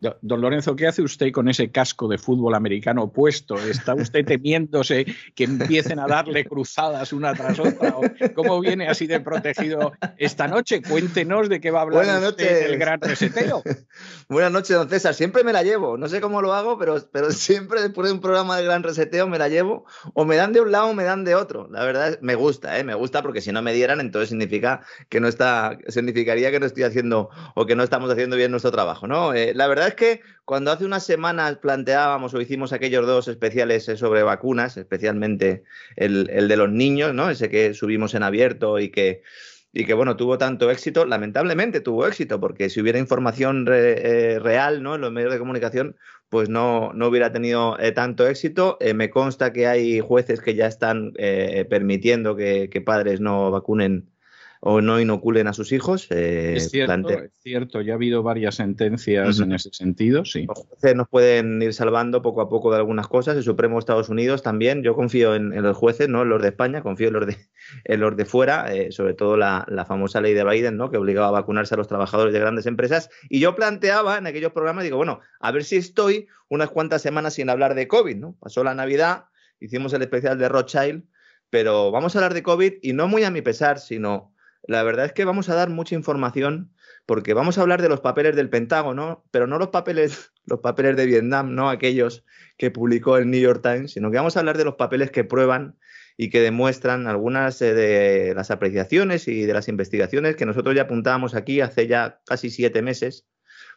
Don 0.00 0.40
Lorenzo, 0.40 0.76
¿qué 0.76 0.86
hace 0.86 1.02
usted 1.02 1.32
con 1.32 1.48
ese 1.48 1.72
casco 1.72 2.06
de 2.06 2.18
fútbol 2.18 2.54
americano 2.54 3.12
puesto? 3.12 3.56
¿Está 3.58 3.94
usted 3.94 4.24
temiéndose 4.24 5.06
que 5.34 5.44
empiecen 5.44 5.98
a 5.98 6.06
darle 6.06 6.44
cruzadas 6.44 7.12
una 7.12 7.34
tras 7.34 7.58
otra? 7.58 7.96
¿Cómo 8.34 8.60
viene 8.60 8.88
así 8.88 9.08
de 9.08 9.18
protegido 9.18 9.92
esta 10.16 10.46
noche? 10.46 10.82
Cuéntenos 10.82 11.48
de 11.48 11.60
qué 11.60 11.72
va 11.72 11.80
a 11.80 11.82
hablar 11.82 12.04
Buenas 12.04 12.30
usted 12.30 12.68
del 12.68 12.78
gran 12.78 13.00
reseteo. 13.00 13.64
Buenas 14.28 14.52
noches, 14.52 14.76
don 14.76 14.88
César. 14.88 15.14
Siempre 15.14 15.42
me 15.42 15.52
la 15.52 15.64
llevo. 15.64 15.98
No 15.98 16.08
sé 16.08 16.20
cómo 16.20 16.42
lo 16.42 16.54
hago, 16.54 16.78
pero, 16.78 16.96
pero 17.10 17.32
siempre 17.32 17.82
después 17.82 18.06
de 18.06 18.14
un 18.14 18.20
programa 18.20 18.56
de 18.56 18.64
gran 18.64 18.84
reseteo 18.84 19.26
me 19.26 19.38
la 19.38 19.48
llevo. 19.48 19.84
O 20.14 20.24
me 20.24 20.36
dan 20.36 20.52
de 20.52 20.60
un 20.60 20.70
lado 20.70 20.90
o 20.90 20.94
me 20.94 21.02
dan 21.02 21.24
de 21.24 21.34
otro. 21.34 21.68
La 21.72 21.82
verdad 21.82 22.20
me 22.22 22.36
gusta, 22.36 22.78
¿eh? 22.78 22.84
me 22.84 22.94
gusta 22.94 23.22
porque 23.22 23.40
si 23.40 23.50
no 23.50 23.62
me 23.62 23.72
dieran, 23.72 23.98
entonces 23.98 24.28
significa 24.28 24.82
que 25.08 25.18
no 25.18 25.26
está, 25.26 25.76
significaría 25.88 26.52
que 26.52 26.60
no 26.60 26.66
estoy 26.66 26.84
haciendo 26.84 27.30
o 27.56 27.66
que 27.66 27.74
no 27.74 27.82
estamos 27.82 28.08
haciendo 28.10 28.36
bien 28.36 28.52
nuestro 28.52 28.70
trabajo. 28.70 29.08
¿no? 29.08 29.34
Eh, 29.34 29.54
la 29.54 29.66
verdad 29.66 29.87
es 29.88 29.94
que 29.94 30.20
cuando 30.44 30.70
hace 30.70 30.84
unas 30.84 31.04
semanas 31.04 31.58
planteábamos 31.58 32.32
o 32.32 32.40
hicimos 32.40 32.72
aquellos 32.72 33.06
dos 33.06 33.28
especiales 33.28 33.88
eh, 33.88 33.96
sobre 33.96 34.22
vacunas, 34.22 34.76
especialmente 34.76 35.64
el, 35.96 36.24
de 36.26 36.56
los 36.56 36.70
niños, 36.70 37.12
¿no? 37.14 37.28
Ese 37.28 37.50
que 37.50 37.74
subimos 37.74 38.14
en 38.14 38.22
abierto 38.22 38.78
y 38.78 38.90
que 38.90 39.22
y 39.70 39.84
que 39.84 39.92
bueno, 39.92 40.16
tuvo 40.16 40.38
tanto 40.38 40.70
éxito, 40.70 41.04
lamentablemente 41.04 41.80
tuvo 41.80 42.06
éxito, 42.06 42.40
porque 42.40 42.70
si 42.70 42.80
hubiera 42.80 42.98
información 42.98 43.66
eh, 43.70 44.38
real 44.40 44.82
¿no? 44.82 44.94
en 44.94 45.02
los 45.02 45.12
medios 45.12 45.30
de 45.30 45.38
comunicación, 45.38 45.96
pues 46.30 46.48
no, 46.48 46.92
no 46.94 47.08
hubiera 47.08 47.32
tenido 47.32 47.78
eh, 47.78 47.92
tanto 47.92 48.26
éxito. 48.26 48.78
me 48.94 49.10
consta 49.10 49.52
que 49.52 49.66
hay 49.66 50.00
jueces 50.00 50.40
que 50.40 50.54
ya 50.54 50.66
están 50.66 51.12
permitiendo 51.68 52.34
que, 52.34 52.70
que, 52.70 52.80
padres 52.80 53.20
no 53.20 53.50
vacunen 53.50 54.08
o 54.60 54.80
no 54.80 55.00
inoculen 55.00 55.46
a 55.46 55.52
sus 55.52 55.72
hijos. 55.72 56.08
Eh, 56.10 56.54
es, 56.56 56.70
cierto, 56.70 57.80
ya 57.80 57.92
ha 57.92 57.96
habido 57.96 58.22
varias 58.22 58.56
sentencias 58.56 59.40
en 59.40 59.52
ese 59.52 59.70
sentido, 59.72 60.24
sí. 60.24 60.46
Los 60.46 60.58
jueces 60.66 60.96
nos 60.96 61.08
pueden 61.08 61.62
ir 61.62 61.74
salvando 61.74 62.22
poco 62.22 62.40
a 62.40 62.48
poco 62.48 62.70
de 62.70 62.78
algunas 62.78 63.08
cosas, 63.08 63.36
el 63.36 63.42
Supremo 63.42 63.76
de 63.76 63.80
Estados 63.80 64.08
Unidos 64.08 64.42
también. 64.42 64.82
Yo 64.82 64.94
confío 64.94 65.34
en, 65.34 65.50
los 65.62 65.76
jueces, 65.76 66.08
no 66.08 66.22
en 66.22 66.28
los 66.28 66.42
de 66.42 66.48
España, 66.48 66.82
confío 66.82 67.08
en 67.08 67.14
los 67.14 67.26
de, 67.26 67.36
en 67.84 68.00
los 68.00 68.16
de 68.16 68.24
fuera, 68.24 68.72
eh, 68.74 68.92
sobre 68.92 69.14
todo 69.14 69.36
la, 69.36 69.64
famosa 69.86 70.20
ley 70.20 70.34
de 70.34 70.44
Biden, 70.44 70.76
¿no? 70.76 70.90
que 70.90 70.98
obligaba 70.98 71.28
a 71.28 71.32
vacunarse 71.32 71.74
a 71.74 71.78
los 71.78 71.88
trabajadores 71.88 72.32
de 72.32 72.40
grandes 72.40 72.66
empresas. 72.66 73.10
Y 73.28 73.40
yo 73.40 73.54
planteaba 73.54 74.18
en 74.18 74.26
aquellos 74.26 74.52
programas, 74.52 74.84
digo, 74.84 74.96
bueno, 74.96 75.20
a 75.40 75.52
ver 75.52 75.64
si 75.64 75.76
estoy 75.76 76.26
unas 76.48 76.70
cuantas 76.70 77.00
semanas 77.02 77.34
sin 77.34 77.48
hablar 77.48 77.74
de 77.74 77.88
COVID, 77.88 78.16
¿no? 78.16 78.36
Pasó 78.40 78.64
la 78.64 78.74
Navidad, 78.74 79.26
hicimos 79.60 79.92
el 79.92 80.02
especial 80.02 80.38
de 80.38 80.48
Rothschild, 80.48 81.04
pero 81.50 81.90
vamos 81.90 82.14
a 82.14 82.18
hablar 82.18 82.34
de 82.34 82.42
COVID 82.42 82.74
y 82.82 82.92
no 82.92 83.08
muy 83.08 83.24
a 83.24 83.30
mi 83.30 83.40
pesar, 83.40 83.78
sino 83.78 84.34
la 84.68 84.82
verdad 84.82 85.06
es 85.06 85.12
que 85.14 85.24
vamos 85.24 85.48
a 85.48 85.54
dar 85.54 85.70
mucha 85.70 85.94
información 85.94 86.70
porque 87.06 87.32
vamos 87.32 87.56
a 87.56 87.62
hablar 87.62 87.80
de 87.80 87.88
los 87.88 88.00
papeles 88.00 88.36
del 88.36 88.50
Pentágono, 88.50 89.24
pero 89.30 89.46
no 89.46 89.58
los 89.58 89.68
papeles, 89.68 90.30
los 90.44 90.60
papeles 90.60 90.94
de 90.94 91.06
Vietnam, 91.06 91.54
no 91.54 91.70
aquellos 91.70 92.24
que 92.58 92.70
publicó 92.70 93.16
el 93.16 93.30
New 93.30 93.40
York 93.40 93.62
Times, 93.62 93.92
sino 93.92 94.10
que 94.10 94.18
vamos 94.18 94.36
a 94.36 94.40
hablar 94.40 94.58
de 94.58 94.66
los 94.66 94.74
papeles 94.74 95.10
que 95.10 95.24
prueban 95.24 95.78
y 96.18 96.28
que 96.28 96.42
demuestran 96.42 97.06
algunas 97.06 97.62
eh, 97.62 97.72
de 97.72 98.34
las 98.34 98.50
apreciaciones 98.50 99.26
y 99.26 99.46
de 99.46 99.54
las 99.54 99.68
investigaciones 99.68 100.36
que 100.36 100.44
nosotros 100.44 100.74
ya 100.74 100.82
apuntábamos 100.82 101.34
aquí 101.34 101.62
hace 101.62 101.86
ya 101.86 102.20
casi 102.26 102.50
siete 102.50 102.82
meses, 102.82 103.26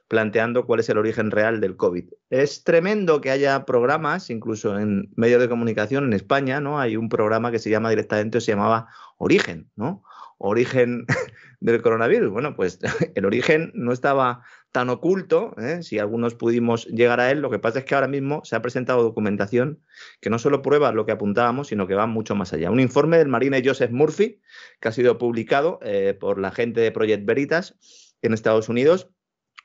planteando 0.10 0.66
cuál 0.66 0.82
es 0.82 0.90
el 0.90 0.98
origen 0.98 1.32
real 1.32 1.62
del 1.62 1.78
COVID. 1.78 2.10
Es 2.30 2.66
tremendo 2.66 3.22
que 3.22 3.32
haya 3.32 3.64
programas, 3.64 4.30
incluso 4.30 4.78
en 4.78 5.10
medios 5.16 5.40
de 5.40 5.48
comunicación 5.48 6.04
en 6.04 6.12
España, 6.12 6.60
¿no? 6.60 6.82
Hay 6.82 6.98
un 6.98 7.08
programa 7.08 7.50
que 7.50 7.60
se 7.60 7.70
llama 7.70 7.92
directamente, 7.92 8.40
o 8.40 8.42
se 8.42 8.52
llamaba 8.52 8.90
Origen, 9.18 9.72
¿no? 9.78 10.04
Origen 10.42 11.06
del 11.60 11.82
coronavirus. 11.82 12.32
Bueno, 12.32 12.56
pues 12.56 12.80
el 13.16 13.26
origen 13.26 13.72
no 13.74 13.94
estaba 13.94 14.44
tan 14.72 14.90
oculto, 14.90 15.54
¿eh? 15.58 15.84
si 15.84 16.00
algunos 16.00 16.34
pudimos 16.34 16.86
llegar 16.88 17.20
a 17.20 17.30
él, 17.30 17.40
lo 17.40 17.50
que 17.50 17.60
pasa 17.60 17.80
es 17.80 17.86
que 17.86 17.94
ahora 17.94 18.08
mismo 18.08 18.42
se 18.46 18.56
ha 18.56 18.62
presentado 18.62 19.04
documentación 19.04 19.80
que 20.22 20.30
no 20.30 20.40
solo 20.40 20.62
prueba 20.62 20.92
lo 20.94 21.06
que 21.06 21.12
apuntábamos, 21.12 21.68
sino 21.68 21.88
que 21.88 21.96
va 21.96 22.08
mucho 22.08 22.36
más 22.36 22.54
allá. 22.54 22.72
Un 22.72 22.80
informe 22.80 23.18
del 23.18 23.28
marine 23.28 23.62
Joseph 23.64 23.92
Murphy, 23.92 24.42
que 24.80 24.88
ha 24.88 24.92
sido 24.92 25.18
publicado 25.18 25.80
eh, 25.84 26.18
por 26.20 26.40
la 26.40 26.52
gente 26.52 26.82
de 26.82 26.92
Project 26.92 27.26
Veritas 27.26 27.78
en 28.22 28.34
Estados 28.34 28.70
Unidos, 28.70 29.10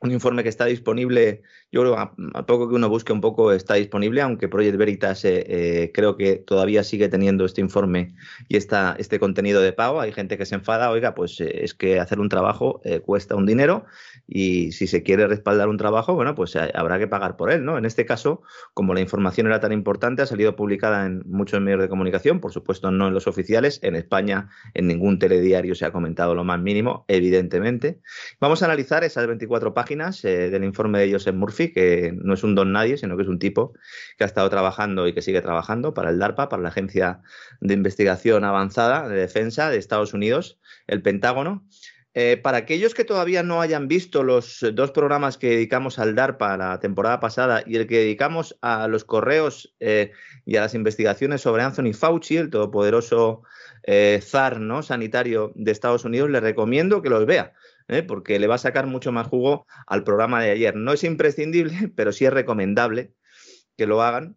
un 0.00 0.12
informe 0.12 0.42
que 0.42 0.48
está 0.48 0.66
disponible, 0.66 1.42
yo 1.72 1.80
creo, 1.82 1.98
a, 1.98 2.46
poco 2.46 2.68
que 2.68 2.74
uno 2.74 2.88
busque 2.88 3.12
un 3.12 3.20
poco, 3.20 3.52
está 3.52 3.74
disponible, 3.74 4.20
aunque 4.20 4.48
Project 4.48 4.76
Veritas 4.76 5.24
eh, 5.24 5.44
eh, 5.48 5.92
creo 5.92 6.16
que 6.16 6.36
todavía 6.36 6.84
sigue 6.84 7.08
teniendo 7.08 7.44
este 7.44 7.60
informe 7.60 8.14
y 8.48 8.56
esta, 8.56 8.96
este 8.98 9.18
contenido 9.18 9.60
de 9.60 9.72
pago. 9.72 10.00
Hay 10.00 10.12
gente 10.12 10.38
que 10.38 10.46
se 10.46 10.54
enfada, 10.54 10.90
oiga, 10.90 11.14
pues 11.14 11.40
eh, 11.40 11.64
es 11.64 11.74
que 11.74 11.98
hacer 12.00 12.20
un 12.20 12.28
trabajo 12.28 12.80
cuesta 13.04 13.34
un 13.34 13.46
dinero 13.46 13.86
y 14.28 14.72
si 14.72 14.86
se 14.86 15.02
quiere 15.02 15.26
respaldar 15.26 15.68
un 15.68 15.76
trabajo, 15.76 16.14
bueno, 16.14 16.34
pues 16.34 16.56
habrá 16.56 16.98
que 16.98 17.06
pagar 17.06 17.36
por 17.36 17.50
él, 17.50 17.64
¿no? 17.64 17.78
En 17.78 17.84
este 17.84 18.06
caso, 18.06 18.42
como 18.74 18.94
la 18.94 19.00
información 19.00 19.46
era 19.46 19.60
tan 19.60 19.72
importante, 19.72 20.22
ha 20.22 20.26
salido 20.26 20.56
publicada 20.56 21.06
en 21.06 21.22
muchos 21.26 21.60
medios 21.60 21.80
de 21.80 21.88
comunicación, 21.88 22.40
por 22.40 22.52
supuesto 22.52 22.90
no 22.90 23.08
en 23.08 23.14
los 23.14 23.26
oficiales, 23.26 23.78
en 23.82 23.94
España 23.94 24.48
en 24.74 24.88
ningún 24.88 25.18
telediario 25.18 25.74
se 25.74 25.84
ha 25.84 25.92
comentado 25.92 26.34
lo 26.34 26.44
más 26.44 26.60
mínimo, 26.60 27.04
evidentemente. 27.08 28.00
Vamos 28.40 28.62
a 28.62 28.66
analizar 28.66 29.04
esas 29.04 29.26
24 29.26 29.74
páginas 29.74 30.24
eh, 30.24 30.50
del 30.50 30.64
informe 30.64 30.98
de 30.98 31.12
Joseph 31.12 31.34
Murphy, 31.34 31.72
que 31.72 32.12
no 32.16 32.34
es 32.34 32.42
un 32.42 32.54
don 32.54 32.72
nadie, 32.72 32.96
sino 32.96 33.16
que 33.16 33.22
es 33.22 33.28
un 33.28 33.38
tipo 33.38 33.74
que 34.18 34.24
ha 34.24 34.26
estado 34.26 34.50
trabajando 34.50 35.06
y 35.06 35.12
que 35.12 35.22
sigue 35.22 35.40
trabajando 35.40 35.94
para 35.94 36.10
el 36.10 36.18
DARPA, 36.18 36.48
para 36.48 36.62
la 36.62 36.70
Agencia 36.70 37.20
de 37.60 37.74
Investigación 37.74 38.44
Avanzada 38.44 39.08
de 39.08 39.16
Defensa 39.16 39.70
de 39.70 39.78
Estados 39.78 40.14
Unidos, 40.14 40.58
el 40.86 41.02
Pentágono. 41.02 41.64
Eh, 42.18 42.38
para 42.38 42.56
aquellos 42.56 42.94
que 42.94 43.04
todavía 43.04 43.42
no 43.42 43.60
hayan 43.60 43.88
visto 43.88 44.24
los 44.24 44.64
dos 44.72 44.90
programas 44.90 45.36
que 45.36 45.50
dedicamos 45.50 45.98
al 45.98 46.14
DARPA 46.14 46.56
la 46.56 46.80
temporada 46.80 47.20
pasada 47.20 47.62
y 47.66 47.76
el 47.76 47.86
que 47.86 47.98
dedicamos 47.98 48.56
a 48.62 48.88
los 48.88 49.04
correos 49.04 49.74
eh, 49.80 50.12
y 50.46 50.56
a 50.56 50.62
las 50.62 50.74
investigaciones 50.74 51.42
sobre 51.42 51.62
Anthony 51.62 51.92
Fauci, 51.92 52.38
el 52.38 52.50
todopoderoso 52.50 53.42
zar 54.20 54.60
¿no? 54.60 54.82
sanitario 54.82 55.52
de 55.54 55.70
Estados 55.70 56.04
Unidos, 56.04 56.30
les 56.30 56.42
recomiendo 56.42 57.02
que 57.02 57.10
los 57.10 57.26
vea. 57.26 57.52
¿eh? 57.88 58.02
porque 58.02 58.38
le 58.38 58.46
va 58.46 58.56
a 58.56 58.58
sacar 58.58 58.86
mucho 58.86 59.12
más 59.12 59.26
jugo 59.26 59.66
al 59.86 60.04
programa 60.04 60.42
de 60.42 60.50
ayer. 60.50 60.76
No 60.76 60.92
es 60.92 61.04
imprescindible, 61.04 61.92
pero 61.96 62.12
sí 62.12 62.24
es 62.24 62.32
recomendable 62.32 63.12
que 63.76 63.86
lo 63.86 64.02
hagan, 64.02 64.36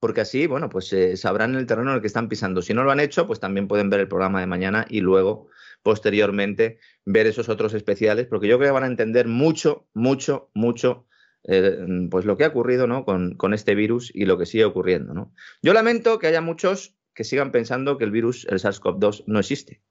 porque 0.00 0.20
así, 0.20 0.46
bueno, 0.46 0.68
pues 0.68 0.92
eh, 0.92 1.16
sabrán 1.16 1.54
el 1.54 1.66
terreno 1.66 1.90
en 1.90 1.96
el 1.96 2.00
que 2.00 2.08
están 2.08 2.28
pisando. 2.28 2.60
Si 2.60 2.74
no 2.74 2.84
lo 2.84 2.90
han 2.90 3.00
hecho, 3.00 3.26
pues 3.26 3.40
también 3.40 3.68
pueden 3.68 3.88
ver 3.90 4.00
el 4.00 4.08
programa 4.08 4.40
de 4.40 4.46
mañana 4.46 4.84
y 4.88 5.00
luego, 5.00 5.48
posteriormente, 5.84 6.78
ver 7.04 7.28
esos 7.28 7.48
otros 7.48 7.74
especiales, 7.74 8.26
porque 8.26 8.48
yo 8.48 8.58
creo 8.58 8.70
que 8.70 8.72
van 8.72 8.84
a 8.84 8.88
entender 8.88 9.28
mucho, 9.28 9.86
mucho, 9.92 10.50
mucho. 10.54 11.06
Eh, 11.46 11.86
pues 12.10 12.24
lo 12.24 12.38
que 12.38 12.44
ha 12.44 12.48
ocurrido 12.48 12.86
¿no? 12.86 13.04
con, 13.04 13.36
con, 13.36 13.52
este 13.52 13.74
virus 13.74 14.10
y 14.14 14.24
lo 14.24 14.38
que 14.38 14.46
sigue 14.46 14.64
ocurriendo. 14.64 15.12
¿no? 15.12 15.34
Yo 15.62 15.74
lamento 15.74 16.18
que 16.18 16.26
haya 16.26 16.40
muchos 16.40 16.96
que 17.14 17.22
sigan 17.22 17.52
pensando 17.52 17.98
que 17.98 18.04
el 18.04 18.10
virus, 18.10 18.46
el 18.48 18.58
SARS-CoV-2, 18.58 19.24
no 19.26 19.38
existe. 19.38 19.82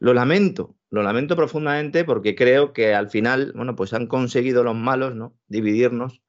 Lo 0.00 0.12
lamento, 0.12 0.76
lo 0.90 1.04
lamento 1.04 1.36
profundamente 1.36 2.04
porque 2.04 2.34
creo 2.34 2.72
que 2.72 2.94
al 2.94 3.08
final, 3.08 3.52
bueno, 3.54 3.76
pues 3.76 3.92
han 3.92 4.08
conseguido 4.08 4.64
los 4.64 4.74
malos, 4.74 5.14
¿no? 5.14 5.38
Dividirnos 5.46 6.20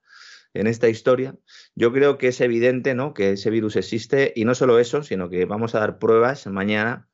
en 0.53 0.67
esta 0.67 0.87
historia. 0.87 1.35
Yo 1.73 1.91
creo 1.91 2.19
que 2.19 2.27
es 2.27 2.39
evidente, 2.41 2.93
¿no? 2.93 3.15
Que 3.15 3.31
ese 3.31 3.49
virus 3.49 3.75
existe 3.75 4.33
y 4.35 4.45
no 4.45 4.53
solo 4.53 4.77
eso, 4.77 5.01
sino 5.01 5.31
que 5.31 5.45
vamos 5.45 5.73
a 5.73 5.79
dar 5.79 5.97
pruebas 5.97 6.45
mañana 6.45 7.08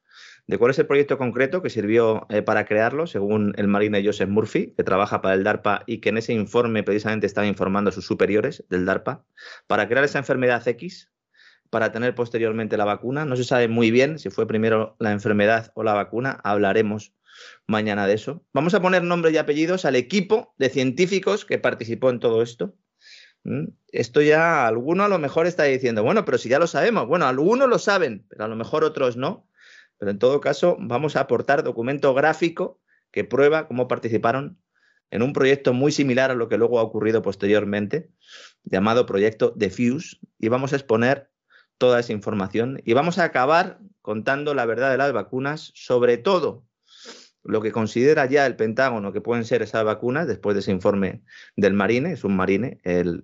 de 0.47 0.57
cuál 0.57 0.71
es 0.71 0.79
el 0.79 0.85
proyecto 0.85 1.17
concreto 1.17 1.61
que 1.61 1.69
sirvió 1.69 2.27
eh, 2.29 2.41
para 2.41 2.65
crearlo, 2.65 3.07
según 3.07 3.53
el 3.57 3.67
marine 3.67 4.03
Joseph 4.05 4.29
Murphy, 4.29 4.73
que 4.75 4.83
trabaja 4.83 5.21
para 5.21 5.35
el 5.35 5.43
DARPA 5.43 5.83
y 5.87 5.99
que 5.99 6.09
en 6.09 6.17
ese 6.17 6.33
informe 6.33 6.83
precisamente 6.83 7.25
estaba 7.25 7.47
informando 7.47 7.89
a 7.89 7.93
sus 7.93 8.05
superiores 8.05 8.63
del 8.69 8.85
DARPA, 8.85 9.25
para 9.67 9.87
crear 9.87 10.03
esa 10.03 10.19
enfermedad 10.19 10.67
X, 10.67 11.11
para 11.69 11.91
tener 11.91 12.13
posteriormente 12.15 12.77
la 12.77 12.85
vacuna. 12.85 13.25
No 13.25 13.35
se 13.35 13.43
sabe 13.43 13.67
muy 13.67 13.91
bien 13.91 14.19
si 14.19 14.29
fue 14.29 14.47
primero 14.47 14.95
la 14.99 15.11
enfermedad 15.11 15.71
o 15.75 15.83
la 15.83 15.93
vacuna. 15.93 16.39
Hablaremos 16.43 17.13
mañana 17.67 18.07
de 18.07 18.13
eso. 18.13 18.43
Vamos 18.53 18.73
a 18.73 18.81
poner 18.81 19.03
nombres 19.03 19.33
y 19.33 19.37
apellidos 19.37 19.85
al 19.85 19.95
equipo 19.95 20.53
de 20.57 20.69
científicos 20.69 21.45
que 21.45 21.57
participó 21.57 22.09
en 22.09 22.19
todo 22.19 22.41
esto. 22.41 22.75
¿Mm? 23.43 23.65
Esto 23.91 24.21
ya 24.21 24.67
alguno 24.67 25.03
a 25.03 25.09
lo 25.09 25.19
mejor 25.19 25.47
está 25.47 25.63
diciendo, 25.63 26.03
bueno, 26.03 26.25
pero 26.25 26.37
si 26.37 26.49
ya 26.49 26.59
lo 26.59 26.67
sabemos, 26.67 27.07
bueno, 27.07 27.25
algunos 27.25 27.67
lo 27.67 27.79
saben, 27.79 28.25
pero 28.29 28.45
a 28.45 28.47
lo 28.47 28.55
mejor 28.55 28.83
otros 28.83 29.17
no. 29.17 29.47
Pero 29.97 30.11
en 30.11 30.19
todo 30.19 30.41
caso, 30.41 30.77
vamos 30.79 31.15
a 31.15 31.21
aportar 31.21 31.63
documento 31.63 32.13
gráfico 32.13 32.81
que 33.11 33.23
prueba 33.23 33.67
cómo 33.67 33.87
participaron 33.87 34.59
en 35.11 35.21
un 35.21 35.33
proyecto 35.33 35.73
muy 35.73 35.91
similar 35.91 36.31
a 36.31 36.35
lo 36.35 36.49
que 36.49 36.57
luego 36.57 36.79
ha 36.79 36.83
ocurrido 36.83 37.21
posteriormente, 37.21 38.09
llamado 38.63 39.05
Proyecto 39.05 39.53
Defuse, 39.55 40.17
y 40.39 40.49
vamos 40.49 40.73
a 40.73 40.75
exponer 40.75 41.29
toda 41.77 41.99
esa 41.99 42.13
información 42.13 42.81
y 42.85 42.93
vamos 42.93 43.19
a 43.19 43.25
acabar 43.25 43.79
contando 44.01 44.53
la 44.53 44.65
verdad 44.65 44.91
de 44.91 44.97
las 44.97 45.13
vacunas, 45.13 45.71
sobre 45.75 46.17
todo 46.17 46.65
lo 47.45 47.61
que 47.61 47.71
considera 47.71 48.25
ya 48.25 48.45
el 48.45 48.55
Pentágono 48.55 49.13
que 49.13 49.21
pueden 49.21 49.45
ser 49.45 49.61
esas 49.61 49.83
vacunas, 49.83 50.27
después 50.27 50.55
de 50.55 50.61
ese 50.61 50.71
informe 50.71 51.21
del 51.55 51.73
Marine, 51.73 52.11
es 52.11 52.23
un 52.23 52.35
Marine 52.35 52.79
el, 52.83 53.23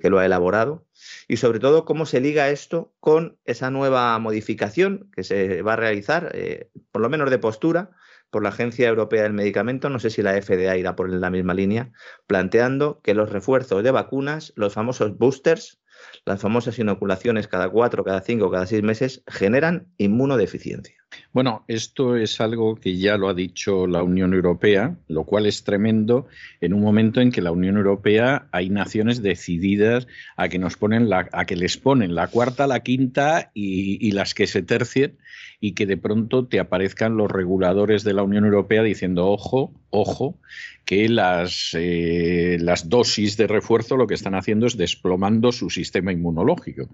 que 0.00 0.10
lo 0.10 0.18
ha 0.18 0.26
elaborado, 0.26 0.86
y 1.28 1.36
sobre 1.36 1.60
todo 1.60 1.84
cómo 1.84 2.04
se 2.04 2.20
liga 2.20 2.50
esto 2.50 2.92
con 3.00 3.38
esa 3.44 3.70
nueva 3.70 4.18
modificación 4.18 5.08
que 5.14 5.22
se 5.22 5.62
va 5.62 5.74
a 5.74 5.76
realizar, 5.76 6.30
eh, 6.34 6.70
por 6.90 7.00
lo 7.00 7.08
menos 7.08 7.30
de 7.30 7.38
postura, 7.38 7.90
por 8.30 8.42
la 8.42 8.50
Agencia 8.50 8.88
Europea 8.88 9.22
del 9.22 9.32
Medicamento, 9.32 9.88
no 9.88 9.98
sé 9.98 10.10
si 10.10 10.22
la 10.22 10.40
FDA 10.40 10.76
irá 10.76 10.94
por 10.94 11.10
la 11.10 11.30
misma 11.30 11.54
línea, 11.54 11.92
planteando 12.26 13.00
que 13.02 13.14
los 13.14 13.30
refuerzos 13.30 13.82
de 13.82 13.90
vacunas, 13.90 14.52
los 14.56 14.74
famosos 14.74 15.16
boosters, 15.18 15.80
las 16.24 16.40
famosas 16.40 16.78
inoculaciones 16.78 17.48
cada 17.48 17.68
cuatro, 17.68 18.04
cada 18.04 18.20
cinco, 18.20 18.50
cada 18.50 18.66
seis 18.66 18.82
meses, 18.82 19.22
generan 19.26 19.88
inmunodeficiencia. 19.96 20.96
Bueno, 21.32 21.64
esto 21.68 22.16
es 22.16 22.40
algo 22.40 22.76
que 22.76 22.96
ya 22.96 23.16
lo 23.16 23.28
ha 23.28 23.34
dicho 23.34 23.86
la 23.86 24.02
Unión 24.02 24.34
Europea, 24.34 24.96
lo 25.08 25.24
cual 25.24 25.46
es 25.46 25.64
tremendo 25.64 26.26
en 26.60 26.72
un 26.72 26.82
momento 26.82 27.20
en 27.20 27.32
que 27.32 27.42
la 27.42 27.52
Unión 27.52 27.76
Europea 27.76 28.46
hay 28.52 28.70
naciones 28.70 29.22
decididas 29.22 30.06
a 30.36 30.48
que 30.48 30.58
nos 30.58 30.76
ponen 30.76 31.08
la, 31.08 31.28
a 31.32 31.44
que 31.44 31.56
les 31.56 31.76
ponen 31.76 32.14
la 32.14 32.28
cuarta, 32.28 32.66
la 32.66 32.80
quinta 32.80 33.50
y, 33.54 34.06
y 34.06 34.12
las 34.12 34.34
que 34.34 34.46
se 34.46 34.62
tercien 34.62 35.18
y 35.60 35.72
que 35.72 35.86
de 35.86 35.96
pronto 35.96 36.46
te 36.46 36.58
aparezcan 36.58 37.16
los 37.16 37.30
reguladores 37.30 38.02
de 38.02 38.14
la 38.14 38.22
Unión 38.22 38.44
Europea 38.44 38.82
diciendo 38.82 39.28
ojo, 39.28 39.72
ojo, 39.90 40.38
que 40.84 41.08
las, 41.08 41.70
eh, 41.74 42.56
las 42.60 42.88
dosis 42.88 43.36
de 43.36 43.46
refuerzo 43.46 43.96
lo 43.96 44.06
que 44.06 44.14
están 44.14 44.34
haciendo 44.34 44.66
es 44.66 44.76
desplomando 44.76 45.52
su 45.52 45.70
sistema 45.70 46.12
inmunológico. 46.12 46.88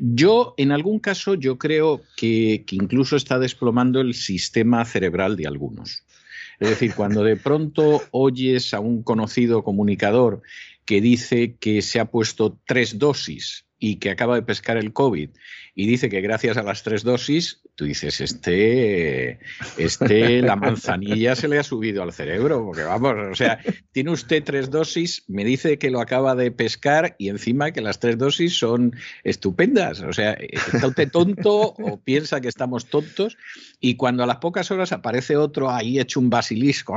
Yo, 0.00 0.54
en 0.56 0.70
algún 0.70 1.00
caso, 1.00 1.34
yo 1.34 1.58
creo 1.58 2.02
que, 2.16 2.64
que 2.66 2.76
incluso 2.76 3.16
está 3.16 3.38
desplomando 3.44 4.00
el 4.00 4.14
sistema 4.14 4.84
cerebral 4.84 5.36
de 5.36 5.46
algunos. 5.46 6.04
Es 6.58 6.70
decir, 6.70 6.94
cuando 6.94 7.22
de 7.22 7.36
pronto 7.36 8.02
oyes 8.10 8.74
a 8.74 8.80
un 8.80 9.02
conocido 9.02 9.62
comunicador 9.62 10.42
que 10.84 11.00
dice 11.00 11.56
que 11.58 11.82
se 11.82 12.00
ha 12.00 12.10
puesto 12.10 12.58
tres 12.66 12.98
dosis 12.98 13.66
y 13.84 13.96
que 13.96 14.08
acaba 14.08 14.34
de 14.36 14.42
pescar 14.42 14.78
el 14.78 14.94
COVID 14.94 15.28
y 15.74 15.86
dice 15.86 16.08
que 16.08 16.20
gracias 16.20 16.56
a 16.56 16.62
las 16.62 16.84
tres 16.84 17.02
dosis, 17.02 17.60
tú 17.74 17.84
dices, 17.84 18.20
este, 18.20 19.40
este, 19.76 20.40
la 20.40 20.54
manzanilla 20.54 21.34
se 21.34 21.48
le 21.48 21.58
ha 21.58 21.64
subido 21.64 22.02
al 22.02 22.12
cerebro, 22.12 22.64
porque 22.64 22.82
vamos, 22.82 23.14
o 23.32 23.34
sea, 23.34 23.58
tiene 23.90 24.12
usted 24.12 24.44
tres 24.44 24.70
dosis, 24.70 25.24
me 25.26 25.44
dice 25.44 25.76
que 25.78 25.90
lo 25.90 26.00
acaba 26.00 26.36
de 26.36 26.52
pescar 26.52 27.16
y 27.18 27.28
encima 27.28 27.72
que 27.72 27.80
las 27.80 27.98
tres 27.98 28.16
dosis 28.16 28.56
son 28.56 28.94
estupendas, 29.24 30.00
o 30.00 30.12
sea, 30.12 30.34
está 30.34 30.86
usted 30.86 31.10
tonto 31.10 31.74
o 31.76 32.00
piensa 32.00 32.40
que 32.40 32.48
estamos 32.48 32.86
tontos 32.86 33.36
y 33.80 33.96
cuando 33.96 34.22
a 34.22 34.26
las 34.26 34.36
pocas 34.36 34.70
horas 34.70 34.92
aparece 34.92 35.36
otro 35.36 35.70
ahí 35.70 35.98
hecho 35.98 36.20
un 36.20 36.30
basilisco 36.30 36.94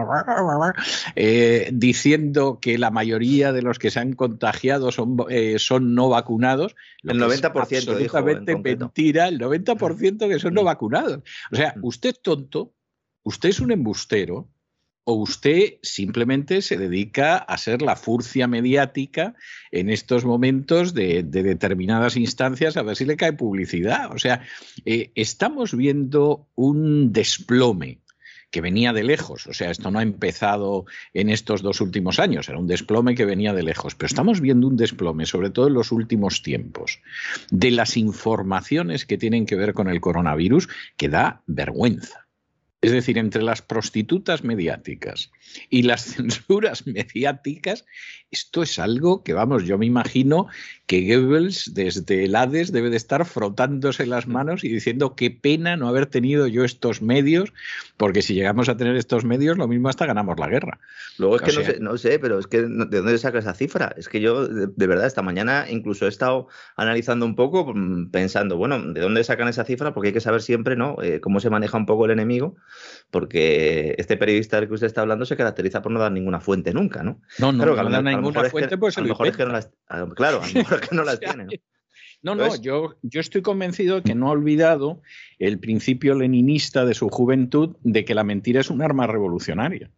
eh, 1.15 1.69
diciendo 1.73 2.59
que 2.61 2.77
la 2.77 2.91
mayoría 2.91 3.51
de 3.51 3.63
los 3.63 3.79
que 3.79 3.89
se 3.89 3.99
han 3.99 4.13
contagiado 4.13 4.91
son, 4.91 5.17
eh, 5.29 5.55
son 5.57 5.95
no 5.95 6.09
vacunados, 6.09 6.75
el 7.03 7.19
90% 7.19 7.71
es 7.71 7.85
absolutamente 7.85 8.57
mentira, 8.57 9.27
el 9.27 9.39
90% 9.39 10.27
que 10.27 10.39
son 10.39 10.53
no 10.53 10.63
vacunados. 10.63 11.21
O 11.51 11.55
sea, 11.55 11.75
usted 11.81 12.09
es 12.09 12.21
tonto, 12.21 12.73
usted 13.23 13.49
es 13.49 13.59
un 13.59 13.71
embustero, 13.71 14.49
o 15.09 15.13
usted 15.13 15.75
simplemente 15.83 16.61
se 16.61 16.75
dedica 16.75 17.37
a 17.37 17.57
ser 17.57 17.81
la 17.81 17.95
furcia 17.95 18.45
mediática 18.45 19.35
en 19.71 19.89
estos 19.89 20.25
momentos 20.25 20.93
de, 20.93 21.23
determinadas 21.23 22.17
instancias 22.17 22.75
a 22.75 22.83
ver 22.83 22.97
si 22.97 23.05
le 23.05 23.15
cae 23.15 23.31
publicidad. 23.31 24.13
O 24.13 24.19
sea, 24.19 24.41
eh, 24.83 25.13
estamos 25.15 25.73
viendo 25.73 26.49
un 26.55 27.13
desplome 27.13 28.01
que 28.51 28.61
venía 28.61 28.93
de 28.93 29.03
lejos. 29.03 29.47
O 29.47 29.53
sea, 29.53 29.71
esto 29.71 29.91
no 29.91 29.99
ha 29.99 30.03
empezado 30.03 30.85
en 31.13 31.29
estos 31.29 31.61
dos 31.61 31.81
últimos 31.81 32.19
años, 32.19 32.49
era 32.49 32.59
un 32.59 32.67
desplome 32.67 33.15
que 33.15 33.25
venía 33.25 33.53
de 33.53 33.63
lejos. 33.63 33.95
Pero 33.95 34.07
estamos 34.07 34.41
viendo 34.41 34.67
un 34.67 34.77
desplome, 34.77 35.25
sobre 35.25 35.49
todo 35.49 35.67
en 35.67 35.73
los 35.73 35.91
últimos 35.91 36.41
tiempos, 36.41 37.01
de 37.49 37.71
las 37.71 37.97
informaciones 37.97 39.05
que 39.05 39.17
tienen 39.17 39.45
que 39.45 39.55
ver 39.55 39.73
con 39.73 39.89
el 39.89 40.01
coronavirus, 40.01 40.69
que 40.95 41.09
da 41.09 41.41
vergüenza. 41.47 42.26
Es 42.79 42.91
decir, 42.91 43.17
entre 43.17 43.41
las 43.41 43.63
prostitutas 43.63 44.43
mediáticas 44.43 45.31
y 45.69 45.81
las 45.81 46.03
censuras 46.15 46.85
mediáticas, 46.85 47.85
esto 48.29 48.61
es 48.61 48.77
algo 48.77 49.23
que, 49.23 49.33
vamos, 49.33 49.63
yo 49.63 49.77
me 49.77 49.85
imagino 49.85 50.47
que 50.85 51.01
Goebbels 51.01 51.73
desde 51.73 52.25
el 52.25 52.35
Hades 52.35 52.71
debe 52.71 52.89
de 52.89 52.97
estar 52.97 53.25
frotándose 53.25 54.05
las 54.05 54.27
manos 54.27 54.63
y 54.63 54.69
diciendo 54.69 55.15
qué 55.15 55.31
pena 55.31 55.75
no 55.75 55.87
haber 55.87 56.05
tenido 56.05 56.45
yo 56.47 56.63
estos 56.63 57.01
medios, 57.01 57.51
porque 57.97 58.21
si 58.21 58.33
llegamos 58.35 58.69
a 58.69 58.77
tener 58.77 58.95
estos 58.95 59.25
medios, 59.25 59.57
lo 59.57 59.67
mismo 59.67 59.89
hasta 59.89 60.05
ganamos 60.05 60.39
la 60.39 60.47
guerra. 60.47 60.79
Luego 61.17 61.37
es 61.37 61.41
que 61.41 61.53
no 61.53 61.63
sé, 61.63 61.79
no 61.79 61.97
sé, 61.97 62.19
pero 62.19 62.37
es 62.37 62.47
que 62.47 62.61
¿de 62.61 62.67
dónde 62.67 63.17
saca 63.17 63.39
esa 63.39 63.53
cifra? 63.53 63.93
Es 63.97 64.07
que 64.07 64.21
yo, 64.21 64.47
de, 64.47 64.87
verdad, 64.87 65.07
esta 65.07 65.21
mañana 65.21 65.65
incluso 65.69 66.05
he 66.05 66.09
estado 66.09 66.47
analizando 66.75 67.25
un 67.25 67.35
poco, 67.35 67.73
mm, 67.73 68.11
pensando, 68.11 68.57
bueno, 68.57 68.79
¿de 68.93 69.01
dónde 69.01 69.23
sacan 69.23 69.47
esa 69.47 69.65
cifra? 69.65 69.93
Porque 69.93 70.09
hay 70.09 70.13
que 70.13 70.21
saber 70.21 70.41
siempre, 70.41 70.75
¿no? 70.75 71.01
Eh, 71.01 71.19
cómo 71.21 71.39
se 71.39 71.49
maneja 71.49 71.77
un 71.77 71.85
poco 71.85 72.05
el 72.05 72.11
enemigo, 72.11 72.55
porque 73.11 73.95
este 73.97 74.17
periodista 74.17 74.57
del 74.57 74.67
que 74.67 74.75
usted 74.75 74.87
está 74.87 75.01
hablando 75.01 75.25
se 75.25 75.37
caracteriza 75.37 75.81
por 75.81 75.91
no 75.91 75.99
dar 75.99 76.11
ninguna 76.11 76.39
fuente 76.39 76.73
nunca, 76.73 77.03
¿no? 77.03 77.21
No, 77.39 77.51
no, 77.51 77.65
no, 77.65 77.89
da 77.89 78.01
ninguna 78.01 78.49
fuente, 78.49 78.77
pues 78.77 78.97
a 78.97 79.01
lo 79.01 79.07
mejor 79.07 79.27
es 79.27 79.37
que 79.37 79.45
no 79.45 79.51
las, 79.53 79.71
claro, 80.15 80.41
a 80.41 80.47
lo 80.47 80.53
mejor 80.53 80.81
que 80.81 80.95
no 80.95 81.03
las 81.03 81.19
tiene. 81.19 81.45
¿no? 82.21 82.35
No, 82.35 82.55
yo, 82.55 82.95
yo 83.03 83.21
estoy 83.21 83.41
convencido 83.41 83.97
de 83.97 84.01
que 84.01 84.15
no 84.15 84.27
ha 84.27 84.31
olvidado 84.31 85.01
el 85.39 85.59
principio 85.59 86.15
leninista 86.15 86.85
de 86.85 86.93
su 86.93 87.09
juventud 87.09 87.77
de 87.83 88.05
que 88.05 88.15
la 88.15 88.23
mentira 88.23 88.59
es 88.59 88.69
un 88.69 88.81
arma 88.81 89.07
revolucionaria. 89.07 89.91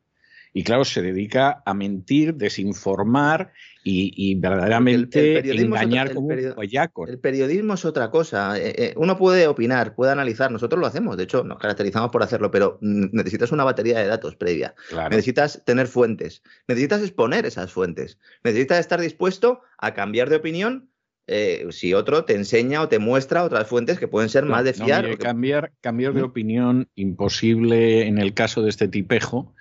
Y 0.53 0.63
claro, 0.63 0.83
se 0.85 1.01
dedica 1.01 1.61
a 1.65 1.73
mentir, 1.73 2.35
desinformar 2.35 3.51
y, 3.83 4.35
verdaderamente 4.35 5.39
engañar 5.61 6.13
como 6.13 6.27
un 6.27 6.51
guayaco. 6.53 7.07
El 7.07 7.19
periodismo 7.19 7.73
es 7.73 7.85
otra 7.85 8.11
cosa. 8.11 8.57
Eh, 8.57 8.73
eh, 8.77 8.93
uno 8.97 9.17
puede 9.17 9.47
opinar, 9.47 9.95
puede 9.95 10.11
analizar, 10.11 10.51
nosotros 10.51 10.79
lo 10.79 10.85
hacemos, 10.85 11.17
de 11.17 11.23
hecho 11.23 11.43
nos 11.43 11.59
caracterizamos 11.59 12.11
por 12.11 12.23
hacerlo, 12.23 12.51
pero 12.51 12.77
necesitas 12.81 13.51
una 13.51 13.63
batería 13.63 13.99
de 13.99 14.07
datos 14.07 14.35
previa. 14.35 14.75
Necesitas 15.09 15.63
tener 15.65 15.87
fuentes, 15.87 16.43
necesitas 16.67 17.01
exponer 17.01 17.45
esas 17.45 17.71
fuentes, 17.71 18.19
necesitas 18.43 18.79
estar 18.79 18.99
dispuesto 18.99 19.61
a 19.77 19.93
cambiar 19.93 20.29
de 20.29 20.35
opinión 20.35 20.89
eh, 21.31 21.67
si 21.69 21.93
otro 21.93 22.25
te 22.25 22.33
enseña 22.33 22.81
o 22.81 22.89
te 22.89 22.97
muestra 22.97 23.43
otras 23.43 23.67
fuentes 23.67 23.99
que 23.99 24.07
pueden 24.07 24.29
ser 24.29 24.45
más 24.45 24.63
de 24.63 24.73
fiar. 24.73 25.15
cambiar, 25.19 25.71
cambiar 25.79 26.13
de 26.13 26.23
opinión 26.23 26.89
imposible 26.95 28.07
en 28.07 28.17
el 28.17 28.33
caso 28.33 28.63
de 28.63 28.69
este 28.69 28.87
tipejo 28.87 29.53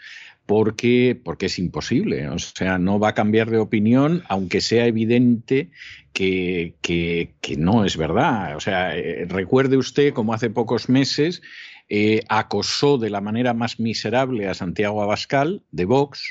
porque, 0.48 1.20
porque 1.22 1.46
es 1.46 1.58
imposible. 1.58 2.26
O 2.30 2.38
sea, 2.38 2.78
no 2.78 2.98
va 2.98 3.08
a 3.08 3.14
cambiar 3.14 3.50
de 3.50 3.58
opinión, 3.58 4.24
aunque 4.30 4.62
sea 4.62 4.86
evidente 4.86 5.70
que, 6.14 6.74
que, 6.80 7.56
no 7.58 7.84
es 7.84 7.98
verdad. 7.98 8.56
O 8.56 8.60
sea, 8.60 8.96
eh, 8.96 9.26
recuerde 9.28 9.76
usted 9.76 10.14
como 10.14 10.32
hace 10.32 10.48
pocos 10.48 10.88
meses 10.88 11.42
eh, 11.90 12.22
acosó 12.30 12.96
de 12.96 13.10
la 13.10 13.20
manera 13.20 13.52
más 13.52 13.78
miserable 13.78 14.48
a 14.48 14.54
Santiago 14.54 15.02
Abascal 15.02 15.64
de 15.70 15.84
Vox 15.84 16.24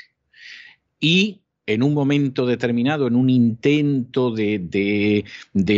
y 0.98 1.42
en 1.68 1.82
un 1.82 1.92
momento 1.92 2.46
determinado, 2.46 3.06
en 3.06 3.14
un 3.14 3.28
intento 3.28 4.30
de, 4.30 5.24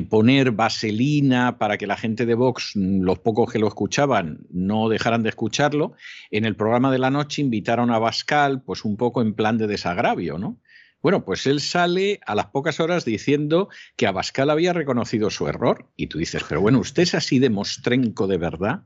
poner 0.09 0.53
vaselina 0.53 1.59
para 1.59 1.79
que 1.79 1.89
la 1.89 1.97
gente 1.97 2.27
de 2.27 2.35
Vox, 2.35 2.77
los 2.77 3.19
pocos 3.19 3.53
que 3.53 3.59
lo 3.59 3.67
escuchaban, 3.67 4.47
no 4.51 4.89
dejaran 4.89 5.25
de 5.25 5.31
escucharlo, 5.31 5.95
en 6.31 6.45
el 6.45 6.55
programa 6.55 6.93
de 6.93 7.01
la 7.01 7.11
noche 7.11 7.43
invitaron 7.43 7.91
a 7.91 7.99
Bascal, 7.99 8.62
pues 8.62 8.85
un 8.85 8.97
poco 8.97 9.21
en 9.21 9.35
plan 9.35 9.59
de 9.59 9.67
desagravio, 9.67 10.39
¿no? 10.39 10.59
Bueno, 11.03 11.25
pues 11.25 11.47
él 11.49 11.61
sale 11.61 12.21
a 12.25 12.37
las 12.37 12.47
pocas 12.47 12.79
horas 12.79 13.05
diciendo 13.05 13.69
que 13.97 14.07
Abascal 14.07 14.51
había 14.51 14.73
reconocido 14.73 15.31
su 15.31 15.49
error. 15.49 15.89
Y 15.97 16.09
tú 16.09 16.19
dices, 16.19 16.45
pero 16.47 16.61
bueno, 16.61 16.79
¿usted 16.79 17.05
es 17.05 17.15
así 17.15 17.39
de 17.39 17.49
mostrenco 17.49 18.27
de 18.27 18.37
verdad? 18.37 18.83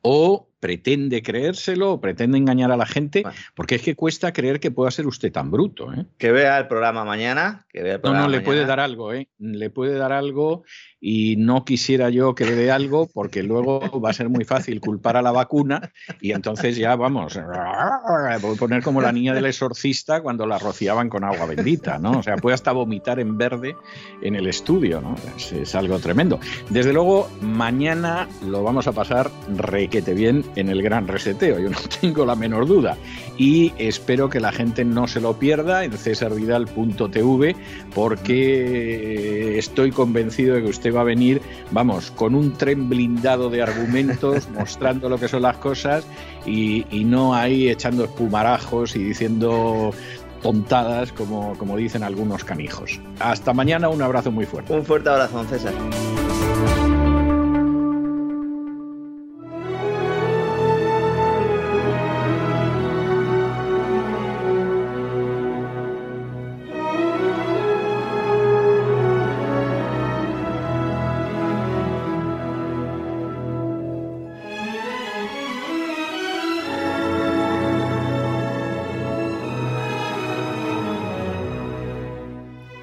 ¿O 0.00 0.49
pretende 0.60 1.22
creérselo 1.22 1.92
o 1.92 2.00
pretende 2.00 2.38
engañar 2.38 2.70
a 2.70 2.76
la 2.76 2.86
gente, 2.86 3.24
porque 3.54 3.76
es 3.76 3.82
que 3.82 3.96
cuesta 3.96 4.32
creer 4.32 4.60
que 4.60 4.70
pueda 4.70 4.90
ser 4.90 5.06
usted 5.06 5.32
tan 5.32 5.50
bruto. 5.50 5.92
¿eh? 5.92 6.04
Que 6.18 6.30
vea 6.30 6.58
el 6.58 6.68
programa 6.68 7.04
mañana. 7.04 7.66
Que 7.68 7.82
vea 7.82 7.94
el 7.94 8.00
programa 8.00 8.26
no, 8.26 8.30
no, 8.30 8.36
le 8.36 8.42
puede 8.42 8.66
dar 8.66 8.78
algo, 8.78 9.12
¿eh? 9.12 9.28
le 9.38 9.70
puede 9.70 9.94
dar 9.94 10.12
algo 10.12 10.64
y 11.00 11.36
no 11.36 11.64
quisiera 11.64 12.10
yo 12.10 12.34
que 12.34 12.44
le 12.44 12.54
dé 12.54 12.70
algo 12.70 13.08
porque 13.12 13.42
luego 13.42 14.00
va 14.00 14.10
a 14.10 14.12
ser 14.12 14.28
muy 14.28 14.44
fácil 14.44 14.80
culpar 14.80 15.16
a 15.16 15.22
la 15.22 15.32
vacuna 15.32 15.92
y 16.20 16.32
entonces 16.32 16.76
ya 16.76 16.94
vamos, 16.94 17.38
voy 18.42 18.54
a 18.54 18.58
poner 18.58 18.82
como 18.82 19.00
la 19.00 19.10
niña 19.10 19.32
del 19.32 19.46
exorcista 19.46 20.20
cuando 20.20 20.46
la 20.46 20.58
rociaban 20.58 21.08
con 21.08 21.24
agua 21.24 21.46
bendita, 21.46 21.98
¿no? 21.98 22.18
O 22.18 22.22
sea, 22.22 22.36
puede 22.36 22.54
hasta 22.54 22.72
vomitar 22.72 23.18
en 23.18 23.38
verde 23.38 23.76
en 24.20 24.34
el 24.34 24.46
estudio, 24.46 25.00
¿no? 25.00 25.16
Es, 25.36 25.52
es 25.52 25.74
algo 25.74 25.98
tremendo. 26.00 26.38
Desde 26.68 26.92
luego, 26.92 27.30
mañana 27.40 28.28
lo 28.46 28.62
vamos 28.62 28.86
a 28.86 28.92
pasar 28.92 29.30
requete 29.48 30.12
bien 30.12 30.44
en 30.56 30.68
el 30.68 30.82
gran 30.82 31.08
reseteo, 31.08 31.58
yo 31.58 31.70
no 31.70 31.78
tengo 32.00 32.24
la 32.24 32.34
menor 32.34 32.66
duda. 32.66 32.96
Y 33.36 33.72
espero 33.78 34.28
que 34.28 34.40
la 34.40 34.52
gente 34.52 34.84
no 34.84 35.06
se 35.06 35.20
lo 35.20 35.38
pierda 35.38 35.84
en 35.84 35.92
cesarvidal.tv 35.92 37.56
porque 37.94 39.58
estoy 39.58 39.90
convencido 39.90 40.56
de 40.56 40.62
que 40.62 40.68
usted 40.68 40.94
va 40.94 41.00
a 41.00 41.04
venir, 41.04 41.40
vamos, 41.70 42.10
con 42.10 42.34
un 42.34 42.52
tren 42.52 42.88
blindado 42.88 43.50
de 43.50 43.62
argumentos, 43.62 44.48
mostrando 44.58 45.08
lo 45.08 45.18
que 45.18 45.28
son 45.28 45.42
las 45.42 45.56
cosas 45.56 46.06
y, 46.46 46.84
y 46.90 47.04
no 47.04 47.34
ahí 47.34 47.68
echando 47.68 48.04
espumarajos 48.04 48.96
y 48.96 49.04
diciendo 49.04 49.92
tontadas, 50.42 51.12
como, 51.12 51.56
como 51.58 51.76
dicen 51.76 52.02
algunos 52.02 52.44
canijos. 52.44 53.00
Hasta 53.18 53.52
mañana, 53.52 53.88
un 53.88 54.02
abrazo 54.02 54.30
muy 54.30 54.46
fuerte. 54.46 54.72
Un 54.72 54.84
fuerte 54.84 55.10
abrazo, 55.10 55.44
César. 55.44 55.74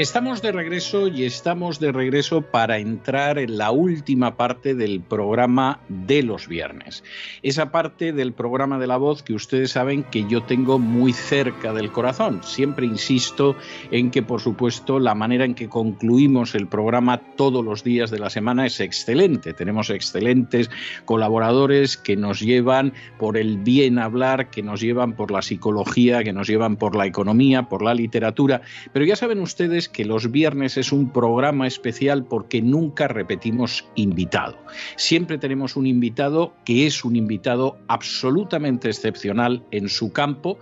Estamos 0.00 0.40
de 0.40 0.50
regreso 0.50 1.08
y 1.08 1.24
estamos 1.24 1.78
de 1.78 1.92
regreso 1.92 2.40
para 2.40 2.78
entrar 2.78 3.38
en 3.38 3.58
la 3.58 3.70
última 3.70 4.38
parte 4.38 4.74
del 4.74 5.02
programa 5.02 5.80
de 5.90 6.22
los 6.22 6.48
viernes. 6.48 7.04
Esa 7.42 7.70
parte 7.70 8.14
del 8.14 8.32
programa 8.32 8.78
de 8.78 8.86
la 8.86 8.96
voz 8.96 9.22
que 9.22 9.34
ustedes 9.34 9.72
saben 9.72 10.04
que 10.04 10.26
yo 10.26 10.42
tengo 10.44 10.78
muy 10.78 11.12
cerca 11.12 11.74
del 11.74 11.92
corazón. 11.92 12.42
Siempre 12.42 12.86
insisto 12.86 13.56
en 13.90 14.10
que, 14.10 14.22
por 14.22 14.40
supuesto, 14.40 14.98
la 14.98 15.14
manera 15.14 15.44
en 15.44 15.54
que 15.54 15.68
concluimos 15.68 16.54
el 16.54 16.66
programa 16.66 17.20
todos 17.36 17.62
los 17.62 17.84
días 17.84 18.10
de 18.10 18.20
la 18.20 18.30
semana 18.30 18.64
es 18.64 18.80
excelente. 18.80 19.52
Tenemos 19.52 19.90
excelentes 19.90 20.70
colaboradores 21.04 21.98
que 21.98 22.16
nos 22.16 22.40
llevan 22.40 22.94
por 23.18 23.36
el 23.36 23.58
bien 23.58 23.98
hablar, 23.98 24.48
que 24.48 24.62
nos 24.62 24.80
llevan 24.80 25.12
por 25.12 25.30
la 25.30 25.42
psicología, 25.42 26.24
que 26.24 26.32
nos 26.32 26.48
llevan 26.48 26.76
por 26.76 26.96
la 26.96 27.04
economía, 27.04 27.68
por 27.68 27.82
la 27.82 27.92
literatura. 27.92 28.62
Pero 28.94 29.04
ya 29.04 29.14
saben 29.14 29.40
ustedes 29.40 29.89
que 29.92 30.04
los 30.04 30.30
viernes 30.30 30.76
es 30.76 30.92
un 30.92 31.10
programa 31.12 31.66
especial 31.66 32.24
porque 32.24 32.62
nunca 32.62 33.08
repetimos 33.08 33.84
invitado. 33.94 34.56
Siempre 34.96 35.38
tenemos 35.38 35.76
un 35.76 35.86
invitado 35.86 36.54
que 36.64 36.86
es 36.86 37.04
un 37.04 37.16
invitado 37.16 37.78
absolutamente 37.88 38.88
excepcional 38.88 39.64
en 39.70 39.88
su 39.88 40.12
campo, 40.12 40.58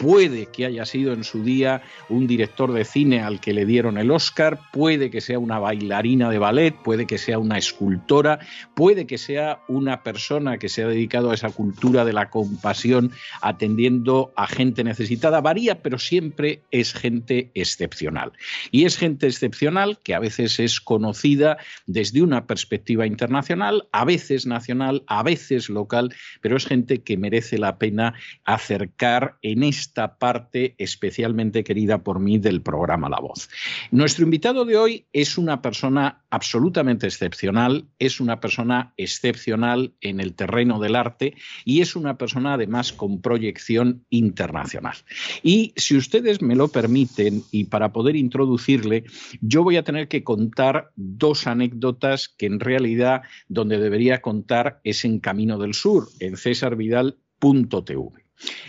puede 0.00 0.46
que 0.46 0.64
haya 0.64 0.86
sido 0.86 1.12
en 1.12 1.24
su 1.24 1.44
día 1.44 1.82
un 2.08 2.26
director 2.26 2.72
de 2.72 2.86
cine 2.86 3.20
al 3.20 3.38
que 3.38 3.52
le 3.52 3.66
dieron 3.66 3.98
el 3.98 4.10
Oscar, 4.10 4.58
puede 4.72 5.10
que 5.10 5.20
sea 5.20 5.38
una 5.38 5.58
bailarina 5.58 6.30
de 6.30 6.38
ballet, 6.38 6.74
puede 6.74 7.06
que 7.06 7.18
sea 7.18 7.38
una 7.38 7.58
escultora, 7.58 8.38
puede 8.74 9.06
que 9.06 9.18
sea 9.18 9.60
una 9.68 10.02
persona 10.02 10.56
que 10.56 10.70
se 10.70 10.82
ha 10.82 10.88
dedicado 10.88 11.30
a 11.30 11.34
esa 11.34 11.50
cultura 11.50 12.06
de 12.06 12.14
la 12.14 12.30
compasión 12.30 13.12
atendiendo 13.42 14.32
a 14.36 14.46
gente 14.46 14.84
necesitada, 14.84 15.42
varía, 15.42 15.82
pero 15.82 15.98
siempre 15.98 16.62
es 16.70 16.94
gente 16.94 17.50
excepcional. 17.52 18.32
Y 18.70 18.86
es 18.86 18.96
gente 18.96 19.26
excepcional 19.26 19.98
que 20.02 20.14
a 20.14 20.18
veces 20.18 20.60
es 20.60 20.80
conocida 20.80 21.58
desde 21.86 22.22
una 22.22 22.46
perspectiva 22.46 23.06
internacional, 23.06 23.86
a 23.92 24.06
veces 24.06 24.46
nacional, 24.46 25.04
a 25.08 25.22
veces 25.22 25.68
local, 25.68 26.14
pero 26.40 26.56
es 26.56 26.64
gente 26.64 27.02
que 27.02 27.18
merece 27.18 27.58
la 27.58 27.76
pena 27.76 28.14
acercar 28.44 29.36
en 29.42 29.62
este 29.62 29.89
esta 29.90 30.18
parte 30.18 30.76
especialmente 30.78 31.64
querida 31.64 31.98
por 31.98 32.20
mí 32.20 32.38
del 32.38 32.62
programa 32.62 33.08
La 33.08 33.18
Voz. 33.18 33.50
Nuestro 33.90 34.24
invitado 34.24 34.64
de 34.64 34.76
hoy 34.76 35.04
es 35.12 35.36
una 35.36 35.62
persona 35.62 36.22
absolutamente 36.30 37.08
excepcional, 37.08 37.86
es 37.98 38.20
una 38.20 38.38
persona 38.38 38.94
excepcional 38.96 39.92
en 40.00 40.20
el 40.20 40.34
terreno 40.34 40.78
del 40.78 40.94
arte 40.94 41.34
y 41.64 41.80
es 41.80 41.96
una 41.96 42.16
persona 42.16 42.54
además 42.54 42.92
con 42.92 43.20
proyección 43.20 44.04
internacional. 44.10 44.94
Y 45.42 45.72
si 45.74 45.96
ustedes 45.96 46.40
me 46.40 46.54
lo 46.54 46.68
permiten 46.68 47.42
y 47.50 47.64
para 47.64 47.92
poder 47.92 48.14
introducirle, 48.14 49.02
yo 49.40 49.64
voy 49.64 49.76
a 49.76 49.82
tener 49.82 50.06
que 50.06 50.22
contar 50.22 50.92
dos 50.94 51.48
anécdotas 51.48 52.28
que 52.28 52.46
en 52.46 52.60
realidad 52.60 53.22
donde 53.48 53.78
debería 53.78 54.20
contar 54.20 54.80
es 54.84 55.04
en 55.04 55.18
Camino 55.18 55.58
del 55.58 55.74
Sur, 55.74 56.06
en 56.20 56.36
cesarvidal.tv. 56.36 58.19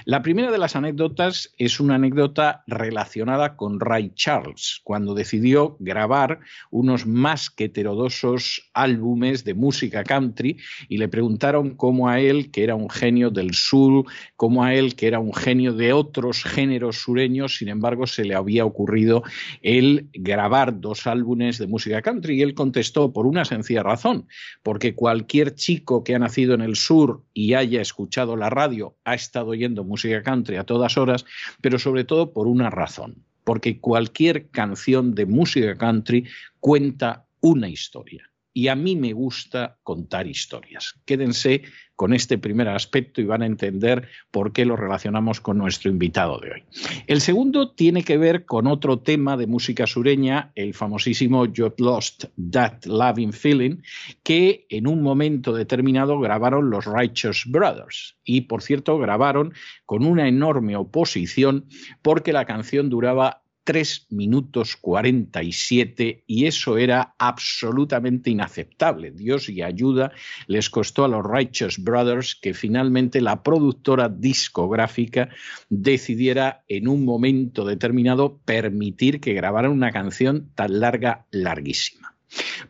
La 0.06 0.22
primera 0.22 0.52
de 0.52 0.58
las 0.58 0.76
anécdotas 0.76 1.54
es 1.58 1.80
una 1.80 1.96
anécdota 1.96 2.64
relacionada 2.68 3.56
con 3.56 3.80
Ray 3.80 4.12
Charles, 4.16 4.82
cuando 4.84 5.14
decidió 5.14 5.78
grabar 5.80 6.40
unos 6.72 7.06
más 7.06 7.50
que 7.50 7.66
heterodosos 7.66 8.70
álbumes 8.74 9.44
de 9.44 9.54
música 9.54 10.04
country 10.04 10.58
y 10.90 10.98
le 10.98 11.08
preguntaron 11.08 11.76
cómo 11.76 12.10
a 12.10 12.20
él, 12.20 12.52
que 12.52 12.64
era 12.64 12.76
un 12.76 12.90
genio 12.90 13.30
del 13.30 13.54
sur, 13.54 14.06
cómo 14.36 14.64
a 14.64 14.74
él, 14.74 14.96
que 14.96 15.08
era 15.08 15.20
un 15.20 15.34
genio 15.34 15.74
de 15.74 15.94
otros 15.94 16.44
géneros 16.44 16.98
sureños, 16.98 17.58
sin 17.58 17.70
embargo, 17.70 18.08
se 18.08 18.26
le 18.26 18.36
había 18.36 18.66
ocurrido 18.66 19.24
el 19.62 20.10
grabar 20.14 20.80
dos 20.80 21.08
álbumes 21.08 21.58
de 21.60 21.68
música 21.68 22.02
country. 22.02 22.40
Y 22.40 22.42
él 22.42 22.54
contestó 22.54 23.14
por 23.14 23.26
una 23.26 23.46
sencilla 23.46 23.84
razón, 23.84 24.28
porque 24.64 24.96
cualquier 24.96 25.56
chico 25.56 26.04
que 26.04 26.16
ha 26.16 26.20
nacido 26.20 26.56
en 26.56 26.62
el 26.62 26.76
sur 26.76 27.24
y 27.34 27.54
haya 27.54 27.82
escuchado 27.82 28.36
la 28.36 28.50
radio 28.50 28.98
ha 29.06 29.14
estado 29.14 29.54
música 29.70 30.22
country 30.24 30.58
a 30.58 30.64
todas 30.64 30.98
horas, 30.98 31.26
pero 31.62 31.80
sobre 31.80 32.04
todo 32.04 32.34
por 32.34 32.48
una 32.48 32.70
razón, 32.70 33.24
porque 33.44 33.80
cualquier 33.80 34.50
canción 34.50 35.16
de 35.16 35.26
música 35.26 35.78
country 35.78 36.28
cuenta 36.60 37.26
una 37.42 37.70
historia 37.70 38.32
y 38.54 38.68
a 38.68 38.76
mí 38.76 38.96
me 38.96 39.14
gusta 39.14 39.78
contar 39.84 40.28
historias. 40.28 40.96
Quédense 41.06 41.64
con 42.02 42.14
este 42.14 42.40
primer 42.40 42.68
aspecto 42.68 43.22
y 43.22 43.26
van 43.26 43.44
a 43.44 43.46
entender 43.46 44.08
por 44.32 44.54
qué 44.54 44.66
lo 44.66 44.76
relacionamos 44.76 45.40
con 45.40 45.60
nuestro 45.60 45.92
invitado 45.92 46.40
de 46.40 46.52
hoy. 46.52 46.64
El 47.06 47.22
segundo 47.22 47.74
tiene 47.74 48.04
que 48.04 48.18
ver 48.18 48.46
con 48.46 48.66
otro 48.66 48.98
tema 48.98 49.38
de 49.38 49.46
música 49.46 49.86
sureña, 49.86 50.52
el 50.56 50.74
famosísimo 50.74 51.46
You 51.46 51.72
Lost 51.78 52.26
That 52.52 52.86
Loving 52.86 53.34
Feeling, 53.34 53.84
que 54.24 54.66
en 54.70 54.88
un 54.88 55.04
momento 55.04 55.54
determinado 55.54 56.20
grabaron 56.20 56.72
los 56.72 56.86
Righteous 56.86 57.44
Brothers. 57.46 58.16
Y 58.24 58.42
por 58.42 58.64
cierto, 58.64 58.98
grabaron 58.98 59.54
con 59.86 60.04
una 60.04 60.28
enorme 60.28 60.76
oposición 60.76 61.66
porque 62.02 62.34
la 62.34 62.46
canción 62.46 62.90
duraba 62.90 63.41
3 63.64 64.08
minutos 64.10 64.76
47 64.76 66.24
y 66.26 66.46
eso 66.46 66.78
era 66.78 67.14
absolutamente 67.18 68.30
inaceptable. 68.30 69.12
Dios 69.12 69.50
y 69.50 69.62
ayuda 69.62 70.12
les 70.48 70.70
costó 70.70 71.06
a 71.06 71.08
los 71.08 71.26
Righteous 71.26 71.78
Brothers 71.78 72.36
que 72.36 72.54
finalmente 72.54 73.22
la 73.22 73.44
productora 73.44 74.10
discográfica 74.10 75.30
decidiera 75.70 76.64
en 76.68 76.88
un 76.88 77.06
momento 77.06 77.66
determinado 77.66 78.40
permitir 78.46 79.20
que 79.20 79.34
grabaran 79.34 79.72
una 79.72 79.92
canción 79.92 80.50
tan 80.56 80.80
larga, 80.80 81.26
larguísima. 81.32 82.16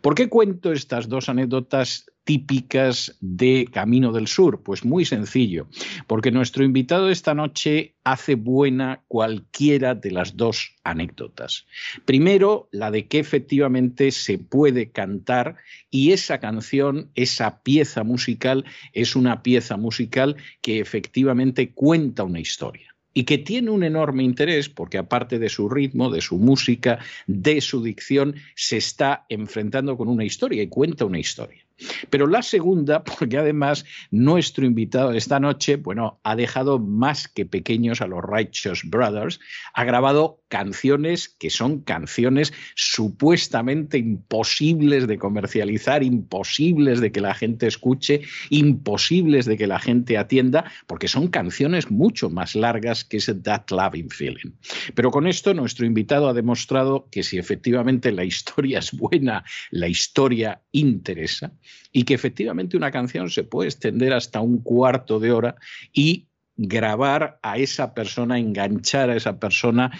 ¿Por 0.01 0.15
qué 0.15 0.29
cuento 0.29 0.71
estas 0.71 1.07
dos 1.07 1.29
anécdotas 1.29 2.10
típicas 2.23 3.17
de 3.21 3.67
Camino 3.71 4.11
del 4.11 4.27
Sur? 4.27 4.61
Pues 4.63 4.85
muy 4.85 5.05
sencillo, 5.05 5.67
porque 6.07 6.31
nuestro 6.31 6.63
invitado 6.63 7.09
esta 7.09 7.33
noche 7.33 7.95
hace 8.03 8.35
buena 8.35 9.03
cualquiera 9.07 9.95
de 9.95 10.11
las 10.11 10.37
dos 10.37 10.75
anécdotas. 10.83 11.65
Primero, 12.05 12.69
la 12.71 12.91
de 12.91 13.07
que 13.07 13.19
efectivamente 13.19 14.11
se 14.11 14.37
puede 14.37 14.91
cantar 14.91 15.57
y 15.89 16.11
esa 16.11 16.39
canción, 16.39 17.11
esa 17.15 17.61
pieza 17.61 18.03
musical, 18.03 18.65
es 18.93 19.15
una 19.15 19.43
pieza 19.43 19.77
musical 19.77 20.37
que 20.61 20.79
efectivamente 20.79 21.71
cuenta 21.71 22.23
una 22.23 22.39
historia 22.39 22.91
y 23.13 23.23
que 23.23 23.37
tiene 23.37 23.71
un 23.71 23.83
enorme 23.83 24.23
interés 24.23 24.69
porque 24.69 24.97
aparte 24.97 25.39
de 25.39 25.49
su 25.49 25.69
ritmo, 25.69 26.09
de 26.09 26.21
su 26.21 26.37
música, 26.37 26.99
de 27.27 27.61
su 27.61 27.83
dicción, 27.83 28.35
se 28.55 28.77
está 28.77 29.25
enfrentando 29.29 29.97
con 29.97 30.07
una 30.07 30.23
historia 30.23 30.63
y 30.63 30.67
cuenta 30.67 31.05
una 31.05 31.19
historia. 31.19 31.65
Pero 32.09 32.27
la 32.27 32.41
segunda, 32.41 33.03
porque 33.21 33.37
además 33.37 33.85
nuestro 34.11 34.65
invitado 34.65 35.11
de 35.11 35.17
esta 35.17 35.39
noche, 35.39 35.77
bueno, 35.77 36.19
ha 36.23 36.35
dejado 36.35 36.79
más 36.79 37.27
que 37.27 37.45
pequeños 37.45 38.01
a 38.01 38.07
los 38.07 38.23
Righteous 38.23 38.83
Brothers, 38.85 39.39
ha 39.73 39.83
grabado 39.83 40.41
canciones 40.47 41.29
que 41.29 41.49
son 41.49 41.81
canciones 41.81 42.53
supuestamente 42.75 43.97
imposibles 43.97 45.07
de 45.07 45.17
comercializar, 45.17 46.03
imposibles 46.03 46.99
de 46.99 47.11
que 47.11 47.21
la 47.21 47.33
gente 47.33 47.67
escuche, 47.67 48.21
imposibles 48.49 49.45
de 49.45 49.57
que 49.57 49.67
la 49.67 49.79
gente 49.79 50.17
atienda, 50.17 50.69
porque 50.87 51.07
son 51.07 51.29
canciones 51.29 51.89
mucho 51.89 52.29
más 52.29 52.55
largas 52.55 53.05
que 53.05 53.17
ese 53.17 53.33
That 53.35 53.71
Loving 53.71 54.09
Feeling. 54.09 54.51
Pero 54.93 55.11
con 55.11 55.25
esto 55.27 55.53
nuestro 55.53 55.85
invitado 55.85 56.27
ha 56.27 56.33
demostrado 56.33 57.07
que 57.09 57.23
si 57.23 57.37
efectivamente 57.37 58.11
la 58.11 58.25
historia 58.25 58.79
es 58.79 58.91
buena, 58.91 59.43
la 59.69 59.87
historia 59.87 60.61
interesa 60.71 61.53
y 61.91 62.03
que 62.03 62.13
efectivamente 62.13 62.77
una 62.77 62.91
canción 62.91 63.29
se 63.29 63.43
puede 63.43 63.69
extender 63.69 64.13
hasta 64.13 64.41
un 64.41 64.59
cuarto 64.59 65.19
de 65.19 65.31
hora 65.31 65.55
y 65.93 66.27
grabar 66.55 67.39
a 67.41 67.57
esa 67.57 67.93
persona, 67.93 68.37
enganchar 68.37 69.09
a 69.09 69.15
esa 69.15 69.39
persona 69.39 69.91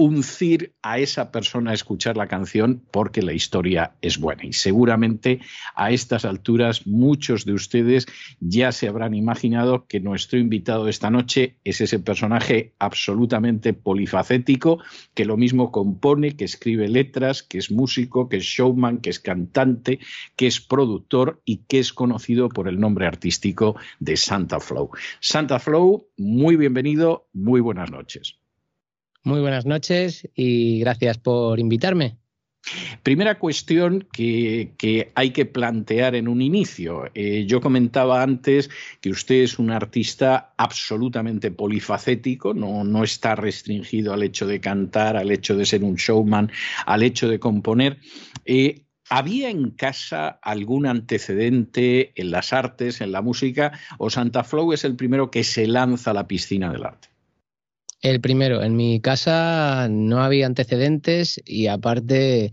uncir 0.00 0.72
a 0.80 0.98
esa 0.98 1.30
persona 1.30 1.72
a 1.72 1.74
escuchar 1.74 2.16
la 2.16 2.26
canción 2.26 2.82
porque 2.90 3.20
la 3.20 3.34
historia 3.34 3.92
es 4.00 4.18
buena. 4.18 4.46
Y 4.46 4.54
seguramente 4.54 5.40
a 5.74 5.90
estas 5.90 6.24
alturas 6.24 6.86
muchos 6.86 7.44
de 7.44 7.52
ustedes 7.52 8.06
ya 8.40 8.72
se 8.72 8.88
habrán 8.88 9.12
imaginado 9.12 9.86
que 9.86 10.00
nuestro 10.00 10.38
invitado 10.38 10.86
de 10.86 10.90
esta 10.90 11.10
noche 11.10 11.58
es 11.64 11.82
ese 11.82 11.98
personaje 11.98 12.72
absolutamente 12.78 13.74
polifacético 13.74 14.82
que 15.12 15.26
lo 15.26 15.36
mismo 15.36 15.70
compone, 15.70 16.34
que 16.34 16.46
escribe 16.46 16.88
letras, 16.88 17.42
que 17.42 17.58
es 17.58 17.70
músico, 17.70 18.30
que 18.30 18.38
es 18.38 18.44
showman, 18.44 19.02
que 19.02 19.10
es 19.10 19.20
cantante, 19.20 19.98
que 20.34 20.46
es 20.46 20.62
productor 20.62 21.42
y 21.44 21.58
que 21.68 21.78
es 21.78 21.92
conocido 21.92 22.48
por 22.48 22.68
el 22.68 22.80
nombre 22.80 23.04
artístico 23.04 23.76
de 23.98 24.16
Santa 24.16 24.60
Flow. 24.60 24.92
Santa 25.20 25.58
Flow, 25.58 26.08
muy 26.16 26.56
bienvenido, 26.56 27.28
muy 27.34 27.60
buenas 27.60 27.90
noches. 27.90 28.39
Muy 29.22 29.40
buenas 29.40 29.66
noches 29.66 30.28
y 30.34 30.80
gracias 30.80 31.18
por 31.18 31.60
invitarme. 31.60 32.16
Primera 33.02 33.38
cuestión 33.38 34.06
que, 34.12 35.12
hay 35.14 35.30
que 35.30 35.46
plantear 35.46 36.14
en 36.14 36.28
un 36.28 36.42
inicio. 36.42 37.10
Eh, 37.14 37.44
yo 37.46 37.60
comentaba 37.60 38.22
antes 38.22 38.70
que 39.00 39.10
usted 39.10 39.36
es 39.36 39.58
un 39.58 39.70
artista 39.70 40.54
absolutamente 40.56 41.50
polifacético, 41.50 42.54
no, 42.54 42.84
no, 42.84 43.02
está 43.02 43.34
restringido 43.34 44.12
al 44.12 44.22
hecho 44.22 44.46
de 44.46 44.60
cantar, 44.60 45.16
al 45.16 45.30
hecho 45.30 45.56
de 45.56 45.66
ser 45.66 45.84
un 45.84 45.96
showman, 45.96 46.50
al 46.86 47.02
hecho 47.02 47.28
de 47.28 47.40
componer. 47.40 47.98
Eh, 48.44 48.84
¿Había 49.08 49.50
en 49.50 49.70
casa 49.70 50.28
algún 50.28 50.86
antecedente 50.86 52.12
en 52.14 52.30
las 52.30 52.52
artes, 52.52 53.00
en 53.00 53.10
la 53.10 53.22
música, 53.22 53.72
o 53.98 54.08
Santa 54.08 54.44
Flow 54.44 54.72
es 54.72 54.84
el 54.84 54.96
primero 54.96 55.30
que 55.30 55.42
se 55.42 55.66
lanza 55.66 56.12
a 56.12 56.14
la 56.14 56.28
piscina 56.28 56.70
del 56.70 56.84
arte? 56.84 57.09
El 58.02 58.20
primero, 58.20 58.62
en 58.62 58.76
mi 58.76 59.00
casa 59.00 59.88
no 59.90 60.22
había 60.22 60.46
antecedentes 60.46 61.40
y 61.44 61.66
aparte 61.66 62.52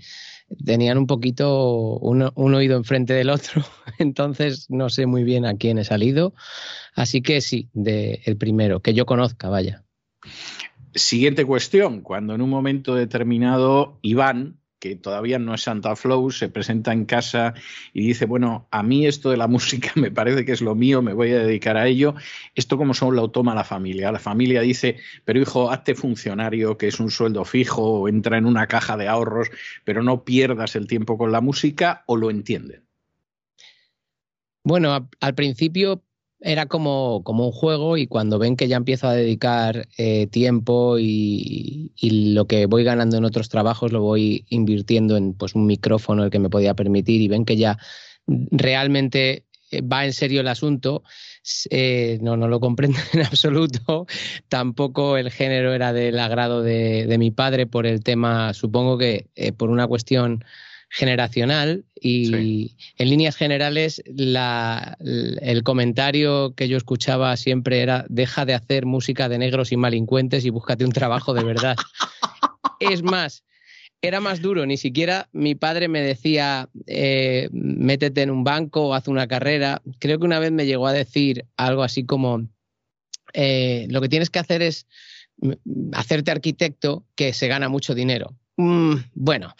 tenían 0.65 0.97
un 0.97 1.07
poquito 1.07 1.97
un, 1.99 2.21
oído 2.55 2.77
enfrente 2.77 3.13
del 3.13 3.29
otro, 3.29 3.63
entonces 3.99 4.69
no 4.69 4.89
sé 4.89 5.05
muy 5.05 5.23
bien 5.23 5.45
a 5.45 5.55
quién 5.55 5.77
he 5.77 5.83
salido. 5.83 6.33
Así 6.95 7.21
que 7.21 7.41
sí, 7.41 7.69
de 7.73 8.21
el 8.25 8.37
primero, 8.37 8.81
que 8.81 8.93
yo 8.93 9.05
conozca, 9.05 9.49
vaya. 9.49 9.83
Siguiente 10.93 11.45
cuestión, 11.45 12.01
cuando 12.01 12.33
en 12.33 12.41
un 12.41 12.49
momento 12.49 12.95
determinado 12.95 13.99
Iván, 14.01 14.59
que 14.79 14.95
todavía 14.95 15.39
no 15.39 15.53
es 15.53 15.63
Santa 15.63 15.95
Flow, 15.95 16.31
se 16.31 16.49
presenta 16.49 16.93
en 16.93 17.05
casa 17.05 17.53
y 17.93 18.05
dice, 18.07 18.25
bueno, 18.25 18.67
a 18.71 18.83
mí 18.83 19.07
esto 19.07 19.29
de 19.29 19.37
la 19.37 19.47
música 19.47 19.91
me 19.95 20.11
parece 20.11 20.45
que 20.45 20.51
es 20.51 20.61
lo 20.61 20.75
mío, 20.75 21.01
me 21.01 21.13
voy 21.13 21.31
a 21.31 21.39
dedicar 21.39 21.77
a 21.77 21.87
ello. 21.87 22.15
Esto 22.55 22.77
como 22.77 22.93
son 22.93 23.15
lo 23.15 23.29
toma 23.31 23.55
la 23.55 23.63
familia. 23.63 24.11
La 24.11 24.19
familia 24.19 24.61
dice, 24.61 24.97
pero 25.25 25.39
hijo, 25.39 25.71
hazte 25.71 25.95
funcionario, 25.95 26.77
que 26.77 26.87
es 26.87 26.99
un 26.99 27.11
sueldo 27.11 27.45
fijo, 27.45 28.01
o 28.01 28.07
entra 28.07 28.37
en 28.37 28.45
una 28.45 28.67
caja 28.67 28.97
de 28.97 29.07
ahorros, 29.07 29.49
pero 29.83 30.03
no 30.03 30.23
pierdas 30.23 30.75
el 30.75 30.87
tiempo 30.87 31.17
con 31.17 31.31
la 31.31 31.41
música, 31.41 32.03
o 32.05 32.15
lo 32.15 32.29
entienden. 32.29 32.83
Bueno, 34.63 35.09
al 35.21 35.35
principio 35.35 36.03
era 36.41 36.67
como, 36.67 37.23
como, 37.23 37.47
un 37.47 37.51
juego 37.51 37.97
y 37.97 38.07
cuando 38.07 38.37
ven 38.39 38.55
que 38.55 38.67
ya 38.67 38.77
empiezo 38.77 39.07
a 39.07 39.13
dedicar 39.13 39.87
eh, 39.97 40.27
tiempo 40.27 40.97
y, 40.99 41.91
lo 42.01 42.45
que 42.45 42.67
voy 42.67 42.83
ganando 42.83 43.17
en 43.17 43.25
otros 43.25 43.49
trabajos 43.49 43.91
lo 43.91 44.01
voy 44.01 44.45
invirtiendo 44.49 45.17
en 45.17 45.33
pues, 45.33 45.55
un 45.55 45.65
micrófono 45.65 46.23
el 46.23 46.29
que 46.29 46.39
me 46.39 46.49
podía 46.49 46.75
permitir 46.75 47.21
y 47.21 47.27
ven 47.27 47.45
que 47.45 47.57
ya 47.57 47.77
realmente 48.27 49.45
eh, 49.71 49.81
va 49.81 50.05
en 50.05 50.13
serio 50.13 50.41
el 50.41 50.47
asunto, 50.47 51.03
eh, 51.71 52.19
no, 52.21 52.37
no 52.37 52.47
lo 52.47 52.59
comprenden 52.59 53.01
en 53.13 53.21
absoluto. 53.21 54.05
Tampoco 54.47 55.17
el 55.17 55.31
género 55.31 55.73
era 55.73 55.91
del 55.91 56.19
agrado 56.19 56.61
de, 56.61 57.07
de 57.07 57.17
mi 57.17 57.31
padre 57.31 57.65
por 57.65 57.87
el 57.87 58.03
tema, 58.03 58.53
supongo 58.53 58.97
que 58.97 59.27
por 59.57 59.69
una 59.69 59.87
cuestión 59.87 60.43
generacional 60.89 61.85
y 61.95 62.75
en 62.97 63.09
líneas 63.09 63.35
generales 63.35 64.01
el 64.05 65.63
comentario 65.63 66.53
que 66.55 66.67
yo 66.67 66.77
escuchaba 66.77 67.35
siempre 67.37 67.81
era 67.81 68.05
deja 68.09 68.45
de 68.45 68.53
hacer 68.53 68.85
música 68.85 69.29
de 69.29 69.37
negros 69.37 69.71
y 69.71 69.77
malincuentes 69.77 70.45
y 70.45 70.49
búscate 70.49 70.85
un 70.85 70.91
trabajo 70.91 71.33
de 71.33 71.43
verdad. 71.43 71.75
es 72.79 73.03
más, 73.03 73.43
era 74.01 74.19
más 74.21 74.41
duro, 74.41 74.65
ni 74.65 74.77
siquiera 74.77 75.27
mi 75.33 75.55
padre 75.55 75.87
me 75.87 76.01
decía 76.01 76.69
eh, 76.85 77.49
métete 77.51 78.21
en 78.21 78.31
un 78.31 78.43
banco 78.43 78.87
o 78.87 78.93
haz 78.93 79.07
una 79.07 79.27
carrera. 79.27 79.81
Creo 79.99 80.19
que 80.19 80.25
una 80.25 80.39
vez 80.39 80.51
me 80.51 80.65
llegó 80.65 80.87
a 80.87 80.93
decir 80.93 81.45
algo 81.57 81.83
así 81.83 82.05
como 82.05 82.47
eh, 83.33 83.87
lo 83.89 84.01
que 84.01 84.09
tienes 84.09 84.29
que 84.29 84.39
hacer 84.39 84.61
es 84.61 84.87
mm, 85.37 85.91
hacerte 85.93 86.31
arquitecto 86.31 87.05
que 87.15 87.33
se 87.33 87.47
gana 87.47 87.69
mucho 87.69 87.95
dinero. 87.95 88.35
Mm, 88.57 88.95
bueno, 89.13 89.53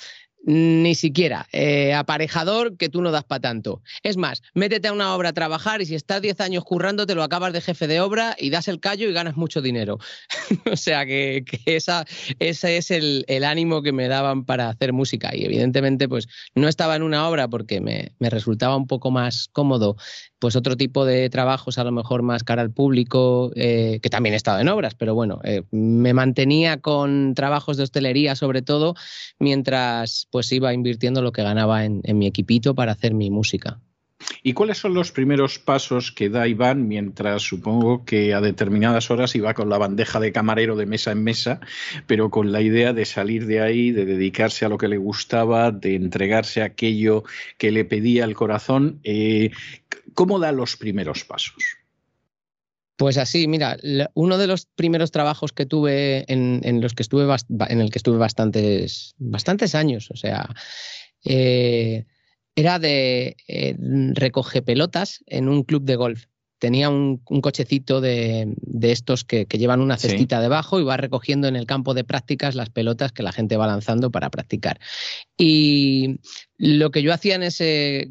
ni 0.43 0.95
siquiera. 0.95 1.47
Eh, 1.51 1.93
aparejador 1.93 2.77
que 2.77 2.89
tú 2.89 3.01
no 3.01 3.11
das 3.11 3.25
para 3.25 3.41
tanto. 3.41 3.81
Es 4.03 4.17
más, 4.17 4.41
métete 4.53 4.87
a 4.87 4.93
una 4.93 5.13
obra 5.13 5.29
a 5.29 5.33
trabajar 5.33 5.81
y 5.81 5.85
si 5.85 5.95
estás 5.95 6.21
10 6.21 6.39
años 6.39 6.63
currando, 6.63 7.05
te 7.05 7.15
lo 7.15 7.23
acabas 7.23 7.53
de 7.53 7.61
jefe 7.61 7.87
de 7.87 7.99
obra 7.99 8.35
y 8.39 8.49
das 8.49 8.67
el 8.67 8.79
callo 8.79 9.09
y 9.09 9.13
ganas 9.13 9.35
mucho 9.35 9.61
dinero. 9.61 9.99
o 10.71 10.77
sea 10.77 11.05
que, 11.05 11.43
esa, 11.65 12.05
ese 12.39 12.77
es 12.77 12.91
el, 12.91 13.25
ánimo 13.43 13.81
que 13.81 13.91
me 13.91 14.07
daban 14.07 14.45
para 14.45 14.69
hacer 14.69 14.93
música. 14.93 15.35
Y 15.35 15.45
evidentemente, 15.45 16.07
pues 16.07 16.27
no 16.55 16.67
estaba 16.67 16.95
en 16.95 17.03
una 17.03 17.27
obra 17.27 17.47
porque 17.47 17.81
me, 17.81 18.11
resultaba 18.19 18.75
un 18.75 18.87
poco 18.87 19.11
más 19.11 19.49
cómodo, 19.51 19.97
pues 20.39 20.55
otro 20.55 20.77
tipo 20.77 21.05
de 21.05 21.29
trabajos, 21.29 21.77
a 21.77 21.83
lo 21.83 21.91
mejor 21.91 22.21
más 22.21 22.43
cara 22.43 22.61
al 22.61 22.71
público, 22.71 23.51
eh, 23.55 23.99
que 24.01 24.09
también 24.09 24.33
he 24.33 24.37
estado 24.37 24.59
en 24.59 24.69
obras, 24.69 24.95
pero 24.95 25.13
bueno, 25.13 25.39
eh, 25.43 25.63
me 25.71 26.13
mantenía 26.13 26.77
con 26.77 27.33
trabajos 27.33 27.77
de 27.77 27.83
hostelería 27.83 28.35
sobre 28.35 28.61
todo, 28.61 28.95
mientras 29.39 30.26
pues 30.31 30.51
iba 30.51 30.73
invirtiendo 30.73 31.21
lo 31.21 31.31
que 31.31 31.43
ganaba 31.43 31.85
en, 31.85 32.01
mi 32.13 32.27
equipito 32.27 32.75
para 32.75 32.91
hacer 32.91 33.13
mi 33.13 33.29
música. 33.29 33.79
¿Y 34.41 34.53
cuáles 34.53 34.79
son 34.79 34.93
los 34.93 35.11
primeros 35.11 35.59
pasos 35.59 36.11
que 36.11 36.29
da 36.29 36.47
Iván 36.47 36.87
mientras 36.87 37.43
supongo 37.43 38.03
que 38.03 38.33
a 38.33 38.41
determinadas 38.41 39.11
horas 39.11 39.35
iba 39.35 39.53
con 39.53 39.69
la 39.69 39.77
bandeja 39.77 40.19
de 40.19 40.31
camarero 40.31 40.75
de 40.75 40.87
mesa 40.87 41.11
en 41.11 41.23
mesa, 41.23 41.59
pero 42.07 42.29
con 42.29 42.51
la 42.51 42.61
idea 42.61 42.93
de 42.93 43.05
salir 43.05 43.45
de 43.45 43.61
ahí, 43.61 43.91
de 43.91 44.05
dedicarse 44.05 44.65
a 44.65 44.69
lo 44.69 44.77
que 44.77 44.87
le 44.87 44.97
gustaba, 44.97 45.71
de 45.71 45.95
entregarse 45.95 46.61
a 46.61 46.65
aquello 46.65 47.23
que 47.57 47.71
le 47.71 47.85
pedía 47.85 48.25
el 48.25 48.33
corazón? 48.33 48.99
Eh, 49.03 49.51
¿Cómo 50.13 50.39
da 50.39 50.51
los 50.51 50.77
primeros 50.77 51.23
pasos? 51.23 51.76
Pues 52.97 53.17
así, 53.17 53.47
mira, 53.47 53.77
uno 54.15 54.39
de 54.39 54.47
los 54.47 54.65
primeros 54.65 55.11
trabajos 55.11 55.53
que 55.53 55.67
tuve 55.67 56.25
en, 56.27 56.81
los 56.81 56.95
que 56.95 57.03
estuve 57.03 57.27
en 57.69 57.79
el 57.79 57.91
que 57.91 57.99
estuve 57.99 58.17
bastantes, 58.17 59.13
bastantes 59.19 59.75
años, 59.75 60.09
o 60.09 60.15
sea, 60.15 60.49
eh, 61.23 62.05
era 62.55 62.79
de 62.79 63.37
eh, 63.47 63.75
recoge 64.15 64.63
pelotas 64.63 65.23
en 65.27 65.47
un 65.47 65.63
club 65.63 65.83
de 65.83 65.95
golf 65.95 66.25
tenía 66.59 66.89
un, 66.89 67.17
cochecito 67.17 68.01
de, 68.01 68.55
estos 68.81 69.23
que, 69.23 69.45
llevan 69.45 69.81
una 69.81 69.97
cestita 69.97 70.41
debajo 70.41 70.79
y 70.79 70.83
va 70.83 70.97
recogiendo 70.97 71.47
en 71.47 71.55
el 71.55 71.65
campo 71.65 71.93
de 71.93 72.03
prácticas 72.03 72.55
las 72.55 72.69
pelotas 72.69 73.11
que 73.11 73.23
la 73.23 73.31
gente 73.31 73.57
va 73.57 73.67
lanzando 73.67 74.11
para 74.11 74.29
practicar. 74.29 74.79
Y 75.37 76.19
lo 76.57 76.89
que 76.89 77.03
yo 77.03 77.13
hacía 77.13 77.35
en 77.35 77.43
ese 77.43 78.09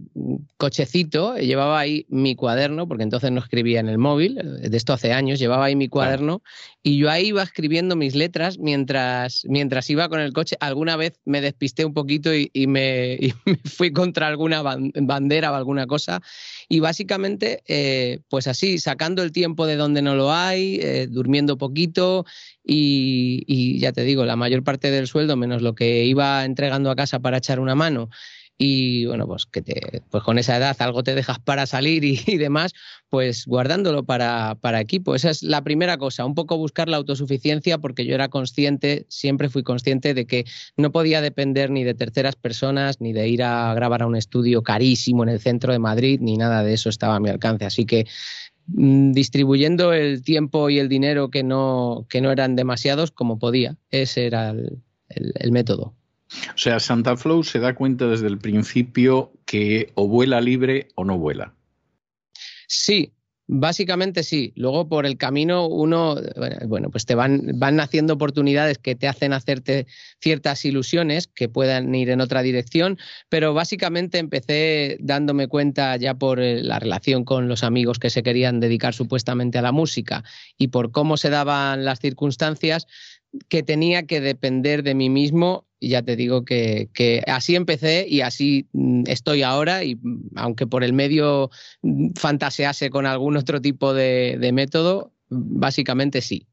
cochecito, 0.56 1.36
llevaba 1.36 1.80
ahí 1.80 2.06
mi 2.08 2.36
cuaderno, 2.36 2.86
porque 2.86 3.02
entonces 3.02 3.32
no 3.32 3.40
escribía 3.40 3.80
en 3.80 3.88
el 3.88 3.98
móvil, 3.98 4.36
de 4.36 4.76
esto 4.76 4.92
hace 4.92 5.12
años, 5.12 5.40
llevaba 5.40 5.64
ahí 5.64 5.74
mi 5.74 5.88
cuaderno 5.88 6.42
y 6.82 6.98
yo 6.98 7.10
ahí 7.10 7.26
iba 7.28 7.42
escribiendo 7.42 7.96
mis 7.96 8.14
letras 8.14 8.60
mientras, 8.60 9.42
mientras 9.48 9.90
iba 9.90 10.08
con 10.08 10.20
el 10.20 10.32
coche. 10.32 10.56
Alguna 10.60 10.96
vez 10.96 11.18
me 11.24 11.40
despisté 11.40 11.84
un 11.84 11.92
poquito 11.92 12.32
y, 12.32 12.50
me, 12.68 13.18
fui 13.64 13.92
contra 13.92 14.28
alguna 14.28 14.62
bandera 14.62 15.50
o 15.50 15.56
alguna 15.56 15.88
cosa. 15.88 16.22
Y 16.68 16.80
básicamente, 16.80 17.62
eh, 17.68 18.20
pues 18.28 18.48
así, 18.48 18.78
sacando 18.78 19.22
el 19.22 19.32
tiempo 19.32 19.66
de 19.66 19.76
donde 19.76 20.02
no 20.02 20.16
lo 20.16 20.32
hay, 20.32 20.80
eh, 20.82 21.06
durmiendo 21.08 21.58
poquito 21.58 22.24
y, 22.64 23.78
ya 23.78 23.92
te 23.92 24.02
digo, 24.02 24.24
la 24.24 24.36
mayor 24.36 24.64
parte 24.64 24.90
del 24.90 25.06
sueldo, 25.06 25.36
menos 25.36 25.62
lo 25.62 25.74
que 25.74 26.04
iba 26.04 26.44
entregando 26.44 26.90
a 26.90 26.96
casa 26.96 27.20
para 27.20 27.38
echar 27.38 27.60
una 27.60 27.76
mano, 27.76 28.10
y 28.58 29.04
bueno, 29.04 29.26
pues 29.26 29.44
que 29.44 29.60
te, 29.60 30.02
pues 30.10 30.24
con 30.24 30.38
esa 30.38 30.56
edad 30.56 30.74
algo 30.78 31.02
te 31.02 31.14
dejas 31.14 31.38
para 31.38 31.66
salir 31.66 32.04
y, 32.04 32.36
demás, 32.38 32.72
pues 33.10 33.44
guardándolo 33.46 34.04
para, 34.04 34.56
para, 34.60 34.80
equipo. 34.80 35.14
Esa 35.14 35.30
es 35.30 35.42
la 35.42 35.62
primera 35.62 35.98
cosa, 35.98 36.24
un 36.24 36.34
poco 36.34 36.56
buscar 36.56 36.88
la 36.88 36.96
autosuficiencia 36.96 37.78
porque 37.78 38.06
yo 38.06 38.14
era 38.14 38.28
consciente, 38.28 39.04
siempre 39.08 39.50
fui 39.50 39.62
consciente 39.62 40.14
de 40.14 40.26
que 40.26 40.46
no 40.76 40.90
podía 40.90 41.20
depender 41.20 41.70
ni 41.70 41.84
de 41.84 41.94
terceras 41.94 42.36
personas, 42.36 43.00
ni 43.00 43.12
de 43.12 43.28
ir 43.28 43.42
a 43.42 43.74
grabar 43.74 44.02
a 44.02 44.06
un 44.06 44.16
estudio 44.16 44.62
carísimo 44.62 45.22
en 45.22 45.28
el 45.28 45.40
centro 45.40 45.72
de 45.72 45.78
Madrid, 45.78 46.20
ni 46.22 46.36
nada 46.36 46.62
de 46.62 46.74
eso 46.74 46.88
estaba 46.88 47.16
a 47.16 47.20
mi 47.20 47.28
alcance. 47.28 47.66
Así 47.66 47.84
que 47.84 48.06
mm, 48.68 49.12
distribuyendo 49.12 49.92
el 49.92 50.22
tiempo 50.22 50.70
y 50.70 50.78
el 50.78 50.88
dinero 50.88 51.30
que 51.30 51.42
no, 51.42 52.06
que 52.08 52.22
no 52.22 52.30
eran 52.30 52.56
demasiados 52.56 53.10
como 53.10 53.38
podía. 53.38 53.76
Ese 53.90 54.26
era 54.26 54.50
el 54.50 55.52
método. 55.52 55.94
O 56.54 56.58
sea, 56.58 56.80
Santa 56.80 57.16
Flow 57.16 57.44
se 57.44 57.60
da 57.60 57.74
cuenta 57.74 58.06
desde 58.06 58.26
el 58.26 58.38
principio 58.38 59.32
que 59.44 59.92
o 59.94 60.08
vuela 60.08 60.40
libre 60.40 60.88
o 60.94 61.04
no 61.04 61.18
vuela. 61.18 61.54
Sí, 62.66 63.12
Básicamente 63.48 64.24
sí. 64.24 64.52
Luego 64.56 64.88
por 64.88 65.06
el 65.06 65.16
camino 65.16 65.68
uno, 65.68 66.16
bueno, 66.66 66.90
pues 66.90 67.06
te 67.06 67.14
van, 67.14 67.52
van 67.54 67.76
naciendo 67.76 68.14
oportunidades 68.14 68.78
que 68.78 68.96
te 68.96 69.06
hacen 69.06 69.32
hacerte 69.32 69.86
ciertas 70.20 70.64
ilusiones 70.64 71.28
que 71.28 71.48
puedan 71.48 71.94
ir 71.94 72.10
en 72.10 72.20
otra 72.20 72.42
dirección, 72.42 72.98
pero 73.28 73.54
básicamente 73.54 74.18
empecé 74.18 74.96
dándome 74.98 75.46
cuenta 75.46 75.96
ya 75.96 76.14
por 76.14 76.40
eh, 76.40 76.60
la 76.62 76.80
relación 76.80 77.24
con 77.24 77.46
los 77.46 77.62
amigos 77.62 78.00
que 78.00 78.10
se 78.10 78.24
querían 78.24 78.58
dedicar 78.58 78.94
supuestamente 78.94 79.58
a 79.58 79.62
la 79.62 79.72
música 79.72 80.24
y 80.58 80.68
por 80.68 80.90
cómo 80.90 81.16
se 81.16 81.30
daban 81.30 81.84
las 81.84 82.00
circunstancias 82.00 82.88
que 83.48 83.62
tenía 83.62 84.06
que 84.06 84.20
depender 84.20 84.82
de 84.82 84.94
mí 84.96 85.08
mismo 85.08 85.65
y 85.78 85.90
ya 85.90 86.02
te 86.02 86.16
digo 86.16 86.44
que, 86.44 87.22
así 87.26 87.54
empecé 87.54 88.06
y 88.08 88.20
así 88.20 88.68
mm, 88.72 89.04
estoy 89.06 89.42
ahora 89.42 89.84
y 89.84 89.96
mm, 89.96 90.30
aunque 90.36 90.66
por 90.66 90.84
el 90.84 90.92
medio 90.92 91.50
mm, 91.82 92.10
fantasease 92.16 92.90
con 92.90 93.06
algún 93.06 93.36
otro 93.36 93.60
tipo 93.60 93.94
de, 93.94 94.50
método, 94.52 95.12
básicamente 95.28 96.20
sí. 96.20 96.46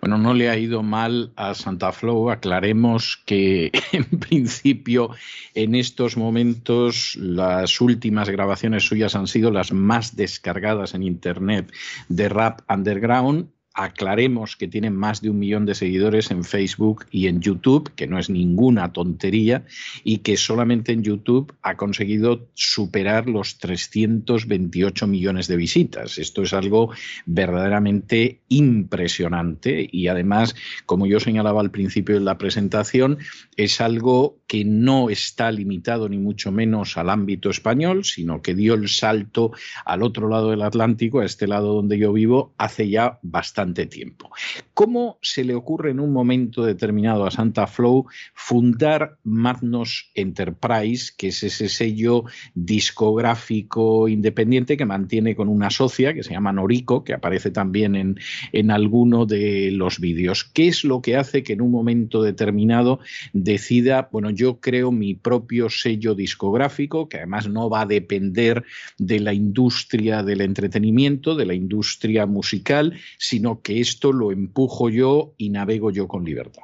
Bueno, 0.00 0.18
no 0.18 0.34
le 0.34 0.50
ha 0.50 0.58
ido 0.58 0.82
mal 0.82 1.32
a 1.36 1.54
Santa 1.54 1.92
Flow. 1.92 2.30
Aclaremos 2.30 3.22
que 3.24 3.70
en 3.92 4.04
principio 4.18 5.10
en 5.54 5.76
estos 5.76 6.16
momentos 6.16 7.14
las 7.16 7.80
últimas 7.80 8.28
grabaciones 8.28 8.82
suyas 8.82 9.14
han 9.14 9.28
sido 9.28 9.52
las 9.52 9.72
más 9.72 10.16
descargadas 10.16 10.94
en 10.94 11.04
Internet 11.04 11.72
de 12.08 12.28
rap 12.28 12.60
underground 12.68 13.50
aclaremos 13.74 14.56
que 14.56 14.68
tiene 14.68 14.90
más 14.90 15.20
de 15.20 15.30
un 15.30 15.38
millón 15.38 15.66
de 15.66 15.74
seguidores 15.74 16.30
en 16.30 16.44
Facebook 16.44 17.06
y 17.10 17.26
en 17.26 17.40
YouTube, 17.40 17.92
que 17.94 18.06
no 18.06 18.18
es 18.18 18.28
ninguna 18.28 18.92
tontería, 18.92 19.64
y 20.04 20.18
que 20.18 20.36
solamente 20.36 20.92
en 20.92 21.02
YouTube 21.02 21.54
ha 21.62 21.76
conseguido 21.76 22.48
superar 22.54 23.28
los 23.28 23.58
328 23.58 25.06
millones 25.06 25.48
de 25.48 25.56
visitas. 25.56 26.18
Esto 26.18 26.42
es 26.42 26.52
algo 26.52 26.90
verdaderamente 27.24 28.40
impresionante 28.48 29.88
y 29.90 30.08
además, 30.08 30.54
como 30.86 31.06
yo 31.06 31.20
señalaba 31.20 31.60
al 31.60 31.70
principio 31.70 32.14
de 32.14 32.20
la 32.20 32.38
presentación, 32.38 33.18
es 33.56 33.80
algo 33.80 34.38
que 34.46 34.64
no 34.64 35.08
está 35.08 35.50
limitado 35.50 36.08
ni 36.08 36.18
mucho 36.18 36.52
menos 36.52 36.98
al 36.98 37.08
ámbito 37.08 37.48
español, 37.48 38.04
sino 38.04 38.42
que 38.42 38.54
dio 38.54 38.74
el 38.74 38.88
salto 38.88 39.52
al 39.86 40.02
otro 40.02 40.28
lado 40.28 40.50
del 40.50 40.62
Atlántico, 40.62 41.20
a 41.20 41.24
este 41.24 41.46
lado 41.46 41.74
donde 41.74 41.98
yo 41.98 42.12
vivo, 42.12 42.52
hace 42.58 42.90
ya 42.90 43.18
bastante 43.22 43.61
tiempo. 43.88 44.30
¿Cómo 44.74 45.18
se 45.22 45.44
le 45.44 45.54
ocurre 45.54 45.90
en 45.90 46.00
un 46.00 46.12
momento 46.12 46.64
determinado 46.64 47.24
a 47.24 47.30
Santa 47.30 47.66
Flow 47.66 48.06
fundar 48.34 49.18
Magnos 49.22 50.10
Enterprise, 50.14 51.12
que 51.16 51.28
es 51.28 51.42
ese 51.42 51.68
sello 51.68 52.24
discográfico 52.54 54.08
independiente 54.08 54.76
que 54.76 54.84
mantiene 54.84 55.36
con 55.36 55.48
una 55.48 55.70
socia 55.70 56.12
que 56.12 56.22
se 56.22 56.32
llama 56.32 56.52
Norico, 56.52 57.04
que 57.04 57.14
aparece 57.14 57.50
también 57.50 57.94
en, 57.94 58.18
en 58.52 58.70
alguno 58.70 59.26
de 59.26 59.70
los 59.70 60.00
vídeos? 60.00 60.44
¿Qué 60.44 60.68
es 60.68 60.84
lo 60.84 61.00
que 61.00 61.16
hace 61.16 61.42
que 61.42 61.52
en 61.52 61.62
un 61.62 61.70
momento 61.70 62.22
determinado 62.22 62.98
decida, 63.32 64.08
bueno, 64.10 64.30
yo 64.30 64.58
creo 64.60 64.90
mi 64.90 65.14
propio 65.14 65.70
sello 65.70 66.14
discográfico, 66.14 67.08
que 67.08 67.18
además 67.18 67.48
no 67.48 67.70
va 67.70 67.82
a 67.82 67.86
depender 67.86 68.64
de 68.98 69.20
la 69.20 69.32
industria 69.32 70.22
del 70.22 70.40
entretenimiento, 70.40 71.36
de 71.36 71.46
la 71.46 71.54
industria 71.54 72.26
musical, 72.26 72.94
sino 73.18 73.51
que 73.60 73.80
esto 73.80 74.12
lo 74.12 74.32
empujo 74.32 74.88
yo 74.88 75.34
y 75.36 75.50
navego 75.50 75.90
yo 75.90 76.08
con 76.08 76.24
libertad. 76.24 76.62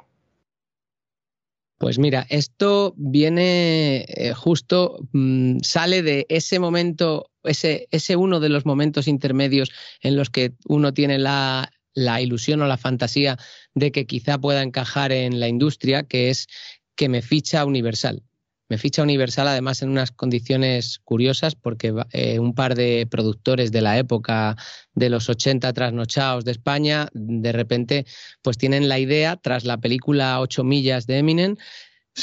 Pues 1.77 1.97
mira, 1.97 2.25
esto 2.29 2.93
viene 2.97 4.05
eh, 4.09 4.33
justo, 4.33 4.99
mm, 5.13 5.59
sale 5.61 6.01
de 6.01 6.25
ese 6.27 6.59
momento, 6.59 7.31
ese, 7.43 7.87
ese 7.91 8.17
uno 8.17 8.41
de 8.41 8.49
los 8.49 8.65
momentos 8.65 9.07
intermedios 9.07 9.71
en 10.01 10.17
los 10.17 10.29
que 10.29 10.53
uno 10.67 10.93
tiene 10.93 11.19
la, 11.19 11.71
la 11.93 12.21
ilusión 12.21 12.61
o 12.61 12.67
la 12.67 12.77
fantasía 12.77 13.37
de 13.75 13.93
que 13.93 14.05
quizá 14.05 14.37
pueda 14.37 14.61
encajar 14.61 15.13
en 15.13 15.39
la 15.39 15.47
industria, 15.47 16.03
que 16.03 16.29
es 16.29 16.47
que 16.95 17.07
me 17.07 17.21
ficha 17.21 17.63
Universal. 17.63 18.23
Me 18.69 18.77
ficha 18.77 19.01
Universal 19.01 19.47
además 19.47 19.81
en 19.81 19.89
unas 19.89 20.11
condiciones 20.11 20.99
curiosas 21.03 21.55
porque 21.55 21.93
eh, 22.11 22.39
un 22.39 22.53
par 22.53 22.75
de 22.75 23.07
productores 23.09 23.71
de 23.71 23.81
la 23.81 23.97
época 23.97 24.55
de 24.93 25.09
los 25.09 25.27
80 25.27 25.73
trasnochados 25.73 26.45
de 26.45 26.51
España 26.51 27.09
de 27.13 27.51
repente 27.51 28.05
pues 28.43 28.57
tienen 28.57 28.87
la 28.87 28.99
idea 28.99 29.35
tras 29.37 29.65
la 29.65 29.77
película 29.77 30.39
Ocho 30.39 30.63
millas 30.63 31.07
de 31.07 31.17
Eminem 31.17 31.55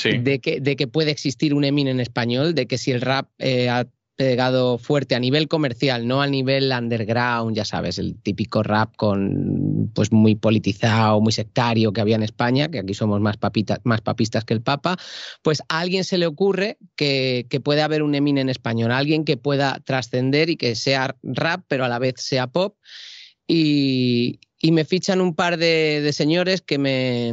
de, 0.04 0.40
que, 0.40 0.60
de 0.60 0.76
que 0.76 0.86
puede 0.86 1.10
existir 1.10 1.54
un 1.54 1.64
Eminem 1.64 2.00
español, 2.00 2.54
de 2.54 2.66
que 2.66 2.78
si 2.78 2.92
el 2.92 3.00
rap 3.00 3.28
eh, 3.38 3.68
pegado 4.16 4.78
fuerte 4.78 5.14
a 5.14 5.20
nivel 5.20 5.46
comercial, 5.46 6.08
no 6.08 6.22
a 6.22 6.26
nivel 6.26 6.72
underground, 6.72 7.54
ya 7.54 7.64
sabes, 7.64 7.98
el 7.98 8.16
típico 8.20 8.62
rap 8.62 8.96
con 8.96 9.90
pues 9.94 10.10
muy 10.10 10.34
politizado, 10.34 11.20
muy 11.20 11.32
sectario 11.32 11.92
que 11.92 12.00
había 12.00 12.16
en 12.16 12.22
España, 12.22 12.68
que 12.68 12.78
aquí 12.78 12.94
somos 12.94 13.20
más, 13.20 13.36
más 13.84 14.00
papistas 14.00 14.44
que 14.44 14.54
el 14.54 14.62
Papa, 14.62 14.96
pues 15.42 15.62
a 15.68 15.80
alguien 15.80 16.04
se 16.04 16.16
le 16.18 16.26
ocurre 16.26 16.78
que, 16.96 17.46
puede 17.62 17.82
haber 17.82 18.02
un 18.02 18.14
Eminem 18.14 18.42
en 18.42 18.48
español, 18.48 18.92
alguien 18.92 19.24
que 19.24 19.36
pueda 19.36 19.80
trascender 19.84 20.50
y 20.50 20.56
que 20.56 20.74
sea 20.74 21.16
rap, 21.22 21.64
pero 21.68 21.84
a 21.84 21.88
la 21.88 21.98
vez 21.98 22.14
sea 22.18 22.46
pop. 22.46 22.76
Y, 23.46 24.40
me 24.62 24.84
fichan 24.84 25.20
un 25.20 25.34
par 25.34 25.58
de, 25.58 26.00
de 26.02 26.12
señores 26.12 26.60
que 26.60 26.76
me, 26.76 27.32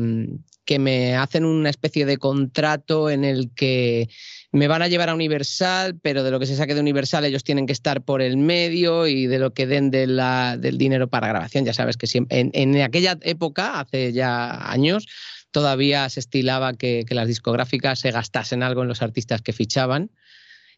que 0.66 0.80
me 0.80 1.16
hacen 1.16 1.46
una 1.46 1.70
especie 1.70 2.06
de 2.06 2.18
contrato 2.18 3.10
en 3.10 3.24
el 3.24 3.52
que 3.54 4.10
me 4.54 4.68
van 4.68 4.84
a 4.84 4.88
llevar 4.88 5.10
a 5.10 5.16
Universal, 5.16 6.00
pero 6.00 6.24
de 6.24 6.30
lo 6.30 6.40
que 6.40 6.46
se 6.46 6.56
saque 6.56 6.76
de 6.76 6.80
Universal 6.80 7.26
ellos 7.26 7.44
tienen 7.44 7.66
que 7.66 7.74
estar 7.74 8.04
por 8.04 8.22
el 8.22 8.38
medio 8.38 9.08
y 9.08 9.26
de 9.26 9.40
lo 9.40 9.52
que 9.52 9.66
den 9.66 9.90
de 9.90 10.06
la, 10.06 10.58
del 10.58 10.78
dinero 10.78 11.08
para 11.08 11.28
grabación. 11.28 11.66
Ya 11.66 11.74
sabes 11.74 11.98
que 11.98 12.06
siempre, 12.06 12.52
en, 12.54 12.82
aquella 12.82 13.18
época, 13.22 13.80
hace 13.80 14.14
ya 14.14 14.72
años, 14.72 15.08
todavía 15.50 16.08
se 16.10 16.20
estilaba 16.20 16.76
que, 16.76 17.04
las 17.10 17.28
discográficas 17.28 18.00
se 18.00 18.12
gastasen 18.12 18.62
algo 18.62 18.84
en 18.84 18.90
los 18.90 19.02
artistas 19.02 19.42
que 19.42 19.54
fichaban. 19.54 20.12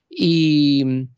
Y, 0.10 1.10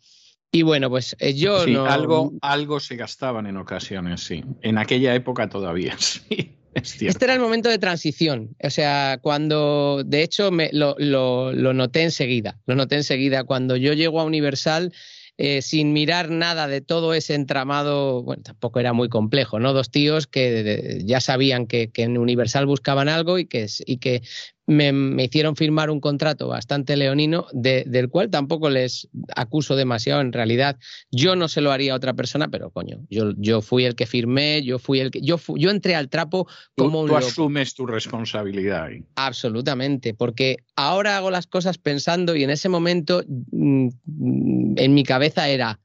bueno, 0.63 0.89
pues 0.89 1.15
eh, 1.19 1.35
yo 1.35 1.63
sí, 1.63 1.75
Algo, 1.75 2.33
algo 2.41 2.79
se 2.79 2.95
gastaban 2.95 3.45
en 3.45 3.57
ocasiones, 3.57 4.21
sí. 4.21 4.43
En 4.63 4.79
aquella 4.79 5.13
época 5.13 5.47
todavía, 5.47 5.95
sí. 5.99 6.56
Este 6.77 7.25
era 7.25 7.33
el 7.33 7.39
momento 7.39 7.69
de 7.69 7.77
transición. 7.77 8.55
O 8.63 8.69
sea, 8.69 9.19
cuando, 9.21 10.03
de 10.05 10.23
hecho, 10.23 10.51
me, 10.51 10.69
lo, 10.73 10.95
lo, 10.97 11.53
lo 11.53 11.73
noté 11.73 12.03
enseguida. 12.03 12.59
Lo 12.65 12.75
noté 12.75 12.95
enseguida. 12.95 13.43
Cuando 13.43 13.75
yo 13.75 13.93
llego 13.93 14.19
a 14.19 14.25
Universal, 14.25 14.91
eh, 15.39 15.61
sin 15.61 15.93
mirar 15.93 16.31
nada 16.31 16.67
de 16.67 16.81
todo 16.81 17.13
ese 17.13 17.35
entramado, 17.35 18.23
bueno, 18.23 18.41
tampoco 18.41 18.79
era 18.79 18.93
muy 18.93 19.07
complejo, 19.07 19.59
¿no? 19.59 19.71
Dos 19.71 19.91
tíos 19.91 20.25
que 20.25 20.99
ya 21.05 21.21
sabían 21.21 21.67
que, 21.67 21.91
en 21.95 22.17
Universal 22.17 22.65
buscaban 22.65 23.07
algo 23.07 23.37
y 23.37 23.45
que, 23.45 23.67
y 23.85 23.97
que 23.97 24.23
me, 24.67 25.23
hicieron 25.23 25.55
firmar 25.55 25.89
un 25.89 25.99
contrato 25.99 26.49
bastante 26.49 26.97
leonino, 26.97 27.47
del 27.53 28.09
cual 28.09 28.29
tampoco 28.29 28.69
les 28.69 29.07
acuso 29.35 29.75
demasiado. 29.75 30.21
En 30.21 30.33
realidad, 30.33 30.77
yo 31.09 31.35
no 31.35 31.47
se 31.47 31.61
lo 31.61 31.71
haría 31.71 31.93
a 31.93 31.95
otra 31.95 32.13
persona, 32.13 32.49
pero 32.49 32.69
coño, 32.69 32.99
yo, 33.09 33.31
yo 33.37 33.61
fui 33.61 33.85
el 33.85 33.95
que 33.95 34.05
firmé, 34.05 34.61
yo 34.63 34.77
fui 34.77 34.99
el 34.99 35.09
que. 35.09 35.21
Yo, 35.21 35.39
yo 35.55 35.71
entré 35.71 35.95
al 35.95 36.09
trapo 36.09 36.47
como 36.75 37.03
tú, 37.03 37.07
Tú 37.07 37.15
asumes 37.15 37.73
tu 37.73 37.85
responsabilidad. 37.85 38.89
Absolutamente, 39.15 40.13
porque 40.13 40.57
ahora 40.75 41.17
hago 41.17 41.31
las 41.31 41.47
cosas 41.47 41.77
pensando 41.77 42.35
y 42.35 42.43
en 42.43 42.49
ese 42.49 42.67
momento 42.67 43.23
mm, 43.25 43.87
en 44.75 44.93
mi 44.93 45.03
cabeza 45.03 45.47
era, 45.47 45.79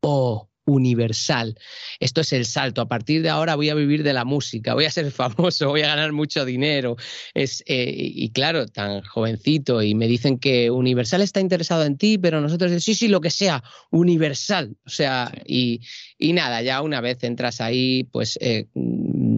oh, 0.00 0.48
universal. 0.64 1.58
Esto 2.00 2.20
es 2.20 2.32
el 2.32 2.46
salto. 2.46 2.80
A 2.80 2.88
partir 2.88 3.22
de 3.22 3.28
ahora 3.28 3.54
voy 3.54 3.68
a 3.68 3.74
vivir 3.74 4.02
de 4.02 4.12
la 4.12 4.24
música, 4.24 4.74
voy 4.74 4.84
a 4.84 4.90
ser 4.90 5.10
famoso, 5.12 5.68
voy 5.68 5.82
a 5.82 5.88
ganar 5.88 6.12
mucho 6.12 6.44
dinero. 6.44 6.96
Es, 7.34 7.62
eh, 7.66 7.94
y 7.96 8.30
claro, 8.30 8.66
tan 8.66 9.02
jovencito 9.02 9.82
y 9.82 9.94
me 9.94 10.06
dicen 10.06 10.38
que 10.38 10.70
Universal 10.70 11.22
está 11.22 11.40
interesado 11.40 11.84
en 11.84 11.96
ti, 11.96 12.18
pero 12.18 12.40
nosotros 12.40 12.82
sí, 12.82 12.94
sí, 12.94 13.08
lo 13.08 13.20
que 13.20 13.30
sea, 13.30 13.62
Universal. 13.90 14.76
O 14.86 14.90
sea, 14.90 15.32
y, 15.46 15.80
y 16.18 16.32
nada, 16.32 16.62
ya 16.62 16.82
una 16.82 17.00
vez 17.00 17.22
entras 17.24 17.60
ahí, 17.60 18.04
pues 18.04 18.38
eh, 18.40 18.66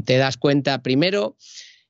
te 0.04 0.16
das 0.16 0.36
cuenta 0.36 0.82
primero 0.82 1.36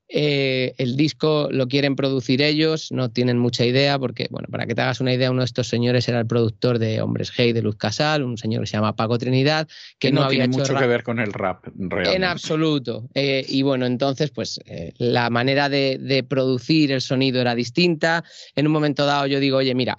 Eh, 0.08 0.74
el 0.78 0.96
disco 0.96 1.48
lo 1.50 1.66
quieren 1.66 1.96
producir 1.96 2.40
ellos, 2.40 2.92
no 2.92 3.10
tienen 3.10 3.38
mucha 3.38 3.64
idea, 3.64 3.98
porque, 3.98 4.28
bueno, 4.30 4.46
para 4.50 4.66
que 4.66 4.74
te 4.74 4.82
hagas 4.82 5.00
una 5.00 5.12
idea, 5.12 5.30
uno 5.30 5.40
de 5.40 5.46
estos 5.46 5.66
señores 5.68 6.08
era 6.08 6.20
el 6.20 6.26
productor 6.26 6.78
de 6.78 7.00
Hombres 7.02 7.32
Hey 7.34 7.52
de 7.52 7.62
Luz 7.62 7.76
Casal, 7.76 8.22
un 8.22 8.38
señor 8.38 8.62
que 8.62 8.68
se 8.68 8.76
llama 8.76 8.94
Paco 8.94 9.18
Trinidad, 9.18 9.66
que, 9.98 10.12
no, 10.12 10.22
había 10.22 10.44
tiene 10.44 10.58
mucho 10.58 10.76
que 10.76 10.86
ver 10.86 11.02
con 11.02 11.18
el 11.18 11.32
rap, 11.32 11.64
realmente. 11.76 12.16
En 12.16 12.24
absoluto. 12.24 13.08
Eh, 13.14 13.44
y 13.48 13.62
bueno, 13.62 13.86
entonces, 13.86 14.30
pues 14.30 14.60
eh, 14.66 14.92
la 14.98 15.28
manera 15.28 15.68
de, 15.68 15.98
de, 16.00 16.22
producir 16.22 16.92
el 16.92 17.00
sonido 17.00 17.40
era 17.40 17.54
distinta. 17.56 18.22
En 18.54 18.66
un 18.66 18.72
momento 18.72 19.06
dado, 19.06 19.26
yo 19.26 19.40
digo, 19.40 19.58
oye, 19.58 19.74
mira, 19.74 19.98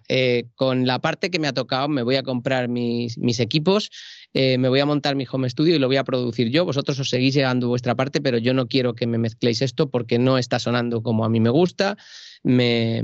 con 0.56 0.88
la 0.88 1.00
parte 1.00 1.30
que 1.30 1.40
me 1.40 1.48
ha 1.48 1.54
tocado, 1.54 1.90
me 1.90 2.04
voy 2.04 2.16
a 2.16 2.24
comprar 2.24 2.70
mis, 2.70 3.18
mis 3.18 3.40
equipos 3.40 3.90
eh, 4.34 4.58
me 4.58 4.70
voy 4.70 4.80
a 4.80 4.86
montar 4.86 5.16
mi 5.16 5.26
home 5.30 5.50
studio 5.50 5.76
y 5.76 5.80
lo 5.80 5.88
voy 5.88 5.98
a 5.98 6.04
producir 6.04 6.50
yo. 6.50 6.66
Vosotros 6.66 7.00
os 7.00 7.10
seguís 7.10 7.34
llegando 7.34 7.68
vuestra 7.68 7.96
parte, 7.96 8.22
pero 8.22 8.38
yo 8.38 8.54
no 8.54 8.68
quiero 8.68 8.94
que 8.94 9.08
me 9.08 9.18
mezcléis 9.18 9.62
esto 9.62 9.90
porque 9.90 10.20
no 10.20 10.38
está 10.38 10.60
sonando 10.60 11.02
como 11.02 11.26
a 11.26 11.30
mí 11.30 11.40
me 11.40 11.50
gusta. 11.50 11.98
Me, 12.44 13.04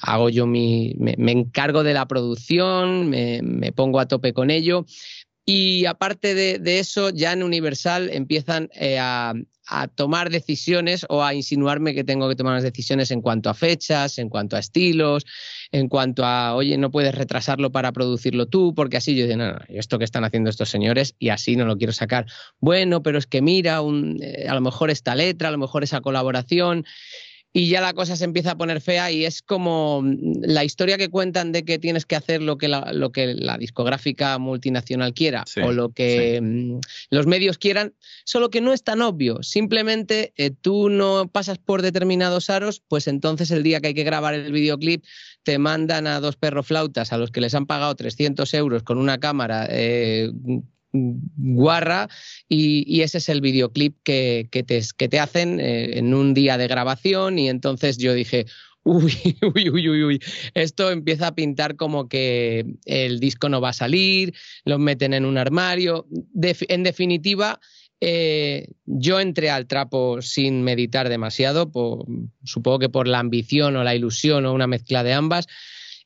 hago 0.00 0.28
yo 0.30 0.46
mi. 0.46 0.94
Me, 0.98 1.32
encargo 1.32 1.84
de 1.84 1.94
la 1.94 2.06
producción, 2.08 3.10
me, 3.10 3.72
pongo 3.72 4.00
a 4.00 4.08
tope 4.08 4.32
con 4.32 4.50
ello. 4.50 4.84
Y 5.44 5.86
aparte 5.86 6.34
de, 6.34 6.78
eso, 6.78 7.10
ya 7.10 7.32
en 7.32 7.42
Universal 7.42 8.10
empiezan 8.12 8.68
eh, 8.74 8.98
a, 9.00 9.34
tomar 9.94 10.28
decisiones 10.28 11.06
o 11.08 11.24
a 11.24 11.32
insinuarme 11.32 11.94
que 11.94 12.04
tengo 12.04 12.28
que 12.28 12.36
tomar 12.36 12.52
unas 12.52 12.62
decisiones 12.62 13.10
en 13.10 13.22
cuanto 13.22 13.48
a 13.48 13.54
fechas, 13.54 14.18
en 14.18 14.28
cuanto 14.28 14.56
a 14.56 14.58
estilos, 14.58 15.24
en 15.70 15.88
cuanto 15.88 16.26
a, 16.26 16.54
oye, 16.54 16.76
no 16.76 16.90
puedes 16.90 17.14
retrasarlo 17.14 17.72
para 17.72 17.90
producirlo 17.92 18.46
tú, 18.46 18.74
porque 18.74 18.98
así 18.98 19.16
yo 19.16 19.24
digo, 19.24 19.38
no, 19.38 19.52
no, 19.52 19.58
esto 19.68 19.98
que 19.98 20.04
están 20.04 20.24
haciendo 20.24 20.50
estos 20.50 20.68
señores 20.68 21.14
y 21.18 21.30
así 21.30 21.56
no 21.56 21.64
lo 21.64 21.78
quiero 21.78 21.94
sacar. 21.94 22.26
Bueno, 22.60 23.02
pero 23.02 23.18
es 23.18 23.26
que 23.26 23.40
mira, 23.40 23.80
un, 23.80 24.18
eh, 24.22 24.46
a 24.46 24.54
lo 24.54 24.60
mejor 24.60 24.90
esta 24.90 25.14
letra, 25.14 25.48
a 25.48 25.52
lo 25.52 25.58
mejor 25.58 25.84
esa 25.84 26.02
colaboración 26.02 26.84
y 27.52 27.68
ya 27.68 27.80
la 27.80 27.92
cosa 27.92 28.16
se 28.16 28.24
empieza 28.24 28.52
a 28.52 28.56
poner 28.56 28.80
fea 28.80 29.10
y 29.10 29.24
es 29.24 29.42
como 29.42 30.02
mm, 30.02 30.42
la 30.42 30.64
historia 30.64 30.96
que 30.96 31.10
cuentan 31.10 31.52
de 31.52 31.64
que 31.64 31.78
tienes 31.78 32.06
que 32.06 32.16
hacer 32.16 32.42
lo 32.42 32.56
que 32.56 32.68
la, 32.68 32.92
lo 32.92 33.12
que 33.12 33.34
la 33.34 33.58
discográfica 33.58 34.38
multinacional 34.38 35.12
quiera 35.12 35.44
o 35.62 35.72
lo 35.72 35.90
que 35.90 36.40
mm, 36.40 36.80
los 37.10 37.26
medios 37.26 37.58
quieran, 37.58 37.94
solo 38.24 38.50
que 38.50 38.60
no 38.60 38.72
es 38.72 38.82
tan 38.82 39.02
obvio. 39.02 39.42
Simplemente 39.42 40.32
eh, 40.36 40.50
tú 40.50 40.88
no 40.88 41.28
pasas 41.28 41.58
por 41.58 41.82
determinados 41.82 42.48
aros, 42.48 42.82
pues 42.88 43.06
entonces 43.06 43.50
el 43.50 43.62
día 43.62 43.80
que 43.80 43.88
hay 43.88 43.94
que 43.94 44.04
grabar 44.04 44.34
el 44.34 44.52
videoclip 44.52 45.04
te 45.42 45.58
mandan 45.58 46.06
a 46.06 46.20
dos 46.20 46.36
perroflautas 46.36 47.12
a 47.12 47.18
los 47.18 47.30
que 47.30 47.40
les 47.40 47.54
han 47.54 47.66
pagado 47.66 47.94
300 47.94 48.52
euros 48.54 48.82
con 48.82 48.98
una 48.98 49.18
cámara 49.18 49.66
eh, 49.68 50.30
guarra 50.92 52.08
y, 52.48 53.00
ese 53.02 53.18
es 53.18 53.28
el 53.28 53.40
videoclip 53.40 53.96
que, 54.04 54.48
te, 54.50 55.08
te, 55.08 55.20
hacen 55.20 55.58
eh, 55.60 55.98
en 55.98 56.14
un 56.14 56.34
día 56.34 56.58
de 56.58 56.68
grabación 56.68 57.38
y 57.38 57.48
entonces 57.48 57.98
yo 57.98 58.14
dije, 58.14 58.46
uy, 58.84 59.14
uy, 59.54 59.88
uy, 59.88 60.04
uy, 60.04 60.20
esto 60.54 60.90
empieza 60.90 61.28
a 61.28 61.34
pintar 61.34 61.76
como 61.76 62.08
que 62.08 62.64
el 62.84 63.20
disco 63.20 63.48
no 63.48 63.60
va 63.60 63.70
a 63.70 63.74
salir, 63.74 64.34
lo 64.64 64.78
meten 64.78 65.14
en 65.14 65.24
un 65.24 65.38
armario. 65.38 66.06
en 66.42 66.82
definitiva, 66.82 67.60
eh, 68.00 68.66
yo 68.84 69.20
entré 69.20 69.50
al 69.50 69.68
trapo 69.68 70.20
sin 70.22 70.62
meditar 70.62 71.08
demasiado, 71.08 71.70
supongo 72.42 72.80
que 72.80 72.88
por 72.88 73.06
la 73.06 73.20
ambición 73.20 73.76
o 73.76 73.84
la 73.84 73.94
ilusión 73.94 74.44
o 74.44 74.52
una 74.52 74.66
mezcla 74.66 75.04
de 75.04 75.12
ambas. 75.12 75.46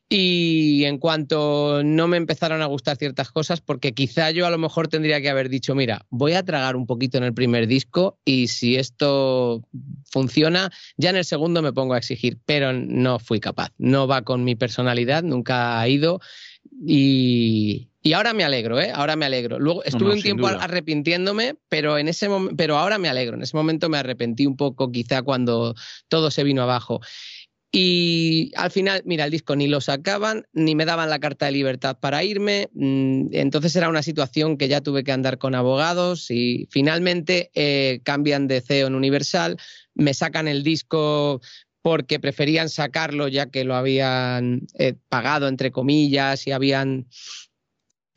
Y 0.08 0.84
en 0.84 0.98
cuanto 0.98 1.82
no 1.82 2.06
me 2.06 2.16
empezaron 2.16 2.62
a 2.62 2.66
gustar 2.66 2.96
ciertas 2.96 3.32
cosas, 3.32 3.60
porque 3.60 3.92
quizá 3.92 4.30
yo 4.30 4.46
a 4.46 4.50
lo 4.50 4.58
mejor 4.58 4.86
tendría 4.86 5.20
que 5.20 5.28
haber 5.28 5.48
dicho, 5.48 5.74
mira, 5.74 6.06
voy 6.10 6.34
a 6.34 6.44
tragar 6.44 6.76
un 6.76 6.86
poquito 6.86 7.18
en 7.18 7.24
el 7.24 7.34
primer 7.34 7.66
disco 7.66 8.16
y 8.24 8.46
si 8.46 8.76
esto 8.76 9.62
funciona, 10.08 10.70
ya 10.96 11.10
en 11.10 11.16
el 11.16 11.24
segundo 11.24 11.60
me 11.60 11.72
pongo 11.72 11.94
a 11.94 11.98
exigir, 11.98 12.38
pero 12.46 12.72
no 12.72 13.18
fui 13.18 13.40
capaz. 13.40 13.72
No 13.78 14.06
va 14.06 14.22
con 14.22 14.44
mi 14.44 14.54
personalidad, 14.54 15.24
nunca 15.24 15.80
ha 15.80 15.88
ido. 15.88 16.20
Y, 16.86 17.88
ahora 18.14 18.32
me 18.32 18.44
alegro, 18.44 18.80
¿eh? 18.80 18.92
Ahora 18.94 19.16
me 19.16 19.26
alegro. 19.26 19.58
Luego 19.58 19.82
estuve 19.82 20.12
un 20.12 20.22
tiempo 20.22 20.46
arrepintiéndome, 20.46 21.56
pero 21.68 21.98
en 21.98 22.06
ese 22.06 22.28
pero 22.56 22.78
ahora 22.78 22.98
me 22.98 23.08
alegro. 23.08 23.36
En 23.36 23.42
ese 23.42 23.56
momento 23.56 23.88
me 23.88 23.98
arrepentí 23.98 24.46
un 24.46 24.56
poco, 24.56 24.92
quizá 24.92 25.22
cuando 25.22 25.74
todo 26.08 26.30
se 26.30 26.44
vino 26.44 26.62
abajo. 26.62 27.00
Y 27.72 28.52
al 28.56 28.70
final, 28.70 29.02
mira, 29.04 29.24
el 29.24 29.30
disco 29.30 29.56
ni 29.56 29.66
lo 29.66 29.80
sacaban, 29.80 30.46
ni 30.52 30.74
me 30.74 30.84
daban 30.84 31.10
la 31.10 31.18
carta 31.18 31.46
de 31.46 31.52
libertad 31.52 31.98
para 31.98 32.24
irme. 32.24 32.70
Mm, 32.74 33.28
entonces 33.32 33.74
era 33.76 33.88
una 33.88 34.02
situación 34.02 34.56
que 34.56 34.68
ya 34.68 34.80
tuve 34.80 35.04
que 35.04 35.12
andar 35.12 35.38
con 35.38 35.54
abogados 35.54 36.30
y 36.30 36.68
finalmente 36.70 37.50
eh, 37.54 38.00
cambian 38.04 38.46
de 38.46 38.60
CEO 38.60 38.86
en 38.86 38.94
Universal, 38.94 39.58
me 39.94 40.14
sacan 40.14 40.48
el 40.48 40.62
disco 40.62 41.40
porque 41.82 42.18
preferían 42.18 42.68
sacarlo 42.68 43.28
ya 43.28 43.46
que 43.46 43.62
lo 43.62 43.76
habían 43.76 44.66
eh, 44.78 44.94
pagado, 45.08 45.46
entre 45.46 45.70
comillas, 45.70 46.46
y 46.46 46.50
habían 46.50 47.06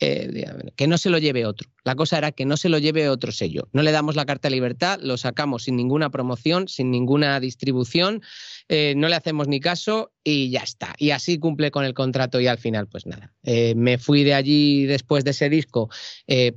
eh, 0.02 0.46
que 0.76 0.88
no 0.88 0.98
se 0.98 1.10
lo 1.10 1.18
lleve 1.18 1.46
otro. 1.46 1.70
La 1.84 1.96
cosa 1.96 2.18
era 2.18 2.32
que 2.32 2.46
no 2.46 2.58
se 2.58 2.70
lo 2.70 2.78
lleve 2.78 3.10
otro 3.10 3.32
sello. 3.32 3.68
No 3.74 3.82
le 3.82 3.92
damos 3.92 4.16
la 4.16 4.26
carta 4.26 4.48
de 4.48 4.56
libertad, 4.56 5.00
lo 5.02 5.18
sacamos 5.18 5.64
sin 5.64 5.76
ninguna 5.76 6.10
promoción, 6.10 6.68
sin 6.68 6.92
ninguna 6.92 7.40
distribución, 7.40 8.22
eh, 8.70 8.94
no 8.96 9.10
le 9.10 9.16
hacemos 9.16 9.48
ni 9.48 9.60
caso 9.60 10.12
y 10.24 10.52
ya 10.52 10.62
está. 10.62 10.96
Y 10.98 11.12
así 11.12 11.38
cumple 11.38 11.72
con 11.72 11.84
el 11.84 11.94
contrato 11.94 12.40
y 12.40 12.48
al 12.48 12.58
final, 12.58 12.88
pues 12.88 13.06
nada. 13.06 13.34
Eh, 13.44 13.74
me 13.76 13.98
fui 13.98 14.24
de 14.24 14.36
allí 14.36 14.86
después 14.86 15.24
de 15.24 15.32
ese 15.32 15.50
disco 15.50 15.90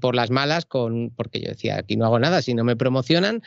por 0.00 0.14
las 0.14 0.30
malas, 0.30 0.66
con, 0.66 1.10
porque 1.10 1.40
yo 1.40 1.48
decía, 1.48 1.78
aquí 1.78 1.96
no 1.96 2.04
hago 2.04 2.18
nada 2.18 2.42
si 2.42 2.54
no 2.54 2.62
me 2.62 2.76
promocionan. 2.76 3.42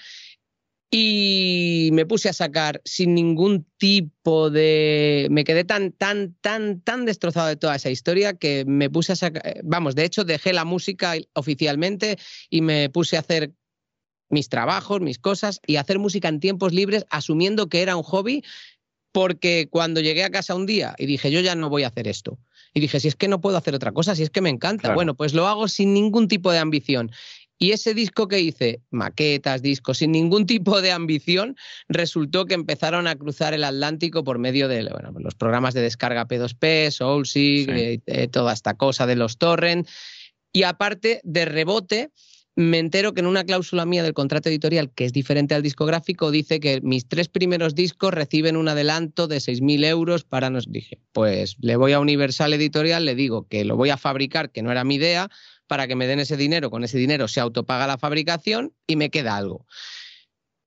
Y 0.98 1.90
me 1.92 2.06
puse 2.06 2.30
a 2.30 2.34
sacar 2.34 2.82
sin 2.86 3.16
ningún 3.16 3.66
tipo 3.78 4.50
de... 4.50 5.28
Me 5.30 5.44
quedé 5.44 5.66
tan, 5.66 5.92
tan, 5.92 6.38
tan, 6.40 6.80
tan 6.80 7.04
destrozado 7.04 7.50
de 7.50 7.58
toda 7.58 7.76
esa 7.76 7.90
historia 7.90 8.36
que 8.36 8.64
me 8.66 8.90
puse 8.90 9.12
a 9.12 9.18
sacar... 9.18 9.60
Vamos, 9.66 9.96
de 9.96 10.06
hecho 10.06 10.24
dejé 10.24 10.54
la 10.54 10.64
música 10.64 11.16
oficialmente 11.34 12.18
y 12.50 12.62
me 12.62 12.90
puse 12.90 13.18
a 13.18 13.20
hacer 13.20 13.52
mis 14.30 14.48
trabajos, 14.48 15.02
mis 15.02 15.20
cosas 15.20 15.60
y 15.68 15.76
hacer 15.76 16.00
música 16.00 16.30
en 16.30 16.40
tiempos 16.40 16.74
libres 16.74 17.06
asumiendo 17.10 17.68
que 17.68 17.82
era 17.82 17.98
un 17.98 18.04
hobby 18.04 18.46
porque 19.12 19.68
cuando 19.70 20.00
llegué 20.00 20.24
a 20.24 20.30
casa 20.30 20.56
un 20.56 20.66
día 20.66 20.96
y 20.98 21.08
dije, 21.08 21.30
yo 21.30 21.42
ya 21.42 21.56
no 21.56 21.70
voy 21.70 21.84
a 21.84 21.88
hacer 21.88 22.08
esto. 22.08 22.40
Y 22.74 22.82
dije, 22.82 23.02
si 23.02 23.08
es 23.08 23.16
que 23.16 23.30
no 23.30 23.40
puedo 23.40 23.56
hacer 23.58 23.74
otra 23.74 23.94
cosa, 23.94 24.16
si 24.16 24.24
es 24.24 24.30
que 24.30 24.42
me 24.42 24.50
encanta, 24.50 24.94
bueno, 24.94 25.16
pues 25.16 25.34
lo 25.34 25.48
hago 25.48 25.70
sin 25.70 25.94
ningún 25.94 26.28
tipo 26.28 26.52
de 26.52 26.60
ambición. 26.60 27.12
Y 27.58 27.72
ese 27.72 27.94
disco 27.94 28.28
que 28.28 28.42
hice, 28.42 28.82
maquetas, 28.90 29.62
discos, 29.62 30.00
sin 30.00 30.12
ningún 30.12 30.46
tipo 30.46 30.82
de 30.82 30.92
ambición, 30.92 31.56
resultó 31.88 32.46
que 32.46 32.54
empezaron 32.54 33.08
a 33.08 33.16
cruzar 33.16 33.54
el 33.54 33.64
Atlántico 33.64 34.24
por 34.24 34.40
medio 34.40 34.68
de 34.68 34.90
bueno, 34.90 35.14
los 35.20 35.36
programas 35.36 35.74
de 35.74 35.82
descarga 35.82 36.28
P2P, 36.28 36.92
Soulseek, 36.92 37.70
eh, 37.70 38.02
eh, 38.06 38.28
toda 38.28 38.52
esta 38.54 38.74
cosa 38.74 39.06
de 39.06 39.16
los 39.16 39.38
torrent. 39.38 39.88
Y 40.52 40.64
aparte, 40.64 41.22
de 41.24 41.46
rebote, 41.46 42.12
me 42.58 42.80
entero 42.80 43.14
que 43.14 43.20
en 43.20 43.28
una 43.28 43.44
cláusula 43.44 43.86
mía 43.86 44.02
del 44.02 44.14
contrato 44.14 44.48
editorial, 44.48 44.90
que 44.94 45.04
es 45.04 45.12
diferente 45.12 45.56
al 45.56 45.62
discográfico, 45.62 46.32
dice 46.32 46.62
que 46.62 46.80
mis 46.82 47.08
tres 47.08 47.28
primeros 47.28 47.76
discos 47.76 48.14
reciben 48.14 48.56
un 48.56 48.70
adelanto 48.70 49.28
de 49.28 49.38
6.000 49.38 49.86
euros 49.86 50.24
para 50.24 50.50
nos. 50.50 50.72
Dije, 50.72 51.00
pues 51.12 51.58
le 51.60 51.76
voy 51.76 51.92
a 51.92 52.00
Universal 52.00 52.54
Editorial, 52.54 53.04
le 53.04 53.16
digo 53.16 53.48
que 53.50 53.66
lo 53.66 53.76
voy 53.76 53.90
a 53.90 53.98
fabricar, 53.98 54.52
que 54.52 54.62
no 54.62 54.72
era 54.72 54.86
mi 54.86 54.96
idea, 54.96 55.30
para 55.68 55.88
que 55.88 55.96
me 55.96 56.08
den 56.08 56.20
ese 56.20 56.38
dinero. 56.38 56.70
Con 56.70 56.84
ese 56.84 56.98
dinero 56.98 57.28
se 57.28 57.40
autopaga 57.40 57.88
la 57.88 57.98
fabricación 57.98 58.74
y 58.88 58.96
me 58.96 59.10
queda 59.10 59.38
algo. 59.38 59.66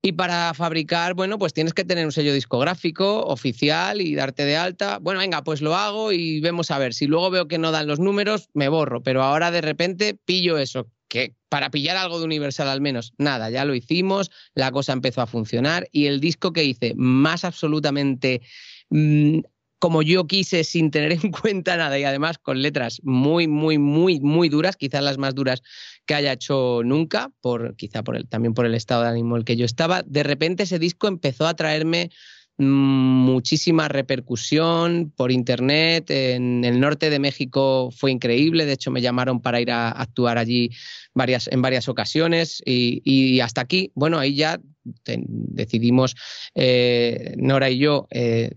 Y 0.01 0.13
para 0.13 0.55
fabricar, 0.55 1.15
bueno, 1.15 1.39
pues 1.39 1.53
tienes 1.53 1.75
que 1.75 1.85
tener 1.85 2.07
un 2.07 2.13
sello 2.13 2.33
discográfico 2.33 3.25
oficial 3.27 4.01
y 4.01 4.15
darte 4.15 4.45
de 4.45 4.57
alta. 4.57 4.99
Bueno, 5.01 5.19
venga, 5.19 5.43
pues 5.43 5.61
lo 5.61 5.75
hago 5.75 6.13
y 6.13 6.41
vemos 6.41 6.71
a 6.71 6.79
ver. 6.79 6.95
Si 6.95 7.07
luego 7.07 7.31
veo 7.31 7.49
que 7.49 7.59
no 7.59 7.73
dan 7.73 7.89
los 7.89 7.99
números, 7.99 8.49
me 8.55 8.69
borro. 8.69 9.03
Pero 9.03 9.25
ahora 9.25 9.51
de 9.51 9.61
repente 9.61 10.17
pillo 10.25 10.57
eso, 10.57 10.89
que 11.09 11.35
para 11.49 11.71
pillar 11.71 11.97
algo 11.97 12.21
de 12.21 12.27
Universal 12.27 12.69
al 12.69 12.81
menos, 12.81 13.13
nada, 13.19 13.51
ya 13.51 13.65
lo 13.65 13.75
hicimos, 13.75 14.31
la 14.55 14.71
cosa 14.71 14.93
empezó 14.93 15.21
a 15.21 15.27
funcionar 15.27 15.89
y 15.91 16.07
el 16.07 16.21
disco 16.21 16.53
que 16.53 16.65
hice 16.65 16.95
más 16.97 17.45
absolutamente 17.45 18.43
mm, 18.91 19.41
como 19.79 20.03
yo 20.03 20.27
quise 20.27 20.65
sin 20.65 20.91
tener 20.91 21.13
en 21.13 21.31
cuenta 21.33 21.77
nada 21.77 21.99
y 21.99 22.05
además 22.05 22.39
con 22.39 22.63
letras 22.63 23.01
muy, 23.05 23.49
muy, 23.49 23.79
muy, 23.79 24.21
muy 24.21 24.49
duras, 24.49 24.77
quizás 24.77 25.03
las 25.03 25.19
más 25.19 25.35
duras 25.35 25.63
que 26.07 26.15
haya 26.15 26.33
hecho 26.33 26.83
nunca, 26.85 27.31
por, 27.41 27.77
quizá 27.77 28.03
por 28.03 28.17
el, 28.17 28.29
también 28.29 28.55
por 28.55 28.67
el 28.67 28.75
estado 28.75 29.03
de 29.03 29.09
ánimo 29.09 29.37
en 29.37 29.41
el 29.41 29.45
que 29.45 29.57
yo 29.57 29.65
estaba, 29.65 30.03
de 30.03 30.23
repente 30.23 30.65
ese 30.65 30.79
disco 30.79 31.09
empezó 31.09 31.47
a 31.47 31.55
traerme 31.55 32.11
muchísima 32.59 33.87
repercusión 33.87 35.13
por 35.17 35.31
internet. 35.31 36.11
En 36.11 36.65
el 36.65 36.81
norte 36.81 37.09
de 37.09 37.21
México 37.21 37.91
fue 37.97 38.11
increíble. 38.11 38.67
De 38.67 38.73
hecho, 38.73 38.91
me 38.91 39.01
llamaron 39.01 39.41
para 39.41 39.61
ir 39.61 39.71
a 39.71 39.91
actuar 39.91 40.39
allí 40.39 40.71
varias, 41.15 41.49
en 41.49 41.63
varias 41.63 41.89
ocasiones. 41.89 42.61
Y, 42.65 43.41
hasta 43.41 43.61
aquí, 43.61 43.93
bueno, 43.95 44.19
ahí 44.19 44.35
ya 44.35 44.61
decidimos 45.05 46.17
eh, 46.55 47.35
Nora 47.37 47.71
y 47.71 47.79
yo 47.79 48.09
eh, 48.11 48.53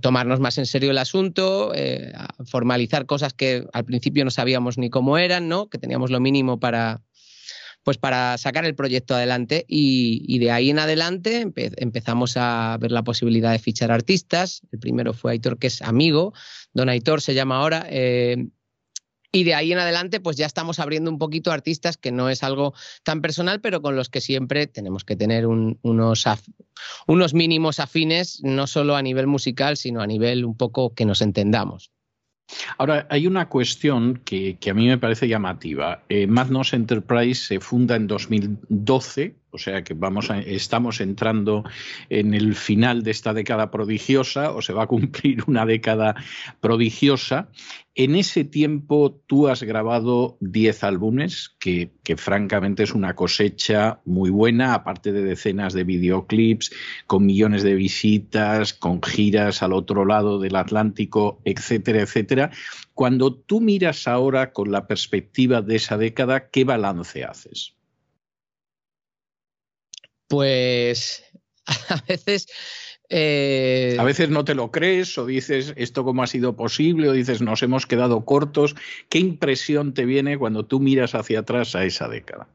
tomarnos 0.00 0.38
más 0.38 0.58
en 0.58 0.66
serio 0.66 0.92
el 0.92 0.98
asunto, 0.98 1.72
eh, 1.74 2.12
formalizar 2.46 3.04
cosas 3.04 3.34
que 3.34 3.66
al 3.72 3.84
principio 3.84 4.24
no 4.24 4.30
sabíamos 4.30 4.78
ni 4.78 4.90
cómo 4.90 5.18
eran, 5.18 5.48
¿no? 5.48 5.68
Que 5.68 5.78
teníamos 5.78 6.10
lo 6.10 6.20
mínimo 6.20 6.60
para 6.60 7.02
pues 7.82 7.98
para 7.98 8.36
sacar 8.38 8.64
el 8.64 8.74
proyecto 8.74 9.14
adelante 9.14 9.64
y, 9.66 10.38
de 10.38 10.50
ahí 10.50 10.70
en 10.70 10.78
adelante 10.78 11.46
empezamos 11.56 12.36
a 12.36 12.76
ver 12.80 12.92
la 12.92 13.02
posibilidad 13.02 13.52
de 13.52 13.58
fichar 13.58 13.90
artistas. 13.90 14.62
El 14.72 14.78
primero 14.78 15.14
fue 15.14 15.32
Aitor, 15.32 15.58
que 15.58 15.68
es 15.68 15.82
amigo, 15.82 16.32
don 16.72 16.88
Aitor 16.88 17.22
se 17.22 17.34
llama 17.34 17.56
ahora. 17.56 17.86
Eh, 17.88 18.48
y 19.32 19.44
de 19.44 19.54
ahí 19.54 19.72
en 19.72 19.78
adelante, 19.78 20.18
pues 20.18 20.36
ya 20.36 20.46
estamos 20.46 20.80
abriendo 20.80 21.10
un 21.10 21.18
poquito 21.18 21.52
artistas, 21.52 21.96
que 21.96 22.10
no 22.10 22.28
es 22.28 22.42
algo 22.42 22.74
tan 23.04 23.20
personal, 23.20 23.60
pero 23.60 23.80
con 23.80 23.94
los 23.94 24.08
que 24.08 24.20
siempre 24.20 24.66
tenemos 24.66 25.04
que 25.04 25.14
tener 25.14 25.46
unos, 25.46 26.24
unos 27.06 27.34
mínimos 27.34 27.78
afines, 27.78 28.40
no 28.42 28.66
solo 28.66 28.96
a 28.96 29.02
nivel 29.02 29.28
musical, 29.28 29.76
sino 29.76 30.00
a 30.02 30.06
nivel 30.06 30.44
un 30.44 30.56
poco 30.56 30.94
que 30.94 31.04
nos 31.04 31.22
entendamos. 31.22 31.92
Ahora, 32.78 33.06
hay 33.10 33.26
una 33.26 33.48
cuestión 33.48 34.20
que, 34.24 34.58
a 34.68 34.74
mí 34.74 34.86
me 34.86 34.98
parece 34.98 35.28
llamativa. 35.28 36.02
Eh, 36.08 36.26
Magnos 36.26 36.72
Enterprise 36.72 37.46
se 37.46 37.60
funda 37.60 37.96
en 37.96 38.06
2012, 38.06 39.34
o 39.50 39.58
sea 39.58 39.82
que 39.82 39.94
vamos 39.94 40.30
estamos 40.46 41.00
entrando 41.00 41.64
en 42.08 42.34
el 42.34 42.54
final 42.54 43.02
de 43.02 43.10
esta 43.10 43.34
década 43.34 43.70
prodigiosa, 43.70 44.52
o 44.52 44.62
se 44.62 44.72
va 44.72 44.84
a 44.84 44.86
cumplir 44.86 45.44
una 45.46 45.66
década 45.66 46.14
prodigiosa. 46.60 47.48
En 47.96 48.14
ese 48.14 48.44
tiempo 48.44 49.20
tú 49.26 49.48
has 49.48 49.62
grabado 49.62 50.38
10 50.40 50.84
álbumes, 50.84 51.56
que, 51.58 51.90
que, 52.04 52.16
francamente 52.16 52.84
es 52.84 52.94
una 52.94 53.14
cosecha 53.14 54.00
muy 54.04 54.30
buena, 54.30 54.74
aparte 54.74 55.12
de 55.12 55.22
decenas 55.22 55.74
de 55.74 55.84
videoclips, 55.84 56.70
con 57.06 57.26
millones 57.26 57.62
de 57.62 57.74
visitas, 57.74 58.72
con 58.74 59.02
giras 59.02 59.62
al 59.62 59.72
otro 59.72 60.04
lado 60.04 60.38
del 60.38 60.56
Atlántico, 60.56 61.40
etcétera, 61.44 62.02
etcétera. 62.02 62.50
Cuando 62.94 63.34
tú 63.34 63.60
miras 63.60 64.06
ahora 64.06 64.52
con 64.52 64.70
la 64.70 64.86
perspectiva 64.86 65.60
de 65.60 65.76
esa 65.76 65.98
década, 65.98 66.48
¿qué 66.50 66.64
balance 66.64 67.24
haces? 67.24 67.79
Pues 70.30 71.24
a 71.66 72.00
veces... 72.08 72.46
Eh, 73.12 73.96
a 73.98 74.04
veces 74.04 74.30
no 74.30 74.44
te 74.44 74.54
lo 74.54 74.70
crees 74.70 75.18
o 75.18 75.26
dices 75.26 75.74
esto 75.76 76.04
cómo 76.04 76.22
ha 76.22 76.28
sido 76.28 76.54
posible 76.54 77.08
o 77.08 77.12
dices 77.12 77.42
nos 77.42 77.60
hemos 77.64 77.84
quedado 77.84 78.24
cortos. 78.24 78.76
¿Qué 79.08 79.18
impresión 79.18 79.94
te 79.94 80.04
viene 80.04 80.38
cuando 80.38 80.64
tú 80.64 80.78
miras 80.78 81.16
hacia 81.16 81.40
atrás 81.40 81.74
a 81.74 81.84
esa 81.84 82.06
década? 82.06 82.46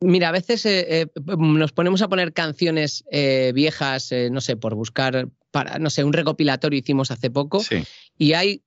Mira, 0.00 0.28
a 0.28 0.32
veces 0.32 0.64
eh, 0.66 1.00
eh, 1.00 1.06
nos 1.36 1.72
ponemos 1.72 2.00
a 2.00 2.08
poner 2.08 2.32
canciones 2.32 3.04
viejas, 3.10 4.14
no 4.30 4.40
sé, 4.40 4.56
por 4.56 4.76
buscar, 4.76 5.28
para, 5.50 5.80
no 5.80 5.90
sé, 5.90 6.04
un 6.04 6.12
recopilatorio 6.12 6.78
hicimos 6.78 7.10
hace 7.10 7.28
poco, 7.28 7.60
y 8.16 8.34
hay 8.34 8.62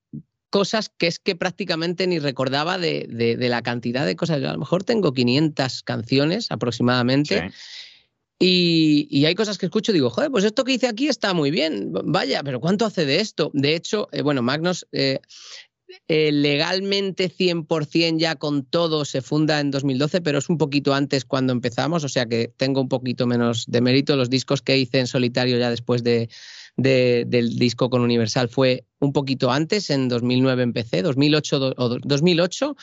cosas 0.54 0.92
que 0.96 1.08
es 1.08 1.18
que 1.18 1.36
prácticamente 1.36 2.06
ni 2.06 2.20
recordaba 2.20 2.78
de, 2.78 3.08
la 3.40 3.64
cantidad 3.64 4.06
de 4.06 4.16
cosas. 4.16 4.40
Yo 4.40 4.50
a 4.52 4.54
lo 4.54 4.60
mejor 4.60 4.84
tengo 4.84 5.12
500 5.12 5.82
canciones 5.82 6.52
aproximadamente. 6.52 7.50
Y, 8.38 9.26
hay 9.26 9.34
cosas 9.34 9.58
que 9.58 9.66
escucho 9.66 9.92
y 9.92 9.96
digo, 9.96 10.12
joder, 10.12 10.30
pues 10.30 10.44
esto 10.44 10.64
que 10.64 10.74
hice 10.74 10.88
aquí 10.88 11.08
está 11.08 11.34
muy 11.34 11.50
bien, 11.50 11.92
vaya, 11.92 12.44
pero 12.44 12.60
¿cuánto 12.60 12.86
hace 12.86 13.04
de 13.08 13.20
esto? 13.20 13.50
De 13.56 13.76
hecho, 13.76 14.10
eh, 14.12 14.22
bueno, 14.22 14.44
Magnus 14.44 14.86
eh, 14.92 15.22
eh, 16.08 16.32
legalmente 16.32 17.32
100% 17.32 18.20
ya 18.20 18.36
con 18.36 18.64
todo 18.64 19.06
se 19.06 19.24
funda 19.24 19.60
en 19.60 19.72
2012, 19.72 20.22
pero 20.22 20.38
es 20.38 20.50
un 20.50 20.60
poquito 20.60 20.94
antes 20.94 21.26
cuando 21.26 21.52
empezamos, 21.52 22.04
o 22.04 22.10
sea 22.10 22.28
que 22.28 22.54
tengo 22.56 22.80
un 22.80 22.90
poquito 22.90 23.26
menos 23.26 23.66
de 23.68 23.82
mérito. 23.82 24.16
Los 24.16 24.30
discos 24.30 24.62
que 24.62 24.78
hice 24.78 25.00
en 25.00 25.08
solitario 25.08 25.58
ya 25.58 25.72
después 25.72 26.04
de, 26.04 26.30
del 26.76 27.58
disco 27.58 27.90
con 27.90 28.02
Universal 28.02 28.50
fue 28.50 28.86
un 29.00 29.14
poquito 29.14 29.52
antes, 29.52 29.90
en 29.90 30.10
2009 30.10 30.64
empecé, 30.64 31.02
2008 31.02 31.74
o 31.78 31.90
2008. 32.04 32.76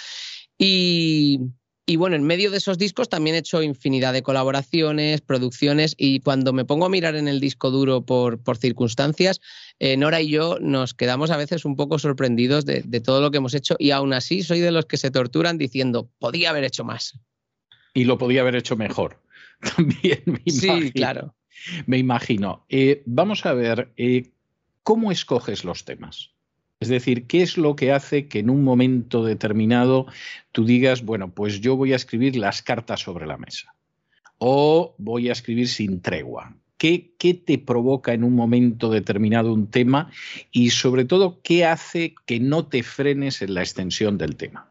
Y, 0.58 1.40
y 1.86 1.96
bueno, 1.96 2.14
en 2.14 2.22
medio 2.22 2.52
de 2.52 2.58
esos 2.58 2.78
discos 2.78 3.08
también 3.08 3.34
he 3.34 3.40
hecho 3.40 3.62
infinidad 3.62 4.12
de 4.12 4.22
colaboraciones, 4.22 5.22
producciones 5.22 5.94
y 5.98 6.20
cuando 6.20 6.52
me 6.52 6.64
pongo 6.64 6.86
a 6.86 6.88
mirar 6.88 7.16
en 7.16 7.26
el 7.26 7.40
disco 7.40 7.70
duro 7.70 8.06
por, 8.06 8.40
por 8.40 8.58
circunstancias, 8.58 9.40
eh, 9.80 9.96
Nora 9.96 10.20
y 10.20 10.28
yo 10.28 10.58
nos 10.60 10.94
quedamos 10.94 11.30
a 11.30 11.36
veces 11.36 11.64
un 11.64 11.74
poco 11.74 11.98
sorprendidos 11.98 12.64
de, 12.64 12.82
de, 12.86 13.00
todo 13.00 13.20
lo 13.20 13.30
que 13.30 13.38
hemos 13.38 13.54
hecho 13.54 13.74
y 13.78 13.90
aún 13.90 14.12
así 14.12 14.42
soy 14.42 14.60
de 14.60 14.70
los 14.70 14.86
que 14.86 14.98
se 14.98 15.10
torturan 15.10 15.58
diciendo, 15.58 16.08
podía 16.20 16.50
haber 16.50 16.62
hecho 16.62 16.84
más. 16.84 17.18
Y 17.92 18.04
lo 18.04 18.18
podía 18.18 18.42
haber 18.42 18.54
hecho 18.54 18.76
mejor. 18.76 19.20
También, 19.76 20.22
me 20.26 20.42
Sí, 20.46 20.92
claro. 20.92 21.34
Me 21.86 21.98
imagino. 21.98 22.64
Eh, 22.68 23.02
vamos 23.06 23.46
a 23.46 23.52
ver, 23.52 23.92
eh, 23.96 24.30
¿cómo 24.82 25.12
escoges 25.12 25.64
los 25.64 25.84
temas? 25.84 26.30
Es 26.80 26.88
decir, 26.88 27.26
¿qué 27.26 27.42
es 27.42 27.58
lo 27.58 27.76
que 27.76 27.92
hace 27.92 28.26
que 28.26 28.38
en 28.38 28.48
un 28.48 28.64
momento 28.64 29.22
determinado 29.22 30.06
tú 30.52 30.64
digas, 30.64 31.04
bueno, 31.04 31.30
pues 31.30 31.60
yo 31.60 31.76
voy 31.76 31.92
a 31.92 31.96
escribir 31.96 32.36
las 32.36 32.62
cartas 32.62 33.00
sobre 33.00 33.26
la 33.26 33.36
mesa? 33.36 33.74
O 34.38 34.94
voy 34.96 35.28
a 35.28 35.32
escribir 35.32 35.68
sin 35.68 36.00
tregua. 36.00 36.56
¿Qué, 36.78 37.12
¿Qué, 37.18 37.34
te 37.34 37.58
provoca 37.58 38.14
en 38.14 38.24
un 38.24 38.34
momento 38.34 38.88
determinado 38.88 39.52
un 39.52 39.66
tema? 39.66 40.10
Y 40.50 40.70
sobre 40.70 41.04
todo, 41.04 41.42
¿qué 41.42 41.66
hace 41.66 42.14
que 42.24 42.40
no 42.40 42.66
te 42.66 42.82
frenes 42.82 43.42
en 43.42 43.52
la 43.52 43.60
extensión 43.60 44.16
del 44.16 44.36
tema? 44.36 44.69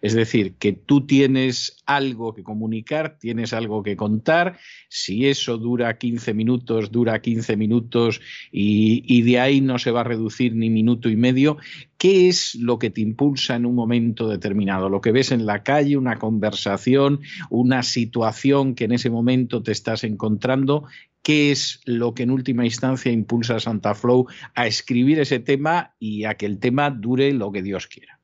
Es 0.00 0.14
decir, 0.14 0.54
que 0.54 0.72
tú 0.72 1.06
tienes 1.06 1.82
algo 1.84 2.34
que 2.34 2.42
comunicar, 2.42 3.18
tienes 3.18 3.52
algo 3.52 3.82
que 3.82 3.96
contar, 3.96 4.58
si 4.88 5.26
eso 5.26 5.58
dura 5.58 5.98
15 5.98 6.32
minutos, 6.32 6.90
dura 6.90 7.20
15 7.20 7.56
minutos 7.56 8.20
y, 8.50 9.22
de 9.22 9.38
ahí 9.38 9.60
no 9.60 9.78
se 9.78 9.90
va 9.90 10.00
a 10.00 10.04
reducir 10.04 10.54
ni 10.54 10.70
minuto 10.70 11.10
y 11.10 11.16
medio, 11.16 11.58
¿qué 11.98 12.28
es 12.28 12.54
lo 12.54 12.78
que 12.78 12.88
te 12.88 13.02
impulsa 13.02 13.56
en 13.56 13.66
un 13.66 13.74
momento 13.74 14.28
determinado? 14.28 14.88
Lo 14.88 15.02
que 15.02 15.12
ves 15.12 15.32
en 15.32 15.44
la 15.44 15.62
calle, 15.62 15.98
una 15.98 16.18
conversación, 16.18 17.20
una 17.50 17.82
situación 17.82 18.74
que 18.74 18.84
en 18.84 18.92
ese 18.92 19.10
momento 19.10 19.62
te 19.62 19.72
estás 19.72 20.04
encontrando, 20.04 20.84
¿Qué 21.22 21.50
es 21.50 21.82
lo 21.84 22.14
que 22.14 22.22
en 22.22 22.30
última 22.30 22.64
instancia 22.64 23.12
impulsa 23.12 23.56
a 23.56 23.60
Santa 23.60 23.94
Flow 23.94 24.26
a 24.54 24.66
escribir 24.66 25.20
ese 25.20 25.38
tema 25.38 25.94
y 25.98 26.24
a 26.24 26.34
que 26.34 26.46
el 26.46 26.58
tema 26.58 26.90
dure 26.90 27.34
lo 27.34 27.52
que 27.52 27.62
Dios 27.62 27.86
quiera? 27.88 28.19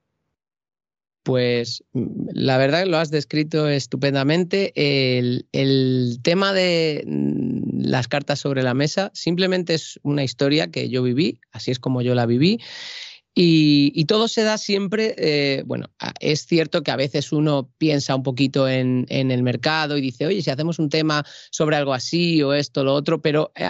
Pues 1.26 1.82
la 1.92 2.56
verdad 2.56 2.86
lo 2.86 2.98
has 2.98 3.10
descrito 3.10 3.68
estupendamente. 3.68 4.72
El, 4.76 6.20
tema 6.22 6.52
de 6.52 7.02
mm, 7.04 7.80
las 7.80 8.06
cartas 8.06 8.38
sobre 8.38 8.62
la 8.62 8.74
mesa 8.74 9.10
simplemente 9.12 9.74
es 9.74 9.98
una 10.04 10.22
historia 10.22 10.70
que 10.70 10.88
yo 10.88 11.02
viví, 11.02 11.40
así 11.50 11.72
es 11.72 11.80
como 11.80 12.00
yo 12.00 12.14
la 12.14 12.26
viví, 12.26 12.60
y, 13.38 14.06
todo 14.06 14.28
se 14.28 14.44
da 14.44 14.56
siempre, 14.56 15.14
eh, 15.18 15.62
bueno, 15.66 15.90
es 16.20 16.46
cierto 16.46 16.82
que 16.82 16.90
a 16.90 16.96
veces 16.96 17.32
uno 17.32 17.70
piensa 17.76 18.16
un 18.16 18.22
poquito 18.22 18.66
en, 18.66 19.04
el 19.10 19.42
mercado 19.42 19.98
y 19.98 20.00
dice, 20.00 20.24
oye, 20.24 20.40
si 20.40 20.48
hacemos 20.48 20.78
un 20.78 20.88
tema 20.88 21.22
sobre 21.50 21.76
algo 21.76 21.92
así 21.92 22.42
o 22.42 22.54
esto, 22.54 22.82
lo 22.82 22.94
otro, 22.94 23.20
pero 23.20 23.52
eh, 23.54 23.68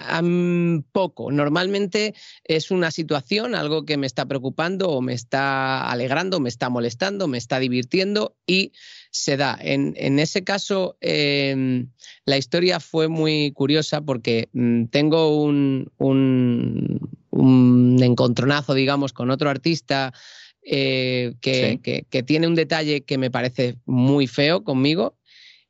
poco. 0.93 1.33
Normalmente 1.33 2.15
es 2.45 2.71
una 2.71 2.93
situación, 2.93 3.57
algo 3.57 3.85
que 3.85 3.97
me 3.97 4.07
está 4.07 4.25
preocupando 4.27 4.89
o 4.91 5.03
me 5.03 5.15
está 5.15 5.91
alegrando, 5.91 6.39
me 6.39 6.49
está 6.49 6.69
molestando, 6.69 7.27
me 7.27 7.39
está 7.39 7.59
divirtiendo 7.59 8.37
y 8.47 8.71
se 9.11 9.37
da. 9.37 9.59
En, 9.61 10.21
ese 10.21 10.45
caso, 10.45 10.97
em, 11.01 11.91
la 12.25 12.37
historia 12.37 12.79
fue 12.79 13.09
muy 13.09 13.51
curiosa 13.51 14.01
porque 14.01 14.49
mm, 14.53 14.85
tengo 14.87 15.45
un 15.45 15.91
encontronazo, 18.03 18.75
digamos, 18.75 19.13
con 19.13 19.31
otro 19.31 19.51
artista 19.51 20.13
eh, 20.69 21.35
que, 21.41 22.23
tiene 22.25 22.49
un 22.49 22.57
detalle 22.57 23.05
que 23.05 23.19
me 23.19 23.31
parece 23.31 23.77
muy 23.85 24.27
feo 24.27 24.65
conmigo 24.65 25.17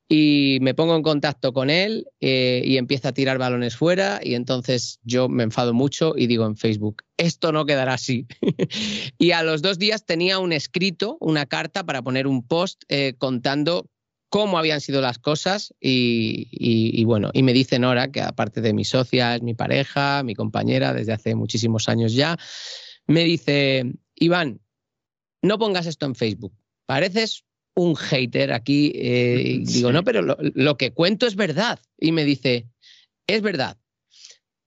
y 0.08 0.58
me 0.62 0.72
pongo 0.72 0.96
en 0.96 1.02
contacto 1.02 1.52
con 1.52 1.68
él 1.68 2.06
eh, 2.20 2.62
y 2.64 2.78
empieza 2.78 3.08
a 3.08 3.12
tirar 3.12 3.36
balones 3.36 3.76
fuera 3.76 4.20
y 4.22 4.34
entonces 4.34 5.00
yo 5.02 5.28
me 5.28 5.42
enfado 5.42 5.74
mucho 5.74 6.14
y 6.16 6.28
digo 6.28 6.46
en 6.46 6.56
Facebook, 6.56 7.02
esto 7.18 7.52
no 7.52 7.66
quedará 7.66 7.94
así. 7.94 8.26
y 9.18 9.32
a 9.32 9.42
los 9.42 9.60
dos 9.60 9.78
días 9.78 10.06
tenía 10.06 10.38
un 10.38 10.52
escrito, 10.52 11.18
una 11.20 11.44
carta 11.44 11.84
para 11.84 12.02
poner 12.02 12.26
un 12.26 12.46
post 12.46 12.84
eh, 12.88 13.14
contando 13.18 13.90
cómo 14.28 14.58
habían 14.58 14.80
sido 14.80 15.00
las 15.00 15.18
cosas 15.18 15.74
y, 15.80 17.04
bueno, 17.04 17.30
y 17.32 17.42
me 17.42 17.52
dice 17.52 17.78
Nora, 17.78 18.10
que 18.10 18.20
aparte 18.20 18.60
de 18.60 18.72
mi 18.72 18.84
socia, 18.84 19.36
es 19.36 19.42
mi 19.42 19.54
pareja, 19.54 20.22
mi 20.22 20.34
compañera 20.34 20.92
desde 20.92 21.12
hace 21.12 21.34
muchísimos 21.34 21.88
años 21.88 22.12
ya, 22.12 22.36
me 23.06 23.24
dice, 23.24 23.84
Iván, 24.14 24.60
no 25.42 25.58
pongas 25.58 25.86
esto 25.86 26.06
en 26.06 26.14
Facebook, 26.14 26.52
pareces 26.86 27.44
un 27.76 27.94
hater 27.94 28.52
aquí. 28.52 28.90
Eh, 28.94 29.60
digo, 29.64 29.92
no, 29.92 30.02
pero 30.02 30.22
lo, 30.22 30.36
lo 30.40 30.76
que 30.76 30.92
cuento 30.92 31.26
es 31.26 31.36
verdad. 31.36 31.78
Y 31.98 32.10
me 32.12 32.24
dice, 32.24 32.66
es 33.26 33.42
verdad, 33.42 33.78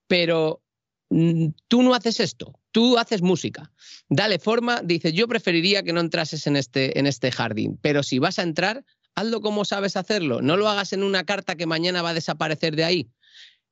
pero 0.08 0.64
mm, 1.10 1.48
tú 1.68 1.84
no 1.84 1.94
haces 1.94 2.20
esto, 2.20 2.60
tú 2.72 2.98
haces 2.98 3.22
música. 3.22 3.72
Dale 4.10 4.40
forma, 4.40 4.82
dice, 4.84 5.14
yo 5.14 5.28
preferiría 5.28 5.84
que 5.84 5.94
no 5.94 6.02
entrases 6.02 6.48
en 6.48 6.56
este, 6.56 7.00
en 7.00 7.08
este 7.08 7.32
jardín, 7.32 7.78
pero 7.82 8.04
si 8.04 8.20
vas 8.20 8.40
a 8.40 8.44
entrar, 8.44 8.86
hazlo 9.16 9.42
como 9.42 9.66
sabes 9.66 9.96
hacerlo, 9.96 10.42
no 10.42 10.58
lo 10.58 10.70
hagas 10.70 10.94
en 10.94 11.04
una 11.04 11.24
carta 11.26 11.56
que 11.56 11.66
mañana 11.66 12.02
va 12.02 12.10
a 12.12 12.14
desaparecer 12.14 12.76
de 12.76 12.84
ahí. 12.84 13.10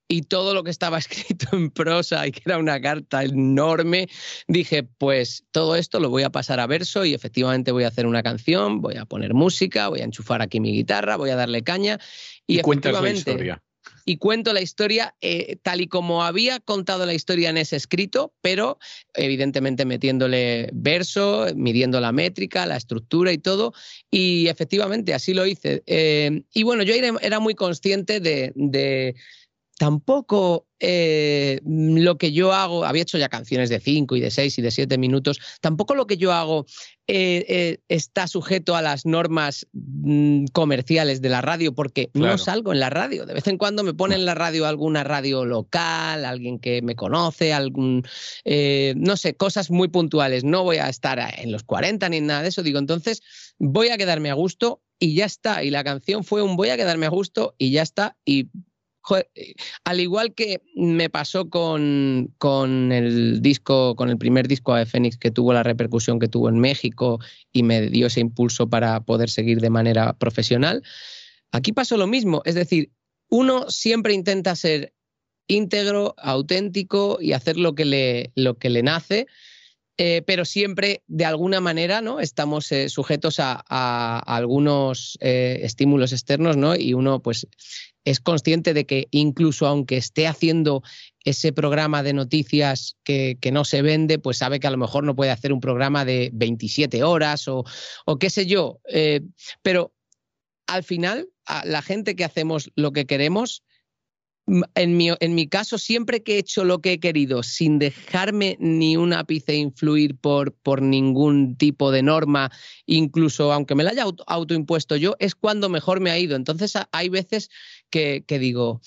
y 0.09 0.21
todo 0.21 0.53
lo 0.53 0.63
que 0.63 0.71
estaba 0.71 0.97
escrito 0.99 1.47
en 1.51 1.69
prosa 1.69 2.25
y 2.25 2.31
que 2.31 2.41
era 2.45 2.57
una 2.57 2.79
carta 2.79 3.23
enorme, 3.23 4.07
dije, 4.47 4.83
pues 4.83 5.45
todo 5.51 5.75
esto 5.75 5.99
lo 5.99 6.09
voy 6.09 6.23
a 6.23 6.29
pasar 6.29 6.61
a 6.61 6.67
verso 6.67 7.03
y 7.03 7.13
efectivamente 7.13 7.73
voy 7.73 7.83
a 7.83 7.89
hacer 7.89 8.05
una 8.05 8.23
canción, 8.23 8.79
voy 8.79 8.95
a 8.95 9.05
poner 9.05 9.33
música, 9.33 9.89
voy 9.89 9.99
a 9.99 10.05
enchufar 10.05 10.41
aquí 10.41 10.61
mi 10.61 10.71
guitarra, 10.71 11.17
voy 11.17 11.31
a 11.31 11.35
darle 11.35 11.61
caña. 11.63 11.99
Y, 12.45 12.59
y 12.59 12.61
cuentas 12.61 13.01
la 13.01 13.09
historia 13.09 13.61
y 14.07 14.17
cuento 14.17 14.53
la 14.53 14.61
historia 14.61 15.15
eh, 15.19 15.57
tal 15.61 15.81
y 15.81 15.87
como 15.87 16.23
había 16.23 16.61
contado 16.61 17.05
la 17.05 17.13
historia 17.13 17.49
en 17.49 17.57
ese 17.57 17.75
escrito, 17.75 18.33
pero 18.39 18.79
evidentemente 19.13 19.83
metiéndole 19.83 20.69
verso, 20.71 21.47
midiendo 21.57 21.99
la 21.99 22.13
métrica, 22.13 22.65
la 22.65 22.77
estructura 22.77 23.33
y 23.33 23.37
todo. 23.37 23.73
Y 24.09 24.47
efectivamente 24.47 25.13
así 25.13 25.33
lo 25.33 25.45
hice. 25.45 25.83
Eh, 25.87 26.43
y 26.53 26.63
bueno, 26.63 26.83
yo 26.83 26.93
era 26.93 27.39
muy 27.41 27.53
consciente 27.53 28.21
de, 28.21 28.53
de 28.55 29.15
tampoco 29.77 30.67
eh, 30.79 31.59
lo 31.63 32.17
que 32.17 32.31
yo 32.31 32.53
hago, 32.53 32.85
había 32.85 33.01
hecho 33.01 33.17
ya 33.17 33.29
canciones 33.29 33.69
de 33.69 33.79
5 33.79 34.15
y 34.15 34.19
de 34.19 34.31
6 34.31 34.59
y 34.59 34.61
de 34.61 34.71
7 34.71 34.97
minutos, 34.97 35.39
tampoco 35.61 35.95
lo 35.95 36.05
que 36.07 36.17
yo 36.17 36.33
hago 36.33 36.65
eh, 37.07 37.45
eh, 37.47 37.79
está 37.87 38.27
sujeto 38.27 38.75
a 38.75 38.81
las 38.81 39.05
normas 39.05 39.67
mm, 39.73 40.45
comerciales 40.53 41.21
de 41.21 41.29
la 41.29 41.41
radio, 41.41 41.73
porque 41.73 42.09
no 42.13 42.37
salgo 42.37 42.73
en 42.73 42.79
la 42.79 42.89
radio. 42.89 43.25
De 43.25 43.33
vez 43.33 43.47
en 43.47 43.57
cuando 43.57 43.83
me 43.83 43.93
pone 43.93 44.15
en 44.15 44.25
la 44.25 44.35
radio 44.35 44.65
alguna 44.65 45.03
radio 45.03 45.45
local, 45.45 46.25
alguien 46.25 46.59
que 46.59 46.81
me 46.81 46.95
conoce, 46.95 47.53
algún, 47.53 48.03
no 48.95 49.17
sé, 49.17 49.35
cosas 49.35 49.71
muy 49.71 49.87
puntuales. 49.87 50.43
No 50.43 50.63
voy 50.63 50.77
a 50.77 50.89
estar 50.89 51.19
en 51.37 51.51
los 51.51 51.63
40 51.63 52.09
ni 52.09 52.21
nada 52.21 52.41
de 52.41 52.49
eso. 52.49 52.63
Digo, 52.63 52.79
entonces 52.79 53.21
voy 53.57 53.89
a 53.89 53.97
quedarme 53.97 54.29
a 54.29 54.33
gusto 54.33 54.81
y 54.99 55.15
ya 55.15 55.25
está. 55.25 55.63
Y 55.63 55.69
la 55.69 55.83
canción 55.83 56.23
fue 56.23 56.41
un 56.41 56.55
voy 56.55 56.69
a 56.69 56.77
quedarme 56.77 57.05
a 57.05 57.09
gusto 57.09 57.55
y 57.57 57.71
ya 57.71 57.81
está. 57.81 58.17
Y 58.25 58.49
al 59.83 59.99
igual 59.99 60.33
que 60.33 60.61
me 60.75 61.09
pasó 61.09 61.49
con, 61.49 62.33
con, 62.37 62.91
el 62.91 63.41
disco, 63.41 63.95
con 63.95 64.09
el 64.09 64.17
primer 64.17 64.47
disco 64.47 64.75
de 64.75 64.85
Fénix 64.85 65.17
que 65.17 65.31
tuvo 65.31 65.53
la 65.53 65.63
repercusión 65.63 66.19
que 66.19 66.27
tuvo 66.27 66.49
en 66.49 66.59
México 66.59 67.19
y 67.51 67.63
me 67.63 67.89
dio 67.89 68.07
ese 68.07 68.19
impulso 68.19 68.69
para 68.69 68.99
poder 69.01 69.29
seguir 69.29 69.61
de 69.61 69.69
manera 69.69 70.13
profesional, 70.13 70.83
aquí 71.51 71.71
pasó 71.71 71.97
lo 71.97 72.07
mismo. 72.07 72.41
Es 72.45 72.55
decir, 72.55 72.91
uno 73.29 73.69
siempre 73.69 74.13
intenta 74.13 74.55
ser 74.55 74.93
íntegro, 75.47 76.13
auténtico 76.17 77.17
y 77.21 77.33
hacer 77.33 77.57
lo 77.57 77.75
que 77.75 77.85
le, 77.85 78.31
lo 78.35 78.57
que 78.57 78.69
le 78.69 78.83
nace. 78.83 79.27
Eh, 79.99 80.21
pero 80.27 80.45
siempre 80.45 81.01
de 81.07 81.25
alguna 81.25 81.59
manera 81.59 82.01
¿no? 82.01 82.19
estamos 82.19 82.71
eh, 82.71 82.87
sujetos 82.87 83.39
a, 83.39 84.19
algunos 84.19 85.17
estímulos 85.19 86.13
externos 86.13 86.55
¿no? 86.55 86.75
y 86.75 86.93
uno 86.93 87.19
pues 87.19 87.47
es 88.07 88.21
consciente 88.21 88.73
de 88.73 88.85
que 88.85 89.09
incluso 89.11 89.67
aunque 89.67 89.97
esté 89.97 90.27
haciendo 90.27 90.81
ese 91.25 91.51
programa 91.51 92.03
de 92.03 92.13
noticias 92.13 92.95
que, 93.03 93.37
no 93.51 93.65
se 93.65 93.81
vende, 93.81 94.17
pues 94.17 94.37
sabe 94.37 94.61
que 94.61 94.67
a 94.67 94.71
lo 94.71 94.77
mejor 94.77 95.03
no 95.03 95.13
puede 95.13 95.31
hacer 95.31 95.51
un 95.51 95.59
programa 95.59 96.05
de 96.05 96.29
27 96.31 97.03
horas 97.03 97.49
o, 97.49 97.65
qué 98.17 98.29
sé 98.29 98.45
yo. 98.45 98.79
Eh, 98.87 99.21
pero 99.61 99.93
al 100.67 100.85
final, 100.85 101.27
la 101.65 101.81
gente 101.81 102.15
que 102.15 102.23
hacemos 102.23 102.71
lo 102.75 102.93
que 102.93 103.05
queremos, 103.05 103.63
en 104.75 104.95
mi, 104.95 105.09
en 105.19 105.35
mi, 105.35 105.47
caso, 105.47 105.77
siempre 105.77 106.23
que 106.23 106.35
he 106.35 106.37
hecho 106.39 106.63
lo 106.63 106.79
que 106.79 106.93
he 106.93 106.99
querido, 106.99 107.43
sin 107.43 107.79
dejarme 107.79 108.55
ni 108.61 108.95
un 108.95 109.11
ápice 109.11 109.55
influir 109.55 110.15
por, 110.15 110.53
por 110.53 110.81
ningún 110.81 111.57
tipo 111.57 111.91
de 111.91 112.01
norma, 112.01 112.49
incluso 112.85 113.51
aunque 113.51 113.75
me 113.75 113.83
la 113.83 113.91
haya 113.91 114.05
autoimpuesto 114.25 114.95
yo, 114.95 115.15
es 115.19 115.35
cuando 115.35 115.67
mejor 115.67 115.99
me 115.99 116.11
ha 116.11 116.17
ido. 116.17 116.37
Entonces 116.37 116.73
hay 116.93 117.09
veces 117.09 117.49
que, 117.89 118.23
digo, 118.39 118.81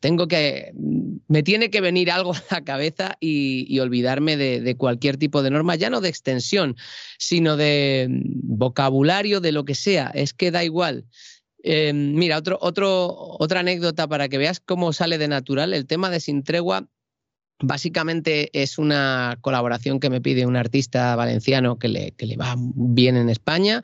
tengo 0.00 0.28
que, 0.28 0.72
me 1.28 1.42
tiene 1.42 1.70
que 1.70 1.80
venir 1.80 2.10
algo 2.10 2.32
a 2.34 2.44
la 2.50 2.64
cabeza 2.64 3.16
y, 3.20 3.78
olvidarme 3.80 4.36
de, 4.36 4.76
cualquier 4.76 5.16
tipo 5.16 5.42
de 5.42 5.50
norma, 5.50 5.74
ya 5.74 5.90
no 5.90 6.00
de 6.00 6.08
extensión, 6.08 6.76
sino 7.18 7.56
de 7.56 8.08
vocabulario, 8.10 9.40
de 9.40 9.52
lo 9.52 9.64
que 9.64 9.74
sea. 9.74 10.10
Es 10.14 10.34
que 10.34 10.50
da 10.50 10.62
igual. 10.62 11.06
Eh, 11.62 11.92
mira, 11.92 12.38
otro, 12.38 12.58
otro, 12.60 13.14
otra 13.38 13.60
anécdota 13.60 14.08
para 14.08 14.28
que 14.28 14.38
veas 14.38 14.60
cómo 14.60 14.92
sale 14.92 15.18
de 15.18 15.28
natural. 15.28 15.74
El 15.74 15.86
tema 15.86 16.10
de 16.10 16.20
Sin 16.20 16.42
Tregua 16.42 16.88
básicamente 17.62 18.50
es 18.60 18.78
una 18.78 19.36
colaboración 19.40 20.00
que 20.00 20.10
me 20.10 20.20
pide 20.20 20.46
un 20.46 20.56
artista 20.56 21.14
valenciano 21.16 21.78
que 21.78 21.88
le, 21.88 22.12
que 22.12 22.26
le 22.26 22.36
va 22.36 22.54
bien 22.56 23.16
en 23.16 23.28
España 23.28 23.82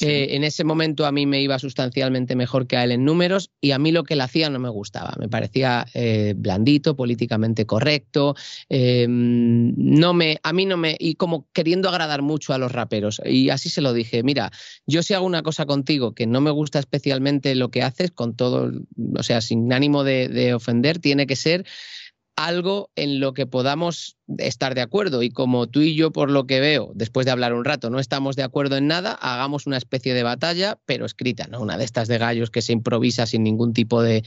eh, 0.00 0.34
en 0.36 0.44
ese 0.44 0.62
momento 0.64 1.06
a 1.06 1.12
mí 1.12 1.24
me 1.24 1.40
iba 1.40 1.58
sustancialmente 1.58 2.36
mejor 2.36 2.66
que 2.66 2.76
a 2.76 2.84
él 2.84 2.92
en 2.92 3.04
números 3.04 3.50
y 3.60 3.70
a 3.70 3.78
mí 3.78 3.92
lo 3.92 4.04
que 4.04 4.14
él 4.14 4.20
hacía 4.20 4.50
no 4.50 4.58
me 4.58 4.68
gustaba. 4.68 5.14
Me 5.18 5.28
parecía 5.28 5.86
eh, 5.94 6.34
blandito, 6.36 6.96
políticamente 6.96 7.64
correcto. 7.64 8.34
Eh, 8.68 9.06
no 9.08 10.12
me, 10.12 10.38
a 10.42 10.52
mí 10.52 10.66
no 10.66 10.76
me. 10.76 10.96
Y 10.98 11.14
como 11.14 11.48
queriendo 11.52 11.88
agradar 11.88 12.20
mucho 12.22 12.52
a 12.52 12.58
los 12.58 12.72
raperos. 12.72 13.22
Y 13.24 13.48
así 13.48 13.70
se 13.70 13.80
lo 13.80 13.92
dije: 13.94 14.22
mira, 14.22 14.50
yo 14.86 15.02
si 15.02 15.14
hago 15.14 15.24
una 15.24 15.42
cosa 15.42 15.64
contigo 15.64 16.14
que 16.14 16.26
no 16.26 16.40
me 16.40 16.50
gusta 16.50 16.78
especialmente 16.78 17.54
lo 17.54 17.70
que 17.70 17.82
haces, 17.82 18.10
con 18.10 18.36
todo, 18.36 18.70
o 19.16 19.22
sea, 19.22 19.40
sin 19.40 19.72
ánimo 19.72 20.04
de 20.04 20.52
ofender, 20.54 20.98
tiene 20.98 21.26
que 21.26 21.36
ser 21.36 21.64
algo 22.36 22.90
en 22.96 23.18
lo 23.18 23.32
que 23.32 23.46
podamos 23.46 24.16
estar 24.38 24.74
de 24.74 24.82
acuerdo. 24.82 25.22
Y 25.22 25.30
como 25.30 25.66
tú 25.66 25.80
y 25.80 25.94
yo 25.94 26.12
por 26.12 26.30
lo 26.30 26.46
que 26.46 26.60
veo 26.60 26.92
después 26.94 27.24
de 27.24 27.32
hablar 27.32 27.54
un 27.54 27.64
rato 27.64 27.90
no 27.90 27.98
estamos 27.98 28.36
de 28.36 28.42
acuerdo 28.42 28.76
en 28.76 28.86
nada 28.86 29.12
hagamos 29.12 29.66
una 29.66 29.76
especie 29.76 30.14
de 30.14 30.22
batalla 30.22 30.78
pero 30.84 31.06
escrita 31.06 31.46
no 31.46 31.60
una 31.60 31.78
de 31.78 31.84
estas 31.84 32.08
de 32.08 32.18
gallos 32.18 32.50
que 32.50 32.62
se 32.62 32.72
improvisa 32.72 33.26
sin 33.26 33.42
ningún 33.42 33.72
tipo 33.72 34.02
de, 34.02 34.22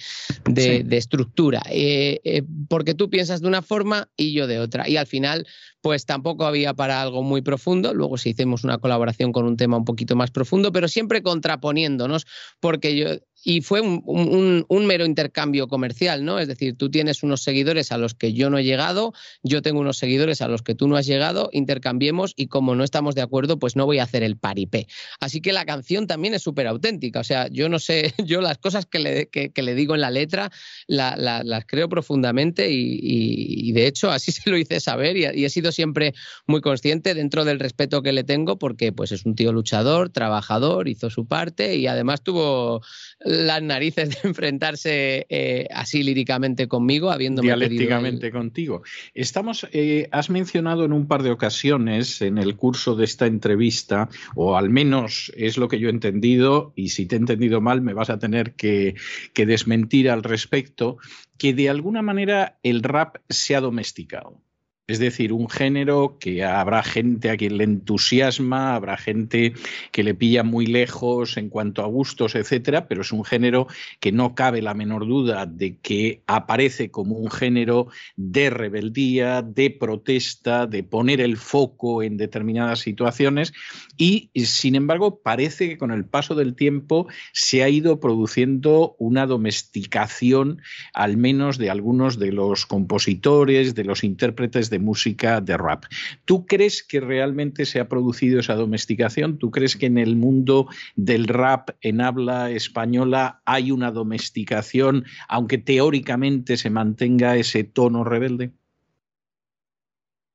estructura. 0.92 1.62
Eh, 1.70 2.20
eh, 2.24 2.44
porque 2.68 2.94
tú 2.94 3.10
piensas 3.10 3.42
de 3.42 3.48
una 3.48 3.62
forma 3.62 4.10
y 4.18 4.34
yo 4.34 4.48
de 4.48 4.60
otra. 4.60 4.90
Y 4.90 4.98
al 4.98 5.08
final 5.08 5.48
pues 5.82 6.06
tampoco 6.06 6.46
había 6.46 6.74
para 6.74 7.02
algo 7.02 7.24
muy 7.24 7.42
profundo. 7.42 7.94
Luego 7.94 8.18
si 8.18 8.32
hicimos 8.32 8.64
una 8.64 8.80
colaboración 8.80 9.32
con 9.32 9.46
un 9.46 9.58
tema 9.58 9.78
un 9.78 9.86
poquito 9.86 10.16
más 10.16 10.32
profundo 10.32 10.72
pero 10.72 10.88
siempre 10.88 11.22
contraponiéndonos 11.22 12.26
porque 12.60 12.96
yo 12.96 13.10
y 13.44 13.62
fue 13.62 13.82
un, 13.82 14.66
mero 14.86 15.06
intercambio 15.06 15.68
comercial, 15.68 16.26
¿no? 16.26 16.40
Es 16.40 16.48
decir, 16.48 16.76
tú 16.76 16.90
tienes 16.90 17.24
unos 17.24 17.44
seguidores 17.44 17.92
a 17.92 17.98
los 17.98 18.14
que 18.14 18.34
yo 18.34 18.50
no 18.50 18.58
he 18.58 18.64
llegado, 18.64 19.14
yo 19.44 19.62
tengo 19.62 19.80
unos 19.80 19.98
seguidores 19.98 20.42
a 20.42 20.48
los 20.48 20.62
que 20.62 20.76
tú 20.76 20.88
no 20.88 20.98
has 20.98 21.06
llegado, 21.06 21.50
intercambiemos 21.54 22.34
y 22.36 22.48
como 22.48 22.76
no 22.76 22.84
estamos 22.84 23.16
de 23.16 23.22
acuerdo, 23.22 23.60
pues 23.60 23.76
no 23.76 23.86
voy 23.86 24.00
a 24.00 24.04
hacer 24.04 24.24
el 24.24 24.38
paripé. 24.38 24.88
Así 25.20 25.42
que 25.42 25.54
la 25.54 25.66
canción 25.66 26.08
también 26.08 26.34
es 26.34 26.42
súper 26.42 26.68
auténtica, 26.68 27.20
o 27.20 27.24
sea, 27.24 27.48
yo 27.50 27.70
no 27.70 27.80
sé, 27.80 28.14
yo 28.26 28.42
las 28.42 28.58
cosas 28.58 28.86
que 28.86 29.00
le, 29.00 29.30
le 29.56 29.76
digo 29.76 29.96
en 29.96 30.02
la 30.02 30.12
letra 30.12 30.52
las 30.88 31.66
creo 31.66 31.88
profundamente 31.88 32.68
y, 32.70 33.72
de 33.72 33.88
hecho 33.88 34.10
así 34.10 34.32
se 34.32 34.50
lo 34.50 34.58
hice 34.58 34.80
saber 34.80 35.16
y, 35.16 35.26
y 35.40 35.46
he 35.46 35.50
sido 35.50 35.72
siempre 35.72 36.14
muy 36.48 36.62
consciente 36.62 37.14
dentro 37.14 37.46
del 37.46 37.60
respeto 37.60 38.02
que 38.02 38.12
le 38.12 38.24
tengo 38.24 38.58
porque 38.58 38.92
pues 38.92 39.12
es 39.12 39.26
un 39.26 39.36
tío 39.36 39.54
luchador, 39.54 40.10
trabajador, 40.10 40.88
hizo 40.88 41.10
su 41.10 41.28
parte 41.28 41.76
y 41.76 41.88
además 41.88 42.24
tuvo 42.24 42.82
las 43.20 43.62
narices 43.62 44.10
de 44.10 44.18
enfrentarse 44.30 45.26
eh, 45.30 45.68
así 45.74 46.04
líricamente 46.04 46.68
conmigo, 46.68 47.12
habiéndome 47.12 47.48
dialécticamente 47.48 48.32
contigo. 48.32 48.84
Estamos, 49.14 49.68
eh, 49.72 50.08
has 50.12 50.30
mencionado 50.30 50.86
en 50.86 50.94
un 50.94 51.08
par 51.08 51.24
de 51.24 51.32
ocasiones 51.32 52.22
en 52.22 52.38
el 52.38 52.56
curso 52.56 52.96
de 52.96 53.06
esta 53.06 53.26
entrevista, 53.26 54.10
o 54.36 54.56
al 54.56 54.70
menos 54.70 55.32
es 55.36 55.58
lo 55.58 55.68
que 55.68 55.80
yo 55.80 55.90
he 55.90 55.92
entendido, 55.92 56.74
y 56.76 56.90
si 56.90 57.06
te 57.06 57.16
he 57.16 57.20
entendido 57.20 57.62
mal 57.62 57.82
me 57.82 57.94
vas 57.94 58.10
a 58.10 58.20
tener 58.20 58.54
que, 58.54 58.96
que 59.34 59.46
desmentir 59.46 60.10
al 60.10 60.24
respecto, 60.24 60.98
que 61.38 61.54
de 61.54 61.70
alguna 61.70 62.02
manera 62.02 62.60
el 62.64 62.84
rap 62.84 63.18
se 63.30 63.56
ha 63.56 63.62
domesticado. 63.62 64.42
Es 64.90 64.98
decir, 64.98 65.34
un 65.34 65.48
género 65.48 66.18
que 66.20 66.44
habrá 66.44 66.82
gente 66.82 67.30
a 67.30 67.38
quien 67.38 67.60
le 67.60 67.64
entusiasma, 67.64 68.74
habrá 68.74 68.98
gente 68.98 69.54
que 69.92 70.02
le 70.02 70.16
pilla 70.16 70.42
muy 70.42 70.66
lejos 70.66 71.38
en 71.38 71.50
cuanto 71.50 71.84
a 71.84 71.86
gustos, 71.86 72.34
etcétera, 72.34 72.88
pero 72.88 73.02
es 73.02 73.12
un 73.12 73.24
género 73.24 73.68
que 74.00 74.12
no 74.12 74.34
cabe 74.34 74.64
la 74.64 74.74
menor 74.74 75.06
duda 75.06 75.46
de 75.46 75.78
que 75.78 76.24
aparece 76.26 76.90
como 76.90 77.18
un 77.18 77.30
género 77.30 77.90
de 78.16 78.50
rebeldía, 78.50 79.44
de 79.44 79.70
protesta, 79.70 80.66
de 80.66 80.82
poner 80.82 81.22
el 81.22 81.38
foco 81.38 82.02
en 82.02 82.18
determinadas 82.18 82.80
situaciones 82.80 83.54
y, 83.96 84.32
sin 84.34 84.74
embargo, 84.74 85.20
parece 85.22 85.70
que 85.70 85.78
con 85.78 85.92
el 85.92 86.06
paso 86.06 86.34
del 86.34 86.56
tiempo 86.56 87.08
se 87.32 87.62
ha 87.62 87.70
ido 87.70 88.00
produciendo 88.00 88.96
una 88.98 89.28
domesticación, 89.28 90.64
al 90.96 91.16
menos 91.16 91.60
de 91.60 91.70
algunos 91.70 92.18
de 92.18 92.32
los 92.32 92.66
compositores, 92.66 93.76
de 93.76 93.84
los 93.84 94.04
intérpretes 94.04 94.72
de 94.72 94.79
música 94.80 95.42
de 95.42 95.58
rap. 95.58 95.86
¿Tú 96.26 96.46
crees 96.46 96.84
que 96.84 97.00
realmente 97.00 97.66
se 97.66 97.80
ha 97.80 97.88
producido 97.88 98.40
esa 98.40 98.56
domesticación? 98.56 99.38
¿Tú 99.38 99.52
crees 99.52 99.76
que 99.76 99.86
en 99.86 99.98
el 99.98 100.16
mundo 100.16 100.68
del 100.96 101.28
rap 101.28 101.70
en 101.82 102.02
habla 102.02 102.52
española 102.52 103.42
hay 103.46 103.72
una 103.72 103.92
domesticación, 103.92 105.06
aunque 105.28 105.58
teóricamente 105.58 106.58
se 106.58 106.70
mantenga 106.70 107.36
ese 107.36 107.64
tono 107.64 108.04
rebelde? 108.04 108.52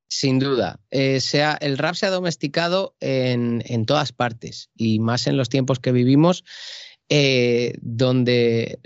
Sin 0.07 0.39
duda. 0.39 0.79
Eh, 0.91 1.19
el 1.59 1.77
rap 1.77 1.95
se 1.95 2.05
ha 2.05 2.09
domesticado 2.09 2.95
en, 2.99 3.63
en, 3.65 3.85
todas 3.85 4.11
partes 4.11 4.69
y 4.75 4.99
más 4.99 5.27
en 5.27 5.35
los 5.35 5.49
tiempos 5.49 5.79
que 5.79 5.91
vivimos. 5.91 6.45
Eh, 7.09 7.75
donde 7.81 8.79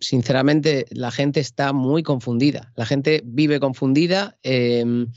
sinceramente 0.00 0.86
la 0.90 1.10
gente 1.10 1.40
está 1.40 1.72
muy 1.72 2.02
confundida. 2.02 2.72
La 2.74 2.86
gente 2.86 3.22
vive 3.24 3.60
confundida. 3.60 4.38
Em, 4.42 5.08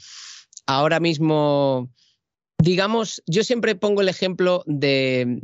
ahora 0.66 1.00
mismo, 1.00 1.90
digamos, 2.58 3.24
yo 3.28 3.44
siempre 3.44 3.76
pongo 3.76 4.02
el 4.02 4.10
ejemplo 4.10 4.64
de, 4.66 5.40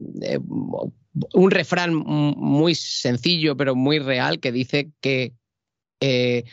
un 1.34 1.51
refrán 1.51 1.95
muy 1.95 2.76
sencillo 2.76 3.57
pero 3.57 3.76
muy 3.76 3.99
real 3.99 4.39
que 4.39 4.51
dice 4.51 4.91
que 5.01 5.34
eh, 6.01 6.43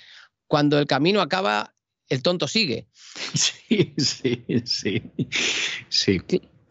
cuando 0.47 0.79
el 0.79 0.87
camino 0.87 1.21
acaba, 1.21 1.75
el 2.09 2.23
tonto 2.23 2.49
sigue. 2.49 2.87
Sí, 3.35 3.95
sí, 3.99 4.45
sí. 4.65 5.03
sí. 5.89 6.21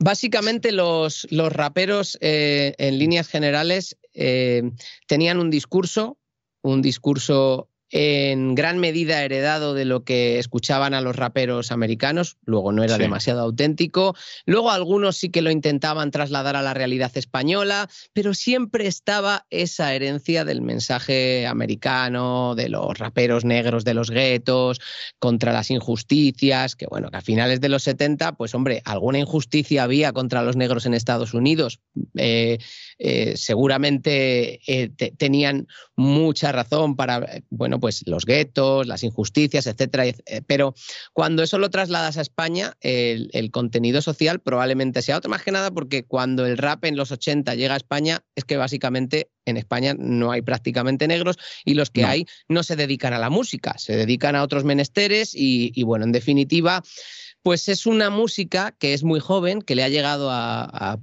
Básicamente 0.06 0.72
los, 0.72 1.26
los 1.32 1.52
raperos 1.52 2.16
eh, 2.22 2.76
en 2.78 3.00
líneas 3.00 3.28
generales 3.28 3.98
eh, 4.14 4.62
tenían 5.08 5.40
un 5.40 5.50
discurso, 5.50 6.20
un 6.62 6.84
discurso 6.84 7.72
en 7.98 8.56
gran 8.56 8.78
medida 8.78 9.24
heredado 9.24 9.74
de 9.74 9.86
lo 9.86 10.04
que 10.04 10.38
escuchaban 10.38 10.94
a 10.94 11.00
los 11.00 11.16
raperos 11.16 11.72
americanos, 11.72 12.36
luego 12.44 12.74
no 12.74 12.84
era 12.84 12.98
demasiado 12.98 13.40
auténtico, 13.40 14.18
luego 14.46 14.70
algunos 14.70 15.16
sí 15.16 15.30
que 15.30 15.42
lo 15.42 15.50
intentaban 15.50 16.12
trasladar 16.12 16.58
a 16.58 16.62
la 16.62 16.74
realidad 16.74 17.16
española, 17.16 17.88
pero 18.12 18.34
siempre 18.34 18.86
estaba 18.88 19.46
esa 19.50 19.94
herencia 19.94 20.44
del 20.44 20.62
mensaje 20.62 21.48
americano, 21.48 22.54
de 22.56 22.68
los 22.68 22.98
raperos 22.98 23.46
negros 23.46 23.86
de 23.86 23.94
los 23.94 24.12
guetos, 24.12 24.82
contra 25.18 25.54
las 25.54 25.72
injusticias, 25.72 26.76
que 26.76 26.88
bueno, 26.88 27.10
que 27.10 27.18
a 27.18 27.22
finales 27.22 27.62
de 27.62 27.70
los 27.70 27.84
70, 27.84 28.34
pues 28.34 28.54
hombre, 28.56 28.82
alguna 28.84 29.20
injusticia 29.20 29.84
había 29.84 30.12
contra 30.12 30.44
los 30.44 30.58
negros 30.58 30.86
en 30.86 30.96
Estados 30.96 31.34
Unidos, 31.34 31.80
eh, 32.18 32.58
eh, 32.98 33.38
seguramente 33.38 34.60
eh, 34.68 34.90
tenían 35.18 35.68
mucha 35.96 36.52
razón 36.52 36.96
para, 36.96 37.42
bueno, 37.50 37.80
pues 37.80 38.04
los 38.06 38.26
guetos, 38.26 38.88
las 38.88 39.04
injusticias, 39.04 39.68
etcétera. 39.68 40.06
Eh, 40.08 40.42
pero 40.46 40.74
cuando 41.14 41.44
eso 41.44 41.58
lo 41.58 41.70
trasladas 41.70 42.18
a 42.18 42.22
España, 42.22 42.76
el, 42.82 43.52
contenido 43.52 44.02
social 44.02 44.40
probablemente 44.40 45.02
sea 45.02 45.18
otro. 45.18 45.30
Más 45.30 45.44
que 45.44 45.52
nada 45.52 45.72
porque 45.72 46.04
cuando 46.04 46.46
el 46.46 46.58
rap 46.58 46.86
en 46.86 46.98
los 46.98 47.12
80 47.12 47.56
llega 47.56 47.76
a 47.76 47.78
España, 47.78 48.24
es 48.36 48.44
que 48.44 48.58
básicamente 48.58 49.30
en 49.46 49.58
España 49.58 49.96
no 49.98 50.32
hay 50.32 50.42
prácticamente 50.42 51.08
negros 51.08 51.38
y 51.64 51.76
los 51.76 51.92
que 51.92 52.04
hay 52.04 52.26
no 52.50 52.64
se 52.64 52.76
dedican 52.76 53.14
a 53.14 53.20
la 53.20 53.30
música, 53.30 53.78
se 53.78 53.96
dedican 53.96 54.36
a 54.36 54.44
otros 54.44 54.64
menesteres 54.64 55.32
y, 55.34 55.84
bueno, 55.84 56.06
en 56.06 56.12
definitiva 56.12 56.84
pues 57.46 57.70
es 57.70 57.86
una 57.86 58.10
música 58.10 58.76
que 58.80 58.96
es 58.96 59.04
muy 59.04 59.20
joven, 59.20 59.62
que 59.62 59.76
le 59.76 59.84
ha 59.84 59.90
llegado 59.90 60.30
a, 60.32 60.98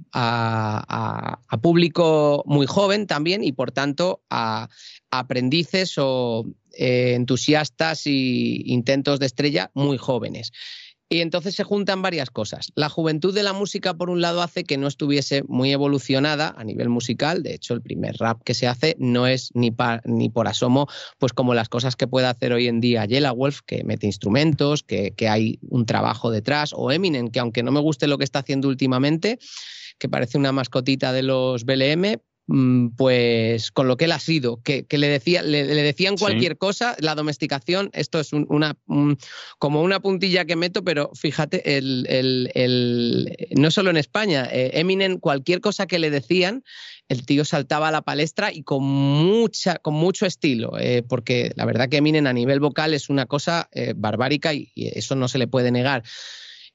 público 1.61 2.43
muy 2.45 2.65
joven 2.65 3.07
también 3.07 3.45
y 3.45 3.53
por 3.53 3.71
tanto 3.71 4.23
a 4.29 4.67
aprendices 5.09 5.93
o 5.97 6.45
eh, 6.77 7.13
entusiastas 7.13 8.07
y 8.07 8.61
intentos 8.65 9.21
de 9.21 9.27
estrella 9.27 9.71
muy 9.73 9.97
jóvenes. 9.97 10.51
Y 11.13 11.21
entonces 11.21 11.53
se 11.53 11.63
juntan 11.63 12.01
varias 12.01 12.31
cosas. 12.31 12.71
La 12.73 12.89
juventud 12.89 13.35
de 13.35 13.43
la 13.43 13.53
música, 13.53 13.93
por 13.93 14.09
un 14.09 14.19
lado, 14.19 14.41
hace 14.41 14.63
que 14.63 14.77
no 14.77 14.87
estuviese 14.87 15.43
muy 15.47 15.71
evolucionada 15.71 16.55
a 16.57 16.63
nivel 16.63 16.89
musical. 16.89 17.43
De 17.43 17.53
hecho, 17.53 17.75
el 17.75 17.83
primer 17.83 18.15
rap 18.17 18.41
que 18.43 18.55
se 18.55 18.65
hace 18.67 18.95
no 18.97 19.27
es 19.27 19.51
ni, 19.53 19.71
ni 20.05 20.29
por 20.29 20.47
asomo, 20.47 20.87
pues 21.19 21.31
como 21.31 21.53
las 21.53 21.69
cosas 21.69 21.95
que 21.95 22.07
puede 22.07 22.25
hacer 22.25 22.51
hoy 22.51 22.67
en 22.67 22.81
día 22.81 23.05
Yella 23.05 23.31
Wolf, 23.31 23.59
que 23.63 23.83
mete 23.83 24.07
instrumentos, 24.07 24.81
que, 24.81 25.11
que 25.11 25.29
hay 25.29 25.59
un 25.69 25.85
trabajo 25.85 26.31
detrás, 26.31 26.71
o 26.75 26.91
Eminem, 26.91 27.29
que 27.29 27.39
aunque 27.39 27.61
no 27.61 27.71
me 27.71 27.79
guste 27.79 28.07
lo 28.07 28.17
que 28.17 28.23
está 28.23 28.39
haciendo 28.39 28.67
últimamente, 28.67 29.37
que 29.99 30.09
parece 30.09 30.39
una 30.39 30.51
mascotita 30.51 31.13
de 31.13 31.21
los 31.21 31.63
BLM, 31.63 32.17
pues 32.97 33.71
con 33.71 33.87
lo 33.87 33.95
que 33.95 34.05
él 34.05 34.11
ha 34.11 34.19
sido, 34.19 34.61
que, 34.61 34.85
le, 34.89 35.07
decía, 35.07 35.41
le, 35.41 35.63
decían 35.65 36.17
cualquier 36.17 36.57
cosa, 36.57 36.95
la 36.99 37.15
domesticación, 37.15 37.89
esto 37.93 38.19
es 38.19 38.33
una 38.33 38.75
como 39.59 39.81
una 39.81 40.01
puntilla 40.01 40.43
que 40.43 40.57
meto, 40.57 40.83
pero 40.83 41.11
fíjate, 41.13 41.77
el, 41.77 43.31
no 43.51 43.71
solo 43.71 43.89
en 43.91 43.97
España, 43.97 44.47
eh, 44.51 44.71
Eminem, 44.73 45.19
cualquier 45.19 45.61
cosa 45.61 45.87
que 45.87 45.99
le 45.99 46.09
decían, 46.09 46.63
el 47.07 47.25
tío 47.25 47.45
saltaba 47.45 47.87
a 47.87 47.91
la 47.91 48.01
palestra 48.01 48.51
y 48.51 48.63
con, 48.63 48.83
mucha, 48.83 49.77
con 49.77 49.93
mucho 49.93 50.25
estilo, 50.25 50.77
eh, 50.79 51.03
porque 51.07 51.53
la 51.55 51.65
verdad 51.65 51.87
que 51.87 51.97
Eminem 51.97 52.27
a 52.27 52.33
nivel 52.33 52.59
vocal 52.59 52.93
es 52.93 53.09
una 53.09 53.25
cosa 53.25 53.69
eh, 53.71 53.93
barbárica 53.95 54.53
y 54.53 54.71
eso 54.75 55.15
no 55.15 55.29
se 55.29 55.37
le 55.37 55.47
puede 55.47 55.71
negar 55.71 56.03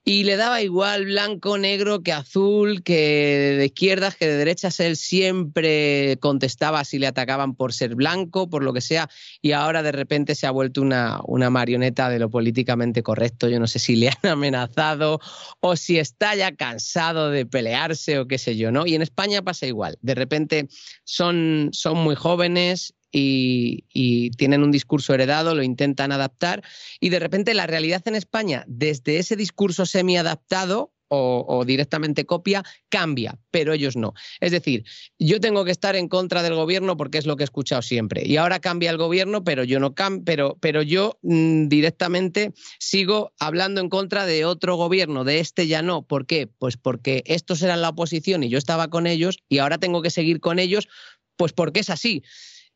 y 0.05 0.25
le 0.25 0.37
daba 0.37 0.63
igual 0.63 1.05
blanco, 1.05 1.59
negro 1.59 2.03
que 2.03 2.13
azul, 2.13 2.83
que 2.83 3.57
de 3.59 3.67
izquierdas, 3.67 4.17
que 4.17 4.27
de 4.27 4.37
derechas. 4.39 4.81
Él 4.81 4.97
siempre 4.97 6.17
contestaba 6.21 6.85
si 6.85 6.99
le 6.99 7.07
atacaban 7.07 7.55
por 7.55 7.75
ser 7.75 7.95
blanco, 7.95 8.49
por 8.49 8.63
lo 8.63 8.73
que 8.73 8.81
sea, 8.81 9.11
y 9.43 9.53
ahora 9.53 9.83
de 9.83 9.93
repente 9.93 10.35
se 10.35 10.47
ha 10.47 10.51
vuelto 10.51 10.81
una, 10.81 11.21
una 11.27 11.51
marioneta 11.51 12.09
de 12.09 12.19
lo 12.19 12.31
políticamente 12.31 13.03
correcto. 13.03 13.49
Yo 13.49 13.61
no 13.61 13.67
sé 13.67 13.79
si 13.79 13.97
le 13.97 14.09
han 14.09 14.15
amenazado 14.31 15.21
o 15.61 15.77
si 15.77 15.99
está 15.99 16.35
ya 16.35 16.55
cansado 16.57 17.31
de 17.31 17.45
pelearse 17.45 18.19
o 18.19 18.27
qué 18.27 18.39
sé 18.39 18.57
yo, 18.57 18.73
¿no? 18.73 18.87
Y 18.87 18.95
en 18.95 19.03
España 19.03 19.43
pasa 19.43 19.67
igual. 19.67 19.99
De 20.01 20.15
repente 20.15 20.69
son, 21.05 21.69
son 21.73 21.99
muy 21.99 22.15
jóvenes 22.15 22.95
y, 23.11 24.31
tienen 24.37 24.63
un 24.63 24.71
discurso 24.71 25.15
heredado, 25.15 25.55
lo 25.55 25.63
intentan 25.63 26.13
adaptar 26.13 26.63
y 27.01 27.09
de 27.09 27.19
repente 27.19 27.55
la 27.55 27.67
realidad 27.67 28.03
en 28.07 28.15
España, 28.15 28.65
desde 28.67 29.19
ese 29.19 29.37
discurso 29.37 29.87
semi-adaptado, 29.87 30.93
o, 31.11 31.65
directamente 31.67 32.27
copia, 32.27 32.63
cambia, 32.89 33.39
pero 33.51 33.73
ellos 33.73 33.97
no. 33.97 34.13
Es 34.41 34.53
decir, 34.53 34.85
yo 35.19 35.41
tengo 35.41 35.65
que 35.65 35.71
estar 35.71 35.97
en 35.97 36.09
contra 36.09 36.43
del 36.43 36.55
gobierno 36.55 36.97
porque 36.97 37.19
es 37.19 37.27
lo 37.27 37.37
que 37.37 37.45
he 37.45 37.47
escuchado 37.47 37.83
siempre. 37.83 38.23
Y 38.27 38.37
ahora 38.37 38.61
cambia 38.61 38.91
el 38.91 38.99
gobierno, 38.99 39.43
pero 39.43 39.65
yo 39.65 39.81
no 39.81 39.95
cambio, 39.95 40.25
pero, 40.25 40.59
pero 40.61 40.83
yo 40.83 41.19
mm, 41.23 41.69
directamente 41.69 42.53
sigo 42.79 43.33
hablando 43.39 43.81
en 43.81 43.89
contra 43.89 44.27
de 44.27 44.45
otro 44.45 44.77
gobierno, 44.77 45.25
de 45.25 45.41
este 45.41 45.67
ya 45.67 45.83
no. 45.83 46.03
¿Por 46.03 46.27
qué? 46.27 46.47
Pues 46.47 46.77
porque 46.77 47.23
estos 47.27 47.63
eran 47.63 47.81
la 47.81 47.91
oposición 47.91 48.43
y 48.45 48.51
yo 48.51 48.59
estaba 48.59 48.89
con 48.89 49.07
ellos 49.07 49.39
y 49.49 49.59
ahora 49.59 49.79
tengo 49.79 50.03
que 50.03 50.11
seguir 50.11 50.41
con 50.41 50.59
ellos, 50.59 50.89
pues 51.37 51.53
porque 51.53 51.81
es 51.81 51.91
así. 51.91 52.23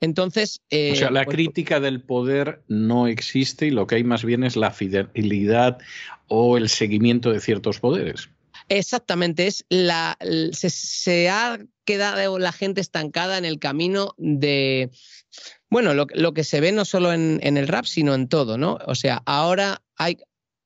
Entonces. 0.02 0.60
o 0.70 0.96
sea, 0.96 1.12
la 1.12 1.22
eh, 1.22 1.24
pues, 1.24 1.36
crítica 1.36 1.78
del 1.78 2.02
poder 2.02 2.62
no 2.66 3.06
existe 3.06 3.66
y 3.66 3.70
lo 3.70 3.86
que 3.86 3.94
hay 3.94 4.04
más 4.04 4.24
bien 4.24 4.42
es 4.42 4.56
la 4.56 4.72
fidelidad 4.72 5.78
o 6.26 6.58
el 6.58 6.68
seguimiento 6.68 7.32
de 7.32 7.40
ciertos 7.40 7.78
poderes. 7.78 8.28
Exactamente, 8.68 9.46
es 9.46 9.64
la, 9.68 10.18
se, 10.52 11.30
ha 11.30 11.58
quedado 11.84 12.38
la 12.38 12.52
gente 12.52 12.80
estancada 12.80 13.38
en 13.38 13.44
el 13.44 13.58
camino 13.58 14.14
de, 14.18 14.90
bueno, 15.70 15.94
lo, 15.94 16.34
que 16.34 16.44
se 16.44 16.60
ve 16.60 16.72
no 16.72 16.84
solo 16.84 17.12
en, 17.12 17.38
en, 17.42 17.56
el 17.56 17.68
rap, 17.68 17.84
sino 17.84 18.14
en 18.14 18.28
todo, 18.28 18.58
¿no? 18.58 18.78
O 18.86 18.94
sea, 18.94 19.22
ahora 19.24 19.82
hay, 19.96 20.18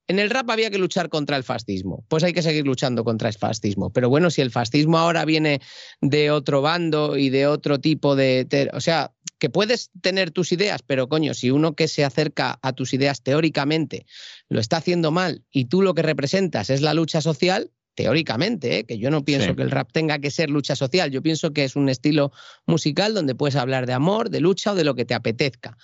en 0.09 0.19
el 0.19 0.31
rap 0.31 0.51
había 0.51 0.71
que 0.71 0.79
luchar 0.79 1.09
contra 1.09 1.37
el 1.37 1.45
fascismo, 1.45 2.05
pues 2.09 2.23
hay 2.23 2.33
que 2.33 2.43
seguir 2.43 2.65
luchando 2.65 3.05
contra 3.05 3.29
el 3.29 3.35
fascismo. 3.35 3.91
Pero 3.91 4.09
bueno, 4.09 4.31
si 4.31 4.41
el 4.41 4.51
fascismo 4.51 4.99
ahora 4.99 5.25
viene 5.25 5.61
de 6.01 6.31
otro 6.31 6.63
bando 6.63 7.17
y 7.17 7.31
de 7.31 7.47
otro 7.47 7.81
tipo 7.81 8.15
de... 8.17 8.71
o 8.73 8.81
sea, 8.81 9.13
que 9.39 9.51
puedes 9.51 9.91
tener 10.01 10.31
tus 10.31 10.53
ideas, 10.53 10.83
pero 10.83 11.09
coño, 11.09 11.35
si 11.35 11.51
uno 11.51 11.75
que 11.75 11.89
se 11.89 12.05
acerca 12.05 12.59
a 12.63 12.73
tus 12.73 12.95
ideas 12.95 13.23
teóricamente 13.23 14.07
lo 14.49 14.61
está 14.61 14.79
haciendo 14.79 15.11
mal 15.11 15.45
y 15.51 15.67
tú 15.67 15.83
lo 15.83 15.95
que 15.95 16.03
representas 16.03 16.71
es 16.71 16.81
la 16.81 16.95
lucha 16.95 17.21
social, 17.21 17.71
teóricamente, 17.95 18.79
¿eh? 18.79 18.85
que 18.85 18.99
yo 18.99 19.11
no 19.11 19.25
pienso 19.25 19.57
que 19.57 19.63
el 19.63 19.71
rap 19.71 19.91
tenga 19.91 20.19
que 20.19 20.31
ser 20.31 20.51
lucha 20.51 20.77
social, 20.77 21.11
yo 21.11 21.23
pienso 21.23 21.53
que 21.53 21.65
es 21.65 21.77
un 21.77 21.89
estilo 21.89 22.31
musical 22.67 23.15
donde 23.15 23.35
puedes 23.35 23.57
hablar 23.57 23.87
de 23.87 23.95
amor, 23.95 24.31
de 24.31 24.41
lucha 24.41 24.73
o 24.73 24.75
de 24.75 24.85
lo 24.85 24.95
que 24.95 25.05
te 25.05 25.15
apetezca. 25.15 25.77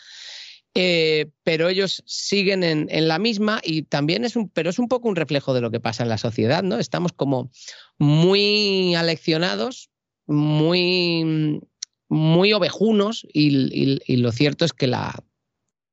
Eh, 0.74 1.31
pero 1.44 1.69
ellos 1.69 2.03
siguen 2.07 2.65
en, 2.65 2.86
en, 2.90 3.07
la 3.07 3.19
misma 3.19 3.61
y 3.62 3.82
también 3.82 4.24
es 4.24 4.36
un, 4.36 4.49
pero 4.49 4.70
es 4.70 4.78
un 4.78 4.89
poco 4.89 5.09
un 5.09 5.16
reflejo 5.16 5.53
de 5.53 5.61
lo 5.61 5.70
que 5.70 5.81
pasa 5.81 6.03
en 6.03 6.09
la 6.09 6.16
sociedad, 6.16 6.62
¿no? 6.62 6.78
Estamos 6.78 7.12
como 7.12 7.51
muy 7.99 8.94
aleccionados, 8.94 9.90
muy 10.27 11.61
muy 12.12 12.53
ovejunos 12.53 13.27
y, 13.32 14.16
lo 14.19 14.32
cierto 14.32 14.66
es 14.66 14.74
que 14.74 14.86
la, 14.86 15.24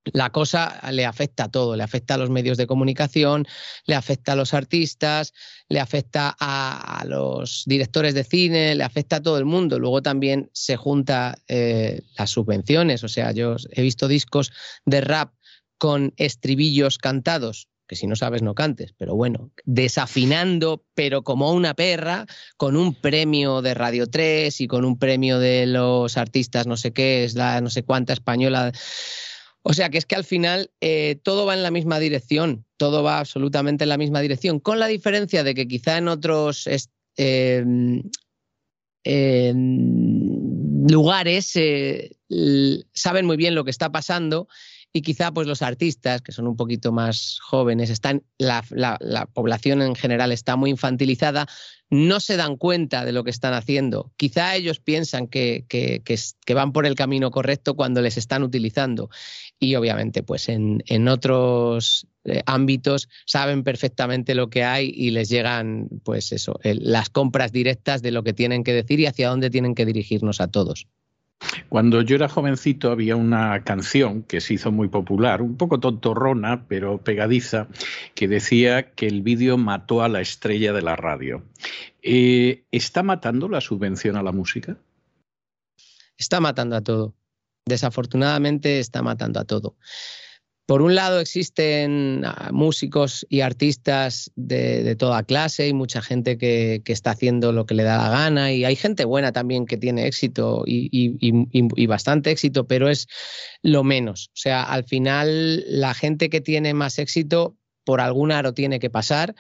la 0.06 0.30
cosa 0.32 0.80
le 0.92 1.06
afecta 1.06 1.46
a 1.46 1.52
todo, 1.52 1.76
le 1.76 1.84
afecta 1.84 2.16
a 2.16 2.18
los 2.18 2.30
medios 2.30 2.58
de 2.58 2.68
comunicación, 2.68 3.46
le 3.86 3.96
afecta 3.96 4.34
a 4.34 4.36
los 4.36 4.54
artistas, 4.54 5.34
le 5.68 5.80
afecta 5.80 6.36
a, 6.40 7.04
los 7.06 7.64
directores 7.66 8.14
de 8.14 8.24
cine, 8.24 8.76
le 8.76 8.84
afecta 8.84 9.18
a 9.18 9.22
todo 9.22 9.38
el 9.38 9.46
mundo. 9.46 9.80
Luego 9.80 10.02
también 10.02 10.50
se 10.54 10.78
junta 10.78 11.38
eh, 11.48 12.02
las 12.18 12.30
subvenciones, 12.30 13.04
o 13.04 13.08
sea, 13.08 13.32
yo 13.32 13.56
he 13.72 13.82
visto 13.82 14.08
discos 14.08 14.52
de 14.86 15.02
rap 15.02 15.34
con 15.78 16.14
estribillos 16.18 16.98
cantados 16.98 17.68
que 17.90 17.96
si 17.96 18.06
no 18.06 18.16
sabes 18.16 18.44
no 18.44 18.54
cantes, 18.54 18.94
pero 18.96 19.16
bueno, 19.16 19.50
desafinando, 19.66 20.86
pero 20.94 21.24
como 21.24 21.52
una 21.52 21.74
perra, 21.74 22.28
con 22.56 22.78
un 22.78 22.94
premio 22.94 23.64
de 23.64 23.74
Radio 23.74 24.08
3 24.08 24.62
y 24.62 24.68
con 24.68 24.86
un 24.86 25.00
premio 25.00 25.40
de 25.40 25.66
los 25.66 26.16
artistas 26.16 26.68
no 26.68 26.78
sé 26.78 26.94
qué, 26.94 27.24
es 27.24 27.34
la 27.34 27.60
no 27.62 27.72
sé 27.72 27.82
cuánta 27.82 28.14
española. 28.14 28.72
O 29.62 29.74
sea 29.74 29.90
que 29.90 29.98
es 29.98 30.06
que 30.06 30.16
al 30.16 30.24
final 30.24 30.72
eh, 30.82 31.20
todo 31.24 31.46
va 31.46 31.54
en 31.54 31.64
la 31.64 31.72
misma 31.72 32.00
dirección, 32.00 32.66
todo 32.78 33.04
va 33.04 33.20
absolutamente 33.20 33.84
en 33.84 33.90
la 33.90 33.98
misma 33.98 34.22
dirección, 34.22 34.60
con 34.60 34.80
la 34.80 34.88
diferencia 34.88 35.44
de 35.44 35.54
que 35.54 35.68
quizá 35.68 35.98
en 35.98 36.08
otros... 36.08 36.68
Eh, 37.18 37.66
lugares 40.90 41.52
eh, 41.56 42.12
saben 42.94 43.26
muy 43.26 43.38
bien 43.38 43.56
lo 43.56 43.64
que 43.64 43.72
está 43.72 43.92
pasando 43.92 44.48
y 44.92 45.02
quizá 45.02 45.32
pues 45.32 45.46
los 45.46 45.62
artistas, 45.62 46.22
que 46.22 46.32
son 46.32 46.48
un 46.48 46.56
poquito 46.56 46.92
más 46.92 47.38
jóvenes, 47.42 47.92
están, 47.92 48.24
la, 48.40 48.64
población 49.34 49.84
en 49.84 49.96
general 49.96 50.32
está 50.32 50.56
muy 50.56 50.72
infantilizada, 50.72 51.46
no 51.92 52.20
se 52.20 52.38
dan 52.38 52.58
cuenta 52.58 53.06
de 53.06 53.12
lo 53.12 53.24
que 53.24 53.30
están 53.30 53.54
haciendo. 53.54 54.12
Quizá 54.18 54.56
ellos 54.56 54.80
piensan 54.80 55.28
que, 55.28 55.64
van 56.56 56.72
por 56.72 56.88
el 56.88 56.96
camino 56.96 57.30
correcto 57.30 57.76
cuando 57.76 58.02
les 58.02 58.18
están 58.18 58.42
utilizando. 58.42 59.12
Y 59.60 59.76
obviamente, 59.76 60.24
pues 60.24 60.48
en, 60.48 60.84
en 60.88 61.08
otros 61.08 62.08
eh, 62.24 62.42
ámbitos 62.46 63.10
saben 63.26 63.64
perfectamente 63.64 64.36
lo 64.36 64.50
que 64.50 64.64
hay 64.64 64.92
y 64.94 65.12
les 65.12 65.30
llegan, 65.30 65.90
pues 66.04 66.32
eso, 66.32 66.60
las 66.64 67.10
compras 67.10 67.52
directas 67.52 68.02
de 68.02 68.12
lo 68.12 68.24
que 68.24 68.34
tienen 68.34 68.64
que 68.64 68.74
decir 68.74 69.00
y 69.00 69.06
hacia 69.06 69.30
dónde 69.30 69.50
tienen 69.50 69.76
que 69.76 69.86
dirigirnos 69.86 70.40
a 70.40 70.48
todos. 70.48 70.88
Cuando 71.70 72.02
yo 72.02 72.16
era 72.16 72.28
jovencito 72.28 72.92
había 72.92 73.16
una 73.16 73.64
canción 73.64 74.24
que 74.24 74.42
se 74.42 74.56
hizo 74.56 74.72
muy 74.72 74.90
popular, 74.90 75.42
un 75.42 75.56
poco 75.56 75.80
tontorrona, 75.80 76.68
pero 76.68 76.98
pegadiza, 76.98 77.68
que 78.14 78.28
decía 78.28 78.92
que 78.92 79.08
el 79.08 79.22
vídeo 79.22 79.58
mató 79.58 80.02
a 80.02 80.10
la 80.10 80.22
estrella 80.22 80.74
de 80.74 80.82
la 80.82 80.96
radio. 80.96 81.44
Eh, 82.02 82.64
¿Está 82.72 83.04
matando 83.04 83.48
la 83.48 83.62
subvención 83.62 84.18
a 84.18 84.24
la 84.24 84.32
música? 84.32 84.78
Está 86.18 86.42
matando 86.42 86.76
a 86.76 86.82
todo. 86.82 87.16
Desafortunadamente 87.70 88.80
está 88.80 89.02
matando 89.02 89.40
a 89.40 89.46
todo. 89.46 89.78
Por 90.70 90.84
un 90.84 90.94
lado 90.94 91.20
existen 91.20 92.22
ah, 92.24 92.52
músicos 92.54 93.26
y 93.28 93.42
artistas 93.42 94.32
de, 94.36 94.96
toda 94.96 95.24
clase 95.24 95.68
y 95.68 95.74
mucha 95.74 96.00
gente 96.00 96.38
que, 96.38 96.84
está 96.86 97.10
haciendo 97.10 97.52
lo 97.52 97.66
que 97.66 97.74
le 97.74 97.82
da 97.82 97.98
la 97.98 98.10
gana 98.12 98.54
y 98.54 98.66
hay 98.66 98.76
gente 98.76 99.04
buena 99.04 99.32
también 99.32 99.66
que 99.66 99.78
tiene 99.78 100.06
éxito 100.06 100.64
y, 100.68 101.88
bastante 101.88 102.30
éxito, 102.30 102.68
pero 102.68 102.88
es 102.88 103.08
lo 103.64 103.84
menos. 103.84 104.28
O 104.28 104.38
sea, 104.38 104.62
al 104.62 104.84
final 104.84 105.64
la 105.68 105.96
gente 105.96 106.30
que 106.30 106.40
tiene 106.40 106.76
más 106.76 107.00
éxito 107.00 107.58
por 107.84 108.00
algún 108.00 108.32
aro 108.32 108.54
tiene 108.54 108.80
que 108.80 108.92
pasar 108.92 109.34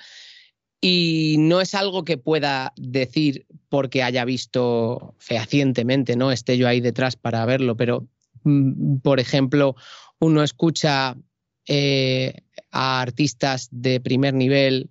y 0.81 1.35
no 1.38 1.61
es 1.61 1.76
algo 1.76 2.06
que 2.06 2.18
pueda 2.18 2.73
decir 2.76 3.45
porque 3.69 4.01
haya 4.01 4.26
visto 4.26 5.14
fehacientemente, 5.19 6.15
¿no? 6.15 6.31
Esté 6.31 6.57
yo 6.57 6.68
ahí 6.68 6.81
detrás 6.81 7.15
para 7.15 7.45
verlo, 7.45 7.77
pero 7.77 8.07
por 9.03 9.20
ejemplo, 9.20 9.76
uno 10.20 10.44
escucha 10.44 11.16
eh, 11.68 12.34
a 12.72 13.02
artistas 13.02 13.70
de 13.72 13.99
primer 13.99 14.34
nivel, 14.34 14.90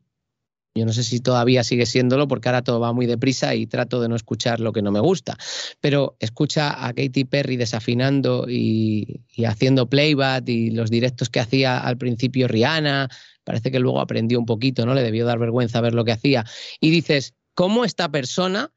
yo 0.74 0.86
no 0.86 0.92
sé 0.92 1.02
si 1.02 1.20
todavía 1.20 1.64
sigue 1.64 1.86
siéndolo 1.86 2.28
porque 2.28 2.48
ahora 2.48 2.62
todo 2.62 2.78
va 2.78 2.92
muy 2.92 3.06
deprisa 3.06 3.54
y 3.54 3.66
trato 3.66 4.00
de 4.00 4.08
no 4.08 4.16
escuchar 4.16 4.60
lo 4.60 4.72
que 4.72 4.80
no 4.80 4.92
me 4.92 5.00
gusta, 5.00 5.36
pero 5.80 6.16
escucha 6.20 6.86
a 6.86 6.92
Katy 6.92 7.24
Perry 7.24 7.56
desafinando 7.56 8.46
y, 8.48 9.22
haciendo 9.44 9.88
playback 9.88 10.48
y 10.48 10.70
los 10.70 10.90
directos 10.90 11.28
que 11.30 11.40
hacía 11.40 11.78
al 11.78 11.98
principio 11.98 12.46
Rihanna, 12.46 13.08
parece 13.44 13.70
que 13.70 13.80
luego 13.80 14.00
aprendió 14.00 14.38
un 14.38 14.46
poquito, 14.46 14.86
¿no? 14.86 14.94
Le 14.94 15.02
debió 15.02 15.26
dar 15.26 15.38
vergüenza 15.38 15.80
ver 15.80 15.94
lo 15.94 16.04
que 16.04 16.12
hacía. 16.12 16.44
Y 16.80 16.90
dices, 16.90 17.34
¿cómo 17.54 17.84
esta 17.84 18.08
persona 18.10 18.70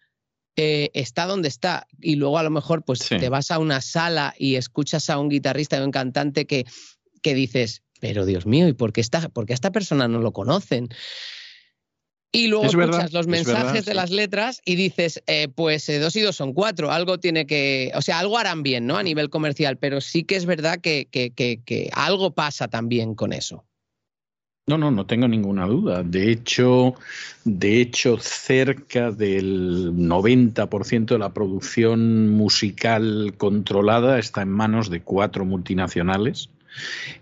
eh, 0.56 0.90
está 0.94 1.26
donde 1.26 1.48
está. 1.48 1.88
Y 2.00 2.16
luego 2.16 2.38
a 2.38 2.44
lo 2.44 2.50
mejor 2.50 2.84
pues 2.84 3.00
te 3.00 3.30
vas 3.30 3.52
a 3.52 3.60
una 3.60 3.82
sala 3.82 4.34
y 4.38 4.56
escuchas 4.56 5.10
a 5.10 5.18
un 5.18 5.30
guitarrista 5.30 5.78
y 5.78 5.82
un 5.82 5.92
cantante 5.92 6.46
que, 6.46 6.66
que 7.22 7.34
dices, 7.34 7.84
pero 8.00 8.26
Dios 8.26 8.46
mío, 8.46 8.68
¿y 8.68 8.74
por 8.74 8.94
qué, 8.94 9.02
esta, 9.02 9.20
a 9.20 9.30
esta 9.48 9.72
persona 9.72 10.08
no 10.08 10.20
lo 10.20 10.34
conocen? 10.34 10.90
Y 12.34 12.48
luego 12.48 12.66
escuchas 12.66 13.12
los 13.12 13.28
mensajes 13.28 13.84
de 13.86 13.94
las 13.94 14.10
letras 14.10 14.62
y 14.64 14.76
dices, 14.76 15.22
eh, 15.28 15.50
pues 15.54 15.90
eh, 15.90 16.00
dos 16.00 16.16
y 16.16 16.22
dos 16.22 16.38
son 16.38 16.54
cuatro, 16.54 16.90
algo 16.90 17.20
tiene 17.20 17.46
que, 17.46 17.92
o 17.94 18.02
sea, 18.02 18.20
algo 18.20 18.38
harán 18.38 18.64
bien, 18.64 18.88
¿no? 18.88 18.98
A 18.98 19.04
nivel 19.04 19.30
comercial, 19.30 19.78
pero 19.78 20.00
sí 20.00 20.24
que 20.24 20.38
es 20.38 20.46
verdad 20.46 20.80
que, 20.80 21.10
que, 21.12 21.32
que 21.34 21.90
algo 21.92 22.34
pasa 22.34 22.70
también 22.70 23.16
con 23.16 23.34
eso. 23.34 23.66
No, 24.72 24.78
no, 24.78 24.90
no 24.90 25.06
tengo 25.06 25.28
ninguna 25.28 25.66
duda. 25.66 26.02
De 26.02 26.32
hecho, 26.32 26.96
de 27.44 27.82
hecho, 27.82 28.18
cerca 28.18 29.12
del 29.12 29.92
90% 29.92 31.08
de 31.08 31.20
la 31.20 31.34
producción 31.34 32.30
musical 32.30 33.34
controlada 33.36 34.18
está 34.18 34.44
en 34.44 34.50
manos 34.50 34.90
de 34.90 35.02
cuatro 35.02 35.44
multinacionales 35.44 36.50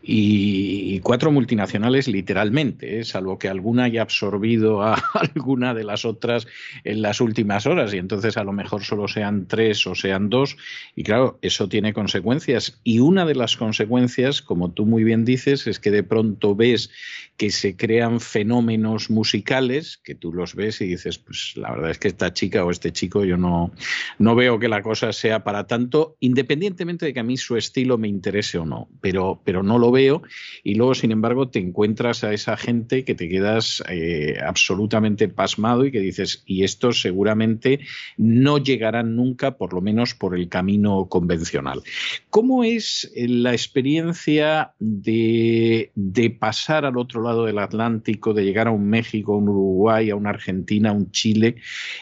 y, 0.01 0.99
cuatro 0.99 1.31
multinacionales 1.31 2.07
literalmente, 2.07 2.99
¿eh? 2.99 3.03
salvo 3.03 3.39
que 3.39 3.49
alguna 3.49 3.85
haya 3.85 4.01
absorbido 4.01 4.83
a 4.83 4.93
alguna 5.13 5.73
de 5.73 5.83
las 5.83 6.05
otras 6.05 6.47
en 6.83 7.01
las 7.01 7.21
últimas 7.21 7.65
horas 7.65 7.93
y 7.93 7.97
entonces 7.97 8.37
a 8.37 8.43
lo 8.43 8.51
mejor 8.51 8.83
solo 8.83 9.07
sean 9.07 9.47
tres 9.47 9.85
o 9.87 9.95
sean 9.95 10.29
dos 10.29 10.57
y 10.95 11.03
claro, 11.03 11.39
eso 11.41 11.67
tiene 11.67 11.93
consecuencias 11.93 12.79
y 12.83 12.99
una 12.99 13.25
de 13.25 13.35
las 13.35 13.57
consecuencias, 13.57 14.41
como 14.41 14.71
tú 14.71 14.85
muy 14.85 15.03
bien 15.03 15.25
dices, 15.25 15.67
es 15.67 15.79
que 15.79 15.91
de 15.91 16.03
pronto 16.03 16.55
ves 16.55 16.91
que 17.39 17.51
se 17.51 17.77
crean 17.77 18.19
fenómenos 18.19 19.09
musicales 19.09 19.97
que 20.03 20.13
tú 20.13 20.33
los 20.33 20.55
ves 20.55 20.81
y 20.81 20.87
dices, 20.87 21.19
pues 21.19 21.53
la 21.55 21.71
verdad 21.71 21.91
es 21.91 21.97
que 21.97 22.09
esta 22.09 22.33
chica 22.33 22.65
o 22.65 22.69
este 22.69 22.91
chico 22.91 23.23
yo 23.23 23.37
no, 23.37 23.71
no 24.17 24.35
veo 24.35 24.59
que 24.59 24.67
la 24.67 24.81
cosa 24.81 25.13
sea 25.13 25.41
para 25.41 25.65
tanto, 25.65 26.17
independientemente 26.19 27.05
de 27.05 27.13
que 27.13 27.21
a 27.21 27.23
mí 27.23 27.37
su 27.37 27.55
estilo 27.55 27.97
me 27.97 28.09
interese 28.09 28.57
o 28.57 28.65
no, 28.65 28.89
pero, 28.99 29.41
pero 29.45 29.63
no 29.63 29.79
lo 29.79 29.89
veo 29.89 30.21
y 30.65 30.75
luego, 30.75 30.93
sin 30.95 31.13
embargo, 31.13 31.47
te 31.47 31.59
encuentras 31.59 32.25
a 32.25 32.33
esa 32.33 32.57
gente 32.57 33.05
que 33.05 33.15
te 33.15 33.29
quedas 33.29 33.81
eh, 33.87 34.37
absolutamente 34.45 35.29
pasmado 35.29 35.85
y 35.85 35.93
que 35.93 36.01
dices, 36.01 36.43
y 36.45 36.65
estos 36.65 37.01
seguramente 37.01 37.79
no 38.17 38.57
llegarán 38.57 39.15
nunca, 39.15 39.55
por 39.55 39.73
lo 39.73 39.79
menos 39.79 40.13
por 40.13 40.35
el 40.35 40.49
camino 40.49 41.07
convencional. 41.07 41.83
¿Cómo 42.29 42.65
es 42.65 43.09
la 43.15 43.53
experiencia 43.53 44.73
de, 44.79 45.93
de 45.95 46.29
pasar 46.31 46.83
al 46.83 46.97
otro 46.97 47.21
lado? 47.21 47.28
Del 47.35 47.59
Atlántico, 47.59 48.33
de 48.33 48.43
llegar 48.43 48.67
a 48.67 48.71
un 48.71 48.89
México, 48.89 49.33
a 49.33 49.37
un 49.37 49.49
Uruguay, 49.49 50.09
a 50.09 50.15
una 50.15 50.29
Argentina, 50.29 50.89
a 50.89 50.93
un 50.93 51.11
Chile, 51.11 51.55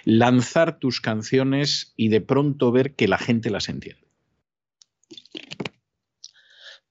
lanzar 0.05 0.79
tus 0.79 1.01
canciones 1.01 1.93
y 1.95 2.09
de 2.09 2.21
pronto 2.21 2.71
ver 2.71 2.95
que 2.95 3.07
la 3.07 3.17
gente 3.17 3.49
las 3.49 3.69
entiende? 3.69 4.07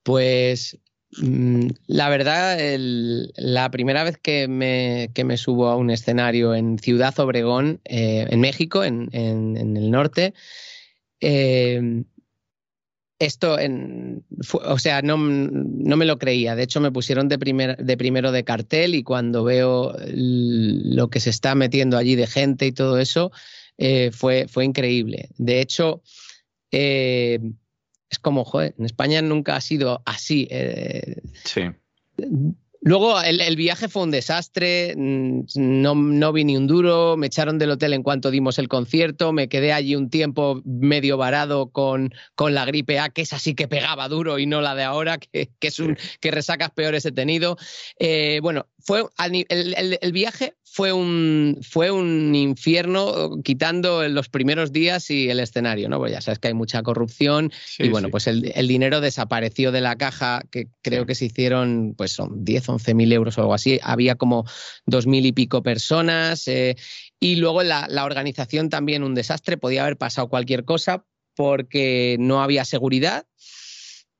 Pues 0.02 0.78
mm, 1.18 1.68
la 1.86 2.08
verdad, 2.08 2.58
la 2.78 3.70
primera 3.70 4.04
vez 4.04 4.18
que 4.18 4.46
me, 4.48 5.36
subo 5.36 5.68
a 5.68 5.76
un 5.76 5.90
escenario 5.90 6.54
en 6.54 6.78
Ciudad 6.78 7.18
Obregón, 7.18 7.80
eh, 7.84 8.26
en 8.30 8.40
México, 8.40 8.84
en, 8.84 9.10
el 9.12 9.90
norte, 9.90 10.34
eh, 11.20 12.04
esto, 13.18 13.58
en, 13.58 14.24
o 14.52 14.78
sea, 14.78 15.02
no, 15.02 15.16
no, 15.16 15.96
me 15.96 16.04
lo 16.04 16.18
creía. 16.18 16.54
De 16.54 16.62
hecho, 16.62 16.80
me 16.80 16.92
pusieron 16.92 17.28
de, 17.28 17.38
primer, 17.38 17.76
de 17.78 17.96
primero 17.96 18.32
de 18.32 18.44
cartel 18.44 18.94
y 18.94 19.02
cuando 19.02 19.44
veo 19.44 19.94
lo 20.06 21.08
que 21.08 21.20
se 21.20 21.30
está 21.30 21.54
metiendo 21.54 21.96
allí 21.96 22.14
de 22.14 22.26
gente 22.26 22.66
y 22.66 22.72
todo 22.72 22.98
eso, 22.98 23.32
eh, 23.78 24.10
fue, 24.12 24.46
fue 24.48 24.64
increíble. 24.64 25.30
De 25.38 25.60
hecho, 25.60 26.02
eh, 26.70 27.38
es 28.10 28.18
como, 28.18 28.44
joder, 28.44 28.74
en 28.78 28.84
España 28.84 29.22
nunca 29.22 29.56
ha 29.56 29.60
sido 29.60 30.02
así. 30.04 30.46
Eh, 30.50 31.16
sí. 31.44 31.62
Luego 32.80 33.20
el, 33.20 33.56
viaje 33.56 33.88
fue 33.88 34.02
un 34.02 34.10
desastre, 34.10 34.94
mm, 34.96 35.40
no, 35.56 35.94
no, 35.94 36.32
vi 36.32 36.44
ni 36.44 36.56
un 36.56 36.66
duro, 36.66 37.16
me 37.16 37.26
echaron 37.26 37.58
del 37.58 37.70
hotel 37.70 37.92
en 37.92 38.02
cuanto 38.02 38.30
dimos 38.30 38.58
el 38.58 38.68
concierto, 38.68 39.32
me 39.32 39.48
quedé 39.48 39.72
allí 39.72 39.96
un 39.96 40.10
tiempo 40.10 40.62
medio 40.64 41.16
varado 41.16 41.70
con, 41.70 42.12
con 42.34 42.54
la 42.54 42.64
gripe 42.64 42.98
A, 42.98 43.08
que 43.08 43.22
es 43.22 43.32
así 43.32 43.54
que 43.54 43.68
pegaba 43.68 44.08
duro 44.08 44.38
y 44.38 44.46
no 44.46 44.60
la 44.60 44.74
de 44.74 44.84
ahora, 44.84 45.18
que, 45.32 45.50
es 45.60 45.78
un 45.78 45.96
que 46.20 46.30
resacas 46.30 46.70
peores 46.70 47.04
he 47.06 47.12
tenido. 47.12 47.56
Eh, 47.98 48.40
bueno, 48.42 48.66
fue 48.78 49.04
el, 49.18 49.98
el, 50.00 50.12
viaje 50.12 50.54
fue 50.62 50.92
un, 50.92 51.58
fue 51.62 51.90
un 51.90 52.34
infierno 52.34 53.40
quitando 53.42 54.06
los 54.08 54.28
primeros 54.28 54.72
días 54.72 55.10
y 55.10 55.30
el 55.30 55.40
escenario, 55.40 55.88
¿no? 55.88 55.98
Pues 55.98 56.12
ya 56.12 56.20
sabes 56.20 56.38
que 56.38 56.48
hay 56.48 56.54
mucha 56.54 56.82
corrupción 56.82 57.50
y 57.78 57.88
bueno, 57.88 58.10
pues 58.10 58.26
el, 58.26 58.68
dinero 58.68 59.00
desapareció 59.00 59.72
de 59.72 59.80
la 59.80 59.96
caja, 59.96 60.42
que 60.50 60.68
creo 60.82 61.06
que 61.06 61.14
se 61.14 61.24
hicieron, 61.24 61.94
pues 61.96 62.12
son 62.12 62.44
10, 62.44 62.65
11 62.68 62.94
mil 62.94 63.12
euros 63.12 63.38
o 63.38 63.42
algo 63.42 63.54
así. 63.54 63.78
Había 63.82 64.16
como 64.16 64.44
dos 64.86 65.06
mil 65.06 65.26
y 65.26 65.32
pico 65.32 65.62
personas 65.62 66.46
eh, 66.48 66.76
y 67.20 67.36
luego 67.36 67.62
la, 67.62 67.86
la 67.88 68.04
organización 68.04 68.68
también 68.68 69.02
un 69.02 69.14
desastre, 69.14 69.56
podía 69.56 69.82
haber 69.82 69.96
pasado 69.96 70.28
cualquier 70.28 70.64
cosa 70.64 71.04
porque 71.34 72.16
no 72.18 72.42
había 72.42 72.64
seguridad. 72.64 73.26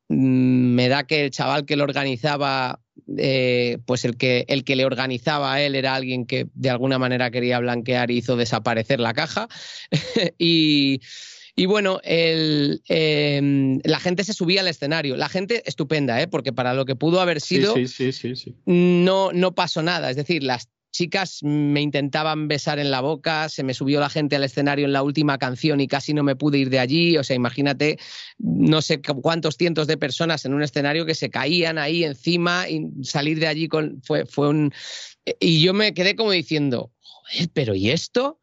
Mm, 0.08 0.74
me 0.74 0.88
da 0.88 1.04
que 1.04 1.24
el 1.24 1.30
chaval 1.30 1.66
que 1.66 1.76
lo 1.76 1.84
organizaba 1.84 2.80
eh, 3.18 3.78
pues 3.86 4.04
el 4.04 4.16
que, 4.16 4.44
el 4.48 4.64
que 4.64 4.76
le 4.76 4.84
organizaba 4.84 5.52
a 5.52 5.60
él 5.60 5.74
era 5.74 5.94
alguien 5.94 6.26
que 6.26 6.48
de 6.54 6.70
alguna 6.70 6.98
manera 6.98 7.30
quería 7.30 7.58
blanquear 7.58 8.10
y 8.10 8.18
hizo 8.18 8.36
desaparecer 8.36 9.00
la 9.00 9.14
caja. 9.14 9.48
y, 10.38 11.00
bueno, 11.64 12.00
el, 12.04 12.82
em, 12.86 13.80
la 13.84 13.98
gente 13.98 14.24
se 14.24 14.34
subía 14.34 14.60
al 14.60 14.68
escenario. 14.68 15.16
La 15.16 15.30
gente 15.30 15.62
estupenda, 15.64 16.20
¿eh? 16.20 16.28
porque 16.28 16.52
para 16.52 16.74
lo 16.74 16.84
que 16.84 16.96
pudo 16.96 17.18
haber 17.22 17.40
sido, 17.40 17.74
no, 18.66 19.32
no 19.32 19.54
pasó 19.54 19.82
nada. 19.82 20.10
Es 20.10 20.16
decir, 20.16 20.42
las 20.42 20.68
chicas 20.96 21.40
me 21.42 21.80
intentaban 21.80 22.48
besar 22.48 22.78
en 22.78 22.90
la 22.90 23.00
boca, 23.00 23.48
se 23.48 23.62
me 23.62 23.74
subió 23.74 24.00
la 24.00 24.10
gente 24.10 24.36
al 24.36 24.44
escenario 24.44 24.84
en 24.86 24.92
la 24.92 25.02
última 25.02 25.38
canción 25.38 25.80
y 25.80 25.88
casi 25.88 26.14
no 26.14 26.22
me 26.22 26.36
pude 26.36 26.58
ir 26.58 26.68
de 26.68 26.78
allí. 26.78 27.16
O 27.16 27.24
sea, 27.24 27.36
imagínate, 27.36 27.98
no 28.38 28.82
sé 28.82 29.00
cuántos 29.00 29.56
cientos 29.56 29.86
de 29.86 29.96
personas 29.96 30.44
en 30.44 30.52
un 30.52 30.62
escenario 30.62 31.06
que 31.06 31.14
se 31.14 31.30
caían 31.30 31.78
ahí 31.78 32.04
encima 32.04 32.68
y 32.68 32.86
salir 33.02 33.40
de 33.40 33.46
allí 33.46 33.68
con, 33.68 34.02
fue, 34.02 34.26
fue 34.26 34.48
un... 34.48 34.72
Y 35.40 35.60
yo 35.60 35.74
me 35.74 35.92
quedé 35.94 36.16
como 36.16 36.32
diciendo, 36.32 36.92
joder, 37.00 37.48
pero 37.52 37.74
¿y 37.74 37.90
esto? 37.90 38.40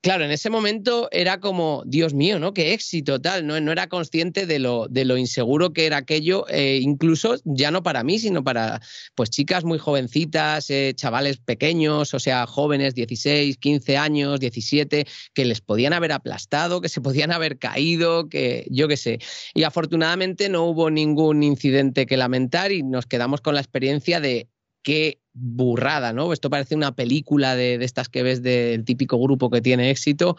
Claro, 0.00 0.24
en 0.24 0.30
ese 0.30 0.50
momento 0.50 1.08
era 1.12 1.40
como, 1.40 1.82
Dios 1.86 2.14
mío, 2.14 2.38
¿no? 2.38 2.54
Qué 2.54 2.72
éxito, 2.72 3.20
tal, 3.20 3.46
¿no? 3.46 3.60
No 3.60 3.72
era 3.72 3.88
consciente 3.88 4.46
de 4.46 4.58
lo, 4.58 5.16
inseguro 5.16 5.72
que 5.72 5.86
era 5.86 5.98
aquello, 5.98 6.46
eh, 6.48 6.78
incluso 6.82 7.36
ya 7.44 7.70
no 7.70 7.82
para 7.82 8.02
mí, 8.02 8.18
sino 8.18 8.42
para, 8.42 8.80
pues, 9.14 9.30
chicas 9.30 9.64
muy 9.64 9.78
jovencitas, 9.78 10.70
eh, 10.70 10.92
chavales 10.94 11.38
pequeños, 11.38 12.14
o 12.14 12.18
sea, 12.18 12.46
jóvenes, 12.46 12.94
16, 12.94 13.56
15 13.58 13.96
años, 13.96 14.40
17, 14.40 15.06
que 15.34 15.44
les 15.44 15.60
podían 15.60 15.92
haber 15.92 16.12
aplastado, 16.12 16.80
que 16.80 16.88
se 16.88 17.00
podían 17.00 17.32
haber 17.32 17.58
caído, 17.58 18.28
que 18.28 18.66
yo 18.70 18.88
qué 18.88 18.96
sé. 18.96 19.18
Y 19.54 19.64
afortunadamente 19.64 20.48
no 20.48 20.64
hubo 20.64 20.90
ningún 20.90 21.42
incidente 21.42 22.06
que 22.06 22.16
lamentar 22.16 22.72
y 22.72 22.82
nos 22.82 23.06
quedamos 23.06 23.40
con 23.40 23.54
la 23.54 23.60
experiencia 23.60 24.20
de 24.20 24.48
qué 24.82 25.20
burrada, 25.32 26.12
¿no? 26.12 26.32
Esto 26.32 26.50
parece 26.50 26.74
una 26.74 26.94
película 26.94 27.56
de, 27.56 27.74
estas 27.76 28.08
que 28.08 28.22
ves 28.22 28.42
del 28.42 28.84
típico 28.84 29.18
grupo 29.18 29.50
que 29.50 29.60
tiene 29.60 29.90
éxito. 29.90 30.36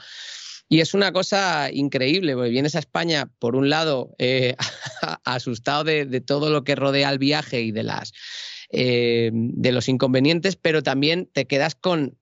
Y 0.68 0.80
es 0.80 0.94
una 0.94 1.12
cosa 1.12 1.70
increíble, 1.72 2.34
porque 2.34 2.50
vienes 2.50 2.76
a 2.76 2.80
España, 2.80 3.30
por 3.40 3.56
un 3.56 3.70
lado, 3.70 4.16
eh, 4.20 4.56
asustado 5.26 5.84
de, 5.84 6.22
todo 6.22 6.50
lo 6.50 6.64
que 6.64 6.76
rodea 6.76 7.10
el 7.10 7.20
viaje 7.20 7.62
y 7.62 7.72
de, 7.72 7.86
eh, 8.70 9.32
de 9.34 9.72
los 9.72 9.90
inconvenientes, 9.90 10.56
pero 10.56 10.82
también 10.82 11.30
te 11.34 11.46
quedas 11.46 11.76
con, 11.76 12.18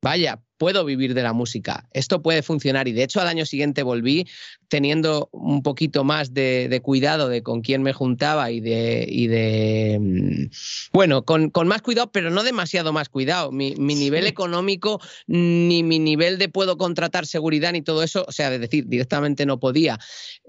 vaya, 0.00 0.40
puedo 0.58 0.84
vivir 0.84 1.14
de 1.14 1.22
la 1.22 1.32
música, 1.32 1.88
esto 1.92 2.20
puede 2.20 2.42
funcionar. 2.42 2.88
Y 2.88 2.92
de 2.92 3.04
hecho 3.04 3.20
al 3.20 3.28
año 3.28 3.46
siguiente 3.46 3.82
volví 3.82 4.26
teniendo 4.68 5.28
un 5.32 5.62
poquito 5.62 6.04
más 6.04 6.34
de, 6.34 6.80
cuidado 6.82 7.28
de 7.28 7.42
con 7.42 7.62
quién 7.62 7.82
me 7.82 7.92
juntaba 7.92 8.50
y 8.50 8.60
de, 8.60 9.06
y 9.08 9.28
de 9.28 9.98
mm, 10.00 10.50
bueno, 10.92 11.24
con, 11.24 11.50
más 11.66 11.80
cuidado, 11.80 12.10
pero 12.12 12.30
no 12.30 12.42
demasiado 12.42 12.92
más 12.92 13.08
cuidado. 13.08 13.50
Mi, 13.52 13.74
nivel 13.74 14.26
económico, 14.26 15.00
ni 15.26 15.82
mi 15.82 15.98
nivel 15.98 16.38
de 16.38 16.48
puedo 16.48 16.76
contratar 16.76 17.26
seguridad, 17.26 17.72
ni 17.72 17.82
todo 17.82 18.02
eso, 18.02 18.24
o 18.28 18.32
sea, 18.32 18.50
de 18.50 18.58
decir, 18.58 18.86
directamente 18.86 19.46
no 19.46 19.58
podía. 19.60 19.98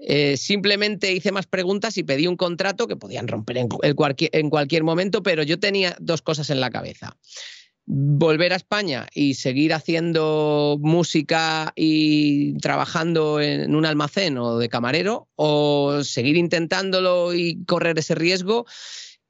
Eh, 0.00 0.36
simplemente 0.36 1.12
hice 1.12 1.32
más 1.32 1.46
preguntas 1.46 1.96
y 1.96 2.02
pedí 2.02 2.26
un 2.26 2.36
contrato 2.36 2.86
que 2.86 2.96
podían 2.96 3.28
romper 3.28 3.58
en, 3.58 3.68
en 3.82 4.50
cualquier 4.50 4.84
momento, 4.84 5.22
pero 5.22 5.42
yo 5.44 5.58
tenía 5.58 5.96
dos 6.00 6.20
cosas 6.20 6.50
en 6.50 6.60
la 6.60 6.70
cabeza 6.70 7.16
volver 7.92 8.52
a 8.52 8.56
España 8.56 9.08
y 9.12 9.34
seguir 9.34 9.74
haciendo 9.74 10.78
música 10.80 11.72
y 11.74 12.56
trabajando 12.58 13.40
en 13.40 13.74
un 13.74 13.84
almacén 13.84 14.38
o 14.38 14.58
de 14.58 14.68
camarero 14.68 15.28
o 15.34 16.04
seguir 16.04 16.36
intentándolo 16.36 17.34
y 17.34 17.64
correr 17.64 17.98
ese 17.98 18.14
riesgo 18.14 18.64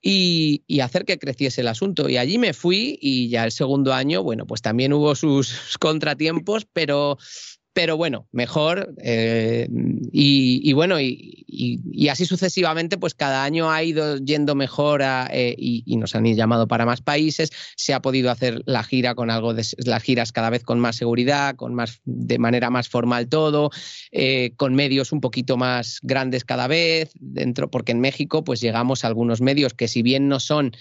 y, 0.03 0.81
hacer 0.81 1.05
que 1.05 1.19
creciese 1.19 1.63
el 1.63 1.69
asunto. 1.69 2.09
Y 2.09 2.17
allí 2.17 2.39
me 2.39 2.53
fui 2.53 2.99
y 3.01 3.29
ya 3.29 3.45
el 3.45 3.53
segundo 3.53 3.93
año, 3.95 4.23
bueno, 4.23 4.47
pues 4.47 4.63
también 4.63 4.93
hubo 4.93 5.15
sus 5.15 5.79
contratiempos, 5.81 6.67
pero 6.71 7.19
pero 7.73 7.97
bueno, 7.97 8.27
mejor. 8.33 8.95
Eh, 9.03 9.69
y, 10.13 10.73
bueno, 10.73 11.01
y, 11.01 12.09
así 12.11 12.27
sucesivamente, 12.27 12.99
pues 12.99 13.15
cada 13.15 13.45
año 13.45 13.71
ha 13.71 13.83
ido 13.85 14.17
yendo 14.17 14.55
mejor 14.55 15.03
eh, 15.03 15.55
y, 15.57 15.97
nos 15.97 16.15
han 16.15 16.25
llamado 16.35 16.67
para 16.67 16.85
más 16.85 17.01
países. 17.01 17.51
Se 17.77 17.95
ha 17.95 18.03
podido 18.03 18.31
hacer 18.31 18.63
la 18.67 18.83
gira 18.83 19.15
con 19.15 19.31
algo 19.31 19.55
de 19.55 19.65
las 19.79 20.03
giras 20.03 20.33
cada 20.33 20.51
vez 20.51 20.65
con 20.65 20.81
más 20.81 20.97
seguridad, 20.97 21.55
con 21.55 21.75
más 21.75 22.01
de 22.05 22.39
manera 22.39 22.71
más 22.71 22.89
formal 22.89 23.29
todo, 23.29 23.71
eh, 24.11 24.53
con 24.57 24.75
medios 24.75 25.13
un 25.13 25.21
poquito 25.21 25.57
más 25.57 26.01
grandes 26.03 26.45
cada 26.45 26.67
vez 26.67 27.13
dentro, 27.15 27.71
porque 27.71 27.93
en 27.93 28.01
México 28.01 28.43
pues 28.43 28.61
llegamos 28.61 29.05
a 29.05 29.09
algunos 29.09 29.41
medios 29.41 29.75
que 29.75 29.89
si 29.89 30.03
bien 30.03 30.29
no 30.29 30.41
son 30.41 30.73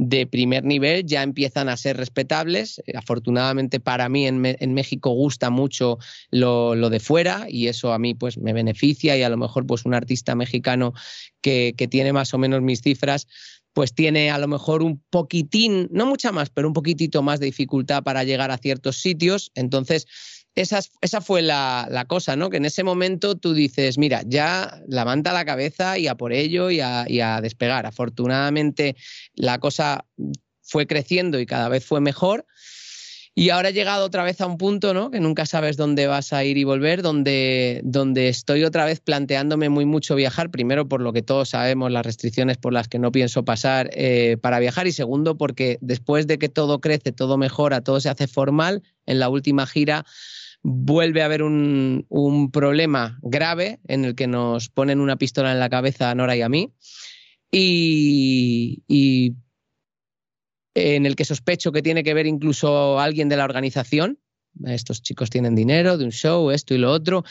de 0.00 0.28
primer 0.28 0.62
nivel 0.62 1.04
ya 1.04 1.24
empiezan 1.24 1.68
a 1.68 1.76
ser 1.76 1.96
respetables. 1.96 2.80
Eh, 2.86 2.92
afortunadamente 2.96 3.80
para 3.80 4.08
mí 4.08 4.28
en, 4.28 4.40
México 4.72 5.10
gusta 5.10 5.50
mucho 5.50 5.98
lo, 6.30 6.88
de 6.88 7.00
fuera 7.00 7.46
y 7.48 7.66
eso 7.66 7.92
a 7.92 7.98
mí 7.98 8.14
pues 8.14 8.38
me 8.38 8.52
beneficia 8.52 9.16
y 9.16 9.24
a 9.24 9.28
lo 9.28 9.36
mejor 9.36 9.66
pues 9.66 9.84
un 9.84 9.94
artista 9.94 10.36
mexicano 10.36 10.94
que, 11.40 11.74
que 11.76 11.88
tiene 11.88 12.12
más 12.12 12.32
o 12.32 12.38
menos 12.38 12.62
mis 12.62 12.80
cifras 12.80 13.26
pues 13.72 13.92
tiene 13.92 14.30
a 14.30 14.38
lo 14.38 14.46
mejor 14.48 14.82
un 14.82 15.02
poquitín, 15.10 15.88
no 15.90 16.06
mucha 16.06 16.32
más, 16.32 16.50
pero 16.50 16.68
un 16.68 16.74
poquitito 16.74 17.22
más 17.22 17.38
de 17.40 17.46
dificultad 17.46 18.02
para 18.02 18.24
llegar 18.24 18.50
a 18.50 18.58
ciertos 18.58 19.00
sitios. 19.00 19.52
Entonces, 19.54 20.06
esa, 20.60 21.20
fue 21.20 21.42
la, 21.42 22.04
cosa, 22.08 22.36
¿no? 22.36 22.50
Que 22.50 22.56
en 22.56 22.64
ese 22.64 22.84
momento 22.84 23.36
tú 23.36 23.54
dices, 23.54 23.98
mira, 23.98 24.22
ya 24.26 24.80
levanta 24.88 25.32
la 25.32 25.44
cabeza 25.44 25.98
y 25.98 26.06
a 26.06 26.16
por 26.16 26.32
ello 26.32 26.70
y 26.70 26.80
a, 26.80 27.04
y 27.06 27.20
a 27.20 27.40
despegar. 27.40 27.86
Afortunadamente 27.86 28.96
la 29.34 29.58
cosa 29.58 30.04
fue 30.62 30.86
creciendo 30.86 31.38
y 31.38 31.46
cada 31.46 31.68
vez 31.68 31.84
fue 31.84 32.00
mejor. 32.00 32.46
Y 33.38 33.50
ahora 33.50 33.68
he 33.68 33.72
llegado 33.72 34.04
otra 34.04 34.24
vez 34.24 34.40
a 34.40 34.46
un 34.46 34.58
punto, 34.58 34.94
¿no? 34.94 35.12
Que 35.12 35.20
nunca 35.20 35.46
sabes 35.46 35.76
dónde 35.76 36.08
vas 36.08 36.32
a 36.32 36.42
ir 36.42 36.58
y 36.58 36.64
volver, 36.64 37.02
donde, 37.02 37.80
donde 37.84 38.28
estoy 38.28 38.64
otra 38.64 38.84
vez 38.84 38.98
planteándome 38.98 39.68
muy 39.68 39.86
mucho 39.86 40.16
viajar. 40.16 40.50
Primero, 40.50 40.88
por 40.88 41.00
lo 41.00 41.12
que 41.12 41.22
todos 41.22 41.50
sabemos, 41.50 41.92
las 41.92 42.04
restricciones 42.04 42.56
por 42.56 42.72
las 42.72 42.88
que 42.88 42.98
no 42.98 43.12
pienso 43.12 43.44
pasar 43.44 43.90
eh, 43.92 44.38
para 44.40 44.58
viajar. 44.58 44.88
Y 44.88 44.92
segundo, 44.92 45.36
porque 45.36 45.78
después 45.80 46.26
de 46.26 46.40
que 46.40 46.48
todo 46.48 46.80
crece, 46.80 47.12
todo 47.12 47.38
mejora, 47.38 47.80
todo 47.80 48.00
se 48.00 48.08
hace 48.08 48.26
formal, 48.26 48.82
en 49.06 49.20
la 49.20 49.28
última 49.28 49.68
gira 49.68 50.04
vuelve 50.68 51.22
a 51.22 51.24
haber 51.24 51.42
un, 51.42 52.06
problema 52.52 53.18
grave 53.22 53.80
en 53.88 54.04
el 54.04 54.14
que 54.14 54.26
nos 54.26 54.68
ponen 54.68 55.00
una 55.00 55.16
pistola 55.16 55.52
en 55.52 55.58
la 55.58 55.70
cabeza 55.70 56.10
a 56.10 56.14
Nora 56.14 56.36
y 56.36 56.42
a 56.42 56.48
mí. 56.48 56.72
Y, 57.50 59.34
en 60.74 61.06
el 61.06 61.16
que 61.16 61.24
sospecho 61.24 61.72
que 61.72 61.82
tiene 61.82 62.04
que 62.04 62.14
ver 62.14 62.26
incluso 62.26 63.00
alguien 63.00 63.28
de 63.28 63.36
la 63.36 63.44
organización. 63.44 64.18
Estos 64.64 65.02
chicos 65.02 65.30
tienen 65.30 65.54
dinero 65.54 65.98
de 65.98 66.04
un 66.04 66.12
show, 66.12 66.50
esto 66.50 66.74
y 66.74 66.78
lo 66.78 66.92
otro. 66.92 67.24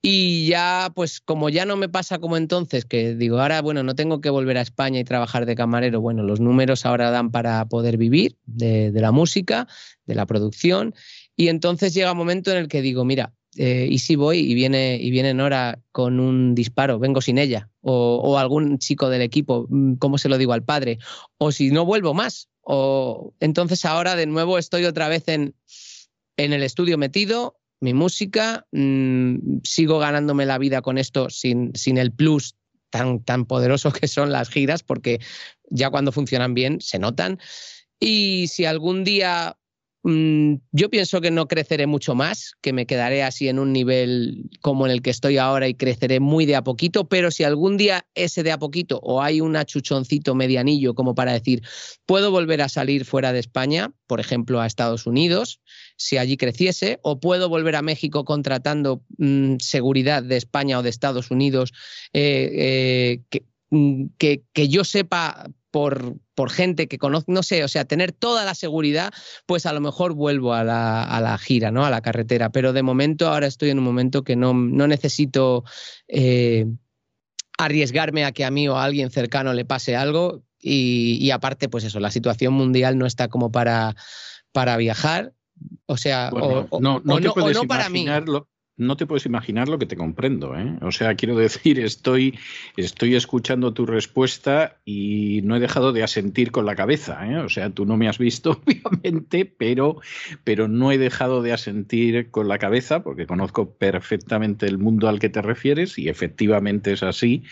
Y 0.00 0.46
ya, 0.46 0.90
pues 0.94 1.20
como 1.20 1.48
ya 1.48 1.66
no 1.66 1.76
me 1.76 1.88
pasa 1.88 2.18
como 2.18 2.36
entonces, 2.36 2.84
que 2.84 3.14
digo, 3.14 3.40
ahora, 3.40 3.60
bueno, 3.60 3.82
no 3.82 3.94
tengo 3.94 4.20
que 4.20 4.30
volver 4.30 4.56
a 4.56 4.62
España 4.62 5.00
y 5.00 5.04
trabajar 5.04 5.46
de 5.46 5.56
camarero, 5.56 6.00
bueno, 6.00 6.22
los 6.22 6.40
números 6.40 6.86
ahora 6.86 7.10
dan 7.10 7.30
para 7.30 7.64
poder 7.66 7.96
vivir 7.96 8.36
de 8.46 8.92
la 8.94 9.10
música, 9.10 9.66
de 10.06 10.14
la 10.14 10.26
producción, 10.26 10.94
y 11.36 11.48
entonces 11.48 11.94
llega 11.94 12.12
un 12.12 12.18
momento 12.18 12.50
en 12.50 12.56
el 12.56 12.68
que 12.68 12.82
digo, 12.82 13.04
mira, 13.04 13.34
eh, 13.56 13.88
y 13.90 13.98
si 14.00 14.16
voy 14.16 14.38
y 14.38 14.54
viene, 14.54 14.98
y 15.00 15.10
viene 15.10 15.32
Nora 15.32 15.80
con 15.92 16.20
un 16.20 16.54
disparo, 16.54 16.98
vengo 16.98 17.20
sin 17.20 17.38
ella, 17.38 17.70
o, 17.80 18.38
algún 18.38 18.78
chico 18.78 19.08
del 19.08 19.22
equipo, 19.22 19.66
mm, 19.68 19.94
¿cómo 19.94 20.18
se 20.18 20.28
lo 20.28 20.38
digo 20.38 20.52
al 20.52 20.64
padre? 20.64 20.98
O 21.38 21.52
si 21.52 21.70
no 21.70 21.84
vuelvo 21.84 22.12
más. 22.14 22.48
O 22.60 23.32
entonces 23.40 23.84
ahora 23.84 24.16
de 24.16 24.26
nuevo 24.26 24.58
estoy 24.58 24.84
otra 24.84 25.08
vez 25.08 25.28
en, 25.28 25.54
en 26.36 26.52
el 26.52 26.62
estudio 26.62 26.98
metido, 26.98 27.58
mi 27.80 27.94
música, 27.94 28.66
mm, 28.72 29.58
sigo 29.62 29.98
ganándome 29.98 30.46
la 30.46 30.58
vida 30.58 30.82
con 30.82 30.98
esto 30.98 31.30
sin, 31.30 31.74
sin 31.74 31.98
el 31.98 32.12
plus 32.12 32.56
tan, 32.90 33.22
tan 33.22 33.44
poderoso 33.46 33.92
que 33.92 34.08
son 34.08 34.32
las 34.32 34.48
giras, 34.50 34.82
porque 34.82 35.20
ya 35.70 35.90
cuando 35.90 36.12
funcionan 36.12 36.54
bien 36.54 36.80
se 36.80 36.98
notan. 36.98 37.38
Y 38.00 38.48
si 38.48 38.64
algún 38.66 39.04
día 39.04 39.56
yo 40.06 40.88
pienso 40.88 41.20
que 41.20 41.32
no 41.32 41.48
creceré 41.48 41.88
mucho 41.88 42.14
más, 42.14 42.54
que 42.60 42.72
me 42.72 42.86
quedaré 42.86 43.24
así 43.24 43.48
en 43.48 43.58
un 43.58 43.72
nivel 43.72 44.48
como 44.60 44.86
en 44.86 44.92
el 44.92 45.02
que 45.02 45.10
estoy 45.10 45.36
ahora 45.36 45.66
y 45.66 45.74
creceré 45.74 46.20
muy 46.20 46.46
de 46.46 46.54
a 46.54 46.62
poquito, 46.62 47.08
pero 47.08 47.32
si 47.32 47.42
algún 47.42 47.76
día 47.76 48.06
ese 48.14 48.44
de 48.44 48.52
a 48.52 48.58
poquito 48.58 49.00
o 49.02 49.20
hay 49.20 49.40
un 49.40 49.56
achuchoncito 49.56 50.36
medianillo 50.36 50.94
como 50.94 51.16
para 51.16 51.32
decir, 51.32 51.62
puedo 52.06 52.30
volver 52.30 52.62
a 52.62 52.68
salir 52.68 53.04
fuera 53.04 53.32
de 53.32 53.40
España, 53.40 53.92
por 54.06 54.20
ejemplo, 54.20 54.60
a 54.60 54.66
Estados 54.66 55.06
Unidos, 55.06 55.60
si 55.96 56.18
allí 56.18 56.36
creciese, 56.36 57.00
o 57.02 57.18
puedo 57.18 57.48
volver 57.48 57.74
a 57.74 57.82
México 57.82 58.24
contratando 58.24 59.02
mm, 59.18 59.56
seguridad 59.58 60.22
de 60.22 60.36
España 60.36 60.78
o 60.78 60.82
de 60.84 60.90
Estados 60.90 61.32
Unidos, 61.32 61.72
eh, 62.12 63.18
eh, 63.32 63.42
mm, 63.70 64.04
que 64.18 64.68
yo 64.68 64.84
sepa 64.84 65.50
por, 65.76 66.50
gente 66.50 66.88
que 66.88 66.96
conozco, 66.96 67.30
no 67.30 67.42
sé, 67.42 67.62
o 67.62 67.68
sea, 67.68 67.84
tener 67.84 68.10
toda 68.10 68.46
la 68.46 68.54
seguridad, 68.54 69.12
pues 69.44 69.66
a 69.66 69.74
lo 69.74 69.82
mejor 69.82 70.14
vuelvo 70.14 70.54
a 70.54 70.64
la, 70.64 71.38
gira, 71.38 71.70
¿no? 71.70 71.84
A 71.84 71.90
la 71.90 72.00
carretera. 72.00 72.48
Pero 72.48 72.72
de 72.72 72.82
momento 72.82 73.28
ahora 73.28 73.46
estoy 73.46 73.68
en 73.68 73.78
un 73.78 73.84
momento 73.84 74.24
que 74.24 74.36
no, 74.36 74.54
necesito 74.54 75.64
eh, 76.08 76.64
arriesgarme 77.58 78.24
a 78.24 78.32
que 78.32 78.46
a 78.46 78.50
mí 78.50 78.66
o 78.68 78.76
a 78.78 78.84
alguien 78.84 79.10
cercano 79.10 79.52
le 79.52 79.66
pase 79.66 79.96
algo. 79.96 80.42
Y, 80.58 81.30
aparte, 81.30 81.68
pues 81.68 81.84
eso, 81.84 82.00
la 82.00 82.10
situación 82.10 82.54
mundial 82.54 82.96
no 82.96 83.04
está 83.04 83.28
como 83.28 83.52
para, 83.52 83.94
para 84.52 84.78
viajar. 84.78 85.34
O 85.84 85.98
sea, 85.98 86.30
no, 86.32 87.02
no, 87.04 87.66
para 87.68 87.90
mí 87.90 88.06
no 88.76 88.96
te 88.96 89.06
puedes 89.06 89.26
imaginar 89.26 89.68
lo 89.68 89.78
que 89.78 89.86
te 89.86 89.96
comprendo. 89.96 90.56
¿eh? 90.56 90.76
O 90.82 90.92
sea, 90.92 91.14
quiero 91.14 91.36
decir, 91.36 91.80
estoy, 91.80 92.38
estoy 92.76 93.14
escuchando 93.14 93.72
tu 93.72 93.86
respuesta 93.86 94.76
y 94.84 95.40
no 95.44 95.56
he 95.56 95.60
dejado 95.60 95.92
de 95.92 96.02
asentir 96.02 96.50
con 96.50 96.66
la 96.66 96.76
cabeza. 96.76 97.26
¿eh? 97.26 97.38
O 97.38 97.48
sea, 97.48 97.70
tú 97.70 97.86
no 97.86 97.96
me 97.96 98.08
has 98.08 98.18
visto, 98.18 98.60
obviamente, 98.66 99.44
pero, 99.44 100.00
pero 100.44 100.68
no 100.68 100.92
he 100.92 100.98
dejado 100.98 101.42
de 101.42 101.52
asentir 101.52 102.30
con 102.30 102.48
la 102.48 102.58
cabeza 102.58 103.02
porque 103.02 103.26
conozco 103.26 103.70
perfectamente 103.70 104.66
el 104.66 104.78
mundo 104.78 105.08
al 105.08 105.18
que 105.18 105.30
te 105.30 105.42
refieres 105.42 105.98
y 105.98 106.08
efectivamente 106.08 106.92
es 106.92 107.02
así. 107.02 107.42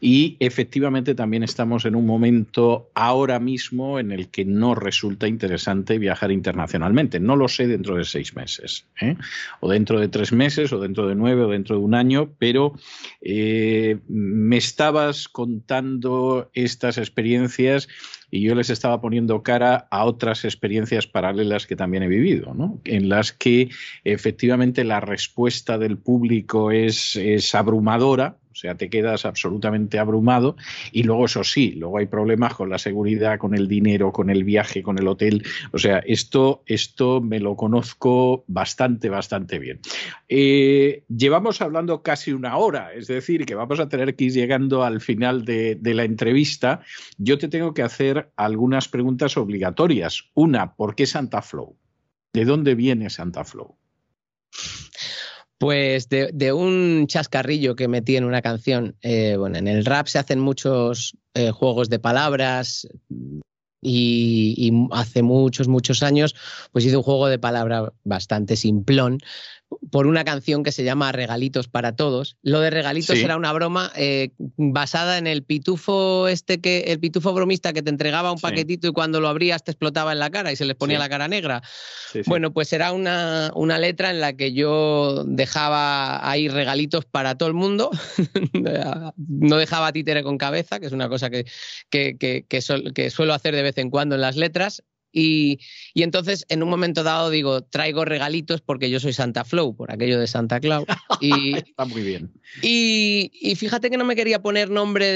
Y 0.00 0.36
efectivamente 0.40 1.14
también 1.14 1.42
estamos 1.42 1.86
en 1.86 1.96
un 1.96 2.04
momento 2.04 2.90
ahora 2.94 3.40
mismo 3.40 3.98
en 3.98 4.12
el 4.12 4.28
que 4.28 4.44
no 4.44 4.74
resulta 4.74 5.26
interesante 5.26 5.98
viajar 5.98 6.30
internacionalmente. 6.32 7.18
No 7.18 7.36
lo 7.36 7.48
sé 7.48 7.66
dentro 7.66 7.96
de 7.96 8.04
seis 8.04 8.36
meses 8.36 8.86
¿eh? 9.00 9.16
o 9.60 9.70
dentro 9.70 10.00
de 10.00 10.08
tres 10.08 10.32
meses 10.32 10.65
o 10.72 10.80
dentro 10.80 11.06
de 11.08 11.14
nueve 11.14 11.44
o 11.44 11.48
dentro 11.48 11.76
de 11.76 11.82
un 11.82 11.94
año, 11.94 12.34
pero 12.38 12.72
eh, 13.20 13.98
me 14.08 14.56
estabas 14.56 15.28
contando 15.28 16.50
estas 16.54 16.98
experiencias 16.98 17.88
y 18.30 18.42
yo 18.42 18.54
les 18.54 18.70
estaba 18.70 19.00
poniendo 19.00 19.42
cara 19.42 19.86
a 19.90 20.04
otras 20.04 20.44
experiencias 20.44 21.06
paralelas 21.06 21.66
que 21.66 21.76
también 21.76 22.02
he 22.02 22.08
vivido, 22.08 22.54
¿no? 22.54 22.80
en 22.84 23.08
las 23.08 23.32
que 23.32 23.70
efectivamente 24.04 24.84
la 24.84 25.00
respuesta 25.00 25.78
del 25.78 25.98
público 25.98 26.70
es, 26.70 27.16
es 27.16 27.54
abrumadora, 27.54 28.36
sea, 28.56 28.74
te 28.74 28.90
quedas 28.90 29.24
absolutamente 29.24 29.98
abrumado 29.98 30.56
y 30.92 31.02
luego 31.02 31.26
eso 31.26 31.44
sí, 31.44 31.72
luego 31.72 31.98
hay 31.98 32.06
problemas 32.06 32.54
con 32.54 32.70
la 32.70 32.78
seguridad, 32.78 33.38
con 33.38 33.54
el 33.54 33.68
dinero, 33.68 34.12
con 34.12 34.30
el 34.30 34.44
viaje, 34.44 34.82
con 34.82 34.98
el 34.98 35.08
hotel. 35.08 35.44
O 35.72 35.78
sea, 35.78 35.98
esto, 35.98 36.62
esto 36.66 37.20
me 37.20 37.40
lo 37.40 37.56
conozco 37.56 38.44
bastante, 38.46 39.08
bastante 39.08 39.58
bien. 39.58 39.80
Eh, 40.28 41.04
llevamos 41.08 41.60
hablando 41.60 42.02
casi 42.02 42.32
una 42.32 42.56
hora, 42.56 42.92
es 42.94 43.06
decir, 43.06 43.46
que 43.46 43.54
vamos 43.54 43.80
a 43.80 43.88
tener 43.88 44.16
que 44.16 44.24
ir 44.24 44.32
llegando 44.32 44.84
al 44.84 45.00
final 45.00 45.44
de, 45.44 45.74
de 45.76 45.94
la 45.94 46.04
entrevista. 46.04 46.80
Yo 47.18 47.38
te 47.38 47.48
tengo 47.48 47.74
que 47.74 47.82
hacer 47.82 48.30
algunas 48.36 48.88
preguntas 48.88 49.36
obligatorias. 49.36 50.24
Una, 50.34 50.74
¿por 50.74 50.94
qué 50.94 51.06
Santa 51.06 51.42
Flow? 51.42 51.76
¿De 52.32 52.44
dónde 52.44 52.74
viene 52.74 53.10
Santa 53.10 53.44
Flow? 53.44 53.76
Pues 55.58 56.08
de, 56.10 56.52
un 56.52 57.06
chascarrillo 57.06 57.76
que 57.76 57.88
metí 57.88 58.16
en 58.16 58.24
una 58.24 58.42
canción. 58.42 58.96
Eh, 59.00 59.36
bueno, 59.38 59.56
en 59.56 59.68
el 59.68 59.84
rap 59.84 60.06
se 60.06 60.18
hacen 60.18 60.38
muchos 60.38 61.16
eh, 61.34 61.50
juegos 61.50 61.88
de 61.88 61.98
palabras 61.98 62.86
y, 63.80 64.72
hace 64.92 65.22
muchos, 65.22 65.68
muchos 65.68 66.02
años, 66.02 66.34
pues 66.72 66.84
hice 66.84 66.96
un 66.96 67.02
juego 67.02 67.28
de 67.28 67.38
palabras 67.38 67.90
bastante 68.04 68.56
simplón 68.56 69.18
por 69.90 70.06
una 70.06 70.24
canción 70.24 70.62
que 70.62 70.72
se 70.72 70.84
llama 70.84 71.12
Regalitos 71.12 71.68
para 71.68 71.94
Todos. 71.96 72.36
Lo 72.42 72.60
de 72.60 72.70
regalitos 72.70 73.16
era 73.16 73.36
una 73.36 73.52
broma 73.52 73.92
eh, 73.96 74.30
basada 74.56 75.18
en 75.18 75.26
el 75.26 75.42
pitufo 75.42 76.28
este 76.28 76.60
que, 76.60 76.84
el 76.88 77.00
pitufo 77.00 77.32
bromista 77.32 77.72
que 77.72 77.82
te 77.82 77.90
entregaba 77.90 78.32
un 78.32 78.38
paquetito 78.38 78.88
y 78.88 78.92
cuando 78.92 79.20
lo 79.20 79.28
abrías 79.28 79.64
te 79.64 79.72
explotaba 79.72 80.12
en 80.12 80.18
la 80.18 80.30
cara 80.30 80.52
y 80.52 80.56
se 80.56 80.64
les 80.64 80.76
ponía 80.76 80.98
la 80.98 81.08
cara 81.08 81.28
negra. 81.28 81.62
Bueno, 82.26 82.52
pues 82.52 82.72
era 82.72 82.92
una, 82.92 83.50
una, 83.54 83.78
letra 83.78 84.10
en 84.10 84.20
la 84.20 84.32
que 84.32 84.52
yo 84.52 85.24
dejaba 85.24 86.28
ahí 86.28 86.48
regalitos 86.48 87.04
para 87.04 87.36
todo 87.36 87.48
el 87.48 87.54
mundo. 87.54 87.90
no 89.26 89.56
dejaba 89.56 89.92
títere 89.92 90.22
con 90.22 90.38
cabeza, 90.38 90.80
que 90.80 90.86
es 90.86 90.92
una 90.92 91.08
cosa 91.08 91.30
que, 91.30 91.46
que, 91.90 92.16
que 92.46 93.10
suelo 93.10 93.34
hacer 93.34 93.54
de 93.54 93.62
vez 93.62 93.78
en 93.78 93.90
cuando 93.90 94.14
en 94.14 94.20
las 94.20 94.36
letras. 94.36 94.82
Y, 95.18 95.60
entonces, 95.94 96.44
en 96.50 96.62
un 96.62 96.68
momento 96.68 97.02
dado, 97.02 97.30
digo, 97.30 97.62
traigo 97.62 98.04
regalitos 98.04 98.60
porque 98.60 98.90
yo 98.90 99.00
soy 99.00 99.14
Santa 99.14 99.46
Flow, 99.46 99.74
por 99.74 99.90
aquello 99.90 100.20
de 100.20 100.26
Santa 100.26 100.60
Claus. 100.60 100.84
Y, 101.22 101.56
Está 101.56 101.86
muy 101.86 102.02
bien. 102.02 102.30
Y, 102.60 103.54
fíjate 103.56 103.88
que 103.88 103.96
no 103.96 104.04
me 104.04 104.14
quería 104.14 104.42
poner 104.42 104.68
nombre 104.68 105.12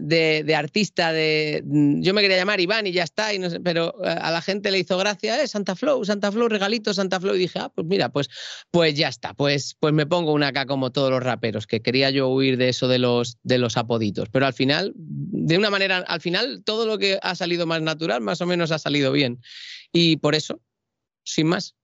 de, 0.00 0.54
artista, 0.56 1.12
de, 1.12 1.62
yo 1.66 2.14
me 2.14 2.22
quería 2.22 2.38
llamar 2.38 2.60
Iván 2.60 2.86
y 2.86 2.92
ya 2.92 3.02
está, 3.02 3.34
y 3.34 3.38
no 3.38 3.50
sé, 3.50 3.60
pero 3.60 3.94
a 4.02 4.30
la 4.30 4.40
gente 4.40 4.70
le 4.70 4.78
hizo 4.78 4.96
gracia, 4.96 5.42
eh, 5.42 5.46
Santa 5.46 5.76
Flow, 5.76 6.02
Santa 6.06 6.32
Flow, 6.32 6.48
regalitos, 6.48 6.96
Santa 6.96 7.20
Flow. 7.20 7.34
Y 7.34 7.40
dije, 7.40 7.58
ah, 7.58 7.70
pues 7.74 7.86
mira, 7.86 8.08
pues, 8.08 8.30
pues 8.70 8.94
ya 8.94 9.08
está, 9.08 9.34
pues, 9.34 9.76
pues 9.78 9.92
me 9.92 10.06
pongo 10.06 10.32
una 10.32 10.48
acá 10.48 10.64
como 10.64 10.90
todos 10.90 11.10
los 11.10 11.22
raperos, 11.22 11.66
que 11.66 11.82
quería 11.82 12.08
yo 12.08 12.28
huir 12.28 12.56
de 12.56 12.70
eso 12.70 12.88
de 12.88 12.98
los, 12.98 13.36
de 13.42 13.58
los 13.58 13.76
apoditos. 13.76 14.30
Pero 14.30 14.46
al 14.46 14.54
final, 14.54 14.94
de 14.96 15.58
una 15.58 15.68
manera, 15.68 15.98
al 15.98 16.22
final, 16.22 16.62
todo 16.64 16.86
lo 16.86 16.96
que 16.96 17.18
ha 17.20 17.34
salido 17.34 17.66
más 17.66 17.82
natural, 17.82 18.22
más 18.22 18.40
o 18.40 18.46
menos 18.46 18.70
ha 18.70 18.78
salido 18.78 19.12
bien. 19.12 19.33
Y 19.92 20.16
por 20.16 20.34
eso, 20.34 20.60
sin 21.24 21.48
más. 21.48 21.76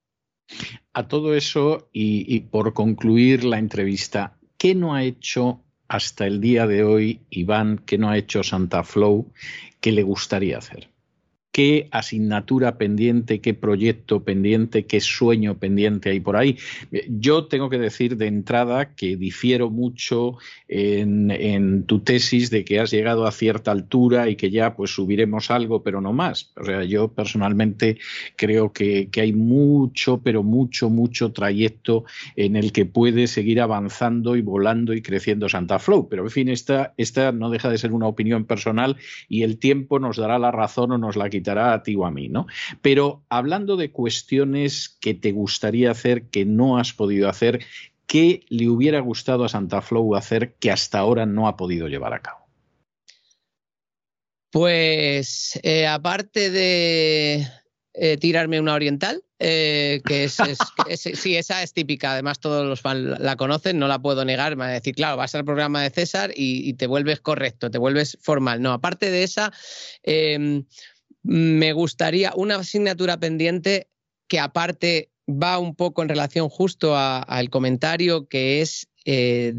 A 0.93 1.06
todo 1.06 1.35
eso, 1.35 1.89
y, 1.93 2.40
por 2.40 2.72
concluir 2.72 3.44
la 3.44 3.59
entrevista, 3.59 4.39
¿qué 4.59 4.74
no 4.74 4.94
ha 4.94 5.05
hecho 5.05 5.64
hasta 5.86 6.27
el 6.27 6.40
día 6.40 6.66
de 6.66 6.82
hoy 6.82 7.20
Iván, 7.31 7.78
qué 7.86 7.98
no 7.98 8.10
ha 8.10 8.18
hecho 8.18 8.43
Santa 8.43 8.82
Flow, 8.82 9.32
que 9.81 9.93
le 9.93 10.02
gustaría 10.02 10.59
hacer? 10.59 10.90
Qué 11.52 11.89
asignatura 11.90 12.78
pendiente, 12.78 13.40
qué 13.40 13.55
proyecto 13.55 14.22
pendiente, 14.22 14.86
qué 14.86 15.01
sueño 15.01 15.59
pendiente 15.59 16.10
hay 16.10 16.20
por 16.20 16.36
ahí. 16.36 16.56
Yo 17.09 17.47
tengo 17.47 17.68
que 17.68 17.78
decir 17.78 18.16
de 18.16 18.28
entrada 18.28 18.94
que 18.94 19.16
difiero 19.16 19.70
mucho 19.70 20.36
en, 20.68 21.85
tu 21.86 22.01
tesis 22.01 22.51
de 22.51 22.64
que 22.64 22.78
has 22.78 22.90
llegado 22.90 23.27
a 23.27 23.32
cierta 23.32 23.72
altura 23.72 24.28
y 24.28 24.36
que 24.36 24.51
ya 24.51 24.77
pues 24.77 24.94
subiremos 24.94 25.51
algo, 25.51 25.82
pero 25.82 26.01
no 26.01 26.12
más. 26.12 26.52
O 26.56 26.64
sea, 26.64 26.85
yo 26.85 27.09
personalmente 27.09 27.98
creo 28.36 28.72
que, 28.72 29.09
hay 29.20 29.32
mucho, 29.32 30.20
pero 30.22 30.43
mucho, 30.43 30.89
mucho 30.89 31.32
trayecto 31.32 32.05
en 32.36 32.56
el 32.56 32.72
que 32.72 32.86
puede 32.86 33.27
seguir 33.27 33.60
avanzando 33.60 34.36
y 34.36 34.40
volando 34.40 34.94
y 34.94 35.02
creciendo 35.02 35.48
Santa 35.48 35.78
Flow. 35.78 36.09
Pero 36.09 36.22
en 36.22 36.31
fin, 36.31 36.48
esta, 36.48 36.94
esta 36.97 37.32
no 37.32 37.51
deja 37.51 37.68
de 37.68 37.77
ser 37.77 37.93
una 37.93 38.06
opinión 38.06 38.44
personal 38.44 38.97
y 39.28 39.43
el 39.43 39.59
tiempo 39.59 39.98
nos 39.98 40.16
dará 40.16 40.39
la 40.39 40.52
razón 40.52 40.93
o 40.93 40.98
nos 40.98 41.16
la 41.16 41.28
quitará 41.28 41.40
a 41.49 41.83
ti 41.83 41.95
o 41.97 42.07
a 42.07 42.11
mí, 42.11 42.29
¿no? 42.29 42.47
Pero 42.83 43.25
hablando 43.29 43.77
de 43.77 43.91
cuestiones 43.91 44.89
que 45.01 45.15
te 45.15 45.33
gustaría 45.33 45.91
hacer, 45.91 46.29
que 46.29 46.45
no 46.45 46.79
has 46.79 46.93
podido 46.93 47.29
hacer, 47.29 47.61
¿qué 48.07 48.45
le 48.49 48.69
hubiera 48.69 49.01
gustado 49.01 49.45
a 49.45 49.49
Santa 49.49 49.81
Flow 49.81 50.15
hacer 50.15 50.55
que 50.55 50.71
hasta 50.71 50.99
ahora 50.99 51.27
no 51.27 51.49
ha 51.49 51.57
podido 51.57 51.89
llevar 51.89 52.15
a 52.15 52.21
cabo? 52.21 52.41
Pues 54.51 55.59
eh, 55.62 55.87
aparte 55.87 56.51
de 56.51 57.47
eh, 57.95 58.17
tirarme 58.17 58.61
una 58.61 58.75
oriental, 58.75 59.23
eh, 59.39 60.01
que 60.05 60.25
es, 60.25 60.37
sí, 60.97 61.37
esa 61.37 61.62
es 61.62 61.73
típica, 61.73 62.12
además 62.12 62.41
todos 62.41 62.67
los 62.67 62.81
fans 62.81 63.21
la 63.21 63.37
conocen, 63.37 63.79
no 63.79 63.89
la 63.89 64.01
puedo 64.01 64.25
negar, 64.25 64.57
me 64.57 64.65
va 64.65 64.71
a 64.71 64.73
decir, 64.73 64.95
claro, 64.95 65.17
vas 65.17 65.35
al 65.35 65.45
programa 65.45 65.83
de 65.83 65.91
César 65.91 66.33
y, 66.35 66.69
y, 66.69 66.75
te 66.75 66.87
vuelves 66.87 67.21
correcto, 67.21 67.71
te 67.71 67.79
vuelves 67.79 68.19
formal. 68.21 68.61
No, 68.61 68.73
aparte 68.73 69.11
de 69.11 69.23
esa, 69.23 69.53
em, 70.03 70.65
me 71.23 71.73
gustaría 71.73 72.33
una 72.35 72.57
asignatura 72.57 73.19
pendiente 73.19 73.89
que 74.29 74.41
aparte 74.41 75.11
va 75.29 75.59
un 75.59 75.75
poco 75.75 76.03
en 76.03 76.09
relación 76.09 76.49
justo 76.49 76.97
al 76.97 77.51
comentario 77.51 78.29
que 78.29 78.61
es... 78.61 78.89
Eh, 79.05 79.55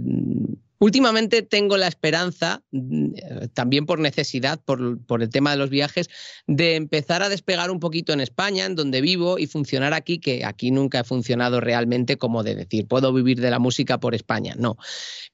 últimamente 0.81 1.43
tengo 1.43 1.77
la 1.77 1.87
esperanza, 1.87 2.63
mm, 2.71 3.13
también 3.53 3.85
por 3.85 3.99
necesidad, 3.99 4.59
por, 4.65 5.21
el 5.21 5.29
tema 5.29 5.51
de 5.51 5.57
los 5.57 5.69
viajes, 5.69 6.09
de 6.47 6.75
empezar 6.75 7.21
a 7.21 7.29
despegar 7.29 7.69
un 7.69 7.79
poquito 7.79 8.13
en 8.13 8.19
España, 8.19 8.65
en 8.65 8.75
donde 8.75 8.99
vivo, 8.99 9.37
y 9.37 9.45
funcionar 9.45 9.93
aquí, 9.93 10.17
que 10.17 10.43
aquí 10.43 10.71
nunca 10.71 11.01
he 11.01 11.03
funcionado 11.03 11.61
realmente 11.61 12.17
como 12.17 12.41
de 12.41 12.55
decir, 12.55 12.87
puedo 12.87 13.13
vivir 13.13 13.39
de 13.39 13.51
la 13.51 13.59
música 13.59 13.99
por 13.99 14.15
España. 14.15 14.55
No 14.57 14.77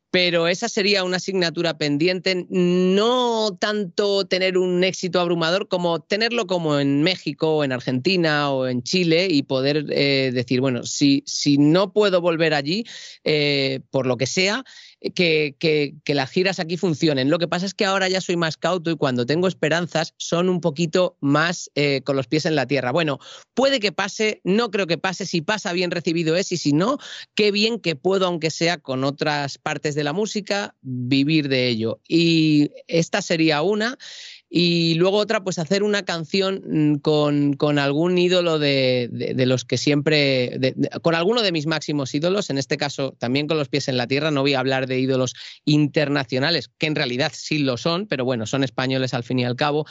pero 0.09 0.47
esa 0.47 0.69
sería 0.69 1.03
una 1.03 1.17
asignatura 1.17 1.77
pendiente, 1.77 2.47
no 2.49 3.57
tanto 3.59 4.25
tener 4.25 4.57
un 4.57 4.83
éxito 4.83 5.19
abrumador 5.19 5.67
como 5.67 5.99
tenerlo 5.99 6.47
como 6.47 6.79
en 6.79 7.03
México, 7.03 7.57
o 7.57 7.63
en 7.63 7.71
Argentina 7.71 8.49
o 8.51 8.67
en 8.67 8.83
Chile 8.83 9.27
y 9.29 9.43
poder 9.43 9.85
eh, 9.89 10.31
decir, 10.33 10.61
bueno, 10.61 10.83
si, 10.83 11.23
si 11.25 11.57
no 11.57 11.91
puedo 11.91 12.21
volver 12.21 12.53
allí, 12.53 12.85
eh, 13.25 13.81
por 13.91 14.07
lo 14.07 14.17
que 14.17 14.27
sea, 14.27 14.63
que, 15.13 15.55
que, 15.59 16.15
las 16.15 16.31
giras 16.31 16.59
aquí 16.59 16.77
funcionen. 16.77 17.29
Lo 17.29 17.37
que 17.37 17.47
pasa 17.47 17.65
es 17.65 17.73
que 17.73 17.85
ahora 17.85 18.09
ya 18.09 18.21
soy 18.21 18.35
más 18.35 18.57
cauto 18.57 18.89
y 18.89 18.95
cuando 18.95 19.25
tengo 19.25 19.47
esperanzas 19.47 20.13
son 20.17 20.49
un 20.49 20.61
poquito 20.61 21.17
más 21.21 21.69
eh, 21.75 22.01
con 22.03 22.15
los 22.15 22.27
pies 22.27 22.45
en 22.45 22.55
la 22.55 22.65
tierra. 22.65 22.91
Bueno, 22.91 23.19
puede 23.53 23.79
que 23.79 23.91
pase, 23.91 24.41
no 24.43 24.71
creo 24.71 24.87
que 24.87 24.97
pase, 24.97 25.25
si 25.25 25.41
pasa 25.41 25.73
bien 25.73 25.91
recibido 25.91 26.35
es 26.35 26.51
y 26.51 26.57
si 26.57 26.73
no, 26.73 26.97
qué 27.35 27.51
bien 27.51 27.79
que 27.79 27.95
puedo, 27.95 28.25
aunque 28.25 28.49
sea 28.49 28.77
con 28.77 29.03
otras 29.03 29.57
partes 29.57 29.93
de 29.95 30.03
la 30.03 30.13
música, 30.13 30.75
vivir 30.81 31.47
de 31.49 31.67
ello. 31.67 31.99
Y 32.07 32.71
esta 32.87 33.21
sería 33.21 33.61
una. 33.61 33.97
Y 34.49 34.93
luego 34.93 35.17
otra, 35.17 35.43
pues 35.43 35.59
hacer 35.59 35.83
una 35.83 36.03
canción 36.03 36.61
mm, 36.65 36.95
con, 36.99 37.53
con 37.53 37.79
algún 37.79 38.17
ídolo 38.17 38.59
de, 38.59 39.09
de, 39.11 39.45
los 39.45 39.65
que 39.65 39.77
siempre, 39.77 40.73
con 41.01 41.15
alguno 41.15 41.41
de 41.41 41.51
mis 41.51 41.67
máximos 41.67 42.15
ídolos, 42.15 42.49
en 42.49 42.57
este 42.57 42.77
caso 42.77 43.13
también 43.19 43.47
con 43.47 43.57
los 43.57 43.67
pies 43.67 43.89
en 43.89 43.97
la 43.97 44.07
tierra, 44.07 44.31
no 44.31 44.41
voy 44.41 44.53
a 44.53 44.59
hablar 44.59 44.87
de 44.87 44.99
ídolos 44.99 45.33
internacionales, 45.65 46.69
que 46.77 46.87
en 46.87 46.95
realidad 46.95 47.33
sí 47.35 47.59
lo 47.59 47.75
son, 47.75 48.07
pero 48.07 48.23
bueno, 48.23 48.45
son 48.45 48.63
españoles 48.63 49.13
al 49.13 49.23
fin 49.23 49.39
y 49.39 49.45
al 49.45 49.57
cabo. 49.57 49.85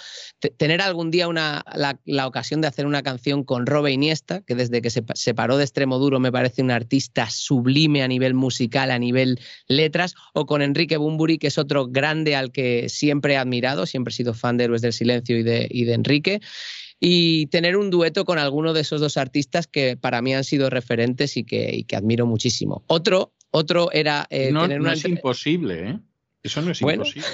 tener 0.56 0.80
algún 0.80 1.10
día 1.10 1.28
una, 1.28 1.62
la, 1.74 2.00
la, 2.06 2.26
ocasión 2.26 2.62
de 2.62 2.68
hacer 2.68 2.86
una 2.86 3.02
canción 3.02 3.44
con 3.44 3.66
Robe 3.66 3.92
Iniesta, 3.92 4.40
que 4.40 4.54
desde 4.54 4.80
que 4.80 4.88
se 4.90 5.04
separó 5.14 5.58
de 5.58 5.64
Extremo 5.64 5.98
Duro 5.98 6.18
me 6.18 6.32
parece 6.32 6.62
un 6.62 6.70
artista 6.70 7.28
sublime 7.28 8.02
a 8.02 8.08
nivel 8.08 8.32
musical, 8.32 8.90
a 8.90 8.98
nivel 8.98 9.38
letras, 9.68 10.14
o 10.32 10.46
con 10.46 10.62
Enrique 10.62 10.96
Bumburi, 10.96 11.36
que 11.38 11.48
es 11.48 11.58
otro 11.58 11.88
grande 11.88 12.36
al 12.36 12.52
que 12.52 12.88
siempre 12.88 13.34
he 13.34 13.36
admirado, 13.36 13.84
siempre 13.84 14.12
he 14.12 14.14
sido 14.14 14.32
fan 14.32 14.45
de 14.54 14.64
Héroes 14.64 14.82
del 14.82 14.92
Silencio 14.92 15.38
y 15.38 15.42
de, 15.42 15.66
y 15.70 15.84
de 15.84 15.94
Enrique 15.94 16.40
y 17.00 17.46
tener 17.46 17.76
un 17.76 17.90
dueto 17.90 18.24
con 18.24 18.38
alguno 18.38 18.72
de 18.72 18.80
esos 18.80 19.00
dos 19.00 19.16
artistas 19.16 19.66
que 19.66 19.96
para 19.96 20.22
mí 20.22 20.34
han 20.34 20.44
sido 20.44 20.70
referentes 20.70 21.36
y 21.36 21.44
que, 21.44 21.74
y 21.74 21.84
que 21.84 21.96
admiro 21.96 22.26
muchísimo. 22.26 22.84
Otro, 22.86 23.34
otro 23.50 23.92
era 23.92 24.26
eh, 24.30 24.50
no, 24.52 24.62
tener 24.62 24.80
no 24.80 24.90
es 24.90 25.04
imposible, 25.04 25.90
¿eh? 25.90 25.98
Eso 26.42 26.62
no 26.62 26.70
es 26.70 26.80
imposible. 26.80 27.26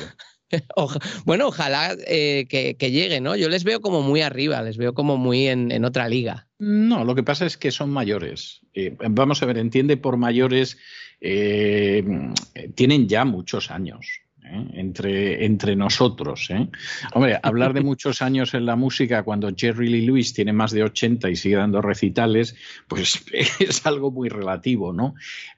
bueno, 1.25 1.49
ojalá 1.49 1.97
eh, 2.07 2.47
que, 2.49 2.91
llegue, 2.91 3.21
¿no? 3.21 3.37
Yo 3.37 3.49
les 3.49 3.65
veo 3.65 3.81
como 3.81 4.03
muy 4.03 4.21
arriba, 4.21 4.63
les 4.63 4.77
veo 4.77 4.95
como 4.95 5.17
muy 5.17 5.49
en, 5.49 5.85
otra 5.85 6.09
liga. 6.09 6.49
No, 6.59 7.05
lo 7.05 7.15
que 7.15 7.23
pasa 7.23 7.47
es 7.47 7.57
que 7.57 7.71
son 7.71 7.91
mayores. 7.91 8.61
Eh, 8.75 8.97
vamos 9.11 9.43
a 9.43 9.47
ver, 9.47 9.59
entiende 9.59 9.97
por 9.97 10.17
mayores, 10.17 10.79
tienen 11.21 13.09
ya 13.09 13.25
muchos 13.25 13.71
años. 13.71 14.07
¿Eh? 14.45 14.67
entre, 14.75 15.45
entre 15.45 15.77
nosotros. 15.77 16.49
¿eh? 16.51 16.69
Hombre, 17.15 17.39
hablar 17.43 17.73
de 17.75 17.81
muchos 17.83 18.23
años 18.23 18.55
en 18.55 18.67
la 18.67 18.77
música 18.77 19.23
cuando 19.23 19.51
Jerry 19.55 19.89
Lee 19.89 20.07
Lewis 20.07 20.33
tiene 20.33 20.53
más 20.53 20.73
de 20.73 20.83
80 20.83 21.31
y 21.31 21.37
sigue 21.37 21.57
dando 21.57 21.81
recitales, 21.81 22.57
pues 22.89 23.25
es 23.61 23.87
algo 23.87 24.11
muy 24.11 24.29
relativo, 24.29 24.93
¿no? 24.93 25.15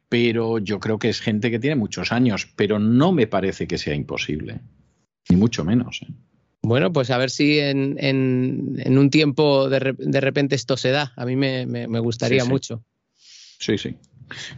Pero 0.08 0.58
yo 0.58 0.78
creo 0.80 0.98
que 0.98 1.08
es 1.08 1.20
gente 1.20 1.50
que 1.50 1.58
tiene 1.58 1.76
muchos 1.76 2.12
años, 2.12 2.48
pero 2.56 2.78
no 2.78 3.12
me 3.12 3.26
parece 3.26 3.66
que 3.66 3.78
sea 3.78 3.94
imposible, 3.94 4.60
ni 5.28 5.36
mucho 5.36 5.64
menos. 5.64 6.02
¿eh? 6.02 6.12
Bueno, 6.62 6.92
pues 6.92 7.10
a 7.10 7.18
ver 7.18 7.30
si 7.30 7.58
en, 7.58 7.96
en, 7.98 8.98
un 8.98 9.10
tiempo 9.10 9.68
de, 9.68 9.94
de, 9.98 10.20
repente 10.20 10.54
esto 10.54 10.78
se 10.78 10.90
da. 10.90 11.12
A 11.16 11.26
mí 11.26 11.36
me, 11.36 11.66
me, 11.66 11.98
gustaría 11.98 12.44
mucho. 12.46 12.82
Sí, 13.58 13.76
sí. 13.76 13.96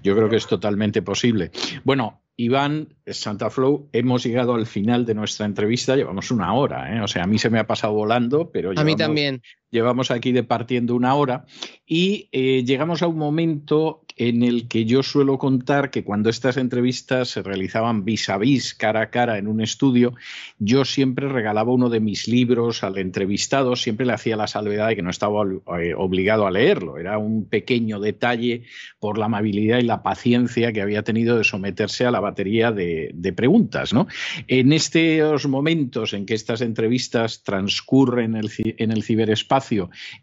Yo 0.04 0.14
creo 0.14 0.28
que 0.28 0.36
es 0.36 0.46
totalmente 0.46 1.02
posible. 1.02 1.50
Bueno, 1.82 2.22
Iván, 2.36 2.94
Santa 3.06 3.48
Flow, 3.48 3.88
hemos 3.92 4.22
llegado 4.22 4.54
al 4.54 4.66
final 4.66 5.06
de 5.06 5.14
nuestra 5.14 5.46
entrevista, 5.46 5.96
llevamos 5.96 6.30
una 6.30 6.52
hora, 6.52 6.94
¿eh? 6.94 7.00
o 7.00 7.08
sea, 7.08 7.24
a 7.24 7.26
mí 7.26 7.38
se 7.38 7.48
me 7.48 7.58
ha 7.58 7.66
pasado 7.66 7.94
volando, 7.94 8.50
pero 8.50 8.72
a 8.76 8.84
mí 8.84 8.94
también. 8.94 9.42
Llevamos 9.70 10.10
aquí 10.10 10.32
departiendo 10.32 10.94
una 10.94 11.14
hora 11.14 11.44
y 11.86 12.28
eh, 12.32 12.64
llegamos 12.64 13.02
a 13.02 13.08
un 13.08 13.18
momento 13.18 14.02
en 14.16 14.42
el 14.42 14.66
que 14.66 14.86
yo 14.86 15.02
suelo 15.02 15.36
contar 15.38 15.90
que 15.90 16.02
cuando 16.02 16.30
estas 16.30 16.56
entrevistas 16.56 17.28
se 17.28 17.42
realizaban 17.42 18.04
vis 18.04 18.30
a 18.30 18.38
vis, 18.38 18.74
cara 18.74 19.02
a 19.02 19.10
cara, 19.10 19.36
en 19.36 19.46
un 19.46 19.60
estudio, 19.60 20.14
yo 20.58 20.86
siempre 20.86 21.28
regalaba 21.28 21.72
uno 21.72 21.90
de 21.90 22.00
mis 22.00 22.26
libros 22.26 22.82
al 22.82 22.96
entrevistado, 22.96 23.76
siempre 23.76 24.06
le 24.06 24.14
hacía 24.14 24.36
la 24.36 24.46
salvedad 24.46 24.88
de 24.88 24.96
que 24.96 25.02
no 25.02 25.10
estaba 25.10 25.42
eh, 25.78 25.94
obligado 25.94 26.46
a 26.46 26.50
leerlo, 26.50 26.96
era 26.96 27.18
un 27.18 27.44
pequeño 27.46 28.00
detalle 28.00 28.62
por 28.98 29.18
la 29.18 29.26
amabilidad 29.26 29.78
y 29.78 29.82
la 29.82 30.02
paciencia 30.02 30.72
que 30.72 30.80
había 30.80 31.02
tenido 31.02 31.36
de 31.36 31.44
someterse 31.44 32.06
a 32.06 32.10
la 32.10 32.20
batería 32.20 32.72
de, 32.72 33.12
preguntas. 33.36 33.92
¿no? 33.92 34.06
En 34.46 34.72
estos 34.72 35.46
momentos 35.46 36.14
en 36.14 36.24
que 36.24 36.34
estas 36.34 36.62
entrevistas 36.62 37.42
transcurren 37.42 38.34
en 38.34 38.44
el, 38.44 38.50
en 38.78 38.92
el 38.92 39.02
ciberespacio, 39.02 39.55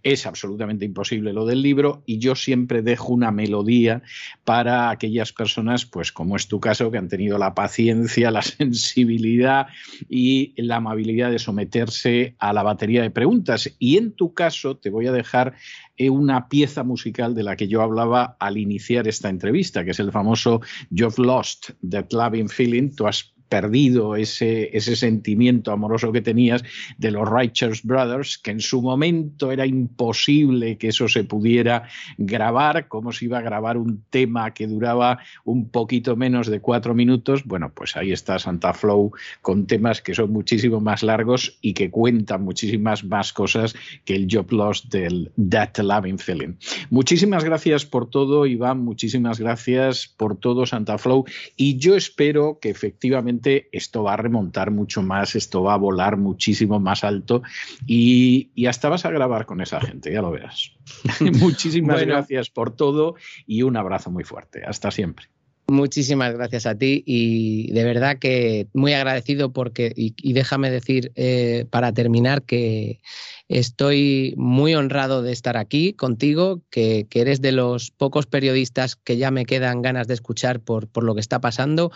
es 0.04 0.26
absolutamente 0.26 0.86
imposible 0.86 1.34
lo 1.34 1.46
del 1.46 1.62
libro 1.62 2.04
y 2.06 2.20
yo 2.20 2.36
siempre 2.36 2.82
dejo 2.82 3.14
una 3.14 3.32
melodía 3.32 4.02
para 4.44 4.90
aquellas 4.90 5.34
personas, 5.34 5.86
pues 5.86 6.12
como 6.12 6.36
es 6.36 6.48
tu 6.48 6.60
caso, 6.60 6.92
que 6.92 6.98
han 6.98 7.08
tenido 7.08 7.38
la 7.38 7.54
paciencia, 7.54 8.32
la 8.32 8.42
sensibilidad 8.42 9.68
y 10.10 10.54
la 10.62 10.78
amabilidad 10.78 11.32
de 11.32 11.40
someterse 11.40 12.36
a 12.40 12.54
la 12.54 12.64
batería 12.64 13.02
de 13.02 13.12
preguntas. 13.12 13.74
Y 13.80 13.98
en 13.98 14.12
tu 14.12 14.34
caso 14.34 14.78
te 14.78 14.90
voy 14.90 15.08
a 15.08 15.12
dejar 15.12 15.56
eh, 15.98 16.10
una 16.10 16.50
pieza 16.50 16.84
musical 16.84 17.36
de 17.36 17.44
la 17.44 17.56
que 17.56 17.68
yo 17.68 17.82
hablaba 17.82 18.36
al 18.40 18.58
iniciar 18.58 19.08
esta 19.08 19.30
entrevista, 19.30 19.86
que 19.86 19.92
es 19.92 20.00
el 20.00 20.12
famoso 20.12 20.62
You've 20.90 21.22
Lost 21.22 21.72
That 21.90 22.12
Loving 22.12 22.50
Feeling. 22.50 22.96
Tú 22.96 23.08
has 23.08 23.33
perdido 23.54 24.16
ese, 24.16 24.76
ese 24.76 24.96
sentimiento 24.96 25.72
amoroso 25.72 26.12
que 26.12 26.24
tenías 26.24 26.64
de 26.98 27.12
los 27.12 27.30
Righteous 27.30 27.84
Brothers, 27.84 28.40
que 28.40 28.50
en 28.50 28.60
su 28.60 28.82
momento 28.82 29.52
era 29.52 29.68
imposible 29.68 30.80
que 30.80 30.88
eso 30.88 31.08
se 31.08 31.24
pudiera 31.24 31.84
grabar, 32.18 32.88
como 32.88 33.12
se 33.12 33.26
iba 33.26 33.38
a 33.38 33.42
grabar 33.42 33.78
un 33.78 34.02
tema 34.10 34.56
que 34.56 34.66
duraba 34.66 35.20
un 35.44 35.70
poquito 35.70 36.16
menos 36.16 36.48
de 36.48 36.62
cuatro 36.62 36.96
minutos. 36.96 37.44
Bueno, 37.46 37.72
pues 37.76 37.96
ahí 37.96 38.12
está 38.12 38.40
Santa 38.40 38.74
Flow 38.74 39.12
con 39.44 39.68
temas 39.68 40.02
que 40.02 40.16
son 40.16 40.32
muchísimo 40.32 40.80
más 40.80 41.04
largos 41.04 41.60
y 41.62 41.76
que 41.76 41.92
cuentan 41.92 42.44
muchísimas 42.44 43.04
más 43.04 43.34
cosas 43.34 43.76
que 44.04 44.16
el 44.16 44.28
Job 44.32 44.52
Lost 44.52 44.92
del 44.92 45.32
That 45.52 45.78
Loving 45.78 46.18
Feeling. 46.18 46.56
Muchísimas 46.90 47.44
gracias 47.44 47.86
por 47.86 48.10
todo, 48.10 48.48
Iván, 48.48 48.80
muchísimas 48.80 49.40
gracias 49.40 50.08
por 50.08 50.38
todo, 50.38 50.66
Santa 50.66 50.98
Flow, 50.98 51.26
y 51.56 51.78
yo 51.78 51.96
espero 51.96 52.58
que 52.60 52.72
efectivamente 52.72 53.43
esto 53.72 54.04
va 54.04 54.14
a 54.14 54.18
remontar 54.18 54.72
mucho 54.72 55.02
más, 55.02 55.36
esto 55.36 55.64
va 55.64 55.74
a 55.74 55.78
volar 55.78 56.18
muchísimo 56.18 56.80
más 56.80 57.04
alto 57.04 57.44
y, 57.86 58.50
hasta 58.68 58.90
vas 58.90 59.06
a 59.06 59.12
grabar 59.12 59.46
con 59.46 59.62
esa 59.62 59.80
gente, 59.82 60.12
ya 60.12 60.22
lo 60.22 60.32
verás. 60.32 60.72
Muchísimas 61.40 62.02
gracias 62.02 62.50
por 62.50 62.76
todo 62.76 63.16
y 63.46 63.64
un 63.64 63.78
abrazo 63.78 64.12
muy 64.12 64.24
fuerte. 64.24 64.64
Hasta 64.66 64.92
siempre. 64.92 65.28
Muchísimas 65.68 66.34
gracias 66.34 66.66
a 66.66 66.78
ti 66.78 67.04
y 67.06 67.72
de 67.72 67.86
verdad 67.86 68.20
que 68.20 68.68
muy 68.74 68.94
agradecido 68.94 69.54
porque, 69.54 69.94
y, 69.96 70.34
déjame 70.34 70.70
decir 70.70 71.14
eh, 71.16 71.66
para 71.70 71.94
terminar 71.94 72.44
que 72.44 73.00
estoy 73.48 74.34
muy 74.36 74.76
honrado 74.76 75.22
de 75.22 75.32
estar 75.32 75.56
aquí 75.56 75.94
contigo, 75.94 76.62
que, 76.70 77.08
que, 77.10 77.22
eres 77.22 77.40
de 77.42 77.54
los 77.54 77.92
pocos 77.92 78.26
periodistas 78.26 78.98
que 78.98 79.16
ya 79.16 79.32
me 79.32 79.46
quedan 79.46 79.82
ganas 79.82 80.08
de 80.08 80.16
escuchar 80.16 80.60
por, 80.60 80.90
por 80.90 81.06
lo 81.06 81.16
que 81.16 81.22
está 81.22 81.40
pasando 81.40 81.92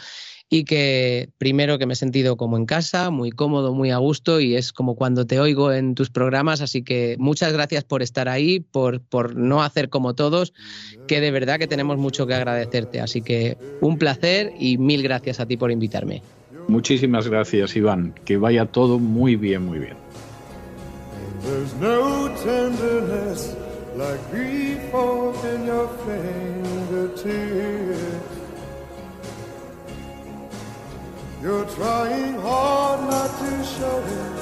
y 0.49 0.63
que 0.63 1.29
primero 1.37 1.77
que 1.77 1.85
me 1.85 1.93
he 1.93 1.95
sentido 1.95 2.37
como 2.37 2.57
en 2.57 2.65
casa, 2.65 3.09
muy 3.09 3.31
cómodo, 3.31 3.73
muy 3.73 3.91
a 3.91 3.97
gusto 3.97 4.39
y 4.39 4.55
es 4.55 4.71
como 4.71 4.95
cuando 4.95 5.27
te 5.27 5.39
oigo 5.39 5.73
en 5.73 5.93
tus 5.93 6.09
programas, 6.09 6.61
así 6.61 6.84
que 6.84 7.15
muchas 7.19 7.51
gracias 7.51 7.84
por 7.84 8.01
estar 8.01 8.29
ahí, 8.29 8.59
por, 8.59 9.01
por 9.01 9.35
no 9.35 9.61
hacer 9.61 9.89
como 9.89 10.15
todos, 10.15 10.53
que 11.07 11.19
de 11.19 11.31
verdad 11.31 11.59
que 11.59 11.67
tenemos 11.67 11.97
mucho 11.97 12.27
que 12.27 12.34
agradecerte, 12.34 13.01
así 13.01 13.21
que 13.21 13.57
un 13.81 13.97
placer 13.97 14.53
y 14.57 14.77
mil 14.77 15.03
gracias 15.03 15.39
a 15.39 15.45
ti 15.45 15.57
por 15.57 15.71
invitarme. 15.71 16.21
Muchísimas 16.67 17.27
gracias 17.27 17.76
Iván, 17.76 18.13
que 18.26 18.37
vaya 18.37 18.65
todo 18.65 18.99
muy 18.99 19.35
bien, 19.35 19.65
muy 19.65 19.79
bien. 19.79 19.97
You're 31.39 31.65
trying 31.65 32.33
hard 32.41 33.01
not 33.11 33.29
to 33.29 33.63
show 33.63 33.99
it. 33.99 34.33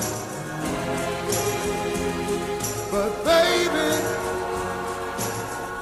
But 2.90 3.12
baby, 3.26 3.90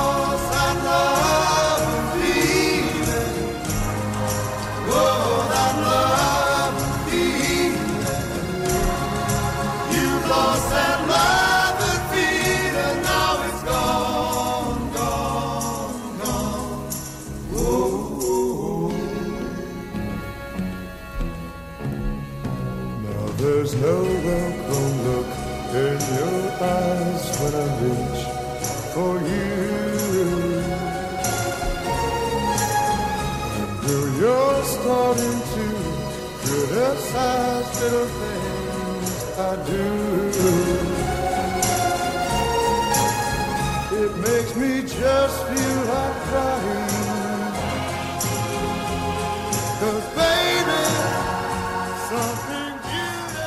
no 23.82 23.98
welcome 24.28 24.94
look 25.06 25.30
in 25.82 25.98
your 26.18 26.40
eyes 26.62 27.24
when 27.40 27.52
I 27.62 27.66
reach 27.82 28.22
for 28.94 29.12
you. 29.30 29.50
Girl, 33.82 34.08
you're 34.20 34.62
starting 34.76 35.38
to 35.54 35.64
criticize 36.42 37.70
little 37.82 38.10
things 38.20 39.10
I 39.50 39.52
do. 39.72 39.86
It 44.02 44.12
makes 44.28 44.52
me 44.62 44.72
just 44.82 45.38
feel 45.48 45.78
like 45.92 46.16
crying. 46.28 46.81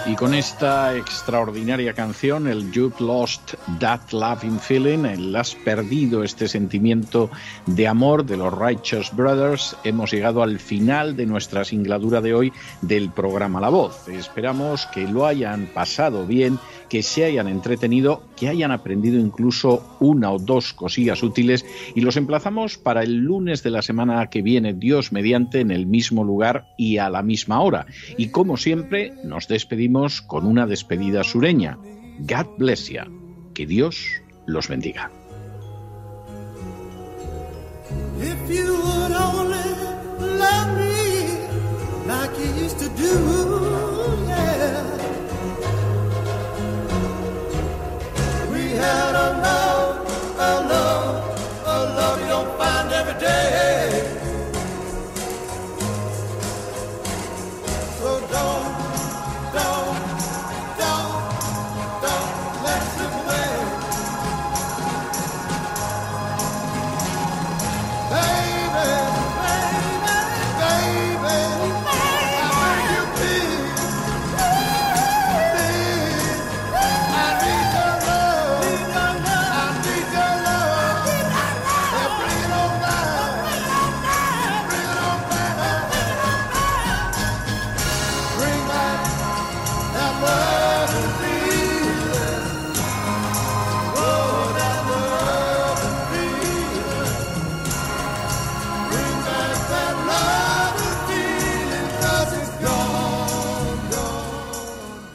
Y 0.08 0.14
con 0.14 0.36
esta 0.36 0.96
extraordinaria 0.96 1.94
canción, 1.94 2.48
el 2.48 2.72
You've 2.72 3.04
Lost 3.04 3.56
That 3.80 4.12
Loving 4.12 4.60
Feeling, 4.60 5.04
el 5.04 5.36
Has 5.36 5.56
perdido 5.56 6.24
este 6.24 6.48
sentimiento 6.48 7.32
de 7.66 7.88
amor 7.88 8.24
de 8.24 8.38
los 8.38 8.56
Righteous 8.56 9.16
Brothers, 9.16 9.76
hemos 9.84 10.12
llegado 10.12 10.44
al 10.44 10.60
final 10.60 11.16
de 11.16 11.26
nuestra 11.26 11.66
singladura 11.66 12.22
de 12.22 12.36
hoy 12.36 12.54
del 12.82 13.10
programa 13.10 13.60
La 13.60 13.70
Voz. 13.70 14.08
Esperamos 14.08 14.86
que 14.94 15.08
lo 15.08 15.26
hayan 15.26 15.66
pasado 15.74 16.28
bien, 16.28 16.60
que 16.90 17.04
se 17.04 17.26
hayan 17.26 17.48
entretenido, 17.48 18.24
que 18.36 18.48
hayan 18.48 18.72
aprendido 18.72 19.20
incluso 19.20 19.84
una 20.00 20.32
o 20.32 20.40
dos 20.40 20.74
cosillas 20.74 21.24
útiles 21.24 21.66
y 21.96 22.02
los 22.02 22.18
emplazamos 22.18 22.78
para 22.78 23.04
el 23.04 23.18
lunes 23.18 23.64
de 23.64 23.72
la 23.72 23.82
semana 23.82 24.30
que 24.30 24.42
viene, 24.42 24.74
Dios 24.74 25.12
mediante, 25.12 25.60
en 25.60 25.72
el 25.72 25.86
mismo 25.86 26.24
lugar 26.24 26.68
y 26.78 26.98
a 26.98 27.10
la 27.10 27.22
misma 27.22 27.62
hora. 27.62 27.86
Y 28.18 28.30
como 28.30 28.58
siempre, 28.58 29.14
nos 29.24 29.48
despedimos 29.48 30.22
con 30.22 30.46
una 30.46 30.68
despedida 30.68 31.24
sureña. 31.24 31.78
God 32.20 32.48
bless 32.58 32.90
you. 32.90 33.02
Que 33.54 33.66
Dios 33.66 34.06
los 34.46 34.68
bendiga. 34.68 35.12
Had 48.76 49.16
a 49.16 49.28
love, 49.42 50.08
a 50.38 50.52
love, 50.72 51.66
a 51.66 51.78
love 51.98 52.20
you 52.22 52.28
don't 52.28 52.58
find 52.58 52.92
every 52.92 53.20
day. 53.20 54.35